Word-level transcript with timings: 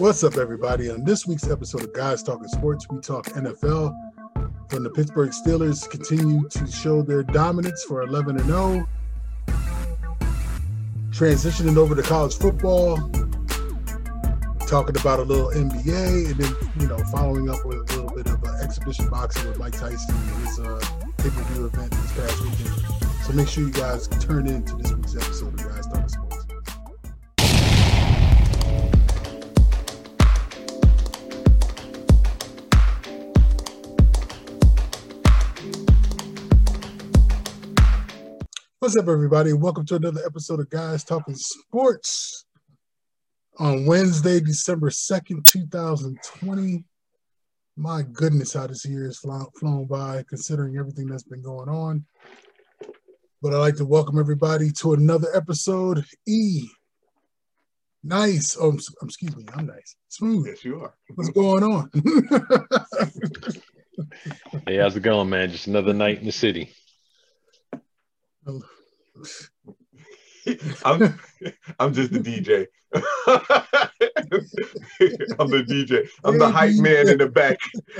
What's 0.00 0.24
up, 0.24 0.38
everybody? 0.38 0.88
On 0.88 1.04
this 1.04 1.26
week's 1.26 1.46
episode 1.50 1.82
of 1.82 1.92
Guys 1.92 2.22
Talking 2.22 2.48
Sports, 2.48 2.86
we 2.88 3.00
talk 3.00 3.26
NFL. 3.26 3.94
When 4.70 4.82
the 4.82 4.88
Pittsburgh 4.88 5.28
Steelers 5.28 5.88
continue 5.90 6.48
to 6.48 6.66
show 6.66 7.02
their 7.02 7.22
dominance 7.22 7.84
for 7.84 8.00
11 8.00 8.38
and 8.38 8.46
0. 8.46 8.88
Transitioning 11.10 11.76
over 11.76 11.94
to 11.94 12.00
college 12.00 12.34
football, 12.34 12.96
talking 14.66 14.96
about 14.98 15.18
a 15.18 15.22
little 15.22 15.50
NBA, 15.50 16.30
and 16.30 16.40
then 16.40 16.54
you 16.78 16.86
know 16.86 16.96
following 17.12 17.50
up 17.50 17.62
with 17.66 17.76
a 17.76 17.96
little 17.96 18.16
bit 18.16 18.26
of 18.26 18.42
uh, 18.42 18.54
exhibition 18.62 19.06
boxing 19.10 19.46
with 19.48 19.58
Mike 19.58 19.78
Tyson 19.78 20.14
and 20.16 20.46
his 20.46 20.60
uh, 20.60 20.80
pay-per-view 21.18 21.66
event 21.66 21.90
this 21.90 22.12
past 22.12 22.42
weekend. 22.42 23.02
So 23.26 23.34
make 23.34 23.48
sure 23.48 23.64
you 23.64 23.70
guys 23.70 24.08
turn 24.08 24.46
in 24.46 24.64
to 24.64 24.76
this 24.76 24.92
week's 24.92 25.14
episode 25.14 25.60
of 25.60 25.68
Guys 25.68 25.86
What's 38.80 38.96
up, 38.96 39.08
everybody? 39.08 39.52
Welcome 39.52 39.84
to 39.88 39.96
another 39.96 40.22
episode 40.24 40.58
of 40.58 40.70
Guys 40.70 41.04
Talking 41.04 41.34
Sports 41.34 42.46
on 43.58 43.84
Wednesday, 43.84 44.40
December 44.40 44.88
2nd, 44.88 45.44
2020. 45.44 46.84
My 47.76 48.00
goodness, 48.00 48.54
how 48.54 48.68
this 48.68 48.86
year 48.86 49.04
has 49.04 49.18
flown, 49.18 49.48
flown 49.58 49.84
by, 49.84 50.24
considering 50.26 50.78
everything 50.78 51.08
that's 51.08 51.24
been 51.24 51.42
going 51.42 51.68
on. 51.68 52.06
But 53.42 53.52
I'd 53.52 53.58
like 53.58 53.76
to 53.76 53.84
welcome 53.84 54.18
everybody 54.18 54.70
to 54.78 54.94
another 54.94 55.28
episode. 55.36 56.02
E. 56.26 56.66
Nice. 58.02 58.56
Oh, 58.58 58.78
excuse 59.02 59.36
me. 59.36 59.44
I'm 59.52 59.66
nice. 59.66 59.94
Smooth. 60.08 60.46
Yes, 60.46 60.64
you 60.64 60.80
are. 60.80 60.94
What's 61.16 61.28
going 61.28 61.64
on? 61.64 61.90
hey, 64.66 64.78
how's 64.78 64.96
it 64.96 65.02
going, 65.02 65.28
man? 65.28 65.50
Just 65.50 65.66
another 65.66 65.92
night 65.92 66.20
in 66.20 66.24
the 66.24 66.32
city. 66.32 66.72
I'm 70.84 71.18
I'm 71.78 71.92
just 71.92 72.12
the 72.12 72.20
DJ. 72.20 72.66
I'm 75.38 75.48
the 75.48 75.62
DJ. 75.62 76.08
I'm 76.24 76.38
the 76.38 76.50
hype 76.50 76.74
man 76.76 77.08
in 77.08 77.18
the 77.18 77.28
back. 77.28 77.58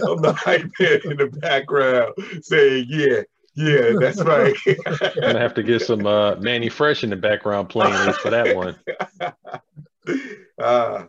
I'm 0.08 0.22
the 0.22 0.32
hype 0.32 0.68
man 0.80 1.00
in 1.04 1.16
the 1.18 1.26
background 1.26 2.14
saying, 2.42 2.86
yeah, 2.88 3.22
yeah, 3.54 3.92
that's 3.98 4.22
right. 4.22 4.56
I'm 4.66 5.20
gonna 5.20 5.38
have 5.38 5.54
to 5.54 5.62
get 5.62 5.82
some 5.82 6.06
uh, 6.06 6.36
Mannie 6.36 6.68
Fresh 6.68 7.04
in 7.04 7.10
the 7.10 7.16
background 7.16 7.68
playing 7.68 8.12
for 8.14 8.30
that 8.30 8.56
one. 8.56 8.76
Uh, 10.58 11.04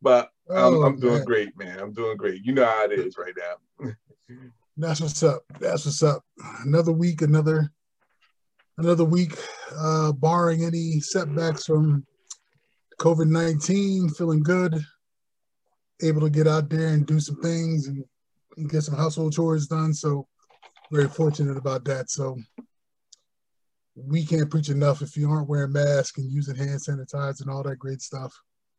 but 0.00 0.30
I'm, 0.48 0.56
oh, 0.56 0.82
I'm 0.82 0.98
doing 0.98 1.14
man. 1.14 1.24
great, 1.24 1.58
man. 1.58 1.78
I'm 1.78 1.92
doing 1.92 2.16
great. 2.16 2.42
You 2.42 2.52
know 2.52 2.64
how 2.64 2.84
it 2.84 2.92
is 2.92 3.18
right 3.18 3.34
now. 3.36 3.90
That's 4.76 5.00
what's 5.00 5.22
up. 5.22 5.42
That's 5.60 5.84
what's 5.84 6.02
up. 6.02 6.22
Another 6.64 6.92
week, 6.92 7.20
another 7.20 7.70
another 8.78 9.04
week, 9.04 9.36
uh, 9.78 10.12
barring 10.12 10.64
any 10.64 11.00
setbacks 11.00 11.64
from 11.64 12.06
COVID 12.98 13.28
19, 13.28 14.10
feeling 14.10 14.42
good, 14.42 14.80
able 16.02 16.20
to 16.20 16.30
get 16.30 16.46
out 16.46 16.68
there 16.68 16.88
and 16.88 17.06
do 17.06 17.20
some 17.20 17.40
things 17.40 17.88
and, 17.88 18.04
and, 18.56 18.70
get 18.70 18.82
some 18.82 18.96
household 18.96 19.32
chores 19.32 19.66
done. 19.66 19.92
So, 19.92 20.26
very 20.92 21.08
fortunate 21.08 21.56
about 21.56 21.84
that. 21.86 22.10
So, 22.10 22.36
we 23.96 24.24
can't 24.24 24.50
preach 24.50 24.70
enough 24.70 25.02
if 25.02 25.16
you 25.16 25.30
aren't 25.30 25.48
wearing 25.48 25.72
masks 25.72 26.18
and 26.18 26.30
using 26.30 26.56
hand 26.56 26.80
sanitizer 26.80 27.42
and 27.42 27.50
all 27.50 27.62
that 27.62 27.78
great 27.78 28.02
stuff. 28.02 28.32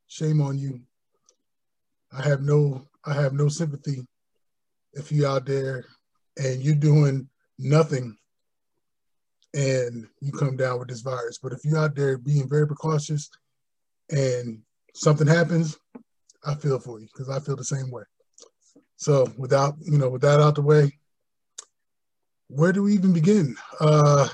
Shame 0.07 0.41
on 0.41 0.57
you. 0.57 0.81
I 2.11 2.21
have 2.21 2.41
no 2.41 2.85
I 3.05 3.13
have 3.13 3.33
no 3.33 3.47
sympathy 3.47 4.05
if 4.93 5.11
you 5.11 5.27
out 5.27 5.45
there 5.45 5.85
and 6.37 6.61
you're 6.61 6.75
doing 6.75 7.29
nothing 7.57 8.17
and 9.55 10.05
you 10.19 10.33
come 10.33 10.57
down 10.57 10.79
with 10.79 10.89
this 10.89 11.01
virus. 11.01 11.39
But 11.41 11.53
if 11.53 11.63
you're 11.63 11.79
out 11.79 11.95
there 11.95 12.17
being 12.17 12.47
very 12.47 12.67
precautious 12.67 13.29
and 14.11 14.59
something 14.93 15.25
happens, 15.25 15.77
I 16.45 16.55
feel 16.55 16.77
for 16.77 16.99
you 16.99 17.07
because 17.11 17.29
I 17.29 17.39
feel 17.39 17.55
the 17.55 17.63
same 17.63 17.89
way. 17.89 18.03
So 18.97 19.31
without, 19.37 19.75
you 19.81 19.97
know, 19.97 20.09
with 20.09 20.21
that 20.21 20.41
out 20.41 20.55
the 20.55 20.61
way, 20.61 20.91
where 22.47 22.73
do 22.73 22.83
we 22.83 22.93
even 22.93 23.13
begin? 23.13 23.55
Uh, 23.79 24.27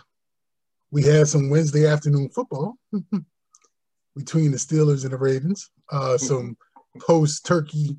we 0.90 1.04
had 1.04 1.28
some 1.28 1.50
Wednesday 1.50 1.88
afternoon 1.88 2.30
football 2.30 2.76
between 4.16 4.52
the 4.52 4.58
Steelers 4.58 5.04
and 5.04 5.14
the 5.14 5.18
Ravens. 5.18 5.70
Uh, 5.92 6.18
some 6.18 6.58
post 7.00 7.46
turkey, 7.46 7.96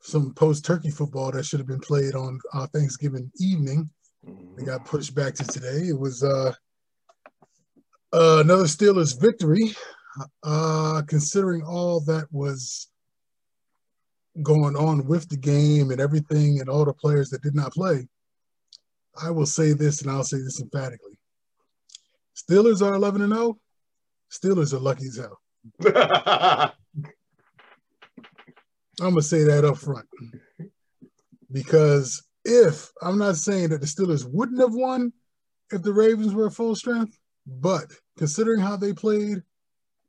some 0.00 0.34
post 0.34 0.64
turkey 0.64 0.90
football 0.90 1.30
that 1.30 1.46
should 1.46 1.60
have 1.60 1.68
been 1.68 1.80
played 1.80 2.14
on 2.14 2.38
uh, 2.52 2.66
Thanksgiving 2.66 3.30
evening 3.38 3.88
it 4.26 4.66
got 4.66 4.84
pushed 4.84 5.14
back 5.14 5.34
to 5.34 5.44
today. 5.44 5.88
It 5.88 5.98
was 5.98 6.22
uh, 6.22 6.52
uh, 8.12 8.38
another 8.40 8.64
Steelers 8.64 9.20
victory. 9.20 9.74
Uh, 10.42 11.00
considering 11.08 11.62
all 11.62 12.00
that 12.00 12.26
was 12.30 12.88
going 14.42 14.76
on 14.76 15.06
with 15.06 15.26
the 15.30 15.36
game 15.38 15.90
and 15.90 16.02
everything 16.02 16.60
and 16.60 16.68
all 16.68 16.84
the 16.84 16.92
players 16.92 17.30
that 17.30 17.40
did 17.40 17.54
not 17.54 17.72
play, 17.72 18.06
I 19.20 19.30
will 19.30 19.46
say 19.46 19.72
this 19.72 20.02
and 20.02 20.10
I'll 20.10 20.24
say 20.24 20.36
this 20.38 20.60
emphatically. 20.60 21.18
Steelers 22.36 22.82
are 22.82 22.94
11 22.94 23.22
and 23.22 23.32
0. 23.32 23.58
Steelers 24.30 24.72
are 24.74 24.78
lucky 24.78 25.06
as 25.06 25.16
hell. 25.16 25.40
I'm 29.00 29.14
going 29.14 29.16
to 29.16 29.22
say 29.22 29.44
that 29.44 29.64
up 29.64 29.78
front 29.78 30.06
because 31.50 32.22
if 32.44 32.90
I'm 33.00 33.18
not 33.18 33.36
saying 33.36 33.70
that 33.70 33.80
the 33.80 33.86
Steelers 33.86 34.26
wouldn't 34.28 34.60
have 34.60 34.74
won 34.74 35.12
if 35.70 35.82
the 35.82 35.92
Ravens 35.92 36.34
were 36.34 36.50
full 36.50 36.74
strength, 36.74 37.18
but 37.46 37.86
considering 38.18 38.60
how 38.60 38.76
they 38.76 38.92
played, 38.92 39.42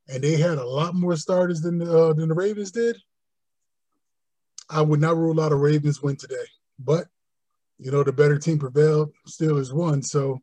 and 0.09 0.21
they 0.21 0.35
had 0.35 0.57
a 0.57 0.65
lot 0.65 0.95
more 0.95 1.15
starters 1.15 1.61
than 1.61 1.81
uh, 1.81 2.13
than 2.13 2.29
the 2.29 2.35
Ravens 2.35 2.71
did, 2.71 2.97
I 4.69 4.81
would 4.81 4.99
not 4.99 5.15
rule 5.15 5.39
out 5.39 5.51
a 5.51 5.55
Ravens 5.55 6.01
win 6.01 6.17
today. 6.17 6.45
But 6.77 7.07
you 7.79 7.91
know, 7.91 8.03
the 8.03 8.11
better 8.11 8.37
team 8.37 8.59
prevailed. 8.59 9.11
Steelers 9.27 9.73
won. 9.73 10.01
So, 10.01 10.39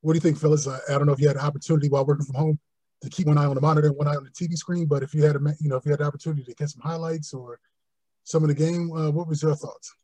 what 0.00 0.12
do 0.12 0.16
you 0.16 0.20
think, 0.20 0.38
fellas? 0.38 0.66
I, 0.66 0.78
I 0.88 0.92
don't 0.92 1.06
know 1.06 1.12
if 1.12 1.20
you 1.20 1.28
had 1.28 1.36
an 1.36 1.42
opportunity 1.42 1.88
while 1.88 2.06
working 2.06 2.24
from 2.24 2.36
home 2.36 2.58
to 3.02 3.10
keep 3.10 3.26
one 3.26 3.38
eye 3.38 3.44
on 3.44 3.54
the 3.54 3.60
monitor 3.60 3.88
and 3.88 3.96
one 3.96 4.08
eye 4.08 4.16
on 4.16 4.24
the 4.24 4.30
TV 4.30 4.54
screen, 4.54 4.86
but 4.86 5.02
if 5.02 5.14
you 5.14 5.22
had 5.22 5.36
a, 5.36 5.40
you 5.60 5.68
know, 5.68 5.76
if 5.76 5.84
you 5.84 5.90
had 5.90 6.00
the 6.00 6.04
opportunity 6.04 6.44
to 6.44 6.54
get 6.54 6.70
some 6.70 6.80
highlights 6.80 7.34
or 7.34 7.60
some 8.26 8.42
of 8.42 8.48
the 8.48 8.54
game. 8.54 8.92
Uh, 8.92 9.10
what 9.10 9.28
was 9.28 9.42
your 9.42 9.54
thoughts? 9.54 9.94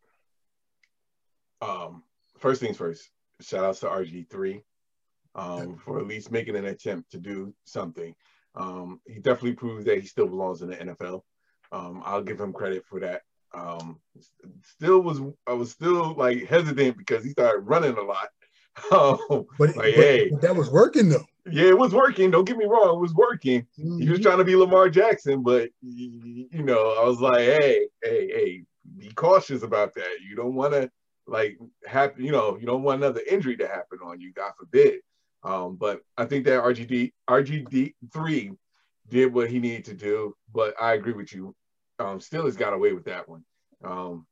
Um, 1.60 2.04
first 2.38 2.60
things 2.60 2.76
first, 2.76 3.10
shout 3.40 3.64
outs 3.64 3.80
to 3.80 3.86
RG3 3.86 4.62
um, 5.34 5.76
for 5.76 5.98
at 5.98 6.06
least 6.06 6.30
making 6.30 6.56
an 6.56 6.66
attempt 6.66 7.10
to 7.10 7.18
do 7.18 7.52
something. 7.64 8.14
Um, 8.54 9.00
he 9.06 9.16
definitely 9.16 9.54
proved 9.54 9.86
that 9.86 10.00
he 10.00 10.06
still 10.06 10.28
belongs 10.28 10.62
in 10.62 10.70
the 10.70 10.76
NFL. 10.76 11.22
Um, 11.72 12.02
I'll 12.04 12.22
give 12.22 12.40
him 12.40 12.52
credit 12.52 12.84
for 12.86 13.00
that. 13.00 13.22
Um, 13.54 14.00
still 14.62 15.00
was 15.00 15.20
I 15.46 15.52
was 15.52 15.70
still 15.70 16.14
like 16.14 16.46
hesitant 16.46 16.96
because 16.96 17.24
he 17.24 17.30
started 17.30 17.60
running 17.60 17.96
a 17.96 18.02
lot. 18.02 18.28
Um, 18.90 19.18
but, 19.58 19.76
like, 19.76 19.94
hey, 19.94 20.30
but 20.30 20.40
that 20.42 20.56
was 20.56 20.70
working 20.70 21.08
though. 21.08 21.24
Yeah, 21.50 21.64
it 21.64 21.78
was 21.78 21.92
working. 21.92 22.30
Don't 22.30 22.44
get 22.44 22.56
me 22.56 22.66
wrong, 22.66 22.96
it 22.96 23.00
was 23.00 23.14
working. 23.14 23.62
Mm-hmm. 23.78 23.98
He 23.98 24.08
was 24.08 24.20
mm-hmm. 24.20 24.28
trying 24.28 24.38
to 24.38 24.44
be 24.44 24.56
Lamar 24.56 24.88
Jackson, 24.88 25.42
but 25.42 25.70
you 25.80 26.62
know, 26.62 26.94
I 27.00 27.04
was 27.04 27.20
like, 27.20 27.40
hey, 27.40 27.86
hey, 28.02 28.28
hey, 28.28 28.62
be 28.98 29.10
cautious 29.10 29.62
about 29.62 29.94
that. 29.94 30.18
You 30.28 30.36
don't 30.36 30.54
want 30.54 30.72
to 30.74 30.90
like 31.26 31.58
have, 31.86 32.18
you 32.18 32.32
know, 32.32 32.56
you 32.58 32.66
don't 32.66 32.82
want 32.82 33.02
another 33.02 33.20
injury 33.28 33.56
to 33.56 33.66
happen 33.66 33.98
on 34.04 34.20
you, 34.20 34.32
God 34.32 34.52
forbid. 34.58 35.00
Um, 35.44 35.76
but 35.76 36.02
I 36.16 36.24
think 36.24 36.44
that 36.44 36.62
RGD 36.62 37.12
RGD 37.28 37.94
three 38.12 38.52
did 39.08 39.32
what 39.32 39.50
he 39.50 39.58
needed 39.58 39.84
to 39.86 39.94
do. 39.94 40.36
But 40.52 40.74
I 40.80 40.94
agree 40.94 41.12
with 41.12 41.32
you. 41.32 41.54
Um, 41.98 42.20
still 42.20 42.44
has 42.44 42.56
got 42.56 42.72
away 42.72 42.92
with 42.92 43.04
that 43.04 43.28
one. 43.28 43.44
Um, 43.84 44.26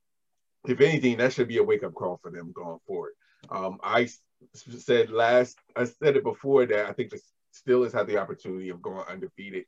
if 0.67 0.81
anything, 0.81 1.17
that 1.19 1.33
should 1.33 1.49
be 1.49 1.59
a 1.59 1.63
wake 1.63 1.83
up 1.83 1.95
call 1.95 2.19
for 2.23 2.31
them 2.31 2.53
going 2.53 2.79
forward. 2.87 3.13
Um, 3.49 3.79
I 3.83 4.09
said 4.55 5.11
last, 5.11 5.59
I 5.77 5.85
said 5.85 6.17
it 6.17 6.25
before 6.25 6.67
that 6.67 6.87
I 6.87 6.93
think 6.93 7.11
the 7.11 7.21
Steelers 7.55 7.93
had 7.93 8.07
the 8.07 8.19
opportunity 8.19 8.69
of 8.69 8.83
going 8.83 9.05
undefeated 9.09 9.65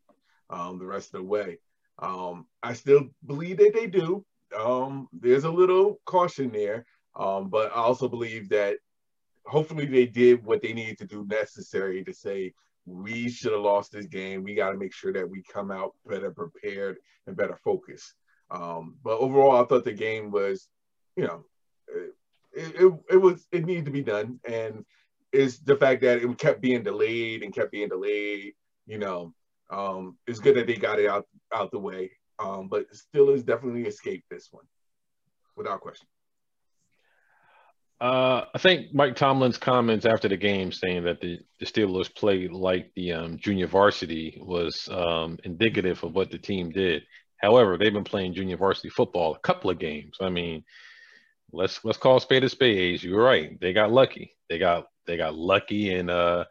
um, 0.51 0.79
the 0.79 0.87
rest 0.87 1.15
of 1.15 1.21
the 1.21 1.27
way. 1.27 1.59
Um, 1.99 2.47
I 2.63 2.73
still 2.73 3.09
believe 3.27 3.59
that 3.59 3.75
they 3.75 3.87
do. 3.87 4.25
Um, 4.59 5.09
there's 5.13 5.45
a 5.45 5.51
little 5.51 6.01
caution 6.05 6.51
there, 6.53 6.85
um, 7.17 7.49
but 7.49 7.71
I 7.73 7.77
also 7.77 8.09
believe 8.09 8.49
that 8.51 8.77
hopefully 9.47 9.87
they 9.87 10.07
did 10.07 10.45
what 10.45 10.63
they 10.63 10.73
needed 10.73 10.99
to 10.99 11.07
do 11.07 11.27
necessary 11.27 12.05
to 12.05 12.13
say 12.13 12.53
we 12.87 13.29
should 13.29 13.53
have 13.53 13.61
lost 13.61 13.93
this 13.93 14.07
game. 14.07 14.43
We 14.43 14.55
got 14.55 14.71
to 14.71 14.79
make 14.79 14.95
sure 14.95 15.13
that 15.13 15.29
we 15.29 15.43
come 15.43 15.71
out 15.71 15.95
better 16.07 16.31
prepared 16.31 16.99
and 17.27 17.37
better 17.37 17.59
focused. 17.65 18.15
Um, 18.51 18.97
but 19.03 19.19
overall, 19.19 19.63
I 19.63 19.67
thought 19.67 19.85
the 19.85 19.93
game 19.93 20.31
was, 20.31 20.69
you 21.17 21.25
know, 21.25 21.45
it, 22.55 22.93
it, 23.11 23.17
was 23.17 23.47
it 23.53 23.65
needed 23.65 23.87
to 23.87 23.91
be 23.91 24.03
done, 24.03 24.41
and 24.45 24.85
it's 25.33 25.59
the 25.59 25.77
fact 25.77 26.03
that 26.03 26.23
it 26.23 26.39
kept 26.39 26.61
being 26.61 26.83
delayed 26.83 27.43
and 27.43 27.55
kept 27.55 27.73
being 27.73 27.89
delayed. 27.89 28.55
You 28.87 28.99
know, 28.99 29.33
Um, 29.71 30.19
it's 30.27 30.41
good 30.41 30.57
that 30.57 30.67
they 30.67 30.75
got 30.77 30.99
it 30.99 31.09
out 31.09 31.27
out 31.53 31.71
the 31.71 31.79
way. 31.79 32.13
Um, 32.39 32.69
but 32.69 32.87
Steelers 32.93 33.45
definitely 33.45 33.87
escaped 33.87 34.29
this 34.31 34.49
one, 34.51 34.65
without 35.57 35.81
question. 35.81 36.07
Uh, 38.01 38.47
I 38.53 38.59
think 38.59 38.93
Mike 38.93 39.15
Tomlin's 39.15 39.59
comments 39.59 40.05
after 40.05 40.29
the 40.29 40.37
game 40.37 40.73
saying 40.73 41.05
that 41.05 41.21
the, 41.21 41.39
the 41.61 41.67
Steelers 41.67 42.13
played 42.13 42.51
like 42.51 42.91
the 42.97 43.13
um, 43.13 43.39
junior 43.39 43.69
varsity 43.69 44.43
was 44.45 44.89
um, 44.91 45.39
indicative 45.45 46.03
of 46.03 46.13
what 46.13 46.33
the 46.33 46.39
team 46.39 46.71
did. 46.71 47.05
However, 47.41 47.79
they've 47.79 47.93
been 47.93 48.03
playing 48.03 48.35
junior 48.35 48.57
varsity 48.57 48.89
football 48.89 49.35
a 49.35 49.39
couple 49.39 49.71
of 49.71 49.79
games. 49.79 50.17
I 50.21 50.31
mean, 50.31 50.65
let's 51.53 51.85
let's 51.85 51.99
call 51.99 52.21
spade 52.21 52.45
a 52.45 52.49
spade. 52.49 53.03
You're 53.03 53.23
right. 53.23 53.59
They 53.61 53.73
got 53.73 53.93
lucky. 53.93 54.35
They 54.49 54.59
got 54.59 54.87
they 55.07 55.17
got 55.17 55.35
lucky 55.35 55.95
and 55.95 56.11
uh 56.11 56.45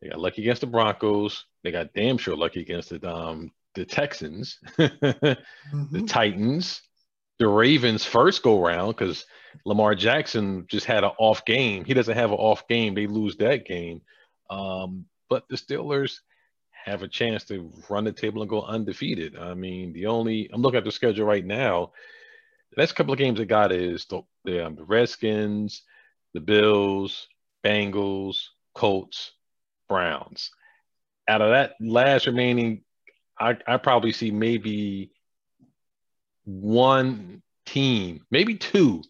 they 0.00 0.08
got 0.08 0.20
lucky 0.20 0.42
against 0.42 0.60
the 0.60 0.66
Broncos. 0.66 1.44
They 1.62 1.70
got 1.70 1.94
damn 1.94 2.18
sure 2.18 2.36
lucky 2.36 2.60
against 2.60 2.90
the 2.90 3.08
um 3.08 3.52
the 3.74 3.84
Texans, 3.84 4.58
mm-hmm. 4.78 5.96
the 5.96 6.02
Titans, 6.06 6.80
the 7.38 7.46
Ravens 7.46 8.04
first 8.04 8.42
go 8.42 8.60
round 8.60 8.96
because 8.96 9.26
Lamar 9.64 9.94
Jackson 9.94 10.66
just 10.68 10.86
had 10.86 11.04
an 11.04 11.10
off 11.18 11.44
game. 11.44 11.84
He 11.84 11.94
doesn't 11.94 12.16
have 12.16 12.30
an 12.30 12.38
off 12.38 12.66
game. 12.68 12.94
They 12.94 13.06
lose 13.06 13.36
that 13.36 13.66
game. 13.66 14.00
Um, 14.48 15.04
but 15.28 15.44
the 15.48 15.56
Steelers 15.56 16.20
have 16.84 17.02
a 17.02 17.08
chance 17.08 17.44
to 17.44 17.70
run 17.90 18.04
the 18.04 18.12
table 18.12 18.42
and 18.42 18.48
go 18.48 18.62
undefeated. 18.62 19.36
I 19.36 19.54
mean, 19.54 19.92
the 19.92 20.06
only 20.06 20.48
I'm 20.52 20.62
looking 20.62 20.78
at 20.78 20.84
the 20.84 20.92
schedule 20.92 21.26
right 21.26 21.44
now. 21.44 21.92
The 22.76 22.82
next 22.82 22.92
couple 22.92 23.14
of 23.14 23.18
games 23.18 23.38
they 23.38 23.46
got 23.46 23.72
is 23.72 24.04
the, 24.04 24.20
the, 24.44 24.66
um, 24.66 24.76
the 24.76 24.84
Redskins, 24.84 25.82
the 26.34 26.40
Bills, 26.40 27.26
Bengals, 27.64 28.48
Colts, 28.74 29.32
Browns. 29.88 30.50
Out 31.26 31.40
of 31.40 31.50
that 31.50 31.72
last 31.80 32.26
remaining, 32.26 32.82
I, 33.38 33.56
I 33.66 33.78
probably 33.78 34.12
see 34.12 34.30
maybe 34.30 35.10
one 36.44 37.42
team, 37.64 38.26
maybe 38.30 38.56
two, 38.56 39.02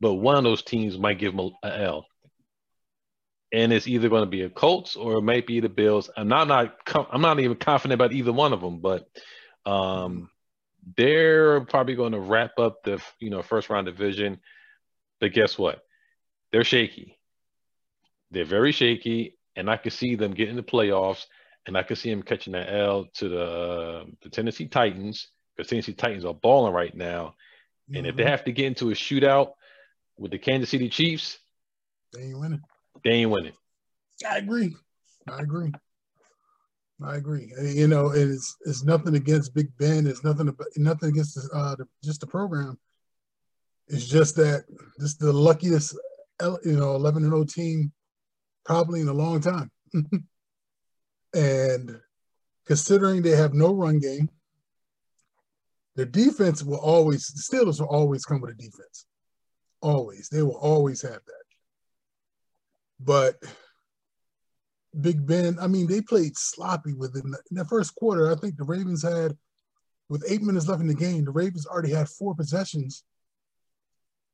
but 0.00 0.14
one 0.14 0.36
of 0.36 0.44
those 0.44 0.62
teams 0.62 0.98
might 0.98 1.18
give 1.18 1.36
them 1.36 1.50
a 1.62 1.82
L. 1.82 2.06
And 3.52 3.70
it's 3.70 3.86
either 3.86 4.08
going 4.08 4.24
to 4.24 4.30
be 4.30 4.42
a 4.42 4.50
Colts 4.50 4.96
or 4.96 5.18
it 5.18 5.22
might 5.22 5.46
be 5.46 5.60
the 5.60 5.68
Bills. 5.68 6.08
I'm 6.16 6.28
not, 6.28 6.48
not 6.48 6.74
I'm 7.12 7.20
not 7.20 7.38
even 7.38 7.56
confident 7.56 8.00
about 8.00 8.12
either 8.12 8.32
one 8.32 8.54
of 8.54 8.62
them, 8.62 8.80
but 8.80 9.06
um, 9.66 10.30
they're 10.96 11.62
probably 11.62 11.94
going 11.94 12.12
to 12.12 12.20
wrap 12.20 12.58
up 12.58 12.82
the 12.82 13.02
you 13.18 13.30
know 13.30 13.42
first 13.42 13.70
round 13.70 13.86
division. 13.86 14.40
But 15.20 15.32
guess 15.32 15.58
what? 15.58 15.82
They're 16.52 16.64
shaky. 16.64 17.18
They're 18.30 18.44
very 18.44 18.72
shaky, 18.72 19.36
and 19.56 19.70
I 19.70 19.76
could 19.76 19.92
see 19.92 20.16
them 20.16 20.34
getting 20.34 20.56
the 20.56 20.62
playoffs, 20.62 21.24
and 21.66 21.76
I 21.76 21.82
could 21.82 21.98
see 21.98 22.10
them 22.10 22.22
catching 22.22 22.52
that 22.52 22.72
L 22.72 23.06
to 23.14 23.28
the 23.28 23.44
uh, 23.44 24.04
the 24.22 24.28
Tennessee 24.28 24.66
Titans 24.66 25.28
because 25.56 25.70
Tennessee 25.70 25.94
Titans 25.94 26.24
are 26.24 26.34
balling 26.34 26.72
right 26.72 26.94
now. 26.94 27.34
And 27.88 27.98
mm-hmm. 27.98 28.06
if 28.06 28.16
they 28.16 28.22
mm-hmm. 28.22 28.30
have 28.30 28.44
to 28.44 28.52
get 28.52 28.66
into 28.66 28.90
a 28.90 28.94
shootout 28.94 29.52
with 30.18 30.30
the 30.30 30.38
Kansas 30.38 30.70
City 30.70 30.88
Chiefs, 30.88 31.38
they 32.12 32.22
ain't 32.22 32.38
winning. 32.38 32.62
They 33.02 33.10
ain't 33.10 33.30
winning. 33.30 33.52
I 34.28 34.38
agree. 34.38 34.74
I 35.28 35.40
agree. 35.40 35.72
I 37.04 37.16
agree. 37.16 37.52
You 37.60 37.88
know, 37.88 38.10
it's 38.10 38.56
it's 38.64 38.84
nothing 38.84 39.14
against 39.14 39.54
Big 39.54 39.68
Ben. 39.78 40.06
It's 40.06 40.24
nothing 40.24 40.48
about, 40.48 40.68
nothing 40.76 41.10
against 41.10 41.34
the, 41.34 41.48
uh, 41.54 41.76
the, 41.76 41.86
just 42.02 42.20
the 42.20 42.26
program. 42.26 42.78
It's 43.88 44.06
just 44.06 44.36
that 44.36 44.64
this 44.98 45.10
is 45.10 45.16
the 45.18 45.32
luckiest, 45.32 45.96
you 46.64 46.76
know, 46.78 46.94
eleven 46.94 47.22
and 47.22 47.32
zero 47.32 47.42
oh 47.42 47.44
team 47.44 47.92
probably 48.64 49.00
in 49.00 49.08
a 49.08 49.12
long 49.12 49.40
time. 49.40 49.70
and 51.34 52.00
considering 52.66 53.22
they 53.22 53.36
have 53.36 53.54
no 53.54 53.74
run 53.74 53.98
game, 53.98 54.30
their 55.96 56.06
defense 56.06 56.62
will 56.62 56.78
always, 56.78 57.26
the 57.28 57.56
Steelers 57.56 57.80
will 57.80 57.88
always 57.88 58.24
come 58.24 58.40
with 58.40 58.52
a 58.52 58.54
defense. 58.54 59.06
Always. 59.80 60.28
They 60.28 60.42
will 60.42 60.56
always 60.56 61.02
have 61.02 61.12
that. 61.12 61.44
But 63.00 63.36
Big 65.00 65.26
Ben, 65.26 65.58
I 65.60 65.66
mean, 65.66 65.86
they 65.86 66.00
played 66.00 66.36
sloppy 66.36 66.94
within 66.94 67.30
the, 67.30 67.38
in 67.50 67.56
the 67.56 67.64
first 67.64 67.94
quarter. 67.94 68.30
I 68.30 68.36
think 68.36 68.56
the 68.56 68.64
Ravens 68.64 69.02
had, 69.02 69.36
with 70.08 70.24
eight 70.28 70.42
minutes 70.42 70.68
left 70.68 70.80
in 70.80 70.86
the 70.86 70.94
game, 70.94 71.24
the 71.24 71.30
Ravens 71.30 71.66
already 71.66 71.90
had 71.90 72.08
four 72.08 72.34
possessions, 72.34 73.04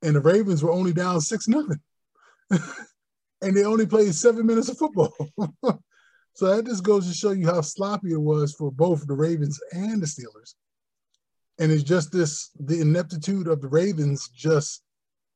and 0.02 0.16
the 0.16 0.20
Ravens 0.20 0.62
were 0.62 0.72
only 0.72 0.92
down 0.92 1.20
six 1.20 1.48
nothing, 1.48 1.80
and 2.50 3.56
they 3.56 3.64
only 3.64 3.86
played 3.86 4.14
seven 4.14 4.46
minutes 4.46 4.68
of 4.68 4.78
football. 4.78 5.14
so 6.34 6.46
that 6.54 6.66
just 6.66 6.84
goes 6.84 7.06
to 7.08 7.14
show 7.14 7.30
you 7.30 7.46
how 7.46 7.60
sloppy 7.60 8.12
it 8.12 8.20
was 8.20 8.54
for 8.54 8.70
both 8.70 9.06
the 9.06 9.14
Ravens 9.14 9.58
and 9.72 10.02
the 10.02 10.06
Steelers 10.06 10.54
and 11.60 11.70
it's 11.70 11.82
just 11.82 12.10
this 12.10 12.50
the 12.58 12.80
ineptitude 12.80 13.46
of 13.46 13.60
the 13.60 13.68
Ravens 13.68 14.28
just 14.28 14.82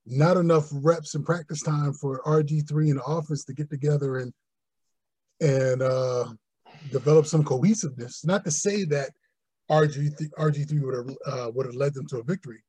not 0.06 0.36
enough 0.36 0.68
reps 0.72 1.14
and 1.14 1.24
practice 1.24 1.62
time 1.62 1.92
for 1.92 2.22
RG3 2.26 2.90
and 2.90 2.98
the 2.98 3.04
offense 3.04 3.44
to 3.44 3.54
get 3.54 3.70
together 3.70 4.18
and 4.18 4.32
and 5.40 5.82
uh, 5.82 6.26
develop 6.90 7.26
some 7.26 7.44
cohesiveness. 7.44 8.24
Not 8.24 8.44
to 8.44 8.50
say 8.50 8.84
that 8.84 9.10
RG3 9.70 10.30
RG3 10.38 10.80
would 10.82 10.94
have 10.94 11.16
uh, 11.26 11.50
would 11.52 11.66
have 11.66 11.74
led 11.74 11.94
them 11.94 12.06
to 12.08 12.18
a 12.18 12.24
victory, 12.24 12.62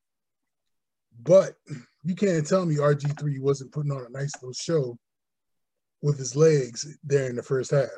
but 1.21 1.53
you 2.03 2.15
can't 2.15 2.47
tell 2.47 2.65
me 2.65 2.75
RG3 2.75 3.39
wasn't 3.41 3.71
putting 3.71 3.91
on 3.91 4.05
a 4.05 4.17
nice 4.17 4.31
little 4.41 4.53
show 4.53 4.97
with 6.01 6.17
his 6.17 6.35
legs 6.35 6.97
there 7.03 7.29
in 7.29 7.35
the 7.35 7.43
first 7.43 7.71
half 7.71 7.89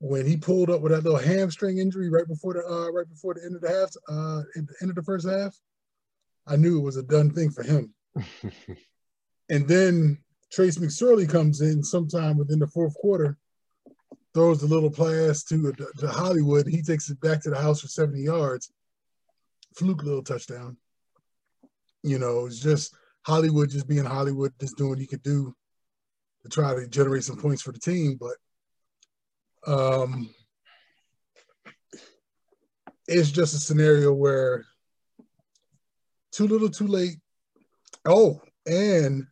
when 0.00 0.26
he 0.26 0.36
pulled 0.36 0.70
up 0.70 0.80
with 0.80 0.92
that 0.92 1.02
little 1.02 1.18
hamstring 1.18 1.78
injury 1.78 2.08
right 2.08 2.26
before 2.28 2.54
the 2.54 2.64
uh, 2.64 2.90
right 2.92 3.08
before 3.08 3.34
the 3.34 3.44
end 3.44 3.56
of 3.56 3.62
the 3.62 3.68
half, 3.68 3.90
uh, 4.08 4.40
at 4.56 4.66
the 4.66 4.74
end 4.80 4.90
of 4.90 4.96
the 4.96 5.02
first 5.02 5.28
half, 5.28 5.56
I 6.46 6.56
knew 6.56 6.78
it 6.78 6.84
was 6.84 6.96
a 6.96 7.02
done 7.02 7.30
thing 7.30 7.50
for 7.50 7.62
him. 7.62 7.94
and 9.50 9.66
then 9.66 10.18
Trace 10.50 10.78
McSorley 10.78 11.28
comes 11.28 11.60
in 11.60 11.82
sometime 11.82 12.38
within 12.38 12.58
the 12.58 12.66
fourth 12.66 12.94
quarter, 12.94 13.36
throws 14.34 14.62
a 14.62 14.66
little 14.66 14.90
pass 14.90 15.44
to, 15.44 15.72
to 15.72 16.08
Hollywood. 16.08 16.66
He 16.66 16.82
takes 16.82 17.10
it 17.10 17.20
back 17.20 17.42
to 17.42 17.50
the 17.50 17.60
house 17.60 17.80
for 17.80 17.88
70 17.88 18.22
yards. 18.22 18.72
Fluke 19.74 20.02
little 20.02 20.22
touchdown. 20.22 20.76
You 22.02 22.18
know, 22.18 22.46
it's 22.46 22.60
just 22.60 22.94
Hollywood 23.26 23.70
just 23.70 23.88
being 23.88 24.04
Hollywood, 24.04 24.52
just 24.60 24.76
doing 24.76 24.90
what 24.90 24.98
he 24.98 25.06
could 25.06 25.22
do 25.22 25.54
to 26.42 26.48
try 26.48 26.74
to 26.74 26.86
generate 26.88 27.24
some 27.24 27.36
points 27.36 27.62
for 27.62 27.72
the 27.72 27.78
team. 27.78 28.18
But 28.18 29.70
um, 29.70 30.30
it's 33.06 33.30
just 33.30 33.54
a 33.54 33.58
scenario 33.58 34.12
where 34.12 34.64
too 36.32 36.46
little, 36.46 36.70
too 36.70 36.86
late. 36.86 37.16
Oh, 38.04 38.40
and 38.66 39.26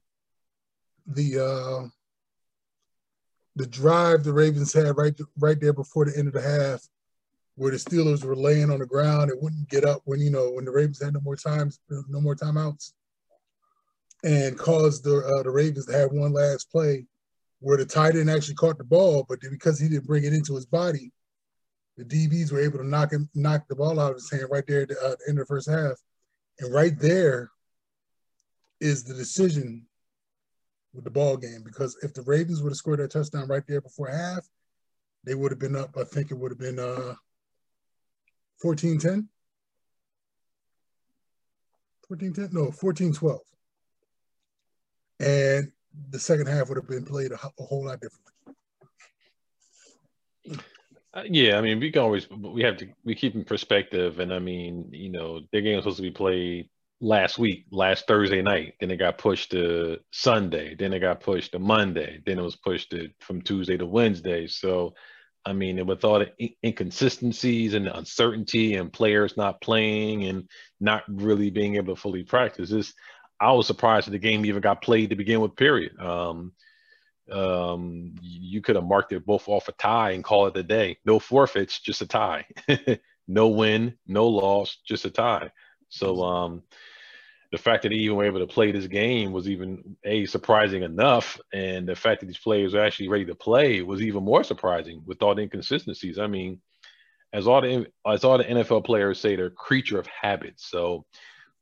the 1.07 1.39
uh, 1.39 1.89
the 3.57 3.67
drive 3.67 4.25
the 4.25 4.33
Ravens 4.33 4.73
had 4.73 4.97
right 4.97 5.19
right 5.39 5.61
there 5.61 5.73
before 5.73 6.05
the 6.05 6.17
end 6.17 6.29
of 6.29 6.35
the 6.35 6.43
half, 6.43 6.87
where 7.55 7.71
the 7.71 7.79
Steelers 7.79 8.25
were 8.25 8.37
laying 8.37 8.71
on 8.71 8.81
the 8.81 8.87
ground 8.87 9.31
and 9.31 9.41
wouldn't 9.43 9.69
get 9.69 9.85
up 9.85 10.03
when 10.05 10.21
you 10.21 10.31
know 10.31 10.51
when 10.51 10.65
the 10.65 10.71
Ravens 10.71 11.03
had 11.03 11.15
no 11.15 11.21
more 11.21 11.37
times, 11.37 11.81
no 12.09 12.21
more 12.21 12.35
timeouts, 12.35 12.93
and 14.25 14.59
caused 14.59 15.05
the 15.05 15.19
uh, 15.19 15.43
the 15.43 15.51
Ravens 15.51 15.87
to 15.87 15.93
have 15.93 16.11
one 16.13 16.33
last 16.33 16.71
play 16.71 17.07
where 17.61 17.79
the 17.79 17.87
tight 17.87 18.17
end 18.17 18.31
actually 18.31 18.55
caught 18.55 18.79
the 18.79 18.85
ball, 18.85 19.25
but 19.29 19.41
because 19.51 19.81
he 19.81 19.89
didn't 19.89 20.07
bring 20.07 20.25
it 20.25 20.33
into 20.33 20.55
his 20.55 20.67
body, 20.67 21.11
the 21.97 22.05
DBs 22.05 22.53
were 22.53 22.61
able 22.61 22.79
to 22.79 22.87
knock 22.87 23.13
him, 23.13 23.29
knock 23.35 23.67
the 23.69 23.77
ball 23.77 23.99
out 23.99 24.11
of 24.11 24.17
his 24.17 24.31
hand 24.31 24.45
right 24.51 24.65
there 24.67 24.83
at 24.83 24.89
the, 24.89 24.99
uh, 25.03 25.17
end 25.29 25.39
of 25.39 25.47
the 25.47 25.55
first 25.55 25.69
half. 25.69 25.95
And 26.61 26.73
right 26.73 26.99
there 26.99 27.51
is 28.81 29.05
the 29.05 29.15
decision 29.15 29.87
with 30.95 31.05
the 31.05 31.11
ball 31.11 31.37
game 31.37 31.63
because 31.65 31.97
if 32.03 32.15
the 32.15 32.23
Ravens 32.23 32.63
would 32.63 32.71
have 32.71 32.77
scored 32.77 33.01
that 33.01 33.11
touchdown 33.11 33.49
right 33.49 33.63
there 33.69 33.81
before 33.81 34.09
half, 34.09 34.47
they 35.25 35.35
would 35.35 35.53
have 35.53 35.59
been 35.59 35.77
up. 35.77 35.97
I 35.97 36.05
think 36.05 36.31
it 36.31 36.39
would 36.39 36.51
have 36.51 36.59
been 36.59 36.79
uh 36.79 37.15
14-10. 38.65 39.27
14-10? 42.11 42.53
No, 42.53 42.67
14-12. 42.67 43.39
And 45.21 45.73
the 46.11 46.19
second 46.19 46.47
half 46.47 46.69
would 46.69 46.77
have 46.77 46.89
been 46.89 47.05
played 47.05 47.33
a, 47.33 47.35
a 47.35 47.63
whole 47.63 47.87
lot 47.87 48.01
differently. 48.01 48.33
Uh, 51.15 51.23
yeah, 51.31 51.57
I 51.57 51.63
mean, 51.63 51.81
we 51.81 51.91
can 51.91 52.03
always 52.03 52.29
we 52.31 52.63
have 52.63 52.77
to 52.77 52.89
we 53.03 53.15
keep 53.15 53.35
in 53.35 53.43
perspective, 53.43 54.19
and 54.19 54.33
I 54.33 54.39
mean, 54.39 54.91
you 54.93 55.09
know, 55.09 55.41
their 55.51 55.63
game 55.63 55.77
was 55.77 55.85
supposed 55.85 55.97
to 55.97 56.03
be 56.03 56.11
played 56.11 56.69
last 57.01 57.39
week, 57.39 57.67
last 57.71 58.07
Thursday 58.07 58.43
night. 58.43 58.75
Then 58.81 58.91
it 58.91 58.97
got 58.99 59.19
pushed 59.19 59.53
to 59.53 59.99
Sunday. 60.13 60.75
Then 60.75 60.93
it 60.93 61.01
got 61.01 61.21
pushed 61.21 61.53
to 61.53 61.59
Monday. 61.59 62.21
Then 62.27 62.39
it 62.39 62.43
was 62.43 62.57
pushed 62.57 62.91
to 62.91 63.11
from 63.21 63.43
Tuesday 63.43 63.77
to 63.77 63.87
Wednesday. 63.87 64.47
So, 64.47 64.95
I 65.45 65.53
mean, 65.53 65.87
with 65.87 66.05
all 66.05 66.21
the 66.21 66.57
inconsistencies 66.65 67.75
and 67.75 67.89
uncertainty 67.89 68.75
and 68.75 68.93
players 68.93 69.37
not 69.37 69.61
playing 69.61 70.25
and 70.25 70.49
not 70.81 71.05
really 71.09 71.51
being 71.51 71.77
able 71.77 71.95
to 71.95 72.01
fully 72.01 72.25
practice, 72.25 72.71
this 72.71 72.95
I 73.41 73.53
was 73.53 73.67
surprised 73.67 74.07
that 74.09 74.13
the 74.13 74.19
game 74.19 74.47
even 74.47 74.63
got 74.63 74.83
played 74.83 75.11
to 75.11 75.17
begin 75.17 75.41
with. 75.41 75.57
Period. 75.57 75.99
Um, 76.01 76.53
Um, 77.31 78.15
you 78.23 78.63
could 78.63 78.77
have 78.77 78.85
marked 78.85 79.13
it 79.13 79.27
both 79.27 79.49
off 79.49 79.69
a 79.69 79.73
tie 79.73 80.13
and 80.13 80.23
call 80.25 80.47
it 80.47 80.57
a 80.57 80.63
day. 80.63 80.99
No 81.05 81.19
forfeits, 81.19 81.81
just 81.81 82.03
a 82.03 82.07
tie. 82.07 82.47
no 83.29 83.49
win, 83.49 83.99
no 84.07 84.29
loss, 84.29 84.79
just 84.87 85.05
a 85.05 85.11
tie. 85.11 85.51
So 85.89 86.23
um, 86.23 86.63
the 87.53 87.59
fact 87.59 87.83
that 87.85 87.93
he 87.93 87.99
even 87.99 88.17
were 88.17 88.25
able 88.25 88.41
to 88.41 88.47
play 88.47 88.73
this 88.73 88.87
game 88.87 89.33
was 89.33 89.49
even 89.49 89.97
a 90.05 90.27
surprising 90.27 90.83
enough, 90.83 91.41
and 91.53 91.89
the 91.89 91.95
fact 91.95 92.21
that 92.21 92.27
these 92.27 92.39
players 92.39 92.75
are 92.75 92.85
actually 92.85 93.09
ready 93.09 93.25
to 93.27 93.35
play 93.35 93.83
was 93.83 94.03
even 94.03 94.25
more 94.25 94.45
surprising 94.45 95.03
with 95.07 95.23
all 95.23 95.35
the 95.35 95.43
inconsistencies. 95.43 96.19
I 96.19 96.27
mean, 96.27 96.61
as 97.33 97.47
all 97.47 97.61
the 97.61 97.87
as 98.07 98.25
all 98.25 98.39
the 98.39 98.45
NFL 98.45 98.85
players 98.85 99.21
say, 99.21 99.37
they're 99.37 99.51
creature 99.51 99.99
of 99.99 100.07
habits. 100.07 100.69
So 100.71 101.05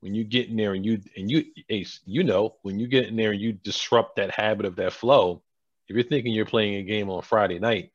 when 0.00 0.14
you 0.14 0.24
get 0.24 0.48
in 0.48 0.56
there 0.56 0.74
and 0.74 0.84
you 0.84 1.00
and 1.16 1.30
you 1.30 1.44
Ace, 1.68 2.00
you 2.04 2.24
know, 2.24 2.56
when 2.62 2.78
you 2.78 2.86
get 2.86 3.06
in 3.06 3.16
there 3.16 3.32
and 3.32 3.40
you 3.40 3.52
disrupt 3.52 4.16
that 4.16 4.30
habit 4.30 4.66
of 4.66 4.76
that 4.76 4.92
flow, 4.92 5.42
if 5.88 5.96
you're 5.96 6.04
thinking 6.04 6.32
you're 6.32 6.46
playing 6.46 6.74
a 6.74 6.82
game 6.82 7.10
on 7.10 7.22
Friday 7.22 7.58
night, 7.58 7.90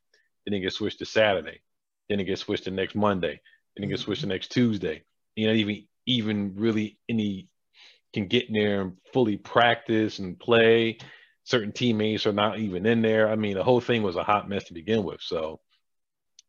then 0.45 0.53
it 0.53 0.61
gets 0.61 0.75
switched 0.75 0.99
to 0.99 1.05
Saturday, 1.05 1.61
then 2.09 2.19
it 2.19 2.25
gets 2.25 2.41
switched 2.41 2.65
to 2.65 2.71
next 2.71 2.95
Monday, 2.95 3.39
then 3.75 3.83
it 3.83 3.87
gets 3.87 4.03
switched 4.03 4.21
to 4.21 4.27
next 4.27 4.51
Tuesday. 4.51 5.03
You 5.35 5.47
know, 5.47 5.53
even 5.53 5.85
even 6.09 6.55
really 6.55 6.97
any 7.07 7.47
can 8.13 8.27
get 8.27 8.47
in 8.47 8.53
there 8.53 8.81
and 8.81 8.93
fully 9.13 9.37
practice 9.37 10.19
and 10.19 10.39
play. 10.39 10.97
Certain 11.43 11.71
teammates 11.71 12.25
are 12.25 12.33
not 12.33 12.57
even 12.59 12.85
in 12.85 13.01
there. 13.01 13.29
I 13.29 13.35
mean, 13.35 13.55
the 13.55 13.63
whole 13.63 13.79
thing 13.79 14.01
was 14.01 14.15
a 14.15 14.23
hot 14.23 14.49
mess 14.49 14.65
to 14.65 14.73
begin 14.73 15.03
with. 15.03 15.21
So, 15.21 15.59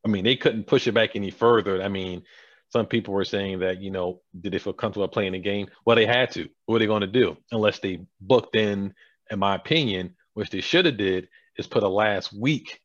I 0.04 0.08
mean, 0.08 0.24
they 0.24 0.36
couldn't 0.36 0.66
push 0.66 0.86
it 0.86 0.92
back 0.92 1.10
any 1.14 1.30
further. 1.30 1.82
I 1.82 1.88
mean, 1.88 2.22
some 2.70 2.86
people 2.86 3.12
were 3.12 3.24
saying 3.24 3.60
that, 3.60 3.82
you 3.82 3.90
know, 3.90 4.22
did 4.38 4.52
they 4.52 4.58
feel 4.58 4.72
comfortable 4.72 5.08
playing 5.08 5.32
the 5.32 5.38
game? 5.38 5.68
Well, 5.84 5.96
they 5.96 6.06
had 6.06 6.30
to. 6.32 6.48
What 6.64 6.76
are 6.76 6.78
they 6.78 6.86
going 6.86 7.02
to 7.02 7.06
do? 7.06 7.36
Unless 7.52 7.80
they 7.80 8.06
booked 8.20 8.56
in, 8.56 8.94
in 9.30 9.38
my 9.38 9.56
opinion, 9.56 10.14
which 10.32 10.50
they 10.50 10.60
should 10.62 10.86
have 10.86 10.96
did, 10.96 11.28
is 11.58 11.66
put 11.66 11.82
a 11.82 11.88
last 11.88 12.32
week, 12.32 12.80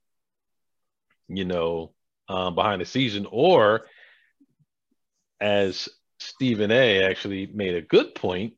you 1.30 1.46
know, 1.46 1.94
um, 2.28 2.56
behind 2.56 2.82
the 2.82 2.86
season, 2.86 3.28
or 3.30 3.86
as 5.40 5.88
Stephen 6.26 6.72
A. 6.72 7.04
actually 7.04 7.48
made 7.48 7.76
a 7.76 7.82
good 7.82 8.16
point, 8.16 8.54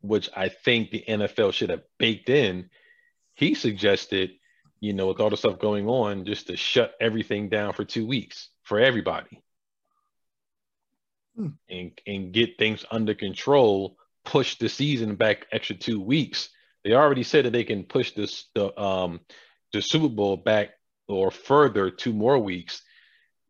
which 0.00 0.28
I 0.36 0.48
think 0.48 0.90
the 0.90 1.04
NFL 1.06 1.52
should 1.52 1.70
have 1.70 1.82
baked 1.98 2.28
in. 2.28 2.70
He 3.34 3.54
suggested, 3.54 4.32
you 4.80 4.92
know, 4.92 5.08
with 5.08 5.20
all 5.20 5.30
the 5.30 5.36
stuff 5.36 5.58
going 5.58 5.88
on, 5.88 6.24
just 6.24 6.46
to 6.46 6.56
shut 6.56 6.94
everything 7.00 7.48
down 7.48 7.72
for 7.72 7.84
two 7.84 8.06
weeks 8.06 8.48
for 8.62 8.78
everybody. 8.78 9.42
Hmm. 11.36 11.48
And 11.68 11.92
and 12.06 12.32
get 12.32 12.58
things 12.58 12.84
under 12.90 13.14
control, 13.14 13.96
push 14.24 14.58
the 14.58 14.68
season 14.68 15.16
back 15.16 15.46
extra 15.50 15.76
two 15.76 16.00
weeks. 16.00 16.50
They 16.84 16.92
already 16.92 17.22
said 17.22 17.44
that 17.46 17.52
they 17.52 17.64
can 17.64 17.84
push 17.84 18.12
this 18.12 18.46
the 18.54 18.78
um 18.80 19.20
the 19.72 19.80
Super 19.80 20.08
Bowl 20.08 20.36
back 20.36 20.70
or 21.08 21.30
further 21.30 21.90
two 21.90 22.12
more 22.12 22.38
weeks. 22.38 22.82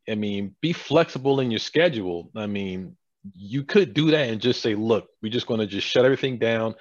I 0.09 0.14
mean, 0.14 0.54
be 0.61 0.73
flexible 0.73 1.40
in 1.40 1.50
your 1.50 1.61
schedule. 1.61 2.30
I 2.35 2.47
mean, 2.47 2.97
you 3.35 3.64
could 3.64 3.95
do 3.95 4.11
that 4.11 4.29
and 4.29 4.41
just 4.41 4.62
say, 4.62 4.75
look, 4.75 5.09
we're 5.23 5.33
just 5.33 5.47
going 5.47 5.61
to 5.61 5.67
just 5.67 5.87
shut 5.87 6.05
everything 6.05 6.38
down. 6.38 6.75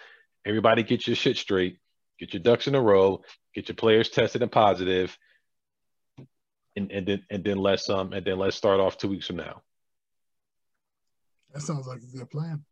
Everybody 0.45 0.83
get 0.83 1.05
your 1.05 1.15
shit 1.15 1.37
straight, 1.37 1.77
get 2.19 2.33
your 2.33 2.41
ducks 2.41 2.67
in 2.67 2.75
a 2.75 2.81
row, 2.81 3.21
get 3.53 3.69
your 3.69 3.75
players 3.75 4.09
tested 4.09 4.41
and 4.41 4.51
positive, 4.51 5.17
and, 6.75 6.91
and 6.91 7.05
then 7.05 7.23
and 7.29 7.43
then 7.43 7.57
let's 7.57 7.89
um 7.89 8.13
and 8.13 8.25
then 8.25 8.39
let's 8.39 8.55
start 8.55 8.79
off 8.79 8.97
two 8.97 9.09
weeks 9.09 9.27
from 9.27 9.35
now. 9.35 9.61
That 11.53 11.61
sounds 11.61 11.85
like 11.85 11.99
a 11.99 12.17
good 12.17 12.29
plan. 12.29 12.63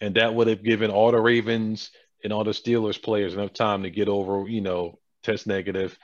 And 0.00 0.16
that 0.16 0.34
would 0.34 0.48
have 0.48 0.64
given 0.64 0.90
all 0.90 1.12
the 1.12 1.20
Ravens 1.20 1.90
and 2.24 2.32
all 2.32 2.42
the 2.42 2.50
Steelers 2.50 3.00
players 3.00 3.34
enough 3.34 3.52
time 3.52 3.84
to 3.84 3.90
get 3.90 4.08
over, 4.08 4.48
you 4.48 4.60
know, 4.60 4.98
test 5.22 5.46
negative, 5.46 5.96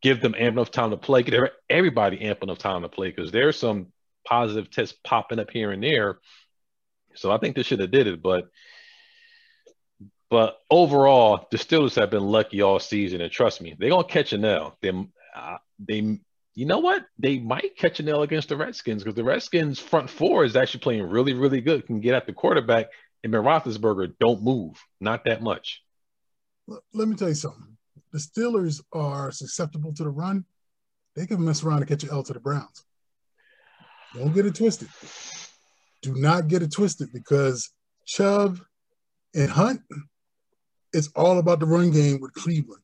give 0.00 0.22
them 0.22 0.34
ample 0.36 0.62
enough 0.62 0.70
time 0.70 0.90
to 0.90 0.96
play, 0.96 1.22
give 1.22 1.50
everybody 1.68 2.22
ample 2.22 2.48
enough 2.48 2.58
time 2.58 2.82
to 2.82 2.88
play 2.88 3.10
because 3.10 3.30
there's 3.30 3.58
some 3.58 3.88
positive 4.24 4.70
tests 4.70 4.96
popping 5.04 5.38
up 5.38 5.50
here 5.50 5.70
and 5.70 5.82
there. 5.82 6.18
So 7.14 7.30
I 7.30 7.38
think 7.38 7.56
they 7.56 7.62
should 7.62 7.80
have 7.80 7.90
did 7.90 8.06
it, 8.06 8.22
but 8.22 8.48
but 10.32 10.56
overall, 10.70 11.46
the 11.50 11.58
Steelers 11.58 11.96
have 11.96 12.08
been 12.08 12.22
lucky 12.22 12.62
all 12.62 12.80
season, 12.80 13.20
and 13.20 13.30
trust 13.30 13.60
me, 13.60 13.76
they're 13.78 13.90
gonna 13.90 14.04
catch 14.04 14.32
a 14.32 14.38
nail. 14.38 14.78
They, 14.80 14.88
uh, 14.88 15.58
they, 15.78 16.20
you 16.54 16.64
know 16.64 16.78
what? 16.78 17.04
They 17.18 17.38
might 17.38 17.76
catch 17.76 18.00
a 18.00 18.02
nail 18.02 18.22
against 18.22 18.48
the 18.48 18.56
Redskins 18.56 19.04
because 19.04 19.14
the 19.14 19.24
Redskins 19.24 19.78
front 19.78 20.08
four 20.08 20.46
is 20.46 20.56
actually 20.56 20.80
playing 20.80 21.02
really, 21.02 21.34
really 21.34 21.60
good. 21.60 21.86
Can 21.86 22.00
get 22.00 22.14
at 22.14 22.24
the 22.24 22.32
quarterback, 22.32 22.86
and 23.22 23.30
Ben 23.30 23.42
Roethlisberger 23.42 24.14
don't 24.18 24.42
move, 24.42 24.82
not 25.02 25.26
that 25.26 25.42
much. 25.42 25.82
Let 26.94 27.08
me 27.08 27.14
tell 27.14 27.28
you 27.28 27.34
something. 27.34 27.76
The 28.12 28.18
Steelers 28.18 28.80
are 28.90 29.32
susceptible 29.32 29.92
to 29.92 30.02
the 30.02 30.08
run. 30.08 30.46
They 31.14 31.26
can 31.26 31.44
mess 31.44 31.62
around 31.62 31.80
and 31.80 31.88
catch 31.88 32.04
an 32.04 32.10
L 32.10 32.22
to 32.22 32.32
the 32.32 32.40
Browns. 32.40 32.86
Don't 34.14 34.34
get 34.34 34.46
it 34.46 34.54
twisted. 34.54 34.88
Do 36.02 36.14
not 36.14 36.48
get 36.48 36.62
it 36.62 36.72
twisted 36.72 37.12
because 37.12 37.70
Chubb 38.06 38.58
and 39.34 39.50
Hunt, 39.50 39.80
it's 40.92 41.08
all 41.14 41.38
about 41.38 41.60
the 41.60 41.66
run 41.66 41.90
game 41.90 42.20
with 42.20 42.32
Cleveland. 42.34 42.82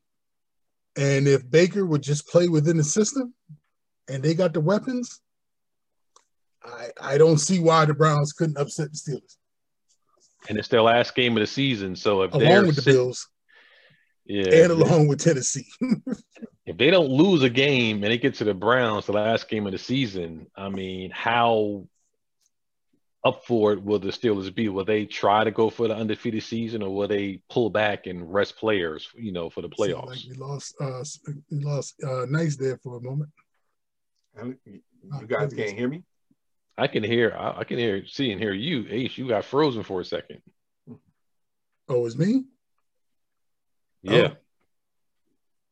And 0.96 1.28
if 1.28 1.48
Baker 1.48 1.84
would 1.84 2.02
just 2.02 2.28
play 2.28 2.48
within 2.48 2.76
the 2.76 2.84
system 2.84 3.34
and 4.08 4.22
they 4.22 4.34
got 4.34 4.52
the 4.52 4.60
weapons, 4.60 5.20
I, 6.64 6.88
I 7.00 7.18
don't 7.18 7.38
see 7.38 7.60
why 7.60 7.84
the 7.84 7.94
Browns 7.94 8.32
couldn't 8.32 8.58
upset 8.58 8.88
the 8.92 8.98
Steelers. 8.98 9.36
And 10.48 10.58
it's 10.58 10.68
their 10.68 10.82
last 10.82 11.14
game 11.14 11.36
of 11.36 11.40
the 11.40 11.46
season. 11.46 11.96
So 11.96 12.22
if 12.22 12.32
along 12.32 12.44
they're 12.44 12.66
with 12.66 12.76
the 12.76 12.82
Bills, 12.82 13.28
yeah, 14.24 14.62
and 14.62 14.72
along 14.72 15.08
with 15.08 15.22
Tennessee. 15.22 15.66
if 16.68 16.76
they 16.76 16.90
don't 16.90 17.08
lose 17.08 17.42
a 17.42 17.48
game 17.48 18.02
and 18.04 18.12
they 18.12 18.18
get 18.18 18.34
to 18.34 18.44
the 18.44 18.52
Browns, 18.52 19.06
the 19.06 19.12
last 19.12 19.48
game 19.48 19.66
of 19.66 19.72
the 19.72 19.78
season, 19.78 20.46
I 20.54 20.68
mean, 20.68 21.10
how 21.10 21.88
up 23.24 23.44
for 23.46 23.72
it 23.72 23.82
will 23.82 23.98
the 23.98 24.08
Steelers 24.08 24.54
be? 24.54 24.68
Will 24.68 24.84
they 24.84 25.06
try 25.06 25.44
to 25.44 25.50
go 25.50 25.70
for 25.70 25.88
the 25.88 25.94
undefeated 25.94 26.42
season, 26.42 26.82
or 26.82 26.94
will 26.94 27.08
they 27.08 27.40
pull 27.48 27.70
back 27.70 28.06
and 28.06 28.32
rest 28.32 28.58
players, 28.58 29.08
you 29.16 29.32
know, 29.32 29.48
for 29.48 29.62
the 29.62 29.68
playoffs? 29.68 30.06
Like 30.06 30.18
we 30.28 30.34
lost, 30.34 30.74
uh, 30.78 31.02
we 31.50 31.64
lost 31.64 31.94
uh, 32.06 32.26
nice 32.28 32.56
there 32.56 32.76
for 32.76 32.98
a 32.98 33.00
moment. 33.00 33.30
You 34.36 34.78
guys 35.26 35.54
can't 35.54 35.76
hear 35.76 35.88
me. 35.88 36.02
I 36.76 36.86
can 36.86 37.02
hear. 37.02 37.34
I, 37.36 37.60
I 37.60 37.64
can 37.64 37.78
hear, 37.78 38.06
see, 38.06 38.30
and 38.30 38.40
hear 38.40 38.52
you. 38.52 38.86
Ace, 38.90 39.16
you 39.16 39.26
got 39.26 39.46
frozen 39.46 39.82
for 39.82 40.00
a 40.00 40.04
second. 40.04 40.42
Oh, 41.88 42.04
it's 42.04 42.14
me. 42.16 42.44
Yeah. 44.02 44.32
Oh. 44.32 44.36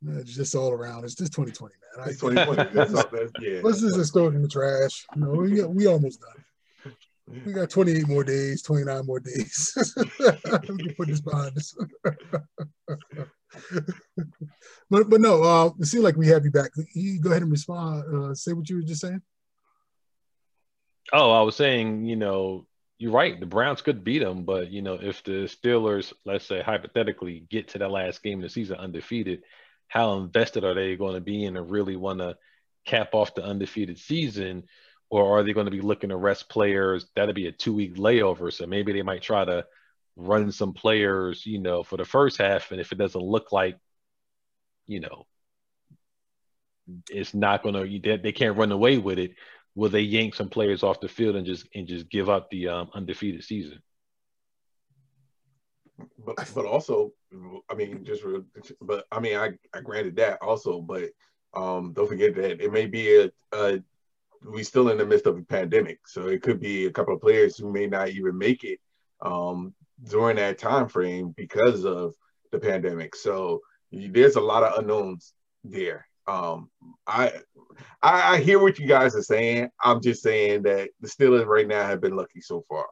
It's 0.04 0.34
just 0.34 0.54
all 0.54 0.72
around. 0.72 1.04
It's 1.04 1.14
just 1.14 1.32
2020, 1.32 1.74
man. 1.96 2.08
It's 2.08 2.20
2020. 2.20 2.70
That's 2.74 2.94
all, 2.94 3.04
that's, 3.10 3.32
yeah. 3.40 3.60
Let's 3.62 3.80
just 3.80 4.12
throw 4.12 4.26
it 4.28 4.34
in 4.34 4.42
the 4.42 4.48
trash. 4.48 5.06
You 5.14 5.22
know, 5.22 5.30
we, 5.30 5.54
got, 5.56 5.70
we 5.70 5.86
almost 5.86 6.20
done. 6.20 6.94
We 7.44 7.52
got 7.52 7.70
28 7.70 8.06
more 8.06 8.22
days, 8.22 8.62
29 8.62 9.06
more 9.06 9.18
days. 9.18 9.72
we 10.20 10.76
can 10.76 10.94
put 10.94 11.08
this 11.08 11.20
behind 11.20 11.56
us. 11.56 11.74
but 14.90 15.10
but 15.10 15.20
no, 15.20 15.42
uh, 15.42 15.70
it 15.80 15.86
seems 15.86 16.04
like 16.04 16.16
we 16.16 16.28
have 16.28 16.44
you 16.44 16.52
back. 16.52 16.70
You 16.94 17.20
go 17.20 17.30
ahead 17.30 17.42
and 17.42 17.50
respond. 17.50 18.04
Uh, 18.14 18.34
say 18.34 18.52
what 18.52 18.68
you 18.70 18.76
were 18.76 18.82
just 18.82 19.00
saying. 19.00 19.22
Oh, 21.12 21.32
I 21.32 21.42
was 21.42 21.56
saying, 21.56 22.04
you 22.04 22.14
know, 22.16 22.66
you're 22.98 23.12
right. 23.12 23.38
The 23.38 23.46
Browns 23.46 23.82
could 23.82 24.04
beat 24.04 24.20
them, 24.20 24.44
but 24.44 24.70
you 24.70 24.82
know, 24.82 24.94
if 24.94 25.24
the 25.24 25.48
Steelers, 25.48 26.12
let's 26.24 26.46
say 26.46 26.62
hypothetically, 26.62 27.44
get 27.50 27.68
to 27.68 27.78
that 27.78 27.90
last 27.90 28.22
game 28.22 28.38
of 28.38 28.42
the 28.42 28.48
season 28.48 28.76
undefeated, 28.76 29.42
how 29.88 30.18
invested 30.18 30.64
are 30.64 30.74
they 30.74 30.96
going 30.96 31.14
to 31.14 31.20
be 31.20 31.44
in 31.44 31.56
and 31.56 31.70
really 31.70 31.96
want 31.96 32.18
to 32.18 32.36
cap 32.84 33.14
off 33.14 33.34
the 33.34 33.44
undefeated 33.44 33.98
season? 33.98 34.64
Or 35.08 35.38
are 35.38 35.42
they 35.44 35.52
going 35.52 35.66
to 35.66 35.70
be 35.70 35.80
looking 35.80 36.10
to 36.10 36.16
rest 36.16 36.48
players? 36.48 37.06
That'd 37.14 37.34
be 37.34 37.46
a 37.46 37.52
two 37.52 37.74
week 37.74 37.94
layover. 37.96 38.52
So 38.52 38.66
maybe 38.66 38.92
they 38.92 39.02
might 39.02 39.22
try 39.22 39.44
to 39.44 39.64
run 40.16 40.50
some 40.50 40.72
players, 40.72 41.46
you 41.46 41.58
know, 41.58 41.82
for 41.82 41.96
the 41.96 42.04
first 42.04 42.38
half. 42.38 42.72
And 42.72 42.80
if 42.80 42.90
it 42.90 42.98
doesn't 42.98 43.20
look 43.20 43.52
like, 43.52 43.78
you 44.86 45.00
know, 45.00 45.26
it's 47.10 47.34
not 47.34 47.62
going 47.62 47.74
to, 47.74 48.18
they 48.18 48.32
can't 48.32 48.56
run 48.56 48.72
away 48.72 48.98
with 48.98 49.18
it 49.18 49.32
will 49.76 49.90
they 49.90 50.00
yank 50.00 50.34
some 50.34 50.48
players 50.48 50.82
off 50.82 51.00
the 51.00 51.08
field 51.08 51.36
and 51.36 51.46
just 51.46 51.68
and 51.74 51.86
just 51.86 52.08
give 52.08 52.28
up 52.28 52.50
the 52.50 52.66
um, 52.66 52.90
undefeated 52.94 53.44
season? 53.44 53.80
But 56.24 56.36
but 56.54 56.66
also, 56.66 57.12
I 57.70 57.74
mean, 57.74 58.04
just 58.04 58.22
but 58.80 59.04
I 59.10 59.20
mean, 59.20 59.36
I 59.36 59.52
I 59.74 59.80
granted 59.80 60.16
that 60.16 60.42
also, 60.42 60.80
but 60.80 61.10
um, 61.54 61.92
don't 61.94 62.08
forget 62.08 62.34
that 62.36 62.62
it 62.62 62.72
may 62.72 62.86
be 62.86 63.16
a, 63.16 63.30
a 63.52 63.80
we 64.44 64.62
still 64.62 64.90
in 64.90 64.98
the 64.98 65.06
midst 65.06 65.26
of 65.26 65.38
a 65.38 65.42
pandemic, 65.42 66.00
so 66.06 66.28
it 66.28 66.42
could 66.42 66.60
be 66.60 66.86
a 66.86 66.92
couple 66.92 67.14
of 67.14 67.20
players 67.20 67.56
who 67.56 67.72
may 67.72 67.86
not 67.86 68.10
even 68.10 68.36
make 68.36 68.64
it 68.64 68.78
um, 69.22 69.74
during 70.04 70.36
that 70.36 70.58
time 70.58 70.88
frame 70.88 71.32
because 71.36 71.84
of 71.84 72.14
the 72.52 72.58
pandemic. 72.58 73.16
So 73.16 73.60
there's 73.90 74.36
a 74.36 74.40
lot 74.40 74.62
of 74.62 74.78
unknowns 74.78 75.32
there. 75.64 76.06
Um, 76.28 76.70
I, 77.06 77.32
I, 78.02 78.34
I 78.34 78.40
hear 78.40 78.58
what 78.58 78.78
you 78.78 78.86
guys 78.86 79.14
are 79.14 79.22
saying. 79.22 79.70
I'm 79.82 80.02
just 80.02 80.22
saying 80.22 80.62
that 80.62 80.90
the 81.00 81.08
Steelers 81.08 81.46
right 81.46 81.68
now 81.68 81.86
have 81.86 82.00
been 82.00 82.16
lucky 82.16 82.40
so 82.40 82.64
far, 82.68 82.86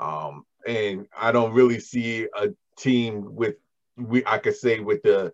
um, 0.00 0.44
and 0.66 1.06
I 1.16 1.30
don't 1.30 1.52
really 1.52 1.78
see 1.78 2.26
a 2.34 2.48
team 2.76 3.34
with 3.34 3.56
we 3.96 4.24
I 4.26 4.38
could 4.38 4.56
say 4.56 4.80
with 4.80 5.02
the 5.02 5.32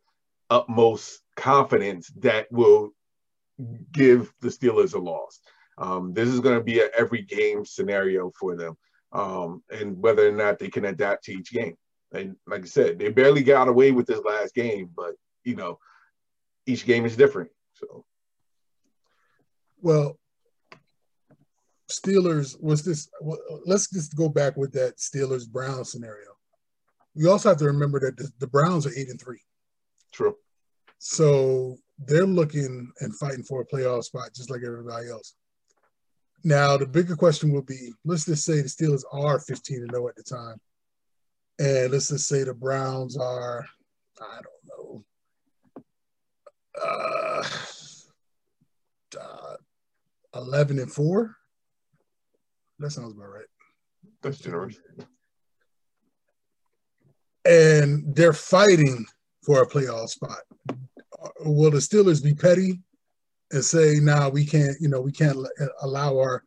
utmost 0.50 1.22
confidence 1.36 2.10
that 2.18 2.50
will 2.50 2.90
give 3.92 4.32
the 4.40 4.48
Steelers 4.48 4.94
a 4.94 4.98
loss. 4.98 5.40
Um, 5.78 6.12
this 6.12 6.28
is 6.28 6.40
going 6.40 6.58
to 6.58 6.64
be 6.64 6.80
an 6.80 6.90
every 6.96 7.22
game 7.22 7.64
scenario 7.64 8.32
for 8.38 8.56
them, 8.56 8.76
um, 9.12 9.62
and 9.70 10.00
whether 10.02 10.28
or 10.28 10.32
not 10.32 10.58
they 10.58 10.68
can 10.68 10.86
adapt 10.86 11.24
to 11.24 11.32
each 11.32 11.52
game. 11.52 11.76
And 12.12 12.36
like 12.46 12.62
I 12.62 12.66
said, 12.66 12.98
they 12.98 13.10
barely 13.10 13.42
got 13.42 13.68
away 13.68 13.92
with 13.92 14.06
this 14.06 14.20
last 14.24 14.54
game, 14.54 14.90
but 14.96 15.14
you 15.44 15.54
know, 15.54 15.78
each 16.66 16.86
game 16.86 17.04
is 17.04 17.16
different. 17.16 17.50
So, 17.74 18.04
well, 19.80 20.18
Steelers 21.88 22.60
was 22.60 22.82
this. 22.84 23.08
Well, 23.20 23.38
let's 23.64 23.88
just 23.90 24.16
go 24.16 24.28
back 24.28 24.56
with 24.56 24.72
that 24.72 24.96
Steelers 24.98 25.48
Brown 25.48 25.84
scenario. 25.84 26.30
We 27.14 27.26
also 27.28 27.48
have 27.50 27.58
to 27.58 27.66
remember 27.66 28.00
that 28.00 28.16
the, 28.16 28.30
the 28.40 28.46
Browns 28.46 28.86
are 28.86 28.92
eight 28.96 29.08
and 29.08 29.20
three. 29.20 29.40
True. 30.12 30.36
So 30.98 31.78
they're 31.98 32.26
looking 32.26 32.90
and 33.00 33.16
fighting 33.16 33.44
for 33.44 33.60
a 33.60 33.66
playoff 33.66 34.04
spot 34.04 34.30
just 34.34 34.50
like 34.50 34.62
everybody 34.66 35.08
else. 35.08 35.34
Now 36.44 36.76
the 36.76 36.86
bigger 36.86 37.16
question 37.16 37.52
will 37.52 37.62
be: 37.62 37.92
Let's 38.04 38.24
just 38.24 38.44
say 38.44 38.62
the 38.62 38.68
Steelers 38.68 39.04
are 39.12 39.40
fifteen 39.40 39.82
and 39.82 39.90
zero 39.90 40.08
at 40.08 40.16
the 40.16 40.22
time, 40.22 40.60
and 41.58 41.92
let's 41.92 42.08
just 42.08 42.28
say 42.28 42.44
the 42.44 42.54
Browns 42.54 43.16
are, 43.16 43.64
I 44.20 44.40
don't 44.42 45.04
know, 45.76 45.84
uh, 46.84 47.44
uh, 49.20 49.56
eleven 50.34 50.78
and 50.78 50.92
four. 50.92 51.36
That 52.78 52.90
sounds 52.90 53.14
about 53.14 53.28
right. 53.28 53.46
That's 54.22 54.38
generous. 54.38 54.76
And 57.44 58.14
they're 58.14 58.32
fighting 58.32 59.06
for 59.44 59.62
a 59.62 59.68
playoff 59.68 60.08
spot. 60.08 60.40
Uh, 60.68 61.28
will 61.44 61.70
the 61.70 61.78
Steelers 61.78 62.22
be 62.22 62.34
petty 62.34 62.80
and 63.52 63.64
say, 63.64 63.98
"Nah, 64.00 64.28
we 64.28 64.44
can't. 64.44 64.76
You 64.80 64.88
know, 64.88 65.00
we 65.00 65.12
can't 65.12 65.38
uh, 65.38 65.66
allow 65.82 66.16
our 66.18 66.42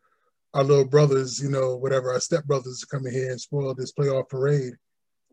our 0.54 0.64
little 0.64 0.84
brothers, 0.84 1.40
you 1.40 1.48
know, 1.48 1.76
whatever 1.76 2.12
our 2.12 2.18
stepbrothers 2.18 2.80
to 2.80 2.86
come 2.90 3.06
in 3.06 3.12
here 3.12 3.30
and 3.30 3.40
spoil 3.40 3.74
this 3.74 3.92
playoff 3.92 4.28
parade, 4.28 4.74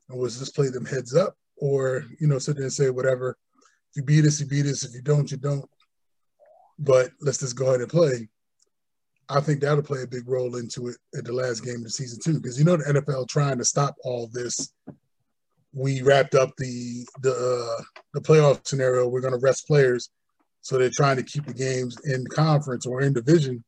and 0.09 0.19
we'll 0.19 0.29
just 0.29 0.55
play 0.55 0.69
them 0.69 0.85
heads 0.85 1.15
up, 1.15 1.35
or 1.57 2.05
you 2.19 2.27
know, 2.27 2.39
sit 2.39 2.55
there 2.55 2.63
and 2.63 2.73
say 2.73 2.89
whatever. 2.89 3.37
If 3.91 3.97
you 3.97 4.03
beat 4.03 4.25
us, 4.25 4.39
you 4.39 4.45
beat 4.45 4.65
us. 4.65 4.83
If 4.83 4.93
you 4.93 5.01
don't, 5.01 5.29
you 5.29 5.37
don't. 5.37 5.69
But 6.79 7.11
let's 7.19 7.39
just 7.39 7.55
go 7.55 7.67
ahead 7.67 7.81
and 7.81 7.89
play. 7.89 8.29
I 9.29 9.41
think 9.41 9.59
that'll 9.59 9.83
play 9.83 10.03
a 10.03 10.07
big 10.07 10.27
role 10.27 10.55
into 10.55 10.87
it 10.87 10.97
at 11.17 11.25
the 11.25 11.33
last 11.33 11.63
game 11.63 11.77
of 11.77 11.83
the 11.83 11.89
season 11.89 12.19
too, 12.23 12.39
because 12.39 12.57
you 12.57 12.63
know 12.63 12.77
the 12.77 13.01
NFL 13.01 13.27
trying 13.27 13.57
to 13.57 13.65
stop 13.65 13.95
all 14.03 14.29
this. 14.31 14.71
We 15.73 16.01
wrapped 16.01 16.33
up 16.33 16.51
the 16.57 17.05
the 17.21 17.33
uh, 17.33 17.83
the 18.13 18.21
playoff 18.21 18.65
scenario. 18.65 19.07
We're 19.07 19.21
going 19.21 19.33
to 19.33 19.39
rest 19.39 19.67
players, 19.67 20.09
so 20.61 20.77
they're 20.77 20.89
trying 20.89 21.17
to 21.17 21.23
keep 21.23 21.45
the 21.45 21.53
games 21.53 21.97
in 22.05 22.25
conference 22.27 22.85
or 22.85 23.01
in 23.01 23.13
division. 23.13 23.63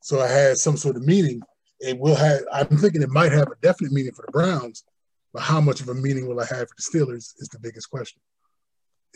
So 0.00 0.22
it 0.22 0.30
has 0.30 0.62
some 0.62 0.76
sort 0.76 0.96
of 0.96 1.04
meaning. 1.04 1.42
It 1.80 1.98
will 1.98 2.14
have. 2.14 2.42
I'm 2.52 2.78
thinking 2.78 3.02
it 3.02 3.10
might 3.10 3.32
have 3.32 3.48
a 3.48 3.56
definite 3.62 3.92
meaning 3.92 4.12
for 4.12 4.24
the 4.26 4.32
Browns, 4.32 4.84
but 5.32 5.42
how 5.42 5.60
much 5.60 5.80
of 5.80 5.88
a 5.88 5.94
meaning 5.94 6.28
will 6.28 6.38
it 6.40 6.48
have 6.48 6.68
for 6.68 6.76
the 6.76 6.98
Steelers 6.98 7.34
is 7.38 7.48
the 7.52 7.58
biggest 7.58 7.90
question. 7.90 8.20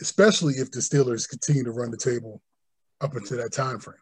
Especially 0.01 0.55
if 0.55 0.71
the 0.71 0.79
Steelers 0.79 1.27
continue 1.27 1.63
to 1.63 1.71
run 1.71 1.89
the 1.89 1.97
table 1.97 2.41
up 2.99 3.15
until 3.15 3.37
that 3.37 3.53
time 3.53 3.79
frame. 3.79 3.95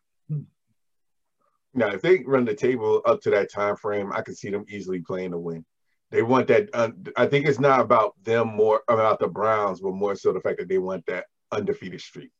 Now, 1.78 1.90
if 1.90 2.02
they 2.02 2.24
run 2.26 2.44
the 2.44 2.56
table 2.56 3.04
up 3.06 3.22
to 3.22 3.30
that 3.30 3.52
time 3.52 3.76
frame, 3.76 4.12
I 4.12 4.22
can 4.22 4.34
see 4.34 4.50
them 4.50 4.66
easily 4.68 5.00
playing 5.00 5.32
to 5.32 5.38
win. 5.38 5.64
They 6.10 6.24
want 6.24 6.48
that. 6.48 6.70
Uh, 6.74 6.90
I 7.16 7.28
think 7.28 7.46
it's 7.46 7.60
not 7.60 7.82
about 7.82 8.16
them 8.24 8.48
more 8.48 8.82
about 8.88 9.20
the 9.20 9.28
Browns, 9.28 9.80
but 9.80 9.92
more 9.92 10.16
so 10.16 10.34
the 10.34 10.40
fact 10.40 10.58
that 10.58 10.70
they 10.70 10.80
want 10.80 11.06
that 11.06 11.26
undefeated 11.52 12.02
streak 12.02 12.32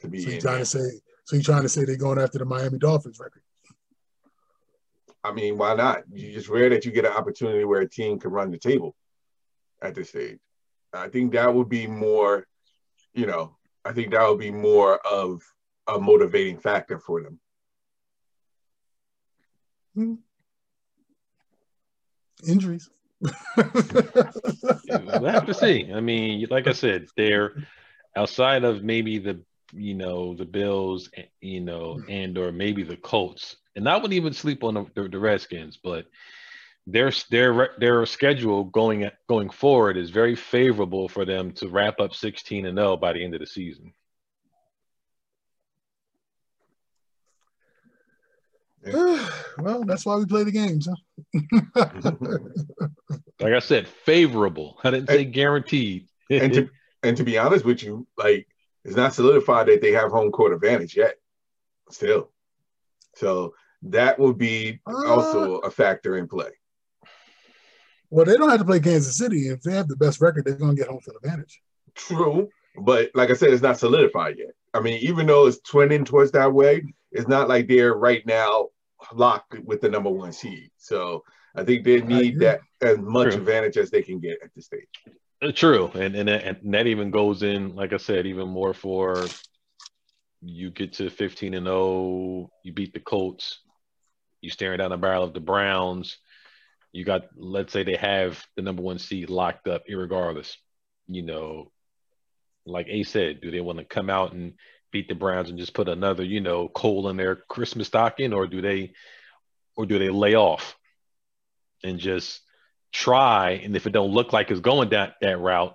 to 0.00 0.08
be. 0.08 0.20
So 0.20 0.30
you're 0.30 0.40
trying 0.40 0.58
to 0.58 0.66
say? 0.66 0.90
So 1.24 1.36
you're 1.36 1.44
trying 1.44 1.62
to 1.62 1.68
say 1.68 1.84
they're 1.84 1.96
going 1.96 2.18
after 2.18 2.38
the 2.38 2.46
Miami 2.46 2.78
Dolphins 2.78 3.20
record? 3.20 3.42
I 5.22 5.32
mean, 5.32 5.56
why 5.56 5.74
not? 5.74 6.02
You 6.12 6.32
just 6.32 6.48
rare 6.48 6.70
that 6.70 6.84
you 6.84 6.90
get 6.90 7.04
an 7.04 7.12
opportunity 7.12 7.64
where 7.64 7.82
a 7.82 7.88
team 7.88 8.18
can 8.18 8.32
run 8.32 8.50
the 8.50 8.58
table 8.58 8.96
at 9.80 9.94
this 9.94 10.08
stage. 10.08 10.38
I 10.92 11.08
think 11.08 11.32
that 11.32 11.54
would 11.54 11.68
be 11.68 11.86
more, 11.86 12.44
you 13.14 13.26
know, 13.26 13.56
I 13.84 13.92
think 13.92 14.10
that 14.10 14.28
would 14.28 14.40
be 14.40 14.50
more 14.50 14.98
of 15.06 15.42
a 15.86 16.00
motivating 16.00 16.58
factor 16.58 16.98
for 16.98 17.22
them. 17.22 17.38
Hmm. 19.98 20.14
Injuries. 22.46 22.88
we'll 23.20 23.32
have 25.26 25.46
to 25.46 25.54
see. 25.54 25.92
I 25.92 25.98
mean, 25.98 26.46
like 26.50 26.68
I 26.68 26.72
said, 26.72 27.08
they're 27.16 27.54
outside 28.14 28.62
of 28.62 28.84
maybe 28.84 29.18
the 29.18 29.40
you 29.72 29.94
know 29.94 30.36
the 30.36 30.44
Bills, 30.44 31.10
you 31.40 31.60
know, 31.60 32.00
and 32.08 32.38
or 32.38 32.52
maybe 32.52 32.84
the 32.84 32.96
Colts, 32.96 33.56
and 33.74 33.88
I 33.88 33.96
wouldn't 33.96 34.12
even 34.12 34.32
sleep 34.32 34.62
on 34.62 34.74
the, 34.74 35.08
the 35.08 35.18
Redskins, 35.18 35.80
but 35.82 36.06
their 36.86 37.10
their 37.32 37.70
their 37.78 38.06
schedule 38.06 38.62
going 38.66 39.10
going 39.28 39.50
forward 39.50 39.96
is 39.96 40.10
very 40.10 40.36
favorable 40.36 41.08
for 41.08 41.24
them 41.24 41.50
to 41.54 41.68
wrap 41.68 41.98
up 41.98 42.14
16 42.14 42.66
and 42.66 42.78
0 42.78 42.98
by 42.98 43.14
the 43.14 43.24
end 43.24 43.34
of 43.34 43.40
the 43.40 43.48
season. 43.48 43.92
well, 49.58 49.84
that's 49.84 50.06
why 50.06 50.16
we 50.16 50.26
play 50.26 50.44
the 50.44 50.52
games, 50.52 50.88
huh? 50.88 50.94
like 53.40 53.52
I 53.52 53.58
said, 53.58 53.88
favorable. 53.88 54.78
I 54.84 54.90
didn't 54.90 55.08
say 55.08 55.24
and, 55.24 55.32
guaranteed. 55.32 56.08
and 56.30 56.52
to 56.54 56.70
and 57.02 57.16
to 57.16 57.24
be 57.24 57.38
honest 57.38 57.64
with 57.64 57.82
you, 57.82 58.06
like 58.16 58.46
it's 58.84 58.96
not 58.96 59.14
solidified 59.14 59.66
that 59.66 59.80
they 59.80 59.92
have 59.92 60.10
home 60.10 60.30
court 60.30 60.52
advantage 60.52 60.96
yet. 60.96 61.16
Still, 61.90 62.30
so 63.16 63.54
that 63.82 64.18
would 64.18 64.38
be 64.38 64.80
uh, 64.86 65.06
also 65.06 65.56
a 65.58 65.70
factor 65.70 66.16
in 66.16 66.28
play. 66.28 66.50
Well, 68.10 68.24
they 68.24 68.36
don't 68.36 68.48
have 68.48 68.60
to 68.60 68.64
play 68.64 68.80
Kansas 68.80 69.18
City. 69.18 69.48
If 69.48 69.62
they 69.62 69.72
have 69.72 69.88
the 69.88 69.96
best 69.96 70.20
record, 70.20 70.44
they're 70.44 70.54
going 70.54 70.76
to 70.76 70.80
get 70.80 70.88
home 70.88 71.00
field 71.00 71.18
advantage. 71.22 71.60
True, 71.94 72.48
but 72.80 73.10
like 73.14 73.30
I 73.30 73.34
said, 73.34 73.50
it's 73.50 73.62
not 73.62 73.78
solidified 73.78 74.38
yet. 74.38 74.52
I 74.72 74.80
mean, 74.80 75.00
even 75.00 75.26
though 75.26 75.46
it's 75.46 75.60
trending 75.60 76.04
towards 76.04 76.30
that 76.32 76.52
way, 76.52 76.82
it's 77.12 77.28
not 77.28 77.48
like 77.48 77.68
they're 77.68 77.94
right 77.94 78.24
now 78.26 78.68
locked 79.12 79.58
with 79.60 79.80
the 79.80 79.88
number 79.88 80.10
one 80.10 80.32
seed. 80.32 80.70
So 80.76 81.22
I 81.54 81.64
think 81.64 81.84
they 81.84 82.00
need 82.00 82.38
that 82.40 82.60
as 82.80 82.98
much 82.98 83.32
True. 83.32 83.40
advantage 83.40 83.76
as 83.76 83.90
they 83.90 84.02
can 84.02 84.18
get 84.20 84.38
at 84.42 84.54
this 84.54 84.66
stage. 84.66 84.86
Uh, 85.40 85.52
true, 85.52 85.88
and 85.94 86.16
and 86.16 86.28
that, 86.28 86.44
and 86.44 86.74
that 86.74 86.88
even 86.88 87.12
goes 87.12 87.44
in, 87.44 87.76
like 87.76 87.92
I 87.92 87.98
said, 87.98 88.26
even 88.26 88.48
more 88.48 88.74
for 88.74 89.28
you 90.40 90.70
get 90.70 90.94
to 90.94 91.10
15 91.10 91.54
and 91.54 91.66
0, 91.66 92.50
you 92.62 92.72
beat 92.72 92.92
the 92.92 93.00
Colts, 93.00 93.60
you 94.40 94.50
staring 94.50 94.78
down 94.78 94.90
the 94.90 94.96
barrel 94.96 95.24
of 95.24 95.34
the 95.34 95.40
Browns. 95.40 96.18
You 96.92 97.04
got, 97.04 97.26
let's 97.36 97.72
say 97.72 97.82
they 97.82 97.96
have 97.96 98.42
the 98.56 98.62
number 98.62 98.82
one 98.82 98.98
seed 98.98 99.30
locked 99.30 99.68
up, 99.68 99.84
irregardless. 99.90 100.54
You 101.06 101.22
know, 101.22 101.72
like 102.66 102.86
A 102.88 103.02
said, 103.02 103.40
do 103.40 103.50
they 103.50 103.60
want 103.60 103.78
to 103.78 103.84
come 103.84 104.10
out 104.10 104.32
and 104.32 104.54
beat 104.90 105.08
the 105.08 105.14
Browns 105.14 105.50
and 105.50 105.58
just 105.58 105.74
put 105.74 105.88
another, 105.88 106.24
you 106.24 106.40
know, 106.40 106.68
coal 106.68 107.08
in 107.08 107.16
their 107.16 107.36
Christmas 107.36 107.88
stocking, 107.88 108.32
or 108.32 108.46
do 108.46 108.60
they, 108.60 108.92
or 109.76 109.86
do 109.86 109.98
they 109.98 110.10
lay 110.10 110.34
off 110.34 110.76
and 111.82 111.98
just 111.98 112.40
try? 112.92 113.52
And 113.52 113.76
if 113.76 113.86
it 113.86 113.92
don't 113.92 114.12
look 114.12 114.32
like 114.32 114.50
it's 114.50 114.60
going 114.60 114.90
that 114.90 115.14
that 115.20 115.38
route, 115.38 115.74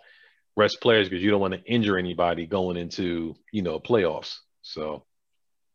rest 0.56 0.80
players 0.82 1.10
because 1.10 1.24
you 1.24 1.32
don't 1.32 1.42
want 1.42 1.54
to 1.54 1.64
injure 1.64 1.98
anybody 1.98 2.46
going 2.46 2.78
into, 2.78 3.36
you 3.52 3.62
know, 3.62 3.80
playoffs. 3.80 4.38
So 4.62 5.06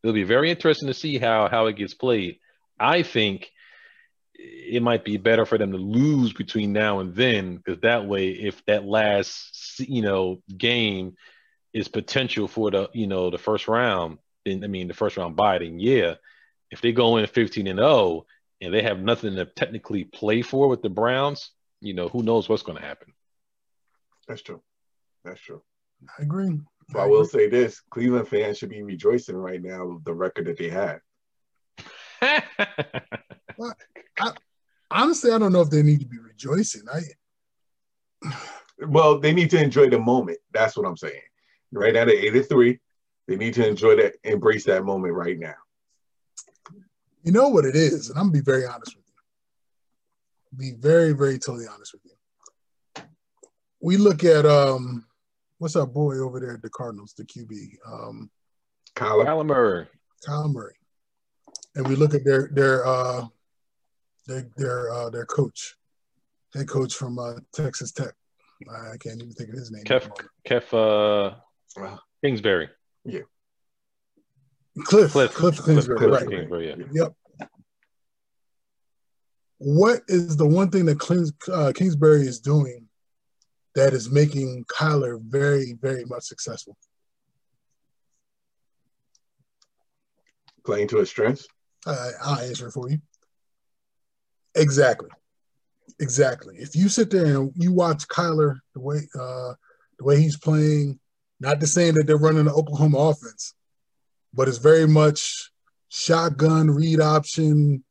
it'll 0.03 0.13
be 0.13 0.23
very 0.23 0.49
interesting 0.49 0.87
to 0.87 0.93
see 0.93 1.17
how 1.17 1.47
how 1.49 1.67
it 1.67 1.75
gets 1.75 1.93
played. 1.93 2.39
I 2.79 3.03
think 3.03 3.51
it 4.35 4.81
might 4.81 5.03
be 5.03 5.17
better 5.17 5.45
for 5.45 5.57
them 5.57 5.71
to 5.71 5.77
lose 5.77 6.31
between 6.31 6.71
now 6.71 6.99
and 6.99 7.13
then 7.13 7.57
because 7.57 7.81
that 7.81 8.05
way, 8.05 8.29
if 8.29 8.63
that 8.65 8.85
last 8.85 9.79
you 9.79 10.01
know 10.01 10.41
game 10.57 11.15
is 11.73 11.87
potential 11.87 12.47
for 12.47 12.71
the 12.71 12.89
you 12.93 13.07
know 13.07 13.29
the 13.29 13.37
first 13.37 13.67
round, 13.67 14.17
then 14.45 14.63
I 14.63 14.67
mean 14.67 14.87
the 14.87 14.93
first 14.93 15.17
round 15.17 15.35
bye, 15.35 15.59
then 15.59 15.79
yeah, 15.79 16.15
if 16.71 16.81
they 16.81 16.91
go 16.91 17.17
in 17.17 17.27
15 17.27 17.67
and 17.67 17.79
0 17.79 18.25
and 18.61 18.73
they 18.73 18.81
have 18.81 18.99
nothing 18.99 19.35
to 19.35 19.45
technically 19.45 20.03
play 20.03 20.41
for 20.41 20.67
with 20.67 20.81
the 20.81 20.89
Browns, 20.89 21.51
you 21.81 21.93
know 21.93 22.09
who 22.09 22.23
knows 22.23 22.49
what's 22.49 22.63
going 22.63 22.77
to 22.77 22.85
happen. 22.85 23.13
That's 24.27 24.41
true. 24.41 24.61
That's 25.23 25.41
true. 25.41 25.61
I 26.17 26.23
agree. 26.23 26.59
But 26.89 26.99
I, 26.99 27.03
I 27.03 27.07
will 27.07 27.25
say 27.25 27.49
this: 27.49 27.81
Cleveland 27.89 28.27
fans 28.27 28.57
should 28.57 28.69
be 28.69 28.83
rejoicing 28.83 29.35
right 29.35 29.61
now 29.61 29.85
with 29.85 30.03
the 30.03 30.13
record 30.13 30.45
that 30.47 30.57
they 30.57 30.69
have. 30.69 30.99
well, 33.57 33.73
I, 34.19 34.31
honestly, 34.91 35.31
I 35.31 35.37
don't 35.37 35.53
know 35.53 35.61
if 35.61 35.69
they 35.69 35.83
need 35.83 35.99
to 36.01 36.07
be 36.07 36.19
rejoicing. 36.19 36.83
I 36.91 37.01
well, 38.87 39.19
they 39.19 39.33
need 39.33 39.49
to 39.51 39.61
enjoy 39.61 39.89
the 39.89 39.99
moment. 39.99 40.39
That's 40.51 40.75
what 40.75 40.85
I'm 40.85 40.97
saying. 40.97 41.21
Right 41.71 41.93
now, 41.93 42.05
they're 42.05 42.15
83. 42.15 42.79
They 43.27 43.35
need 43.35 43.53
to 43.55 43.67
enjoy 43.67 43.95
that, 43.97 44.15
embrace 44.23 44.65
that 44.65 44.83
moment 44.83 45.13
right 45.13 45.37
now. 45.37 45.55
You 47.23 47.31
know 47.31 47.49
what 47.49 47.65
it 47.65 47.75
is, 47.75 48.09
and 48.09 48.17
I'm 48.17 48.25
gonna 48.25 48.33
be 48.33 48.41
very 48.41 48.65
honest 48.65 48.95
with 48.95 49.05
you. 49.07 49.13
Be 50.57 50.71
very, 50.79 51.11
very 51.11 51.37
totally 51.37 51.67
honest 51.67 51.93
with 51.93 52.01
you. 52.05 53.03
We 53.81 53.97
look 53.97 54.23
at 54.23 54.45
um 54.45 55.05
what's 55.59 55.75
our 55.75 55.85
boy 55.85 56.17
over 56.19 56.39
there 56.39 56.53
at 56.53 56.61
the 56.61 56.69
Cardinals, 56.69 57.13
the 57.13 57.23
QB? 57.25 57.75
Um, 57.85 58.31
Kyler. 58.95 59.25
Kyler 59.25 59.45
Murray. 59.45 59.87
Kyler 60.27 60.51
Murray. 60.51 60.75
And 61.75 61.87
we 61.87 61.95
look 61.95 62.13
at 62.13 62.25
their 62.25 62.49
their 62.51 62.85
uh 62.85 63.27
their 64.25 64.49
their 64.57 64.91
uh 64.91 65.09
their 65.09 65.25
coach, 65.25 65.75
head 66.55 66.67
coach 66.67 66.95
from 66.95 67.19
uh, 67.19 67.33
Texas 67.53 67.91
Tech. 67.91 68.13
I 68.69 68.97
can't 68.97 69.21
even 69.21 69.31
think 69.31 69.49
of 69.49 69.55
his 69.55 69.71
name. 69.71 69.83
Kev 69.83 70.11
Kev 70.45 70.73
uh, 70.73 71.35
Wow. 71.77 71.99
Kingsbury. 72.23 72.69
Cliff, 74.83 75.11
Cliff. 75.11 75.33
Cliff, 75.33 75.63
Kingsbury, 75.63 75.97
Cliff 75.97 76.11
right. 76.11 76.29
Kingsbury, 76.29 76.69
yeah. 76.69 76.75
Yep. 76.91 77.13
What 79.57 80.01
is 80.07 80.37
the 80.37 80.47
one 80.47 80.69
thing 80.69 80.85
that 80.85 80.99
Kings, 81.01 81.33
uh, 81.51 81.73
Kingsbury 81.75 82.21
is 82.21 82.39
doing 82.39 82.87
that 83.75 83.93
is 83.93 84.09
making 84.09 84.65
Kyler 84.65 85.21
very, 85.21 85.73
very 85.81 86.05
much 86.05 86.23
successful? 86.23 86.77
Playing 90.65 90.87
to 90.89 90.97
his 90.97 91.09
strengths. 91.09 91.47
Uh, 91.85 92.11
I'll 92.21 92.39
answer 92.39 92.67
it 92.67 92.71
for 92.71 92.89
you. 92.89 92.99
Exactly. 94.55 95.09
Exactly. 95.99 96.55
If 96.57 96.75
you 96.75 96.87
sit 96.87 97.09
there 97.09 97.25
and 97.25 97.51
you 97.55 97.73
watch 97.73 98.07
Kyler 98.07 98.59
the 98.73 98.79
way 98.79 98.99
uh, 99.19 99.53
the 99.97 100.05
way 100.05 100.21
he's 100.21 100.37
playing, 100.37 100.99
not 101.39 101.59
to 101.59 101.67
saying 101.67 101.95
that 101.95 102.05
they're 102.05 102.17
running 102.17 102.45
the 102.45 102.53
Oklahoma 102.53 102.97
offense, 102.97 103.53
but 104.33 104.47
it's 104.47 104.57
very 104.57 104.87
much 104.87 105.51
shotgun 105.89 106.69
read 106.69 106.99
option, 106.99 107.83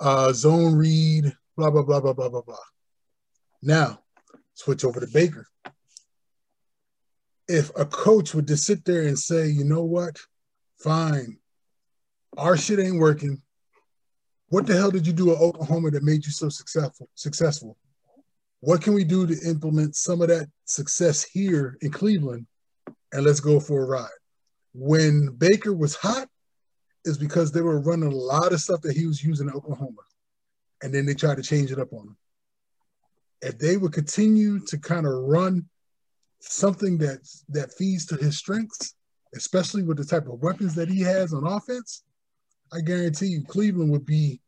uh, 0.00 0.32
zone 0.32 0.74
read, 0.74 1.32
blah 1.56 1.70
blah 1.70 1.82
blah 1.82 2.00
blah 2.00 2.12
blah 2.12 2.28
blah 2.28 2.42
blah. 2.42 2.56
Now, 3.62 4.00
switch 4.54 4.84
over 4.84 5.00
to 5.00 5.06
Baker. 5.06 5.46
If 7.48 7.70
a 7.76 7.84
coach 7.84 8.34
would 8.34 8.48
just 8.48 8.64
sit 8.64 8.84
there 8.84 9.02
and 9.02 9.18
say, 9.18 9.48
you 9.48 9.64
know 9.64 9.84
what, 9.84 10.18
fine, 10.78 11.38
our 12.36 12.56
shit 12.56 12.80
ain't 12.80 12.98
working. 12.98 13.40
What 14.48 14.66
the 14.66 14.76
hell 14.76 14.90
did 14.90 15.06
you 15.06 15.12
do 15.12 15.32
at 15.32 15.40
Oklahoma 15.40 15.90
that 15.90 16.04
made 16.04 16.24
you 16.24 16.32
so 16.32 16.48
successful? 16.48 17.08
Successful. 17.14 17.76
What 18.60 18.80
can 18.80 18.94
we 18.94 19.04
do 19.04 19.26
to 19.26 19.48
implement 19.48 19.96
some 19.96 20.22
of 20.22 20.28
that 20.28 20.48
success 20.64 21.24
here 21.24 21.76
in 21.80 21.90
Cleveland? 21.90 22.46
And 23.16 23.24
let's 23.24 23.40
go 23.40 23.58
for 23.58 23.82
a 23.82 23.86
ride. 23.86 24.10
When 24.74 25.34
Baker 25.38 25.72
was 25.72 25.94
hot, 25.94 26.28
is 27.06 27.16
because 27.16 27.50
they 27.50 27.62
were 27.62 27.80
running 27.80 28.12
a 28.12 28.14
lot 28.14 28.52
of 28.52 28.60
stuff 28.60 28.82
that 28.82 28.94
he 28.94 29.06
was 29.06 29.24
using 29.24 29.48
in 29.48 29.54
Oklahoma, 29.54 30.02
and 30.82 30.92
then 30.92 31.06
they 31.06 31.14
tried 31.14 31.38
to 31.38 31.42
change 31.42 31.72
it 31.72 31.78
up 31.78 31.94
on 31.94 32.08
him. 32.08 32.16
If 33.40 33.58
they 33.58 33.78
would 33.78 33.94
continue 33.94 34.60
to 34.66 34.76
kind 34.76 35.06
of 35.06 35.14
run 35.14 35.66
something 36.40 36.98
that 36.98 37.26
that 37.48 37.72
feeds 37.72 38.04
to 38.06 38.16
his 38.16 38.36
strengths, 38.36 38.94
especially 39.34 39.82
with 39.82 39.96
the 39.96 40.04
type 40.04 40.26
of 40.26 40.42
weapons 40.42 40.74
that 40.74 40.90
he 40.90 41.00
has 41.00 41.32
on 41.32 41.46
offense, 41.46 42.02
I 42.70 42.82
guarantee 42.82 43.28
you 43.28 43.44
Cleveland 43.44 43.92
would 43.92 44.04
be 44.04 44.42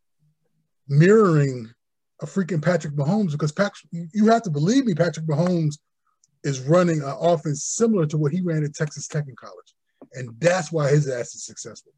mirroring 0.88 1.72
a 2.20 2.26
freaking 2.26 2.62
Patrick 2.62 2.92
Mahomes 2.96 3.33
because 3.33 3.52
Patrick, 3.52 3.88
you 4.12 4.26
have 4.26 4.42
to 4.42 4.50
believe 4.50 4.85
me, 4.85 4.92
Patrick 4.92 5.24
Mahomes 5.24 5.78
is 6.44 6.61
running 6.61 7.03
an 7.03 7.14
offense 7.20 7.64
similar 7.64 8.07
to 8.07 8.18
what 8.18 8.33
he 8.33 8.40
ran 8.40 8.64
at 8.64 8.74
Texas 8.74 9.09
Tech 9.09 9.27
in 9.29 9.37
college. 9.37 9.74
And 10.14 10.31
that's 10.38 10.72
why 10.72 10.90
his 10.90 11.09
ass 11.09 11.35
is 11.35 11.44
successful. 11.44 11.92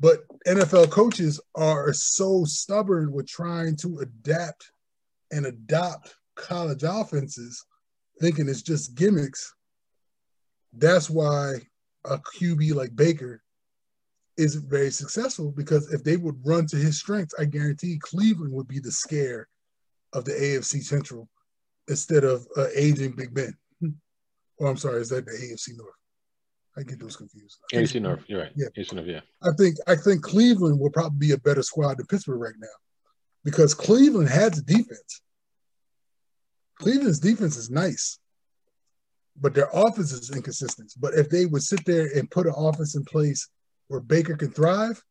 But 0.00 0.20
NFL 0.46 0.90
coaches 0.90 1.40
are 1.54 1.92
so 1.92 2.44
stubborn 2.44 3.12
with 3.12 3.26
trying 3.26 3.76
to 3.76 4.00
adapt 4.00 4.70
and 5.32 5.46
adopt 5.46 6.14
college 6.34 6.82
offenses, 6.84 7.64
thinking 8.20 8.48
it's 8.48 8.62
just 8.62 8.94
gimmicks. 8.94 9.54
That's 10.74 11.08
why 11.08 11.54
a 12.04 12.18
QB 12.18 12.74
like 12.74 12.94
Baker 12.94 13.42
isn't 14.36 14.70
very 14.70 14.90
successful 14.90 15.50
because 15.50 15.92
if 15.92 16.04
they 16.04 16.16
would 16.16 16.38
run 16.44 16.66
to 16.66 16.76
his 16.76 16.98
strengths, 16.98 17.34
I 17.38 17.44
guarantee 17.44 17.98
Cleveland 18.00 18.52
would 18.52 18.68
be 18.68 18.78
the 18.78 18.92
scare 18.92 19.48
of 20.12 20.24
the 20.24 20.32
AFC 20.32 20.82
Central 20.82 21.28
instead 21.88 22.24
of 22.24 22.46
uh, 22.56 22.66
aging 22.74 23.12
Big 23.12 23.34
Ben. 23.34 23.54
Or 24.60 24.68
I'm 24.68 24.76
sorry, 24.76 25.00
is 25.00 25.08
that 25.10 25.24
the 25.24 25.30
AFC 25.30 25.76
North? 25.76 25.94
I 26.76 26.82
get 26.82 26.98
those 26.98 27.14
confused. 27.14 27.58
AFC 27.72 28.02
North. 28.02 28.24
You're 28.26 28.40
right. 28.40 28.52
Yeah. 28.56 28.66
AFC 28.76 28.92
North. 28.92 29.06
Yeah. 29.06 29.20
I 29.40 29.50
think 29.56 29.76
I 29.86 29.94
think 29.94 30.22
Cleveland 30.22 30.80
will 30.80 30.90
probably 30.90 31.28
be 31.28 31.32
a 31.32 31.38
better 31.38 31.62
squad 31.62 31.98
than 31.98 32.06
Pittsburgh 32.06 32.40
right 32.40 32.54
now 32.58 32.66
because 33.44 33.74
Cleveland 33.74 34.28
has 34.28 34.58
a 34.58 34.62
defense. 34.62 35.22
Cleveland's 36.80 37.18
defense 37.18 37.56
is 37.56 37.70
nice, 37.70 38.18
but 39.40 39.54
their 39.54 39.68
offense 39.72 40.12
is 40.12 40.30
inconsistent. 40.34 40.92
But 40.98 41.14
if 41.14 41.28
they 41.28 41.46
would 41.46 41.62
sit 41.62 41.84
there 41.84 42.08
and 42.16 42.30
put 42.30 42.46
an 42.46 42.54
offense 42.56 42.94
in 42.94 43.04
place 43.04 43.48
where 43.88 44.00
Baker 44.00 44.36
can 44.36 44.50
thrive, 44.50 45.02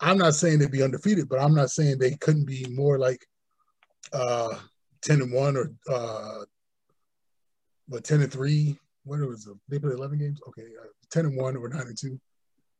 I'm 0.00 0.18
not 0.18 0.34
saying 0.34 0.58
they'd 0.58 0.70
be 0.70 0.82
undefeated, 0.82 1.28
but 1.28 1.40
I'm 1.40 1.54
not 1.54 1.70
saying 1.70 1.98
they 1.98 2.12
couldn't 2.16 2.46
be 2.46 2.66
more 2.70 2.98
like 2.98 3.24
uh, 4.12 4.54
10 5.04 5.22
and 5.22 5.32
1 5.32 5.56
or 5.56 5.72
uh, 5.92 6.44
what 7.88 8.04
10 8.04 8.22
and 8.22 8.32
3. 8.32 8.76
What 9.04 9.20
it 9.20 9.26
was? 9.26 9.48
They 9.68 9.78
played 9.78 9.94
11 9.94 10.18
games? 10.18 10.40
Okay, 10.48 10.62
uh, 10.82 10.86
10 11.10 11.26
and 11.26 11.36
1 11.36 11.56
or 11.56 11.68
9 11.68 11.80
and 11.80 11.96
2. 11.96 12.18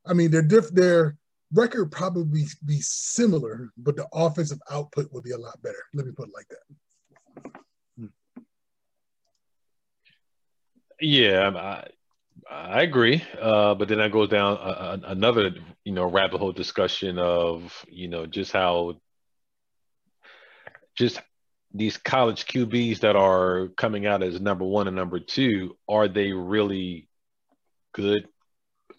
I 0.06 0.14
mean, 0.14 0.30
their 0.30 0.42
diff 0.42 0.70
their 0.70 1.16
record 1.52 1.92
probably 1.92 2.46
be 2.64 2.80
similar, 2.80 3.70
but 3.76 3.96
the 3.96 4.06
offensive 4.12 4.60
output 4.70 5.12
would 5.12 5.24
be 5.24 5.32
a 5.32 5.38
lot 5.38 5.62
better. 5.62 5.82
Let 5.92 6.06
me 6.06 6.12
put 6.12 6.28
it 6.28 6.34
like 6.34 6.48
that. 6.48 8.10
Yeah, 11.00 11.50
I, 11.54 11.86
I 12.50 12.82
agree. 12.82 13.22
Uh, 13.40 13.74
but 13.74 13.88
then 13.88 14.00
I 14.00 14.08
go 14.08 14.26
down 14.26 14.56
a, 14.56 14.70
a, 14.70 15.00
another, 15.08 15.50
you 15.84 15.92
know, 15.92 16.04
rabbit 16.04 16.38
hole 16.38 16.52
discussion 16.52 17.18
of, 17.18 17.84
you 17.88 18.08
know, 18.08 18.26
just 18.26 18.52
how, 18.52 19.00
just 20.94 21.20
these 21.74 21.96
college 21.96 22.46
QBs 22.46 23.00
that 23.00 23.16
are 23.16 23.68
coming 23.76 24.06
out 24.06 24.22
as 24.22 24.40
number 24.40 24.64
one 24.64 24.86
and 24.86 24.96
number 24.96 25.18
two, 25.18 25.76
are 25.88 26.06
they 26.06 26.32
really 26.32 27.08
good 27.92 28.28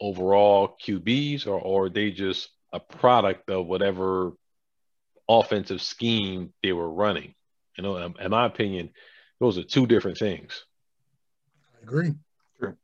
overall 0.02 0.76
QBs 0.86 1.48
or, 1.48 1.58
or 1.58 1.86
are 1.86 1.90
they 1.90 2.12
just 2.12 2.50
a 2.74 2.80
product 2.82 3.50
of 3.50 3.66
whatever 3.66 4.34
offensive 5.30 5.82
scheme 5.82 6.54
they 6.62 6.74
were 6.74 6.90
running? 6.90 7.34
You 7.78 7.84
know, 7.84 7.98
in, 7.98 8.14
in 8.20 8.32
my 8.32 8.46
opinion, 8.46 8.92
those 9.40 9.58
are 9.58 9.64
two 9.64 9.88
different 9.88 10.18
things. 10.18 10.66
I 11.78 11.84
agree. 11.84 12.14
True. 12.60 12.76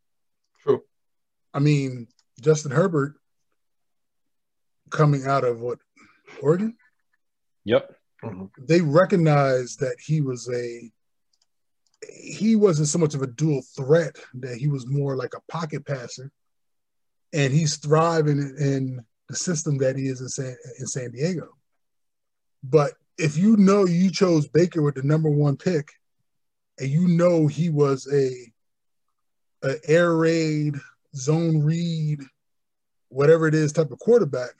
True. 0.64 0.84
I 1.54 1.60
mean, 1.60 2.08
Justin 2.40 2.72
Herbert 2.72 3.16
coming 4.90 5.26
out 5.26 5.44
of 5.44 5.60
what 5.60 5.80
Oregon, 6.42 6.78
Yep. 7.66 7.96
Mm-hmm. 8.24 8.46
they 8.68 8.82
recognized 8.82 9.80
that 9.80 9.96
he 10.00 10.22
was 10.22 10.48
a 10.54 10.92
he 12.08 12.56
wasn't 12.56 12.88
so 12.88 13.00
much 13.00 13.16
of 13.16 13.22
a 13.22 13.28
dual 13.28 13.64
threat 13.76 14.16
that 14.36 14.58
he 14.58 14.68
was 14.68 14.88
more 14.88 15.16
like 15.16 15.34
a 15.36 15.52
pocket 15.52 15.86
passer. 15.86 16.32
And 17.34 17.54
he's 17.54 17.78
thriving 17.78 18.40
in, 18.40 18.56
in 18.60 19.06
the 19.30 19.36
system 19.36 19.78
that 19.80 19.96
he 19.96 20.08
is 20.08 20.22
in 20.22 20.28
San, 20.28 20.56
in 20.80 20.88
San 20.88 21.12
Diego. 21.12 21.50
But 22.64 22.94
if 23.18 23.38
you 23.38 23.56
know 23.58 23.86
you 23.86 24.12
chose 24.12 24.48
Baker 24.48 24.82
with 24.82 24.96
the 24.96 25.04
number 25.04 25.30
one 25.30 25.58
pick 25.58 25.90
and 26.80 26.90
you 26.90 27.08
know 27.08 27.48
he 27.48 27.70
was 27.70 28.08
a, 28.12 29.68
a 29.68 29.76
air 29.88 30.16
raid 30.16 30.76
zone 31.16 31.62
read 31.62 32.20
whatever 33.10 33.48
it 33.48 33.54
is 33.54 33.72
type 33.72 33.92
of 33.92 34.00
quarterback 34.00 34.54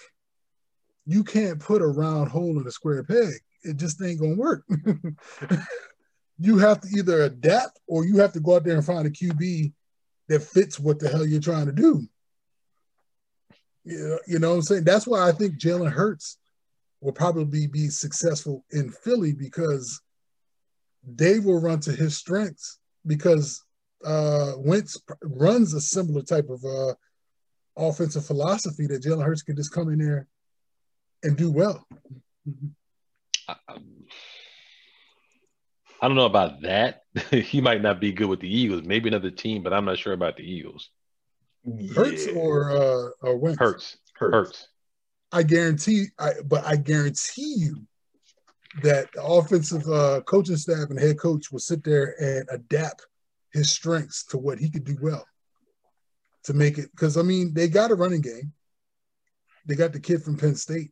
you 1.06 1.24
can't 1.24 1.60
put 1.60 1.82
a 1.82 1.88
round 1.88 2.30
hole 2.30 2.60
in 2.60 2.68
a 2.68 2.72
square 2.72 3.04
peg 3.04 3.40
it 3.64 3.78
just 3.78 4.02
ain't 4.02 4.20
gonna 4.20 4.36
work. 4.36 4.64
you 6.40 6.58
have 6.58 6.82
to 6.82 6.88
either 6.98 7.24
adapt 7.24 7.80
or 7.88 8.06
you 8.06 8.18
have 8.18 8.34
to 8.34 8.40
go 8.40 8.56
out 8.56 8.64
there 8.64 8.76
and 8.76 8.86
find 8.86 9.08
a 9.08 9.12
QB 9.12 9.74
that 10.28 10.42
fits 10.42 10.80
what 10.80 11.00
the 11.00 11.10
hell 11.10 11.26
you're 11.26 11.40
trying 11.40 11.68
to 11.68 11.72
do. 11.72 12.08
You 13.84 13.98
know, 13.98 14.20
you 14.28 14.40
know 14.40 14.50
what 14.50 14.56
I'm 14.56 14.62
saying? 14.62 14.84
That's 14.84 15.08
why 15.08 15.28
I 15.28 15.32
think 15.32 15.60
Jalen 15.60 15.92
Hurts 15.92 16.38
will 17.02 17.12
probably 17.12 17.68
be 17.68 17.90
successful 17.90 18.64
in 18.72 18.92
Philly 18.92 19.34
because 19.34 20.02
they 21.04 21.40
will 21.40 21.60
run 21.60 21.80
to 21.82 21.92
his 21.92 22.18
strengths 22.18 22.80
because 23.06 23.64
uh 24.06 24.54
Wentz 24.58 25.00
runs 25.24 25.74
a 25.74 25.82
similar 25.82 26.22
type 26.22 26.50
of 26.50 26.64
uh 26.64 26.94
offensive 27.78 28.26
philosophy 28.26 28.88
that 28.88 29.04
Jalen 29.04 29.26
Hurts 29.26 29.44
can 29.44 29.56
just 29.56 29.74
come 29.74 29.90
in 29.90 30.00
there 30.00 30.28
and 31.24 31.38
do 31.38 31.52
well. 31.52 31.88
I 36.02 36.08
don't 36.08 36.16
know 36.16 36.26
about 36.26 36.62
that. 36.62 37.02
he 37.32 37.62
might 37.62 37.82
not 37.82 38.00
be 38.00 38.12
good 38.12 38.28
with 38.28 38.40
the 38.40 38.54
Eagles. 38.54 38.84
Maybe 38.84 39.08
another 39.10 39.32
team, 39.32 39.62
but 39.64 39.74
I'm 39.74 39.86
not 39.86 40.00
sure 40.00 40.14
about 40.14 40.38
the 40.38 40.44
Eagles. 40.44 40.90
Hurts 41.96 42.26
Yeah. 42.28 42.34
or 42.34 42.72
uh 42.72 43.10
or 43.22 43.38
Wentz? 43.38 43.60
Hurts. 43.60 43.98
Hurts. 44.16 44.34
Hurts. 44.34 44.68
I 45.32 45.44
guarantee 45.44 46.08
I 46.18 46.32
but 46.46 46.66
I 46.66 46.76
guarantee 46.76 47.54
you 47.58 47.86
that 48.82 49.12
the 49.14 49.24
offensive 49.24 49.88
uh 49.88 50.22
coaching 50.22 50.58
staff 50.58 50.90
and 50.90 51.00
head 51.00 51.20
coach 51.20 51.52
will 51.52 51.60
sit 51.60 51.84
there 51.84 52.16
and 52.20 52.48
adapt 52.52 53.06
his 53.54 53.70
strengths 53.70 54.26
to 54.26 54.38
what 54.38 54.58
he 54.58 54.70
could 54.72 54.86
do 54.86 54.98
well 55.02 55.26
to 56.46 56.54
make 56.54 56.80
it. 56.80 56.90
Because 56.92 57.16
I 57.18 57.22
mean, 57.22 57.54
they 57.54 57.68
got 57.68 57.92
a 57.92 57.96
running 57.96 58.22
game. 58.22 58.54
They 59.68 59.76
got 59.76 59.94
the 59.94 60.00
kid 60.00 60.24
from 60.24 60.38
Penn 60.38 60.56
State. 60.56 60.92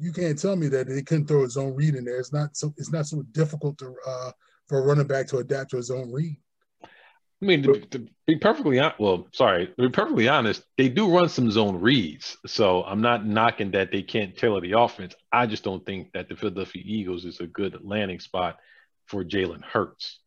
You 0.00 0.12
can't 0.12 0.38
tell 0.38 0.56
me 0.56 0.68
that 0.68 0.88
they 0.88 1.02
couldn't 1.02 1.26
throw 1.26 1.46
zone 1.46 1.74
read 1.74 1.94
in 1.94 2.06
there. 2.06 2.18
It's 2.18 2.32
not 2.32 2.56
so. 2.56 2.72
It's 2.78 2.90
not 2.90 3.06
so 3.06 3.22
difficult 3.32 3.76
to 3.78 3.94
uh, 4.06 4.32
for 4.66 4.78
a 4.78 4.82
running 4.82 5.06
back 5.06 5.26
to 5.28 5.38
adapt 5.38 5.72
to 5.72 5.82
zone 5.82 6.10
read. 6.10 6.38
I 6.82 7.46
mean, 7.46 7.62
to, 7.64 7.80
to 7.80 8.06
be 8.26 8.36
perfectly 8.36 8.78
honest, 8.78 8.98
well, 8.98 9.28
sorry, 9.32 9.66
to 9.66 9.74
be 9.76 9.88
perfectly 9.90 10.28
honest, 10.28 10.62
they 10.78 10.88
do 10.88 11.14
run 11.14 11.28
some 11.28 11.50
zone 11.50 11.80
reads. 11.80 12.38
So 12.46 12.82
I'm 12.84 13.02
not 13.02 13.26
knocking 13.26 13.70
that 13.72 13.92
they 13.92 14.02
can't 14.02 14.36
tailor 14.36 14.62
the 14.62 14.78
offense. 14.78 15.14
I 15.32 15.46
just 15.46 15.64
don't 15.64 15.84
think 15.84 16.12
that 16.12 16.28
the 16.30 16.36
Philadelphia 16.36 16.82
Eagles 16.84 17.26
is 17.26 17.40
a 17.40 17.46
good 17.46 17.78
landing 17.82 18.20
spot 18.20 18.58
for 19.06 19.22
Jalen 19.22 19.64
Hurts. 19.64 20.18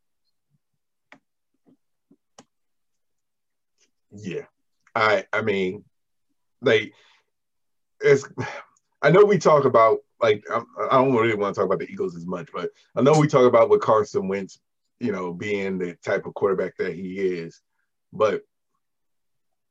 Yeah, 4.12 4.46
I 4.94 5.26
I 5.34 5.42
mean, 5.42 5.84
like, 6.62 6.94
it's. 8.02 8.28
I 9.04 9.12
know 9.12 9.24
we 9.24 9.38
talk 9.38 9.66
about 9.66 10.00
like 10.22 10.44
I, 10.50 10.62
I 10.90 10.96
don't 10.96 11.14
really 11.14 11.36
want 11.36 11.54
to 11.54 11.60
talk 11.60 11.68
about 11.68 11.80
the 11.80 11.92
Eagles 11.92 12.16
as 12.16 12.26
much, 12.26 12.50
but 12.54 12.72
I 12.96 13.02
know 13.02 13.20
we 13.20 13.28
talk 13.28 13.46
about 13.46 13.70
what 13.70 13.82
Carson 13.82 14.28
Wentz 14.28 14.60
you 15.04 15.12
know, 15.12 15.34
being 15.34 15.78
the 15.78 15.96
type 15.96 16.26
of 16.26 16.34
quarterback 16.34 16.78
that 16.78 16.96
he 16.96 17.20
is. 17.20 17.62
But 18.14 18.42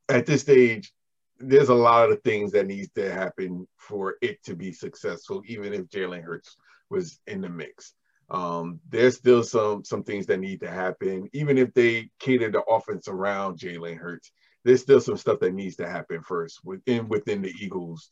at 0.07 0.27
this 0.27 0.41
stage, 0.41 0.93
there's 1.39 1.69
a 1.69 1.73
lot 1.73 2.11
of 2.11 2.21
things 2.21 2.51
that 2.51 2.67
needs 2.67 2.91
to 2.91 3.11
happen 3.11 3.67
for 3.77 4.15
it 4.21 4.43
to 4.43 4.55
be 4.55 4.71
successful, 4.71 5.41
even 5.47 5.73
if 5.73 5.87
Jalen 5.87 6.21
Hurts 6.21 6.55
was 6.91 7.19
in 7.25 7.41
the 7.41 7.49
mix. 7.49 7.95
Um, 8.29 8.79
there's 8.89 9.17
still 9.17 9.43
some 9.43 9.83
some 9.83 10.03
things 10.03 10.27
that 10.27 10.39
need 10.39 10.61
to 10.61 10.69
happen, 10.69 11.29
even 11.33 11.57
if 11.57 11.73
they 11.73 12.09
cater 12.19 12.51
the 12.51 12.63
offense 12.63 13.07
around 13.07 13.57
Jalen 13.57 13.97
Hurts. 13.97 14.31
There's 14.63 14.81
still 14.81 15.01
some 15.01 15.17
stuff 15.17 15.39
that 15.39 15.53
needs 15.53 15.75
to 15.77 15.89
happen 15.89 16.21
first 16.21 16.59
within 16.63 17.09
within 17.09 17.41
the 17.41 17.53
Eagles 17.59 18.11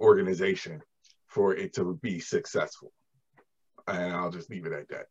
organization 0.00 0.82
for 1.28 1.54
it 1.54 1.74
to 1.74 1.98
be 2.02 2.20
successful. 2.20 2.92
And 3.86 4.14
I'll 4.14 4.30
just 4.30 4.50
leave 4.50 4.66
it 4.66 4.72
at 4.72 4.88
that 4.88 5.06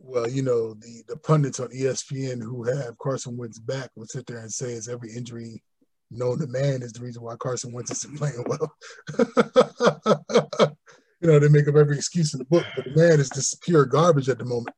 well, 0.00 0.28
you 0.28 0.42
know, 0.42 0.74
the 0.74 1.02
the 1.08 1.16
pundits 1.16 1.60
on 1.60 1.68
ESPN 1.68 2.42
who 2.42 2.64
have 2.64 2.98
Carson 2.98 3.36
Wentz 3.36 3.58
back 3.58 3.90
will 3.96 4.06
sit 4.06 4.26
there 4.26 4.38
and 4.38 4.52
say 4.52 4.72
it's 4.72 4.88
every 4.88 5.12
injury 5.12 5.62
known 6.10 6.38
to 6.38 6.46
man 6.46 6.82
is 6.82 6.92
the 6.92 7.04
reason 7.04 7.22
why 7.22 7.36
Carson 7.36 7.72
Wentz 7.72 7.90
isn't 7.90 8.16
playing 8.18 8.44
well. 8.46 8.72
you 11.20 11.28
know, 11.28 11.38
they 11.38 11.48
make 11.48 11.68
up 11.68 11.76
every 11.76 11.96
excuse 11.96 12.32
in 12.34 12.38
the 12.38 12.44
book, 12.46 12.64
but 12.76 12.84
the 12.84 12.96
man 12.96 13.20
is 13.20 13.30
just 13.30 13.60
pure 13.62 13.84
garbage 13.84 14.28
at 14.28 14.38
the 14.38 14.44
moment. 14.44 14.76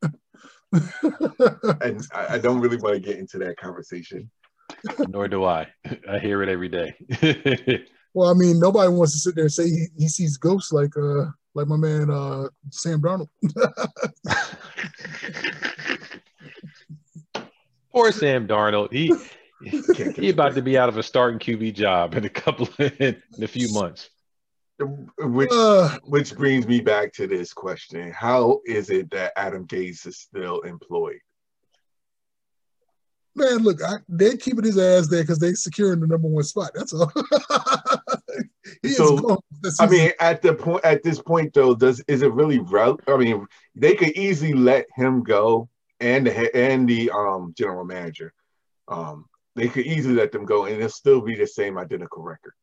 and 1.82 2.06
I, 2.12 2.34
I 2.34 2.38
don't 2.38 2.60
really 2.60 2.76
want 2.78 2.94
to 2.94 3.00
get 3.00 3.18
into 3.18 3.38
that 3.38 3.56
conversation. 3.56 4.30
Nor 5.08 5.28
do 5.28 5.44
I. 5.44 5.66
I 6.08 6.18
hear 6.18 6.42
it 6.42 6.48
every 6.48 6.68
day. 6.68 6.94
well, 8.14 8.30
I 8.30 8.34
mean, 8.34 8.58
nobody 8.58 8.92
wants 8.92 9.12
to 9.12 9.18
sit 9.18 9.34
there 9.34 9.44
and 9.44 9.52
say 9.52 9.68
he, 9.68 9.86
he 9.98 10.08
sees 10.08 10.36
ghosts 10.36 10.72
like 10.72 10.96
uh 10.96 11.26
like 11.54 11.66
my 11.66 11.76
man 11.76 12.10
uh, 12.10 12.48
Sam 12.70 13.00
Darnold. 13.00 13.28
Poor 17.92 18.12
Sam 18.12 18.46
Darnold. 18.46 18.92
He 18.92 19.12
he 20.16 20.30
about 20.30 20.54
to 20.54 20.62
be 20.62 20.78
out 20.78 20.88
of 20.88 20.96
a 20.96 21.02
starting 21.02 21.38
QB 21.38 21.74
job 21.74 22.14
in 22.14 22.24
a 22.24 22.28
couple 22.28 22.68
of, 22.78 22.80
in 23.00 23.20
a 23.42 23.48
few 23.48 23.72
months. 23.72 24.10
Which 25.18 25.50
uh, 25.52 25.98
which 26.04 26.34
brings 26.34 26.66
me 26.66 26.80
back 26.80 27.12
to 27.14 27.26
this 27.26 27.52
question: 27.52 28.10
How 28.12 28.60
is 28.64 28.90
it 28.90 29.10
that 29.10 29.32
Adam 29.36 29.66
Gase 29.66 30.06
is 30.06 30.18
still 30.18 30.60
employed? 30.60 31.18
Man, 33.36 33.58
look, 33.58 33.82
I, 33.82 33.96
they're 34.08 34.36
keeping 34.36 34.64
his 34.64 34.76
ass 34.76 35.08
there 35.08 35.22
because 35.22 35.38
they're 35.38 35.54
securing 35.54 36.00
the 36.00 36.06
number 36.06 36.28
one 36.28 36.42
spot. 36.42 36.72
That's 36.74 36.92
all. 36.92 37.12
so, 38.92 39.38
I 39.78 39.86
mean, 39.86 40.10
at 40.18 40.42
the 40.42 40.54
point, 40.54 40.84
at 40.84 41.02
this 41.02 41.22
point, 41.22 41.54
though, 41.54 41.74
does 41.74 42.00
is 42.08 42.22
it 42.22 42.32
really? 42.32 42.58
relevant? 42.58 43.08
I 43.08 43.16
mean, 43.16 43.46
they 43.76 43.94
could 43.94 44.10
easily 44.16 44.52
let 44.52 44.86
him 44.96 45.22
go, 45.22 45.68
and 46.00 46.26
the 46.26 46.56
and 46.56 46.88
the 46.88 47.10
um 47.10 47.54
general 47.56 47.84
manager, 47.84 48.32
um, 48.88 49.26
they 49.54 49.68
could 49.68 49.86
easily 49.86 50.14
let 50.14 50.32
them 50.32 50.44
go, 50.44 50.64
and 50.64 50.76
it'll 50.76 50.88
still 50.88 51.20
be 51.20 51.36
the 51.36 51.46
same 51.46 51.78
identical 51.78 52.22
record. 52.22 52.54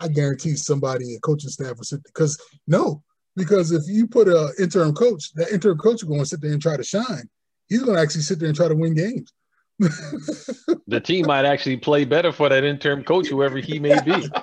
I 0.00 0.08
guarantee 0.08 0.56
somebody 0.56 1.14
in 1.14 1.20
coaching 1.20 1.50
staff 1.50 1.76
will 1.76 1.84
sit 1.84 2.02
because 2.04 2.40
no, 2.66 3.02
because 3.36 3.70
if 3.70 3.82
you 3.86 4.06
put 4.08 4.28
an 4.28 4.52
interim 4.58 4.94
coach, 4.94 5.32
that 5.34 5.52
interim 5.52 5.78
coach 5.78 6.02
is 6.02 6.08
going 6.08 6.20
to 6.20 6.26
sit 6.26 6.40
there 6.40 6.52
and 6.52 6.60
try 6.60 6.76
to 6.76 6.82
shine. 6.82 7.28
He's 7.68 7.82
going 7.82 7.96
to 7.96 8.02
actually 8.02 8.22
sit 8.22 8.38
there 8.38 8.48
and 8.48 8.56
try 8.56 8.68
to 8.68 8.74
win 8.74 8.94
games. 8.94 9.32
the 10.86 11.00
team 11.00 11.26
might 11.26 11.44
actually 11.44 11.76
play 11.76 12.04
better 12.04 12.32
for 12.32 12.48
that 12.48 12.64
interim 12.64 13.04
coach, 13.04 13.28
whoever 13.28 13.58
he 13.58 13.78
may 13.78 14.00
be. 14.00 14.28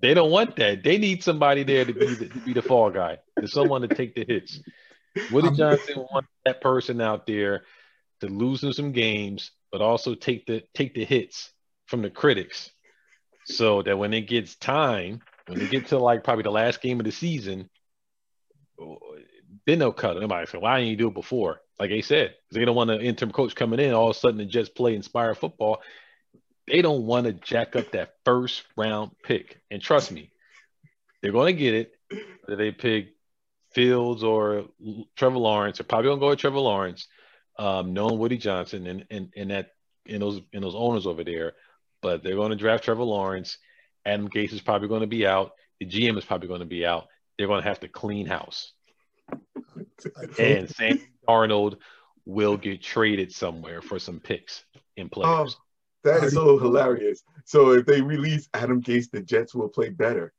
They 0.00 0.14
don't 0.14 0.30
want 0.30 0.56
that. 0.56 0.82
They 0.82 0.96
need 0.96 1.22
somebody 1.22 1.62
there 1.62 1.84
to 1.84 1.92
be 1.92 2.14
the, 2.14 2.28
to 2.28 2.38
be 2.40 2.54
the 2.54 2.62
fall 2.62 2.90
guy, 2.90 3.18
to 3.38 3.46
someone 3.46 3.82
to 3.82 3.88
take 3.88 4.14
the 4.14 4.24
hits. 4.26 4.60
Woody 5.30 5.48
um, 5.48 5.56
Johnson 5.56 6.06
wants 6.10 6.28
that 6.44 6.60
person 6.60 7.00
out 7.00 7.26
there 7.26 7.64
to 8.20 8.28
lose 8.28 8.60
them 8.60 8.72
some 8.72 8.92
games, 8.92 9.50
but 9.70 9.82
also 9.82 10.14
take 10.14 10.46
the 10.46 10.62
take 10.74 10.94
the 10.94 11.04
hits 11.04 11.52
from 11.86 12.00
the 12.02 12.10
critics, 12.10 12.70
so 13.44 13.82
that 13.82 13.98
when 13.98 14.14
it 14.14 14.22
gets 14.22 14.56
time, 14.56 15.20
when 15.46 15.58
they 15.58 15.66
get 15.66 15.88
to 15.88 15.98
like 15.98 16.24
probably 16.24 16.44
the 16.44 16.50
last 16.50 16.80
game 16.80 16.98
of 16.98 17.04
the 17.04 17.12
season, 17.12 17.68
oh, 18.80 18.98
then 19.66 19.80
they'll 19.80 19.92
cut. 19.92 20.18
Nobody 20.18 20.46
say, 20.46 20.58
"Why 20.58 20.78
didn't 20.78 20.90
you 20.90 20.96
do 20.96 21.08
it 21.08 21.14
before?" 21.14 21.60
Like 21.80 21.88
they 21.88 22.02
said, 22.02 22.34
they 22.52 22.66
don't 22.66 22.76
want 22.76 22.90
an 22.90 23.00
interim 23.00 23.32
coach 23.32 23.54
coming 23.54 23.80
in. 23.80 23.94
All 23.94 24.10
of 24.10 24.16
a 24.16 24.18
sudden, 24.18 24.36
the 24.36 24.44
just 24.44 24.74
play 24.74 24.94
inspired 24.94 25.38
football. 25.38 25.80
They 26.68 26.82
don't 26.82 27.06
want 27.06 27.24
to 27.26 27.32
jack 27.32 27.74
up 27.74 27.92
that 27.92 28.16
first 28.26 28.64
round 28.76 29.12
pick. 29.24 29.58
And 29.70 29.80
trust 29.80 30.12
me, 30.12 30.30
they're 31.22 31.32
going 31.32 31.56
to 31.56 31.58
get 31.58 31.74
it. 31.74 31.92
Whether 32.44 32.62
they 32.62 32.70
pick 32.70 33.14
Fields 33.72 34.22
or 34.22 34.66
Trevor 35.16 35.38
Lawrence, 35.38 35.78
they're 35.78 35.86
probably 35.86 36.08
going 36.08 36.18
to 36.18 36.20
go 36.20 36.28
with 36.28 36.38
Trevor 36.38 36.58
Lawrence, 36.58 37.08
um, 37.58 37.94
knowing 37.94 38.18
Woody 38.18 38.36
Johnson 38.36 38.86
and, 38.86 39.06
and, 39.10 39.32
and 39.34 39.50
that 39.50 39.70
and 40.06 40.20
those 40.20 40.42
and 40.52 40.62
those 40.62 40.74
owners 40.74 41.06
over 41.06 41.24
there. 41.24 41.54
But 42.02 42.22
they're 42.22 42.36
going 42.36 42.50
to 42.50 42.56
draft 42.56 42.84
Trevor 42.84 43.04
Lawrence. 43.04 43.56
Adam 44.04 44.28
Gase 44.28 44.52
is 44.52 44.60
probably 44.60 44.88
going 44.88 45.00
to 45.00 45.06
be 45.06 45.26
out. 45.26 45.52
The 45.78 45.86
GM 45.86 46.18
is 46.18 46.26
probably 46.26 46.48
going 46.48 46.60
to 46.60 46.66
be 46.66 46.84
out. 46.84 47.06
They're 47.38 47.46
going 47.46 47.62
to 47.62 47.68
have 47.68 47.80
to 47.80 47.88
clean 47.88 48.26
house. 48.26 48.72
and 50.38 50.68
Sam 50.70 51.00
Darnold 51.28 51.76
will 52.26 52.56
get 52.56 52.82
traded 52.82 53.32
somewhere 53.32 53.82
for 53.82 53.98
some 53.98 54.20
picks 54.20 54.64
in 54.96 55.08
players. 55.08 55.56
Um, 55.56 55.62
that 56.04 56.24
is 56.24 56.32
so 56.32 56.58
hilarious. 56.58 57.22
So 57.44 57.72
if 57.72 57.86
they 57.86 58.00
release 58.00 58.48
Adam 58.54 58.82
Gase, 58.82 59.10
the 59.10 59.20
Jets 59.20 59.54
will 59.54 59.68
play 59.68 59.90
better. 59.90 60.32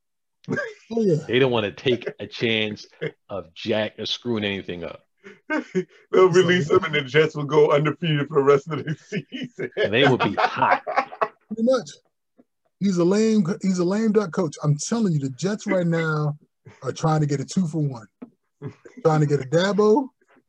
oh. 0.50 1.16
They 1.28 1.38
don't 1.38 1.52
want 1.52 1.64
to 1.64 1.72
take 1.72 2.08
a 2.18 2.26
chance 2.26 2.86
of 3.28 3.52
Jack 3.54 3.98
or 3.98 4.06
screwing 4.06 4.44
anything 4.44 4.82
up. 4.84 5.04
They'll 6.10 6.30
release 6.30 6.70
him 6.70 6.82
and 6.84 6.94
the 6.94 7.02
Jets 7.02 7.36
will 7.36 7.44
go 7.44 7.70
undefeated 7.70 8.28
for 8.28 8.40
the 8.40 8.44
rest 8.44 8.68
of 8.68 8.84
the 8.84 8.96
season. 8.96 9.70
and 9.76 9.92
they 9.92 10.08
will 10.08 10.18
be 10.18 10.34
hot. 10.34 10.82
Pretty 11.48 11.62
much. 11.62 11.90
He's 12.80 12.96
a 12.96 13.04
lame, 13.04 13.44
he's 13.62 13.78
a 13.78 13.84
lame 13.84 14.10
duck 14.10 14.32
coach. 14.32 14.56
I'm 14.64 14.76
telling 14.76 15.12
you, 15.12 15.20
the 15.20 15.30
Jets 15.30 15.66
right 15.68 15.86
now 15.86 16.36
are 16.82 16.92
trying 16.92 17.20
to 17.20 17.26
get 17.26 17.38
a 17.38 17.44
two 17.44 17.68
for 17.68 17.78
one. 17.78 18.06
Trying 19.04 19.20
to 19.20 19.26
get 19.26 19.40
a 19.40 19.48
Dabo 19.48 20.08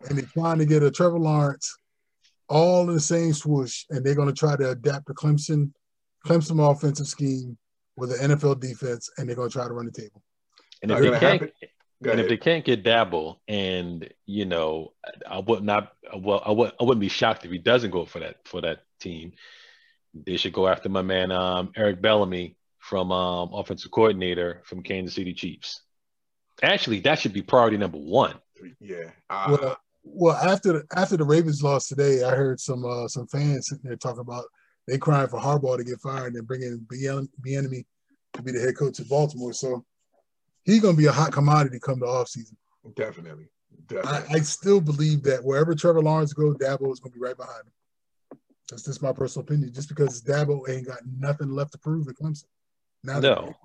and 0.10 0.17
they're 0.17 0.26
trying 0.26 0.60
to 0.60 0.65
get 0.65 0.84
a 0.84 0.91
Trevor 0.91 1.19
Lawrence 1.19 1.76
all 2.49 2.88
in 2.88 2.93
the 2.93 2.99
same 2.99 3.34
swoosh, 3.34 3.86
and 3.89 4.06
they're 4.06 4.15
going 4.15 4.28
to 4.28 4.34
try 4.34 4.56
to 4.56 4.71
adapt 4.71 5.08
the 5.08 5.13
Clemson 5.13 5.71
Clemson 6.26 6.71
offensive 6.71 7.08
scheme 7.08 7.58
with 7.97 8.10
the 8.10 8.28
NFL 8.28 8.60
defense, 8.60 9.10
and 9.17 9.28
they're 9.28 9.36
going 9.36 9.49
to 9.49 9.54
try 9.54 9.67
to 9.67 9.73
run 9.73 9.86
the 9.86 9.91
table. 9.91 10.21
And 10.82 10.91
if 10.91 10.99
they 10.99 11.19
can't, 11.19 11.52
and 12.06 12.19
if 12.19 12.30
they 12.30 12.38
can't 12.38 12.65
get 12.65 12.84
Dabo, 12.84 13.38
and 13.47 14.10
you 14.26 14.45
know, 14.45 14.93
I 15.28 15.39
would 15.39 15.63
not, 15.63 15.93
well, 16.15 16.41
I 16.45 16.52
would, 16.52 16.71
I 16.80 16.84
wouldn't 16.84 17.02
be 17.02 17.10
shocked 17.10 17.45
if 17.45 17.52
he 17.52 17.58
doesn't 17.58 17.91
go 17.91 18.06
for 18.06 18.19
that 18.19 18.38
for 18.45 18.62
that 18.62 18.84
team. 18.99 19.34
They 20.13 20.38
should 20.38 20.54
go 20.54 20.67
after 20.67 20.89
my 20.89 21.02
man 21.02 21.32
um, 21.32 21.71
Eric 21.76 22.02
Bieniemy 22.02 22.56
from 22.80 23.12
um, 23.12 23.49
offensive 23.54 23.91
coordinator 23.91 24.62
from 24.65 24.84
Kansas 24.84 25.15
City 25.15 25.34
Chiefs. 25.34 25.82
Actually, 26.61 26.99
that 27.01 27.19
should 27.19 27.33
be 27.33 27.41
priority 27.41 27.77
number 27.77 27.97
one. 27.97 28.35
Yeah. 28.79 29.09
Uh, 29.29 29.57
well, 29.59 29.77
well, 30.03 30.35
after 30.35 30.73
the, 30.73 30.83
after 30.95 31.17
the 31.17 31.23
Ravens 31.23 31.63
lost 31.63 31.89
today, 31.89 32.23
I 32.23 32.35
heard 32.35 32.59
some 32.59 32.85
uh, 32.85 33.07
some 33.07 33.27
fans 33.27 33.67
sitting 33.67 33.83
there 33.85 33.95
talking 33.95 34.19
about 34.19 34.45
they 34.87 34.97
crying 34.97 35.27
for 35.27 35.39
Harbaugh 35.39 35.77
to 35.77 35.83
get 35.83 35.99
fired 36.01 36.35
and 36.35 36.47
bring 36.47 36.61
in 36.61 36.85
Bieniemy 36.91 37.85
to 38.33 38.41
be 38.41 38.51
the 38.51 38.59
head 38.59 38.77
coach 38.77 38.99
of 38.99 39.09
Baltimore. 39.09 39.53
So 39.53 39.85
he's 40.65 40.81
going 40.81 40.95
to 40.95 41.01
be 41.01 41.07
a 41.07 41.11
hot 41.11 41.31
commodity 41.31 41.79
come 41.79 41.99
the 41.99 42.05
offseason. 42.05 42.55
Definitely. 42.95 43.47
Definitely. 43.87 44.35
I, 44.35 44.37
I, 44.37 44.39
still 44.41 44.79
believe 44.79 45.23
that 45.23 45.43
wherever 45.43 45.73
Trevor 45.73 46.01
Lawrence 46.01 46.33
goes, 46.33 46.55
Dabo 46.57 46.91
is 46.91 46.99
going 46.99 47.11
to 47.11 47.19
be 47.19 47.19
right 47.19 47.35
behind 47.35 47.65
him. 47.65 48.39
That's 48.69 48.83
just 48.83 49.01
my 49.01 49.11
personal 49.11 49.43
opinion. 49.43 49.73
Just 49.73 49.89
because 49.89 50.21
Dabo 50.21 50.67
ain't 50.69 50.87
got 50.87 50.99
nothing 51.17 51.51
left 51.51 51.73
to 51.73 51.77
prove 51.77 52.07
at 52.07 52.15
Clemson. 52.15 52.45
Now 53.03 53.19
no, 53.19 53.55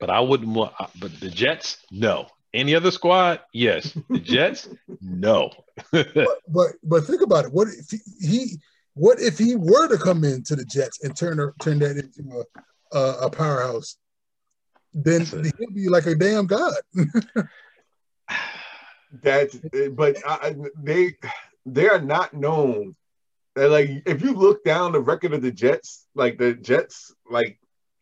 but 0.00 0.08
I 0.08 0.20
wouldn't 0.20 0.50
want. 0.50 0.72
But 0.98 1.20
the 1.20 1.28
Jets, 1.28 1.78
no, 1.90 2.26
Any 2.54 2.74
other 2.74 2.90
squad? 2.90 3.40
Yes. 3.52 3.96
The 4.08 4.18
Jets? 4.22 4.68
no. 5.00 5.50
but, 5.92 6.08
but 6.48 6.72
but 6.82 7.04
think 7.04 7.20
about 7.22 7.44
it. 7.44 7.52
What 7.52 7.68
if 7.68 7.90
he, 7.90 7.98
he 8.26 8.56
what 8.94 9.20
if 9.20 9.38
he 9.38 9.54
were 9.56 9.88
to 9.88 9.98
come 9.98 10.24
into 10.24 10.56
the 10.56 10.64
Jets 10.64 11.04
and 11.04 11.16
turn 11.16 11.52
turn 11.60 11.78
that 11.80 11.96
into 11.98 12.44
a 12.92 12.98
a, 12.98 13.26
a 13.26 13.30
powerhouse? 13.30 13.96
Then 14.94 15.26
he'd 15.26 15.74
be 15.74 15.88
like 15.88 16.06
a 16.06 16.14
damn 16.14 16.46
god. 16.46 16.74
That's 19.22 19.56
but 19.92 20.16
I, 20.26 20.56
they 20.82 21.14
they 21.66 21.88
are 21.88 22.00
not 22.00 22.32
known. 22.34 22.94
They're 23.54 23.68
like 23.68 24.02
if 24.06 24.22
you 24.22 24.32
look 24.32 24.64
down 24.64 24.92
the 24.92 25.00
record 25.00 25.34
of 25.34 25.42
the 25.42 25.52
Jets, 25.52 26.06
like 26.14 26.38
the 26.38 26.54
Jets, 26.54 27.14
like 27.30 27.58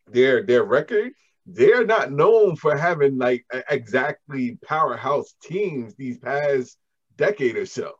their 0.07 0.43
their 0.43 0.63
record, 0.63 1.11
they're 1.45 1.85
not 1.85 2.11
known 2.11 2.55
for 2.55 2.75
having 2.77 3.17
like 3.17 3.45
exactly 3.69 4.57
powerhouse 4.63 5.35
teams 5.41 5.95
these 5.95 6.17
past 6.17 6.77
decade 7.15 7.55
or 7.55 7.65
so. 7.65 7.93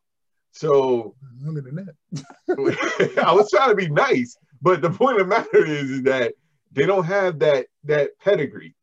So 0.52 1.16
longer 1.42 1.62
than 1.62 1.76
that. 1.76 3.24
I 3.24 3.32
was 3.34 3.50
trying 3.50 3.70
to 3.70 3.76
be 3.76 3.90
nice, 3.90 4.36
but 4.62 4.82
the 4.82 4.90
point 4.90 5.20
of 5.20 5.28
the 5.28 5.36
matter 5.36 5.66
is, 5.66 5.90
is 5.90 6.04
that 6.04 6.34
they 6.72 6.86
don't 6.86 7.06
have 7.06 7.40
that 7.40 7.68
that 7.84 8.12
pedigree. 8.20 8.76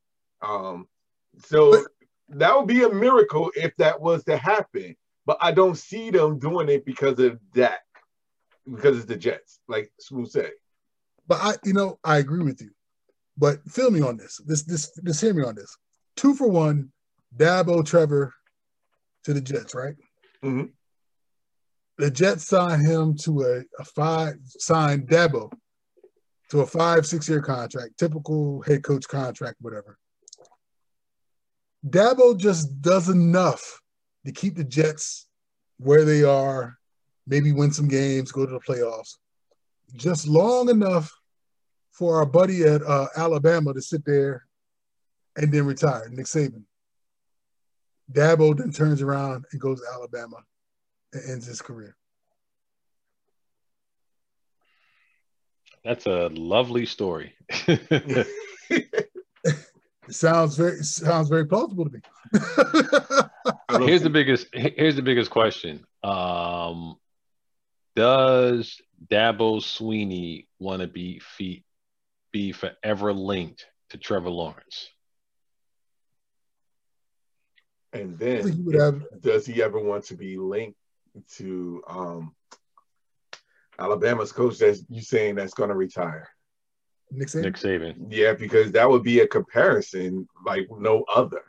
Um, 0.42 0.86
so 1.44 1.72
but, 1.72 2.38
that 2.38 2.56
would 2.56 2.68
be 2.68 2.84
a 2.84 2.90
miracle 2.90 3.50
if 3.54 3.74
that 3.76 4.00
was 4.00 4.24
to 4.24 4.36
happen. 4.36 4.96
But 5.26 5.38
I 5.40 5.52
don't 5.52 5.76
see 5.76 6.10
them 6.10 6.38
doing 6.38 6.68
it 6.68 6.84
because 6.84 7.18
of 7.18 7.40
that, 7.54 7.80
because 8.70 8.98
it's 8.98 9.06
the 9.06 9.16
Jets, 9.16 9.58
like 9.68 9.90
Smooth 9.98 10.30
said. 10.30 10.52
But 11.26 11.38
I, 11.40 11.54
you 11.64 11.72
know, 11.72 11.98
I 12.04 12.18
agree 12.18 12.44
with 12.44 12.60
you. 12.60 12.70
But 13.36 13.62
feel 13.68 13.90
me 13.90 14.00
on 14.00 14.16
this. 14.16 14.40
This, 14.46 14.62
this, 14.62 14.90
just 15.04 15.20
hear 15.20 15.34
me 15.34 15.44
on 15.44 15.54
this. 15.54 15.76
Two 16.16 16.34
for 16.34 16.48
one, 16.48 16.92
Dabo 17.36 17.84
Trevor 17.84 18.32
to 19.24 19.34
the 19.34 19.40
Jets, 19.40 19.74
right? 19.74 19.94
Mm-hmm. 20.44 20.66
The 21.98 22.10
Jets 22.10 22.46
signed 22.46 22.86
him 22.86 23.16
to 23.18 23.42
a, 23.42 23.80
a 23.80 23.84
five, 23.84 24.34
signed 24.46 25.08
Dabo 25.08 25.52
to 26.50 26.60
a 26.60 26.66
five, 26.66 27.06
six 27.06 27.28
year 27.28 27.40
contract, 27.40 27.98
typical 27.98 28.62
head 28.62 28.82
coach 28.82 29.06
contract, 29.08 29.56
whatever. 29.60 29.98
Dabo 31.88 32.36
just 32.36 32.80
does 32.80 33.08
enough 33.08 33.80
to 34.24 34.32
keep 34.32 34.56
the 34.56 34.64
Jets 34.64 35.26
where 35.78 36.04
they 36.04 36.22
are, 36.22 36.76
maybe 37.26 37.52
win 37.52 37.72
some 37.72 37.88
games, 37.88 38.32
go 38.32 38.46
to 38.46 38.52
the 38.52 38.60
playoffs, 38.60 39.16
just 39.94 40.26
long 40.26 40.68
enough 40.68 41.10
for 41.94 42.18
our 42.18 42.26
buddy 42.26 42.64
at 42.64 42.82
uh, 42.82 43.06
Alabama 43.16 43.72
to 43.72 43.80
sit 43.80 44.04
there 44.04 44.44
and 45.36 45.50
then 45.52 45.64
retire, 45.64 46.08
Nick 46.10 46.26
Saban. 46.26 46.64
Dabo 48.12 48.56
then 48.56 48.72
turns 48.72 49.00
around 49.00 49.44
and 49.50 49.60
goes 49.60 49.80
to 49.80 49.86
Alabama 49.94 50.36
and 51.12 51.22
ends 51.30 51.46
his 51.46 51.62
career. 51.62 51.96
That's 55.84 56.06
a 56.06 56.28
lovely 56.32 56.86
story. 56.86 57.34
It 60.06 60.14
sounds 60.14 60.56
very 60.56 60.82
sounds 60.82 61.28
very 61.28 61.46
plausible 61.46 61.86
to 61.86 61.90
me. 61.90 62.00
here's 63.86 64.02
the 64.02 64.10
biggest 64.10 64.48
here's 64.52 64.96
the 64.96 65.02
biggest 65.02 65.30
question. 65.30 65.86
Um, 66.02 66.96
does 67.96 68.80
Dabo 69.10 69.62
Swinney 69.62 70.46
want 70.58 70.82
to 70.82 70.88
be 70.88 71.20
feet 71.20 71.64
be 72.34 72.50
forever 72.50 73.12
linked 73.12 73.64
to 73.90 73.96
Trevor 73.96 74.28
Lawrence? 74.28 74.90
And 77.92 78.18
then 78.18 78.48
he 78.48 78.76
have, 78.76 79.04
does 79.20 79.46
he 79.46 79.62
ever 79.62 79.78
want 79.78 80.06
to 80.06 80.16
be 80.16 80.36
linked 80.36 80.76
to 81.36 81.80
um, 81.86 82.34
Alabama's 83.78 84.32
coach 84.32 84.58
that 84.58 84.84
you 84.88 85.00
saying 85.00 85.36
that's 85.36 85.54
going 85.54 85.68
to 85.68 85.76
retire? 85.76 86.28
Nick 87.12 87.28
Saban? 87.28 87.42
Nick 87.42 87.54
Saban. 87.54 87.94
Yeah, 88.10 88.32
because 88.32 88.72
that 88.72 88.90
would 88.90 89.04
be 89.04 89.20
a 89.20 89.28
comparison 89.28 90.26
like 90.44 90.66
no 90.76 91.04
other. 91.14 91.42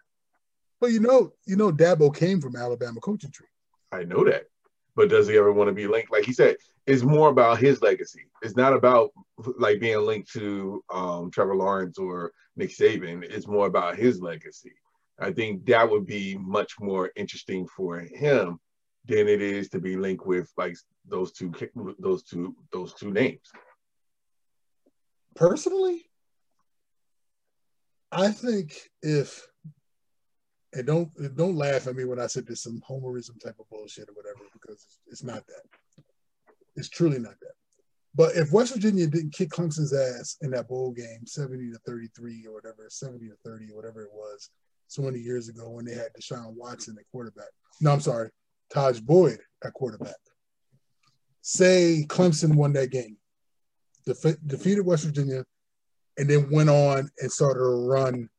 Well, 0.80 0.92
you 0.92 1.00
know, 1.00 1.32
you 1.48 1.56
know, 1.56 1.72
Dabo 1.72 2.16
came 2.16 2.40
from 2.40 2.56
Alabama 2.56 3.00
coaching 3.00 3.32
tree. 3.32 3.48
I 3.92 4.04
know 4.04 4.24
that, 4.26 4.44
but 4.96 5.10
does 5.10 5.28
he 5.28 5.38
ever 5.38 5.52
want 5.52 5.68
to 5.68 5.74
be 5.74 5.88
linked? 5.88 6.12
Like 6.12 6.26
he 6.26 6.34
said, 6.34 6.58
it's 6.86 7.04
more 7.04 7.30
about 7.30 7.60
his 7.60 7.82
legacy. 7.82 8.24
It's 8.42 8.56
not 8.56 8.74
about 8.74 9.12
like 9.58 9.80
being 9.80 10.00
linked 10.06 10.32
to 10.34 10.84
um, 10.94 11.32
Trevor 11.32 11.56
Lawrence 11.56 11.98
or 11.98 12.32
Nick 12.56 12.70
Saban. 12.70 13.24
It's 13.24 13.48
more 13.48 13.68
about 13.68 13.98
his 13.98 14.22
legacy. 14.22 14.74
I 15.20 15.32
think 15.32 15.66
that 15.66 15.90
would 15.90 16.06
be 16.06 16.38
much 16.38 16.74
more 16.80 17.12
interesting 17.16 17.68
for 17.68 18.00
him 18.00 18.60
than 19.06 19.28
it 19.28 19.42
is 19.42 19.70
to 19.70 19.80
be 19.80 19.96
linked 19.96 20.26
with 20.26 20.52
like 20.58 20.76
those 21.08 21.32
two 21.32 21.54
those 22.00 22.24
two 22.24 22.56
those 22.72 22.94
two 22.94 23.12
names 23.12 23.52
personally, 25.36 26.10
I 28.12 28.30
think 28.30 28.80
if 29.04 29.46
and 30.76 30.86
don't 30.86 31.36
don't 31.36 31.56
laugh 31.56 31.88
at 31.88 31.96
me 31.96 32.06
when 32.06 32.20
I 32.20 32.28
said 32.28 32.46
there's 32.46 32.62
some 32.62 32.82
homerism 32.88 33.42
type 33.42 33.56
of 33.60 33.70
bullshit 33.70 34.10
or 34.10 34.14
whatever 34.14 34.40
because 34.54 34.84
it's, 34.86 35.00
it's 35.08 35.24
not 35.24 35.46
that. 35.48 36.04
It's 36.76 36.90
truly 36.90 37.20
not 37.20 37.40
that. 37.40 37.54
But 38.14 38.36
if 38.36 38.52
West 38.52 38.74
Virginia 38.74 39.08
didn't 39.08 39.34
kick 39.34 39.50
Clemson's 39.50 39.94
ass 39.94 40.38
in 40.42 40.52
that 40.52 40.70
bowl 40.70 40.92
game, 40.92 41.26
70 41.26 41.72
to 41.72 41.80
33 41.86 42.46
or 42.48 42.54
whatever, 42.54 42.88
70 42.90 43.28
to 43.28 43.36
30 43.44 43.72
or 43.72 43.76
whatever 43.76 44.04
it 44.04 44.12
was, 44.14 44.50
so 44.88 45.02
many 45.02 45.20
years 45.20 45.50
ago 45.50 45.70
when 45.70 45.86
they 45.86 45.94
had 45.94 46.10
Deshaun 46.20 46.54
Watson 46.54 46.96
at 47.00 47.06
quarterback. 47.12 47.50
No, 47.82 47.92
I'm 47.92 48.00
sorry, 48.00 48.30
Tajh 48.74 49.04
Boyd 49.04 49.40
at 49.64 49.74
quarterback. 49.74 50.16
Say 51.42 52.06
Clemson 52.08 52.56
won 52.56 52.74
that 52.74 52.92
game 52.92 53.18
defeated 54.06 54.86
West 54.86 55.06
Virginia, 55.06 55.44
and 56.18 56.30
then 56.30 56.50
went 56.50 56.70
on 56.70 57.10
and 57.20 57.32
started 57.32 57.62
a 57.62 57.88
run 57.88 58.30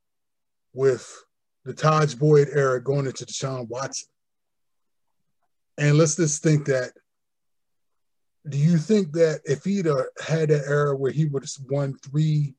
with 0.72 1.24
the 1.66 1.74
Tajh 1.74 2.16
Boyd 2.16 2.48
era 2.52 2.80
going 2.80 3.06
into 3.06 3.26
Deshaun 3.26 3.68
Watson. 3.68 4.08
And 5.76 5.98
let's 5.98 6.14
just 6.14 6.42
think 6.42 6.66
that. 6.66 6.92
Do 8.48 8.56
you 8.56 8.78
think 8.78 9.12
that 9.14 9.40
if 9.44 9.64
he'd 9.64 9.86
had 9.86 10.50
that 10.50 10.64
era 10.68 10.94
where 10.96 11.10
he 11.10 11.24
would 11.24 11.42
have 11.42 11.50
won 11.68 11.98
three, 11.98 12.54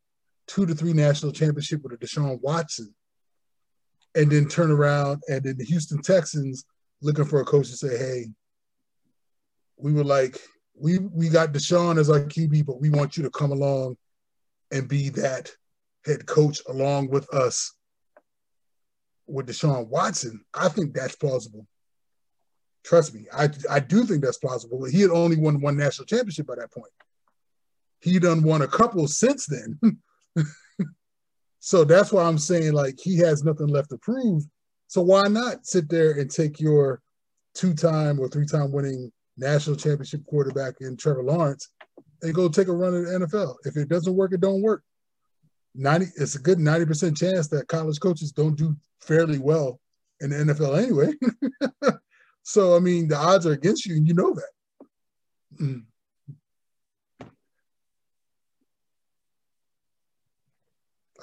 two 0.46 0.66
to 0.66 0.76
three 0.76 0.92
national 0.92 1.32
championship 1.32 1.82
with 1.82 1.94
a 1.94 1.98
Deshaun 1.98 2.42
Watson, 2.42 2.94
and 4.14 4.30
then 4.30 4.50
turn 4.50 4.70
around 4.70 5.24
and 5.30 5.44
then 5.44 5.58
the 5.58 5.64
Houston 5.64 6.02
Texans 6.02 6.66
looking 7.02 7.24
for 7.24 7.40
a 7.40 7.46
coach 7.46 7.70
to 7.70 7.78
say, 7.78 7.98
"Hey, 7.98 8.28
we 9.78 9.94
would 9.94 10.06
like 10.06 10.38
we 10.76 10.98
we 10.98 11.30
got 11.30 11.54
Deshaun 11.54 11.98
as 11.98 12.10
our 12.10 12.20
QB, 12.20 12.66
but 12.66 12.82
we 12.82 12.90
want 12.90 13.16
you 13.16 13.24
to 13.24 13.30
come 13.30 13.54
along 13.54 13.96
and 14.72 14.90
be 14.90 15.08
that 15.10 15.50
head 16.06 16.26
coach 16.26 16.62
along 16.68 17.08
with 17.08 17.34
us 17.34 17.77
with 19.28 19.48
Deshaun 19.48 19.88
Watson. 19.88 20.44
I 20.54 20.70
think 20.70 20.94
that's 20.94 21.16
plausible. 21.16 21.68
Trust 22.84 23.14
me, 23.14 23.26
I 23.34 23.50
I 23.70 23.80
do 23.80 24.06
think 24.06 24.24
that's 24.24 24.38
plausible. 24.38 24.86
He 24.86 25.02
had 25.02 25.12
only 25.12 25.38
won 25.38 25.60
one 25.60 25.78
national 25.78 26.06
championship 26.06 26.48
by 26.48 26.56
that 26.56 26.72
point. 26.72 26.92
He 28.00 28.20
done 28.20 28.44
won 28.44 28.62
a 28.62 28.68
couple 28.68 29.08
since 29.08 29.46
then. 29.48 30.00
so 31.60 31.84
that's 31.84 32.12
why 32.12 32.24
I'm 32.24 32.38
saying 32.38 32.74
like 32.74 33.00
he 33.02 33.18
has 33.18 33.44
nothing 33.44 33.68
left 33.68 33.90
to 33.90 33.98
prove. 33.98 34.44
So 34.88 35.02
why 35.02 35.28
not 35.28 35.66
sit 35.66 35.90
there 35.90 36.12
and 36.12 36.32
take 36.32 36.62
your 36.62 37.02
two-time 37.56 38.20
or 38.20 38.30
three-time 38.30 38.72
winning 38.72 39.12
national 39.36 39.76
championship 39.76 40.26
quarterback 40.26 40.76
in 40.80 40.96
Trevor 40.96 41.24
Lawrence 41.24 41.70
and 42.22 42.34
go 42.34 42.48
take 42.48 42.68
a 42.68 42.74
run 42.74 42.96
at 42.96 43.04
the 43.04 43.26
NFL. 43.26 43.56
If 43.66 43.76
it 43.76 43.90
doesn't 43.90 44.16
work, 44.16 44.34
it 44.34 44.42
don't 44.42 44.62
work. 44.62 44.84
90 45.76 46.08
it's 46.16 46.36
a 46.36 46.40
good 46.40 46.58
90% 46.58 47.18
chance 47.18 47.48
that 47.50 47.68
college 47.68 48.00
coaches 48.00 48.32
don't 48.32 48.58
do 48.58 48.76
fairly 49.02 49.40
well 49.40 49.80
in 50.20 50.30
the 50.32 50.36
NFL 50.38 50.78
anyway. 50.78 51.98
so 52.44 52.76
I 52.76 52.80
mean 52.80 53.08
the 53.08 53.18
odds 53.18 53.46
are 53.46 53.54
against 53.54 53.86
you 53.86 53.96
and 53.96 54.08
you 54.08 54.14
know 54.14 54.34
that. 54.34 55.60
Mm. 55.62 55.84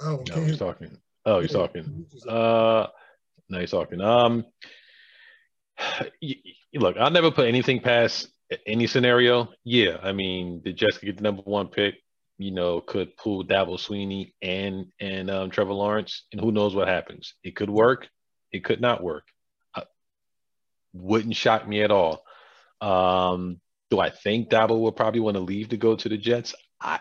Oh, 0.01 0.23
no, 0.27 0.35
he's 0.43 0.57
talking. 0.57 0.97
Oh, 1.25 1.39
he's 1.39 1.53
talking. 1.53 2.05
Uh, 2.27 2.87
no, 3.49 3.59
he's 3.59 3.71
talking. 3.71 4.01
Um, 4.01 4.45
look, 6.73 6.97
I'll 6.97 7.11
never 7.11 7.31
put 7.31 7.47
anything 7.47 7.79
past 7.79 8.27
any 8.65 8.87
scenario. 8.87 9.49
Yeah, 9.63 9.97
I 10.03 10.11
mean, 10.11 10.61
the 10.63 10.73
Jets 10.73 10.97
could 10.97 11.07
get 11.07 11.17
the 11.17 11.23
number 11.23 11.41
one 11.43 11.67
pick. 11.67 11.95
You 12.37 12.51
know, 12.51 12.81
could 12.81 13.15
pull 13.17 13.45
Dabo 13.45 13.77
Swinney 13.77 14.33
and 14.41 14.87
and 14.99 15.29
um, 15.29 15.49
Trevor 15.49 15.73
Lawrence, 15.73 16.25
and 16.31 16.41
who 16.41 16.51
knows 16.51 16.75
what 16.75 16.87
happens. 16.87 17.33
It 17.43 17.55
could 17.55 17.69
work. 17.69 18.09
It 18.51 18.63
could 18.63 18.81
not 18.81 19.03
work. 19.03 19.23
Uh, 19.73 19.83
wouldn't 20.93 21.35
shock 21.35 21.67
me 21.67 21.81
at 21.81 21.91
all. 21.91 22.23
Um, 22.81 23.61
do 23.89 23.99
I 23.99 24.09
think 24.09 24.49
Dabo 24.49 24.79
will 24.79 24.91
probably 24.91 25.21
want 25.21 25.35
to 25.35 25.41
leave 25.41 25.69
to 25.69 25.77
go 25.77 25.95
to 25.95 26.09
the 26.09 26.17
Jets? 26.17 26.55
I 26.81 26.99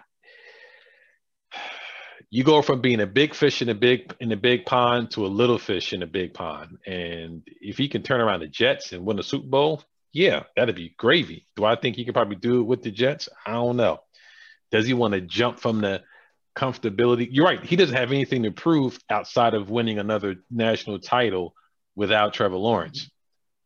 you 2.35 2.43
go 2.43 2.63
from 2.63 2.81
being 2.81 3.01
a 3.01 3.07
big 3.07 3.33
fish 3.33 3.63
in 3.63 3.69
a 3.69 3.77
big 3.77 4.13
in 4.19 4.33
a 4.33 4.37
big 4.37 4.67
pond 4.67 5.13
to 5.13 5.25
a 5.25 5.29
little 5.29 5.57
fish 5.57 5.93
in 5.93 6.03
a 6.03 6.07
big 6.07 6.35
pond. 6.35 6.79
And 6.85 7.43
if 7.47 7.79
he 7.79 7.89
can 7.89 8.03
turn 8.03 8.21
around 8.21 8.41
the 8.41 8.49
Jets 8.49 8.93
and 8.93 9.05
win 9.05 9.19
the 9.19 9.23
Super 9.23 9.47
Bowl, 9.47 9.85
yeah, 10.13 10.43
that'd 10.57 10.75
be 10.75 10.95
gravy. 10.99 11.47
Do 11.55 11.65
I 11.65 11.77
think 11.77 11.95
he 11.95 12.05
could 12.05 12.15
probably 12.15 12.35
do 12.35 12.61
it 12.61 12.65
with 12.65 12.83
the 12.83 12.91
Jets? 12.91 13.29
I 13.47 13.53
don't 13.53 13.77
know. 13.77 14.01
Does 14.75 14.89
he 14.89 14.93
want 14.93 15.15
to 15.15 15.21
jump 15.21 15.61
from 15.61 15.83
the 15.83 16.03
comfortability? 16.57 17.29
You're 17.31 17.45
right. 17.45 17.63
He 17.63 17.77
doesn't 17.77 17.95
have 17.95 18.11
anything 18.11 18.43
to 18.43 18.51
prove 18.51 18.99
outside 19.09 19.55
of 19.55 19.71
winning 19.71 20.01
another 20.01 20.35
national 20.51 20.99
title 20.99 21.55
without 21.95 22.35
Trevor 22.35 22.57
Lawrence. 22.57 23.09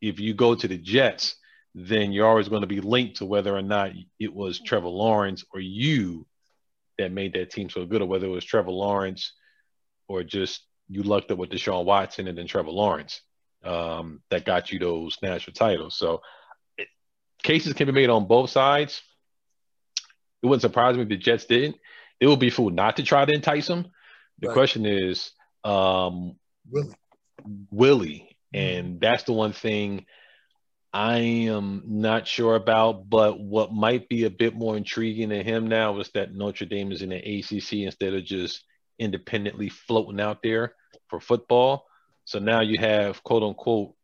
If 0.02 0.20
you 0.20 0.34
go 0.34 0.54
to 0.54 0.68
the 0.68 0.76
Jets, 0.76 1.36
then 1.74 2.12
you're 2.12 2.28
always 2.28 2.50
going 2.50 2.60
to 2.60 2.66
be 2.66 2.82
linked 2.82 3.16
to 3.16 3.24
whether 3.24 3.56
or 3.56 3.62
not 3.62 3.92
it 4.20 4.34
was 4.34 4.60
Trevor 4.60 4.88
Lawrence 4.88 5.46
or 5.50 5.60
you 5.60 6.26
that 6.98 7.10
made 7.10 7.32
that 7.32 7.52
team 7.52 7.70
so 7.70 7.86
good, 7.86 8.02
or 8.02 8.06
whether 8.06 8.26
it 8.26 8.28
was 8.28 8.44
Trevor 8.44 8.70
Lawrence 8.70 9.32
or 10.08 10.22
just 10.22 10.60
you 10.90 11.02
lucked 11.02 11.30
up 11.30 11.38
with 11.38 11.48
Deshaun 11.48 11.86
Watson 11.86 12.28
and 12.28 12.36
then 12.36 12.46
Trevor 12.46 12.68
Lawrence 12.68 13.22
um, 13.64 14.20
that 14.28 14.44
got 14.44 14.70
you 14.70 14.78
those 14.78 15.16
national 15.22 15.54
titles. 15.54 15.96
So 15.96 16.20
it, 16.76 16.88
cases 17.42 17.72
can 17.72 17.86
be 17.86 17.92
made 17.92 18.10
on 18.10 18.26
both 18.26 18.50
sides. 18.50 19.00
It 20.42 20.46
wouldn't 20.46 20.62
surprise 20.62 20.96
me 20.96 21.02
if 21.02 21.08
the 21.08 21.16
Jets 21.16 21.46
didn't. 21.46 21.76
It 22.20 22.26
would 22.26 22.40
be 22.40 22.50
fool 22.50 22.70
not 22.70 22.96
to 22.96 23.02
try 23.02 23.24
to 23.24 23.32
entice 23.32 23.66
them. 23.66 23.88
The 24.40 24.48
right. 24.48 24.54
question 24.54 24.86
is, 24.86 25.32
um, 25.64 26.36
Willie. 26.70 26.94
Willie, 27.70 28.36
and 28.52 29.00
that's 29.00 29.24
the 29.24 29.32
one 29.32 29.52
thing 29.52 30.06
I 30.92 31.18
am 31.18 31.82
not 31.86 32.26
sure 32.26 32.54
about, 32.56 33.08
but 33.08 33.38
what 33.38 33.72
might 33.72 34.08
be 34.08 34.24
a 34.24 34.30
bit 34.30 34.54
more 34.54 34.76
intriguing 34.76 35.30
to 35.30 35.42
him 35.42 35.68
now 35.68 35.98
is 36.00 36.10
that 36.14 36.34
Notre 36.34 36.66
Dame 36.66 36.92
is 36.92 37.02
in 37.02 37.10
the 37.10 37.16
ACC 37.16 37.84
instead 37.84 38.14
of 38.14 38.24
just 38.24 38.64
independently 38.98 39.68
floating 39.68 40.20
out 40.20 40.42
there 40.42 40.74
for 41.08 41.20
football. 41.20 41.86
So 42.24 42.38
now 42.38 42.60
you 42.60 42.78
have 42.78 43.22
quote 43.22 43.42
unquote 43.42 43.94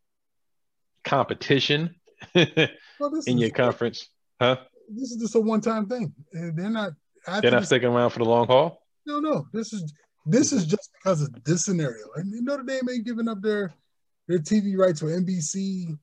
competition 1.03 1.95
well, 2.35 3.21
in 3.25 3.37
your 3.37 3.49
conference, 3.49 4.07
huh? 4.39 4.57
This 4.89 5.11
is 5.11 5.17
just 5.17 5.35
a 5.35 5.39
one-time 5.39 5.87
thing. 5.87 6.13
They're 6.31 6.69
not. 6.69 6.91
I 7.27 7.39
They're 7.39 7.51
not 7.51 7.65
sticking 7.65 7.89
around 7.89 8.11
for 8.11 8.19
the 8.19 8.25
long 8.25 8.47
haul. 8.47 8.81
No, 9.05 9.19
no. 9.19 9.47
This 9.53 9.73
is 9.73 9.93
this 10.25 10.51
is 10.51 10.65
just 10.65 10.91
because 10.93 11.21
of 11.21 11.43
this 11.43 11.65
scenario. 11.65 12.05
And 12.15 12.31
Notre 12.43 12.63
Dame 12.63 12.89
ain't 12.89 13.05
giving 13.05 13.27
up 13.27 13.41
their 13.41 13.73
their 14.27 14.39
TV 14.39 14.77
rights 14.77 14.99
for 14.99 15.07
NBC 15.07 15.97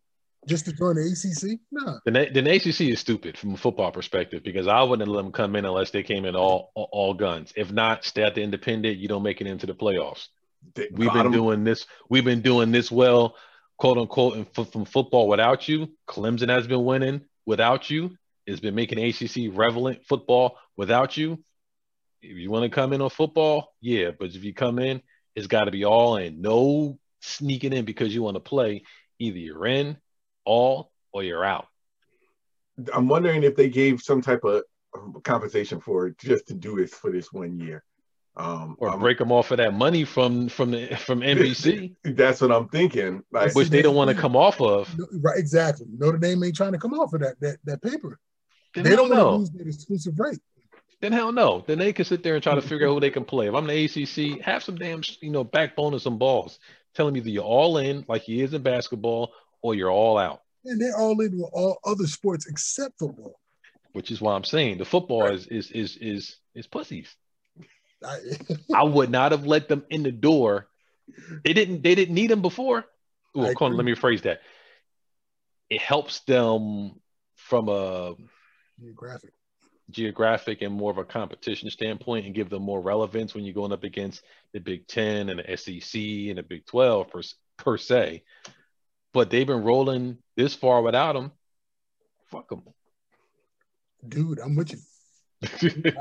just 0.48 0.64
to 0.64 0.72
join 0.72 0.96
the 0.96 1.02
ACC? 1.02 1.60
No. 1.70 2.00
The, 2.04 2.30
the 2.32 2.50
ACC 2.50 2.92
is 2.92 3.00
stupid 3.00 3.38
from 3.38 3.54
a 3.54 3.56
football 3.56 3.92
perspective 3.92 4.42
because 4.42 4.66
I 4.66 4.82
wouldn't 4.82 5.08
let 5.08 5.22
them 5.22 5.32
come 5.32 5.56
in 5.56 5.64
unless 5.64 5.90
they 5.90 6.02
came 6.02 6.24
in 6.24 6.36
all 6.36 6.72
all 6.74 7.14
guns. 7.14 7.52
If 7.56 7.72
not, 7.72 8.04
stay 8.04 8.22
at 8.22 8.34
the 8.34 8.42
independent. 8.42 8.98
You 8.98 9.08
don't 9.08 9.22
make 9.22 9.40
it 9.40 9.46
into 9.46 9.66
the 9.66 9.74
playoffs. 9.74 10.28
They 10.74 10.88
we've 10.92 11.12
been 11.12 11.24
them. 11.24 11.32
doing 11.32 11.64
this. 11.64 11.86
We've 12.08 12.24
been 12.24 12.42
doing 12.42 12.72
this 12.72 12.90
well, 12.90 13.36
quote 13.78 13.98
unquote, 13.98 14.36
in, 14.36 14.44
from 14.64 14.84
football 14.84 15.28
without 15.28 15.68
you. 15.68 15.88
Clemson 16.08 16.48
has 16.48 16.66
been 16.66 16.84
winning 16.84 17.22
without 17.46 17.90
you. 17.90 18.16
It's 18.46 18.60
been 18.60 18.74
making 18.74 18.98
ACC 18.98 19.56
relevant 19.56 20.04
football 20.06 20.58
without 20.76 21.16
you. 21.16 21.42
If 22.20 22.36
you 22.36 22.50
want 22.50 22.64
to 22.64 22.68
come 22.70 22.92
in 22.92 23.00
on 23.00 23.10
football, 23.10 23.74
yeah, 23.80 24.10
but 24.16 24.34
if 24.34 24.44
you 24.44 24.54
come 24.54 24.78
in, 24.78 25.02
it's 25.34 25.46
got 25.46 25.64
to 25.64 25.70
be 25.70 25.84
all 25.84 26.16
in. 26.16 26.40
No 26.40 26.98
sneaking 27.20 27.72
in 27.72 27.84
because 27.84 28.14
you 28.14 28.22
want 28.22 28.36
to 28.36 28.40
play. 28.40 28.82
Either 29.18 29.38
you're 29.38 29.66
in 29.66 29.96
all 30.44 30.92
or 31.12 31.22
you're 31.22 31.44
out. 31.44 31.66
I'm 32.92 33.08
wondering 33.08 33.42
if 33.42 33.56
they 33.56 33.68
gave 33.68 34.00
some 34.00 34.20
type 34.20 34.44
of 34.44 34.62
compensation 35.22 35.80
for 35.80 36.06
it 36.06 36.18
just 36.18 36.48
to 36.48 36.54
do 36.54 36.76
this 36.76 36.94
for 36.94 37.10
this 37.10 37.32
one 37.32 37.58
year. 37.58 37.84
Um, 38.34 38.76
or 38.78 38.96
break 38.96 39.18
them 39.18 39.30
off 39.30 39.50
of 39.50 39.58
that 39.58 39.74
money 39.74 40.04
from 40.04 40.48
from 40.48 40.70
the, 40.70 40.96
from 40.96 41.20
NBC. 41.20 41.94
That's 42.02 42.40
what 42.40 42.50
I'm 42.50 42.66
thinking. 42.68 43.22
Like, 43.30 43.54
which 43.54 43.68
they 43.68 43.82
don't 43.82 43.94
want 43.94 44.08
to 44.08 44.16
come 44.16 44.36
off 44.36 44.60
of. 44.60 44.94
Right, 45.12 45.38
exactly. 45.38 45.86
Notre 45.98 46.16
Dame 46.16 46.42
ain't 46.44 46.56
trying 46.56 46.72
to 46.72 46.78
come 46.78 46.94
off 46.94 47.12
of 47.12 47.20
that 47.20 47.38
that, 47.40 47.58
that 47.64 47.82
paper. 47.82 48.18
Then 48.74 48.84
they 48.84 48.96
don't 48.96 49.10
know. 49.10 49.36
lose 49.36 49.50
that 49.50 49.66
exclusive 49.66 50.18
rate. 50.18 50.40
Then 51.00 51.12
hell 51.12 51.32
no. 51.32 51.64
Then 51.66 51.78
they 51.78 51.92
can 51.92 52.04
sit 52.04 52.22
there 52.22 52.34
and 52.34 52.42
try 52.42 52.54
to 52.54 52.62
figure 52.62 52.86
out 52.86 52.94
who 52.94 53.00
they 53.00 53.10
can 53.10 53.24
play. 53.24 53.48
If 53.48 53.54
I'm 53.54 53.66
the 53.66 53.84
ACC, 53.84 54.40
have 54.40 54.62
some 54.62 54.76
damn 54.76 55.02
you 55.20 55.30
know 55.30 55.44
backbone 55.44 55.92
and 55.92 56.00
some 56.02 56.16
balls. 56.16 56.58
Telling 56.94 57.14
me 57.14 57.20
that 57.20 57.30
you're 57.30 57.42
all 57.42 57.78
in 57.78 58.04
like 58.08 58.22
he 58.22 58.40
is 58.40 58.54
in 58.54 58.62
basketball, 58.62 59.32
or 59.62 59.74
you're 59.74 59.90
all 59.90 60.16
out. 60.16 60.42
And 60.64 60.80
they're 60.80 60.96
all 60.96 61.20
in 61.20 61.38
with 61.38 61.50
all 61.52 61.78
other 61.84 62.06
sports 62.06 62.46
except 62.46 62.98
football. 62.98 63.40
Which 63.92 64.10
is 64.10 64.20
why 64.20 64.34
I'm 64.34 64.44
saying 64.44 64.78
the 64.78 64.84
football 64.84 65.22
right. 65.22 65.34
is 65.34 65.46
is 65.48 65.70
is 65.72 65.96
is 65.96 66.36
is 66.54 66.66
pussies. 66.66 67.14
I, 68.04 68.18
I 68.74 68.84
would 68.84 69.10
not 69.10 69.32
have 69.32 69.44
let 69.44 69.68
them 69.68 69.84
in 69.90 70.04
the 70.04 70.12
door. 70.12 70.68
They 71.44 71.52
didn't 71.52 71.82
they 71.82 71.94
didn't 71.94 72.14
need 72.14 72.30
them 72.30 72.42
before. 72.42 72.84
Well, 73.34 73.52
on, 73.60 73.76
let 73.76 73.84
me 73.84 73.94
phrase 73.94 74.22
that. 74.22 74.40
It 75.68 75.80
helps 75.80 76.20
them 76.20 77.00
from 77.34 77.68
a 77.68 78.14
geographic 78.82 79.32
geographic 79.90 80.62
and 80.62 80.72
more 80.72 80.90
of 80.90 80.98
a 80.98 81.04
competition 81.04 81.68
standpoint 81.68 82.24
and 82.24 82.34
give 82.34 82.48
them 82.48 82.62
more 82.62 82.80
relevance 82.80 83.34
when 83.34 83.44
you're 83.44 83.54
going 83.54 83.72
up 83.72 83.84
against 83.84 84.22
the 84.52 84.60
Big 84.60 84.86
Ten 84.86 85.28
and 85.28 85.40
the 85.40 85.56
SEC 85.56 86.00
and 86.00 86.38
the 86.38 86.42
Big 86.42 86.64
12 86.66 87.10
per, 87.10 87.20
per 87.58 87.76
se 87.76 88.22
but 89.12 89.30
they've 89.30 89.46
been 89.46 89.62
rolling 89.62 90.18
this 90.36 90.54
far 90.54 90.82
without 90.82 91.12
them. 91.12 91.32
Fuck 92.30 92.48
them, 92.48 92.62
dude. 94.08 94.38
I'm 94.38 94.56
with 94.56 94.72
you. 94.72 94.78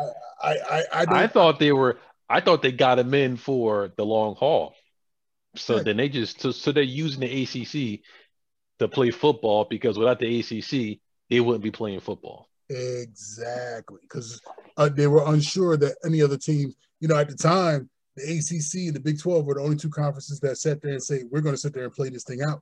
I, 0.42 0.58
I, 0.70 0.84
I, 0.94 1.06
I, 1.24 1.28
thought 1.28 1.60
they 1.60 1.72
were. 1.72 2.00
I 2.30 2.40
thought 2.40 2.62
they 2.62 2.72
got 2.72 2.96
them 2.96 3.14
in 3.14 3.38
for 3.38 3.92
the 3.98 4.06
long 4.06 4.36
haul. 4.36 4.76
So 5.56 5.76
right. 5.76 5.86
then 5.86 5.98
they 5.98 6.08
just 6.08 6.40
so, 6.40 6.52
so 6.52 6.72
they're 6.72 6.84
using 6.84 7.20
the 7.20 7.44
ACC 7.44 8.02
to 8.80 8.88
play 8.88 9.12
football 9.12 9.66
because 9.70 9.98
without 9.98 10.20
the 10.20 10.40
ACC, 10.40 11.00
they 11.30 11.40
wouldn't 11.42 11.64
be 11.64 11.72
playing 11.72 12.00
football. 12.00 12.48
Exactly, 12.74 14.00
because 14.04 14.42
uh, 14.78 14.90
they 14.90 15.08
were 15.08 15.24
unsure 15.28 15.78
that 15.78 15.96
any 16.06 16.22
other 16.22 16.38
teams. 16.38 16.76
You 17.00 17.08
know, 17.08 17.18
at 17.18 17.30
the 17.30 17.36
time, 17.36 17.90
the 18.16 18.24
ACC 18.24 18.88
and 18.88 18.96
the 18.96 19.00
Big 19.00 19.20
Twelve 19.20 19.46
were 19.46 19.56
the 19.56 19.62
only 19.62 19.78
two 19.78 19.90
conferences 19.90 20.40
that 20.40 20.58
sat 20.58 20.82
there 20.82 20.94
and 20.94 21.04
say, 21.04 21.24
"We're 21.30 21.42
going 21.42 21.56
to 21.56 21.62
sit 21.62 21.74
there 21.74 21.84
and 21.84 21.94
play 21.94 22.10
this 22.10 22.24
thing 22.24 22.42
out." 22.42 22.62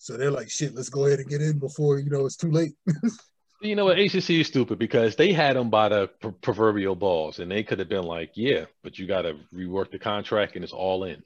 So 0.00 0.16
they're 0.16 0.30
like, 0.30 0.50
shit, 0.50 0.74
let's 0.74 0.88
go 0.88 1.04
ahead 1.04 1.18
and 1.18 1.28
get 1.28 1.42
in 1.42 1.58
before, 1.58 1.98
you 1.98 2.08
know, 2.08 2.24
it's 2.24 2.34
too 2.34 2.50
late. 2.50 2.72
you 3.60 3.76
know 3.76 3.84
what? 3.84 3.98
ACC 3.98 4.30
is 4.30 4.46
stupid 4.46 4.78
because 4.78 5.14
they 5.14 5.30
had 5.30 5.56
them 5.56 5.68
by 5.68 5.90
the 5.90 6.08
proverbial 6.40 6.96
balls 6.96 7.38
and 7.38 7.50
they 7.50 7.62
could 7.62 7.78
have 7.80 7.90
been 7.90 8.04
like, 8.04 8.30
yeah, 8.34 8.64
but 8.82 8.98
you 8.98 9.06
got 9.06 9.22
to 9.22 9.36
rework 9.54 9.90
the 9.90 9.98
contract 9.98 10.54
and 10.54 10.64
it's 10.64 10.72
all 10.72 11.04
in. 11.04 11.22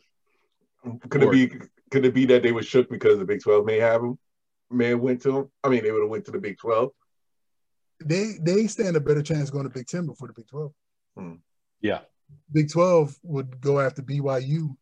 Could 1.09 1.23
or, 1.23 1.33
it 1.33 1.53
be, 1.53 1.59
could 1.93 2.05
it 2.05 2.15
be 2.15 2.27
that 2.27 2.43
they 2.43 2.51
were 2.51 2.65
shook 2.65 2.91
because 2.91 3.21
the 3.21 3.25
Big 3.25 3.43
12 3.43 3.65
may 3.65 3.79
have 3.79 4.01
them, 4.01 4.19
may 4.73 4.89
have 4.89 5.01
went 5.01 5.23
to 5.23 5.31
them? 5.31 5.51
I 5.63 5.69
mean, 5.69 5.85
they 5.85 5.93
would 5.93 6.03
have 6.03 6.11
went 6.11 6.25
to 6.25 6.33
the 6.33 6.41
Big 6.41 6.59
12. 6.59 6.91
They, 8.03 8.35
they 8.41 8.67
stand 8.67 8.97
a 8.97 9.01
better 9.01 9.23
chance 9.23 9.51
going 9.51 9.65
to 9.65 9.71
Big 9.71 9.87
10 9.87 10.07
before 10.07 10.29
the 10.29 10.35
Big 10.35 10.49
12. 10.49 10.73
Hmm. 11.17 11.33
Yeah. 11.81 12.01
Big 12.53 12.71
12 12.71 13.19
would 13.23 13.61
go 13.61 13.81
after 13.81 14.03
BYU 14.03 14.77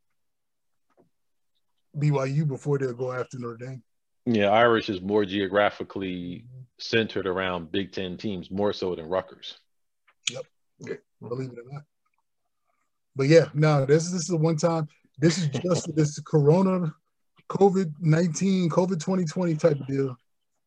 BYU 1.96 2.46
before 2.46 2.78
they'll 2.78 2.92
go 2.92 3.12
after 3.12 3.38
Notre 3.38 3.56
Dame. 3.56 3.82
Yeah, 4.24 4.50
Irish 4.50 4.88
is 4.88 5.00
more 5.00 5.24
geographically 5.24 6.44
centered 6.78 7.26
around 7.26 7.72
Big 7.72 7.92
Ten 7.92 8.16
teams, 8.16 8.50
more 8.50 8.72
so 8.72 8.94
than 8.94 9.08
Rutgers. 9.08 9.58
Yep. 10.30 10.46
Okay. 10.82 10.98
Believe 11.20 11.50
it 11.50 11.58
or 11.58 11.72
not. 11.72 11.82
But 13.16 13.28
yeah, 13.28 13.48
no, 13.52 13.84
this, 13.84 14.10
this 14.10 14.22
is 14.22 14.30
a 14.30 14.36
one 14.36 14.56
time. 14.56 14.88
This 15.18 15.38
is 15.38 15.48
just 15.48 15.90
this 15.96 16.18
Corona, 16.20 16.94
COVID 17.50 17.92
19, 18.00 18.70
COVID 18.70 19.00
2020 19.00 19.54
type 19.56 19.80
of 19.80 19.86
deal. 19.86 20.16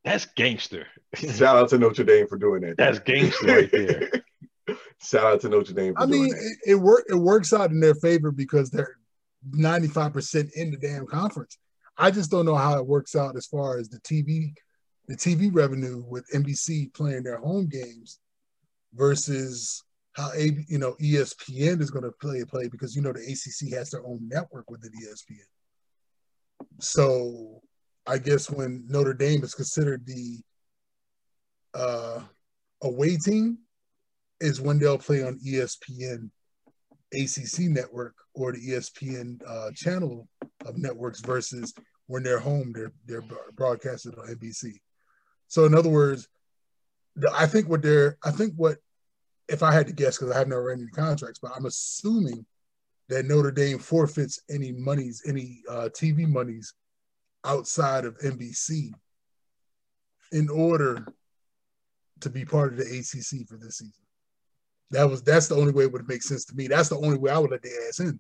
That's 0.06 0.26
gangster. 0.26 0.86
Shout 1.16 1.58
out 1.58 1.70
to 1.70 1.80
Notre 1.80 2.04
Dame 2.04 2.28
for 2.28 2.38
doing 2.38 2.62
that. 2.62 2.78
That's 2.78 3.00
gangster 3.00 3.48
right 3.48 3.72
there. 3.72 4.12
Shout 5.02 5.26
out 5.26 5.42
to 5.42 5.50
Notre 5.50 5.74
Dame. 5.74 5.96
I 5.98 6.06
mean, 6.06 6.28
it, 6.28 6.72
it 6.72 6.76
work 6.76 7.06
it 7.10 7.16
works 7.16 7.52
out 7.52 7.72
in 7.72 7.80
their 7.80 7.96
favor 7.96 8.32
because 8.32 8.70
they're 8.70 8.98
95% 9.52 10.52
in 10.54 10.72
the 10.72 10.78
damn 10.78 11.08
conference. 11.08 11.58
I 11.98 12.12
just 12.12 12.30
don't 12.30 12.46
know 12.46 12.56
how 12.56 12.78
it 12.78 12.86
works 12.86 13.16
out 13.16 13.36
as 13.36 13.48
far 13.48 13.78
as 13.78 13.90
the 13.90 14.00
TV, 14.02 14.54
the 15.08 15.16
TV 15.16 15.50
revenue 15.54 16.04
with 16.08 16.30
NBC 16.34 16.94
playing 16.94 17.24
their 17.24 17.40
home 17.40 17.68
games 17.68 18.20
versus 18.94 19.84
how 20.14 20.32
a 20.38 20.52
you 20.68 20.78
know 20.78 20.96
ESPN 21.02 21.82
is 21.82 21.90
going 21.90 22.06
to 22.06 22.12
play 22.22 22.42
a 22.42 22.46
play 22.46 22.68
because 22.68 22.96
you 22.96 23.02
know 23.02 23.12
the 23.12 23.22
ACC 23.22 23.74
has 23.74 23.90
their 23.90 24.06
own 24.06 24.20
network 24.28 24.70
within 24.70 24.92
ESPN. 24.92 25.40
So 26.80 27.62
I 28.08 28.18
guess 28.18 28.50
when 28.50 28.86
Notre 28.88 29.14
Dame 29.14 29.44
is 29.44 29.56
considered 29.56 30.06
the 30.06 30.40
uh, 31.74 32.22
away 32.84 33.18
team, 33.18 33.60
is 34.40 34.62
when 34.62 34.78
they'll 34.80 34.98
play 34.98 35.24
on 35.24 35.40
ESPN 35.40 36.30
ACC 37.14 37.70
network 37.70 38.16
or 38.34 38.52
the 38.52 38.60
ESPN 38.60 39.40
uh, 39.48 39.72
channel 39.74 40.28
of 40.66 40.78
networks 40.78 41.22
versus 41.22 41.74
when 42.08 42.22
they're 42.22 42.40
home, 42.40 42.74
they're 42.74 42.94
they're 43.06 43.24
broadcasted 43.56 44.16
on 44.16 44.28
NBC. 44.28 44.80
So 45.48 45.66
in 45.66 45.74
other 45.74 45.90
words, 45.90 46.28
I 47.34 47.48
think 47.48 47.70
what 47.70 47.82
they're 47.82 48.18
I 48.24 48.32
think 48.32 48.54
what 48.56 48.78
if 49.48 49.64
I 49.64 49.72
had 49.72 49.88
to 49.88 49.94
guess, 49.94 50.18
because 50.18 50.34
I 50.34 50.40
have 50.40 50.48
never 50.48 50.64
read 50.64 50.80
any 50.80 50.88
contracts, 50.88 51.40
but 51.40 51.52
I'm 51.56 51.66
assuming 51.66 52.46
that 53.10 53.26
Notre 53.26 53.52
Dame 53.52 53.78
forfeits 53.78 54.42
any 54.50 54.72
monies, 54.72 55.22
any 55.28 55.62
uh, 55.70 55.90
TV 55.94 56.28
monies 56.28 56.74
outside 57.46 58.06
of 58.06 58.18
NBC 58.20 58.92
in 60.32 60.50
order 60.50 61.08
to 62.22 62.30
be 62.30 62.46
part 62.46 62.74
of 62.74 62.78
the 62.80 62.86
ACC 62.86 63.48
for 63.48 63.58
this 63.58 63.78
season. 63.78 64.04
That 64.92 65.10
was 65.10 65.24
that's 65.24 65.48
the 65.48 65.56
only 65.56 65.74
way 65.74 65.86
it 65.86 65.92
would 65.92 66.08
make 66.08 66.22
sense 66.22 66.46
to 66.46 66.56
me. 66.56 66.68
That's 66.68 66.90
the 66.90 66.98
only 66.98 67.18
way 67.18 67.32
I 67.32 67.40
would 67.40 67.52
let 67.52 67.64
the 67.64 67.72
ass 67.88 68.00
in. 68.00 68.20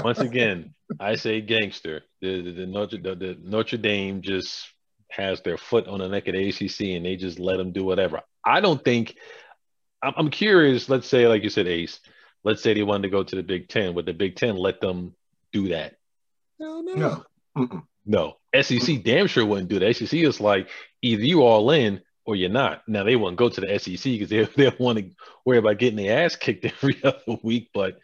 Once 0.04 0.18
again, 0.18 0.74
I 0.98 1.14
say 1.14 1.40
gangster. 1.40 2.02
The, 2.20 2.42
the, 2.42 2.52
the 2.52 2.66
Notre 2.66 2.98
the, 2.98 3.14
the 3.14 3.38
Notre 3.42 3.78
Dame 3.78 4.22
just 4.22 4.66
has 5.10 5.40
their 5.40 5.56
foot 5.56 5.86
on 5.86 6.00
the 6.00 6.08
neck 6.08 6.26
of 6.28 6.34
the 6.34 6.48
ACC 6.48 6.96
and 6.96 7.06
they 7.06 7.16
just 7.16 7.38
let 7.38 7.56
them 7.58 7.72
do 7.72 7.84
whatever. 7.84 8.20
I 8.44 8.60
don't 8.60 8.84
think. 8.84 9.16
I'm, 10.02 10.14
I'm 10.16 10.30
curious. 10.30 10.88
Let's 10.88 11.08
say, 11.08 11.28
like 11.28 11.42
you 11.42 11.50
said, 11.50 11.68
Ace. 11.68 12.00
Let's 12.44 12.62
say 12.62 12.74
they 12.74 12.82
wanted 12.82 13.02
to 13.02 13.10
go 13.10 13.22
to 13.22 13.36
the 13.36 13.42
Big 13.42 13.68
Ten. 13.68 13.94
Would 13.94 14.06
the 14.06 14.14
Big 14.14 14.36
Ten 14.36 14.56
let 14.56 14.80
them 14.80 15.14
do 15.52 15.68
that? 15.68 15.94
no. 16.58 16.80
No. 16.80 16.94
No. 16.94 17.24
No. 18.06 18.36
SEC 18.60 19.02
damn 19.02 19.26
sure 19.26 19.44
wouldn't 19.44 19.68
do 19.68 19.78
that. 19.78 19.94
SEC 19.96 20.14
is 20.14 20.40
like 20.40 20.68
either 21.02 21.22
you 21.22 21.42
all 21.42 21.70
in 21.70 22.00
or 22.24 22.36
you're 22.36 22.48
not. 22.48 22.82
Now 22.88 23.04
they 23.04 23.16
wouldn't 23.16 23.38
go 23.38 23.48
to 23.48 23.60
the 23.60 23.78
SEC 23.78 24.02
because 24.04 24.28
they 24.28 24.44
they 24.56 24.74
want 24.78 24.98
to 24.98 25.10
worry 25.44 25.58
about 25.58 25.78
getting 25.78 25.96
their 25.96 26.24
ass 26.24 26.36
kicked 26.36 26.64
every 26.82 27.02
other 27.04 27.38
week. 27.42 27.70
But 27.72 27.98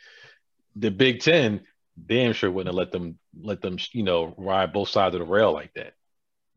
the 0.77 0.91
Big 0.91 1.21
Ten 1.21 1.63
damn 2.07 2.33
sure 2.33 2.51
wouldn't 2.51 2.75
let 2.75 2.93
them 2.93 3.19
let 3.41 3.61
them 3.63 3.79
you 3.93 4.03
know 4.03 4.35
ride 4.37 4.73
both 4.73 4.89
sides 4.89 5.15
of 5.15 5.21
the 5.21 5.27
rail 5.27 5.53
like 5.53 5.73
that. 5.75 5.95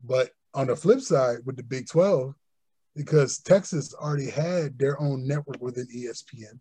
But 0.04 0.30
on 0.54 0.66
the 0.68 0.76
flip 0.76 1.00
side, 1.00 1.38
with 1.44 1.56
the 1.56 1.62
Big 1.62 1.88
12, 1.88 2.34
because 2.96 3.38
Texas 3.38 3.94
already 3.94 4.30
had 4.30 4.78
their 4.78 5.00
own 5.00 5.26
network 5.26 5.60
within 5.60 5.86
ESPN, 5.94 6.58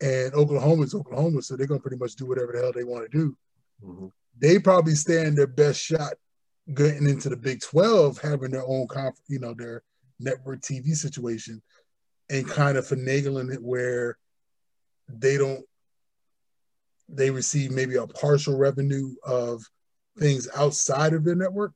and 0.00 0.34
Oklahoma 0.34 0.84
is 0.84 0.94
Oklahoma, 0.94 1.42
so 1.42 1.56
they're 1.56 1.66
gonna 1.66 1.80
pretty 1.80 1.96
much 1.96 2.16
do 2.16 2.26
whatever 2.26 2.52
the 2.52 2.60
hell 2.60 2.72
they 2.72 2.84
want 2.84 3.10
to 3.10 3.18
do. 3.18 3.36
Mhm. 3.84 4.12
They 4.38 4.58
probably 4.58 4.94
stand 4.94 5.36
their 5.36 5.46
best 5.46 5.80
shot 5.80 6.14
getting 6.74 7.08
into 7.08 7.28
the 7.28 7.36
Big 7.36 7.60
12, 7.60 8.18
having 8.18 8.50
their 8.50 8.66
own 8.66 8.86
conf, 8.88 9.16
you 9.28 9.38
know, 9.38 9.54
their 9.54 9.82
network 10.20 10.60
TV 10.60 10.94
situation, 10.94 11.62
and 12.30 12.48
kind 12.48 12.76
of 12.76 12.86
finagling 12.86 13.52
it 13.52 13.62
where 13.62 14.18
they 15.08 15.38
don't 15.38 15.64
they 17.08 17.30
receive 17.30 17.70
maybe 17.70 17.96
a 17.96 18.06
partial 18.06 18.56
revenue 18.56 19.14
of 19.24 19.64
things 20.18 20.46
outside 20.54 21.14
of 21.14 21.24
their 21.24 21.34
network, 21.34 21.72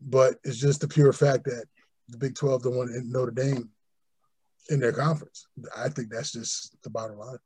but 0.00 0.36
it's 0.44 0.58
just 0.58 0.80
the 0.80 0.88
pure 0.88 1.12
fact 1.12 1.44
that 1.44 1.64
the 2.08 2.16
Big 2.16 2.36
12 2.36 2.62
don't 2.62 2.76
want 2.76 2.90
Notre 3.06 3.32
Dame 3.32 3.68
in 4.70 4.78
their 4.78 4.92
conference. 4.92 5.48
I 5.76 5.88
think 5.88 6.10
that's 6.10 6.32
just 6.32 6.76
the 6.82 6.90
bottom 6.90 7.18
line. 7.18 7.38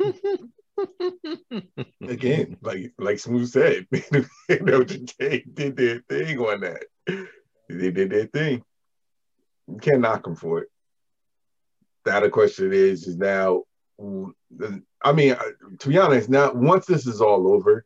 Again, 2.08 2.56
like 2.62 2.92
like 2.98 3.18
Smooth 3.18 3.48
said, 3.48 3.86
Notre 4.60 4.98
Dame 5.18 5.42
did 5.52 5.76
their 5.76 6.00
thing 6.08 6.38
on 6.38 6.60
that. 6.60 6.84
They 7.68 7.90
did 7.90 8.10
their 8.10 8.26
thing. 8.26 8.62
You 9.68 9.78
can't 9.78 10.00
knock 10.00 10.24
them 10.24 10.36
for 10.36 10.60
it. 10.60 10.68
The 12.04 12.14
other 12.14 12.30
question 12.30 12.72
is, 12.72 13.06
is 13.06 13.16
now, 13.16 13.64
I 15.02 15.12
mean, 15.12 15.32
uh, 15.32 15.42
to 15.80 15.88
be 15.88 15.98
honest, 15.98 16.28
now 16.28 16.52
once 16.52 16.86
this 16.86 17.06
is 17.06 17.20
all 17.20 17.52
over, 17.52 17.84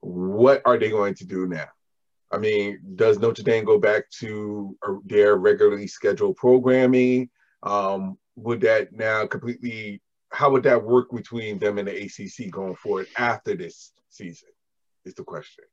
what 0.00 0.62
are 0.64 0.78
they 0.78 0.88
going 0.88 1.14
to 1.14 1.26
do 1.26 1.46
now? 1.46 1.68
I 2.30 2.38
mean, 2.38 2.80
does 2.94 3.18
Notre 3.18 3.42
Dame 3.42 3.64
go 3.64 3.78
back 3.78 4.08
to 4.20 4.76
uh, 4.86 4.94
their 5.04 5.36
regularly 5.36 5.86
scheduled 5.86 6.36
programming? 6.36 7.30
Um, 7.62 8.18
would 8.36 8.60
that 8.62 8.92
now 8.92 9.26
completely 9.26 10.00
how 10.30 10.50
would 10.50 10.62
that 10.64 10.84
work 10.84 11.10
between 11.10 11.58
them 11.58 11.78
and 11.78 11.88
the 11.88 12.04
ACC 12.04 12.50
going 12.50 12.76
forward 12.76 13.06
after 13.16 13.54
this 13.54 13.92
season? 14.10 14.48
Is 15.04 15.14
the 15.14 15.24
question. 15.24 15.64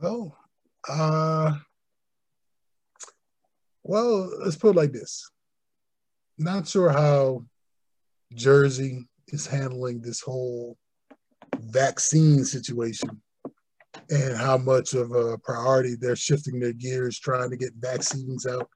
Well, 0.00 0.36
uh, 0.88 1.56
well, 3.82 4.30
let's 4.44 4.56
put 4.56 4.70
it 4.70 4.76
like 4.76 4.92
this. 4.92 5.28
Not 6.38 6.68
sure 6.68 6.90
how 6.90 7.44
Jersey 8.34 9.08
is 9.28 9.46
handling 9.46 10.00
this 10.00 10.20
whole 10.20 10.76
vaccine 11.58 12.44
situation 12.44 13.22
and 14.10 14.36
how 14.36 14.56
much 14.56 14.94
of 14.94 15.12
a 15.12 15.38
priority 15.38 15.96
they're 15.96 16.14
shifting 16.14 16.60
their 16.60 16.72
gears 16.72 17.18
trying 17.18 17.50
to 17.50 17.56
get 17.56 17.72
vaccines 17.78 18.46
out 18.46 18.68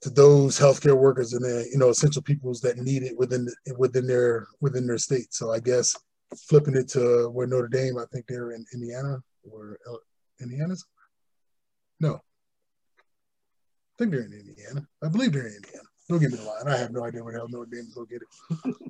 to 0.00 0.10
those 0.10 0.58
healthcare 0.58 0.96
workers 0.96 1.32
and 1.32 1.44
the 1.44 1.68
you 1.70 1.78
know 1.78 1.90
essential 1.90 2.22
peoples 2.22 2.60
that 2.60 2.78
need 2.78 3.02
it 3.02 3.16
within 3.18 3.48
within 3.76 4.06
their 4.06 4.46
within 4.60 4.86
their 4.86 4.98
state. 4.98 5.34
So 5.34 5.52
I 5.52 5.60
guess 5.60 5.94
flipping 6.48 6.76
it 6.76 6.88
to 6.88 7.28
where 7.30 7.46
Notre 7.46 7.68
Dame, 7.68 7.98
I 7.98 8.04
think 8.12 8.26
they're 8.26 8.52
in 8.52 8.64
Indiana 8.72 9.18
or 9.50 9.78
Indiana's. 10.40 10.84
No, 12.00 12.14
I 12.14 13.94
think 13.98 14.12
they're 14.12 14.24
in 14.24 14.32
Indiana. 14.32 14.86
I 15.02 15.08
believe 15.08 15.32
they're 15.32 15.46
in 15.46 15.54
Indiana. 15.54 15.88
Don't 16.08 16.20
give 16.20 16.32
me 16.32 16.38
the 16.38 16.44
line. 16.44 16.68
I 16.68 16.78
have 16.78 16.92
no 16.92 17.04
idea 17.04 17.22
where 17.22 17.34
the 17.34 17.40
hell 17.40 17.48
Notre 17.48 17.68
Dame 17.70 17.86
is 17.86 17.94
going 17.94 18.06
to 18.06 18.12
get 18.12 18.22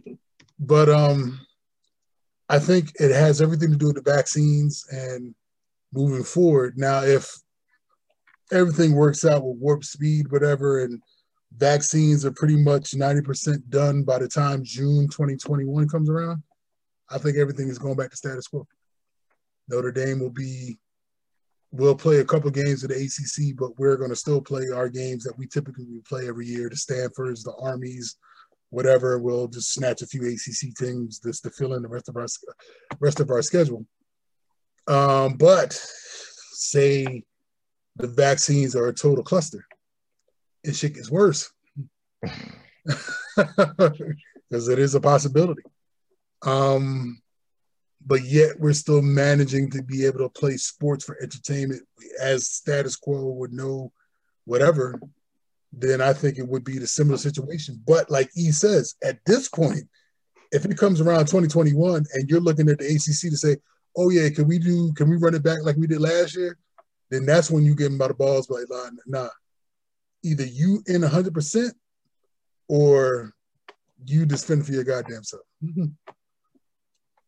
it. 0.07 0.19
but 0.61 0.89
um, 0.89 1.41
I 2.49 2.59
think 2.59 2.93
it 3.01 3.11
has 3.11 3.43
everything 3.43 3.71
to 3.73 3.77
do 3.77 3.87
with 3.87 3.97
the 3.97 4.03
vaccines 4.03 4.87
and 4.91 5.35
moving 5.93 6.23
forward. 6.23 6.75
Now, 6.77 7.03
if 7.03 7.37
everything 8.53 8.95
works 8.95 9.25
out 9.25 9.45
with 9.45 9.59
warp 9.59 9.85
speed, 9.85 10.31
whatever, 10.31 10.85
and 10.85 11.01
vaccines 11.57 12.25
are 12.25 12.33
pretty 12.33 12.57
much 12.57 12.93
90% 12.93 13.69
done 13.69 14.03
by 14.03 14.19
the 14.19 14.29
time 14.29 14.63
June 14.63 15.09
2021 15.09 15.89
comes 15.89 16.11
around, 16.11 16.43
I 17.11 17.19
think 17.19 17.37
everything 17.37 17.69
is 17.69 17.79
going 17.79 17.97
back 17.97 18.11
to 18.11 18.17
status 18.17 18.49
quo. 18.49 18.67
Notre 19.69 19.93
Dame 19.93 20.21
will 20.21 20.31
be, 20.31 20.79
we'll 21.73 21.95
play 21.97 22.19
a 22.19 22.25
couple 22.25 22.51
games 22.51 22.83
of 22.83 22.91
the 22.91 22.97
ACC, 22.97 23.57
but 23.57 23.79
we're 23.79 23.97
going 23.97 24.11
to 24.11 24.17
still 24.17 24.41
play 24.41 24.65
our 24.75 24.89
games 24.89 25.25
that 25.25 25.39
we 25.39 25.47
typically 25.47 25.87
play 26.09 26.29
every 26.29 26.47
year 26.47 26.69
the 26.69 26.77
Stanfords, 26.77 27.43
the 27.43 27.55
Armies, 27.61 28.17
whatever. 28.71 29.19
We'll 29.19 29.49
just 29.49 29.73
snatch 29.73 30.03
a 30.03 30.07
few 30.07 30.23
ACC 30.23 30.75
teams 30.77 31.19
just 31.19 31.43
to 31.45 31.51
fill 31.51 31.75
in 31.75 31.83
the 31.83 31.89
rest 31.89 32.09
of 32.09 32.17
our 32.17 32.27
rest 33.01 33.21
of 33.21 33.31
our 33.31 33.43
schedule. 33.43 33.85
Um, 34.87 35.35
but 35.35 35.73
say 35.73 37.25
the 37.99 38.07
vaccines 38.07 38.75
are 38.75 38.89
a 38.89 38.95
total 38.95 39.25
cluster. 39.25 39.67
And 40.65 40.75
shit 40.75 40.95
gets 40.95 41.11
worse. 41.11 41.51
Because 44.51 44.69
it 44.69 44.79
is 44.79 44.95
a 44.95 45.01
possibility. 45.01 45.63
Um, 46.43 47.21
but 48.07 48.25
yet 48.25 48.59
we're 48.59 48.73
still 48.73 49.03
managing 49.03 49.71
to 49.73 49.83
be 49.83 50.07
able 50.07 50.21
to 50.21 50.29
play 50.31 50.57
sports 50.57 51.05
for 51.05 51.21
entertainment 51.21 51.83
as 52.21 52.49
status 52.49 52.97
quo 52.97 53.27
would 53.33 53.53
know 53.53 53.93
whatever, 54.47 54.99
then 55.73 56.01
I 56.01 56.15
think 56.15 56.39
it 56.39 56.49
would 56.49 56.65
be 56.65 56.79
the 56.79 56.87
similar 56.87 57.19
situation. 57.19 57.83
But 57.87 58.11
like 58.11 58.31
E 58.35 58.51
says, 58.51 58.95
at 59.05 59.19
this 59.27 59.49
point, 59.49 59.85
if 60.51 60.65
it 60.65 60.79
comes 60.79 61.01
around 61.01 61.27
2021 61.27 62.07
and 62.15 62.31
you're 62.31 62.41
looking 62.41 62.71
at 62.71 62.79
the 62.79 62.87
ACC 62.87 63.31
to 63.31 63.37
say, 63.37 63.57
oh 63.97 64.09
yeah, 64.09 64.31
can 64.31 64.49
we 64.49 64.59
do, 64.59 64.93
can 64.95 65.11
we 65.11 65.17
run 65.17 65.35
it 65.35 65.43
back 65.43 65.59
like 65.63 65.77
we 65.77 65.87
did 65.87 66.01
last 66.01 66.35
year? 66.37 66.57
Then 67.11 67.27
that's 67.27 67.51
when 67.51 67.65
you 67.65 67.75
get 67.75 67.85
them 67.85 67.99
by 67.99 68.09
the 68.09 68.15
balls 68.15 68.51
like, 68.51 68.65
nah, 69.07 69.29
either 70.23 70.45
you 70.45 70.83
in 70.87 71.03
100% 71.03 71.71
or 72.69 73.33
you 74.05 74.27
just 74.27 74.47
fend 74.47 74.65
for 74.65 74.73
your 74.73 74.85
goddamn 74.85 75.25
self. 75.25 75.43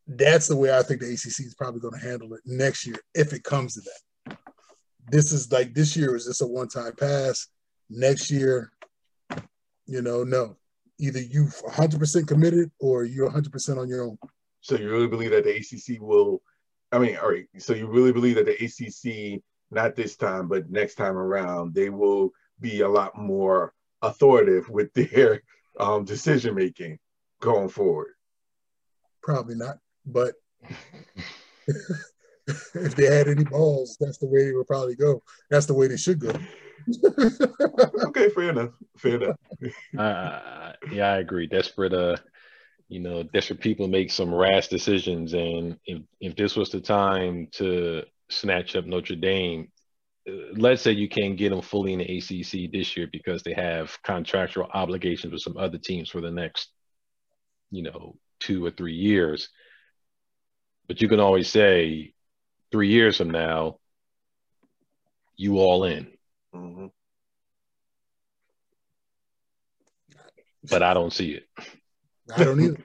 that's 0.07 0.49
the 0.49 0.57
way 0.57 0.77
I 0.77 0.83
think 0.83 1.01
the 1.01 1.07
ACC 1.07 1.47
is 1.47 1.55
probably 1.57 1.81
going 1.81 1.99
to 1.99 2.07
handle 2.07 2.35
it 2.35 2.41
next 2.45 2.87
year 2.87 2.97
if 3.15 3.33
it 3.33 3.45
comes 3.45 3.75
to 3.75 3.81
that. 3.81 4.37
This 5.09 5.33
is 5.33 5.51
like 5.51 5.75
this 5.75 5.97
year 5.97 6.15
is 6.17 6.27
just 6.27 6.43
a 6.43 6.47
one 6.47 6.69
time 6.69 6.95
pass. 6.97 7.49
Next 7.89 8.31
year, 8.31 8.73
you 9.87 10.03
know, 10.03 10.23
no. 10.25 10.57
Either 10.99 11.21
you 11.21 11.47
100% 11.47 12.29
committed 12.29 12.71
or 12.79 13.05
you're 13.05 13.31
100% 13.31 13.79
on 13.79 13.89
your 13.89 14.05
own. 14.05 14.19
So 14.61 14.77
you 14.77 14.91
really 14.91 15.07
believe 15.07 15.31
that 15.31 15.45
the 15.45 15.57
ACC 15.57 16.01
will? 16.01 16.43
I 16.93 16.99
mean, 16.99 17.17
all 17.17 17.31
right. 17.31 17.47
So 17.59 17.73
you 17.73 17.87
really 17.87 18.13
believe 18.13 18.37
that 18.37 18.47
the 18.47 18.53
ACC 18.53 19.41
not 19.71 19.97
this 19.97 20.17
time, 20.17 20.49
but 20.49 20.71
next 20.71 20.97
time 20.97 21.17
around, 21.17 21.75
they 21.75 21.91
will 21.91 22.31
be 22.61 22.81
a 22.81 22.89
lot 22.89 23.17
more 23.17 23.73
authoritative 24.03 24.69
with 24.69 24.93
their 24.95 25.43
um, 25.79 26.05
decision 26.05 26.55
making 26.55 26.99
going 27.41 27.69
forward. 27.69 28.15
Probably 29.23 29.55
not, 29.55 29.79
but 30.07 30.35
if 32.75 32.97
they 32.97 33.05
had 33.05 33.29
any 33.29 33.45
balls, 33.45 33.97
that's 34.01 34.19
the 34.19 34.27
way 34.27 34.49
it 34.49 34.57
would 34.57 34.67
probably 34.67 34.97
go. 34.97 35.23
That's 35.51 35.67
the 35.67 35.75
way 35.75 35.89
they 35.89 35.97
should 35.97 36.19
go. 36.19 36.33
okay, 38.07 38.31
fair 38.31 38.51
enough. 38.51 38.71
Fair 38.97 39.17
enough. 39.23 39.37
uh, 39.99 40.73
yeah, 40.91 41.13
I 41.13 41.19
agree. 41.19 41.47
Desperate, 41.47 41.93
uh, 41.93 42.17
you 42.89 43.01
know, 43.01 43.23
desperate 43.23 43.61
people 43.61 43.89
make 43.89 44.11
some 44.11 44.35
rash 44.35 44.69
decisions, 44.69 45.35
and 45.35 45.77
if 45.85 46.03
if 46.21 46.37
this 46.37 46.57
was 46.57 46.71
the 46.71 46.81
time 46.81 47.49
to 47.53 48.03
snatch 48.31 48.77
up 48.77 48.87
Notre 48.87 49.17
Dame, 49.17 49.69
let's 50.55 50.83
say 50.83 50.93
you 50.93 51.09
can't 51.09 51.37
get 51.37 51.51
them 51.51 51.63
fully 51.63 51.93
in 51.93 51.99
the 51.99 52.19
ACC 52.19 52.71
this 52.73 52.97
year 52.97 53.09
because 53.11 53.43
they 53.43 53.55
have 53.55 53.97
contractual 54.03 54.69
obligations 54.73 55.33
with 55.33 55.43
some 55.43 55.57
other 55.57 55.79
teams 55.79 56.09
for 56.09 56.21
the 56.21 56.31
next, 56.31 56.71
you 57.71 57.83
know, 57.83 58.17
two 58.39 58.65
or 58.65 58.71
three 58.71 58.95
years. 58.95 59.49
But 60.89 61.01
you 61.01 61.09
can 61.09 61.21
always 61.21 61.49
say, 61.49 62.15
three 62.73 62.89
years 62.89 63.17
from 63.17 63.31
now, 63.31 63.79
you 65.37 65.59
all 65.59 65.85
in. 65.85 66.07
Mm-hmm. 66.55 66.87
But 70.69 70.83
I 70.83 70.95
don't 70.95 71.13
see 71.13 71.33
it. 71.33 71.47
I 72.37 72.45
don't 72.45 72.61
either. 72.61 72.83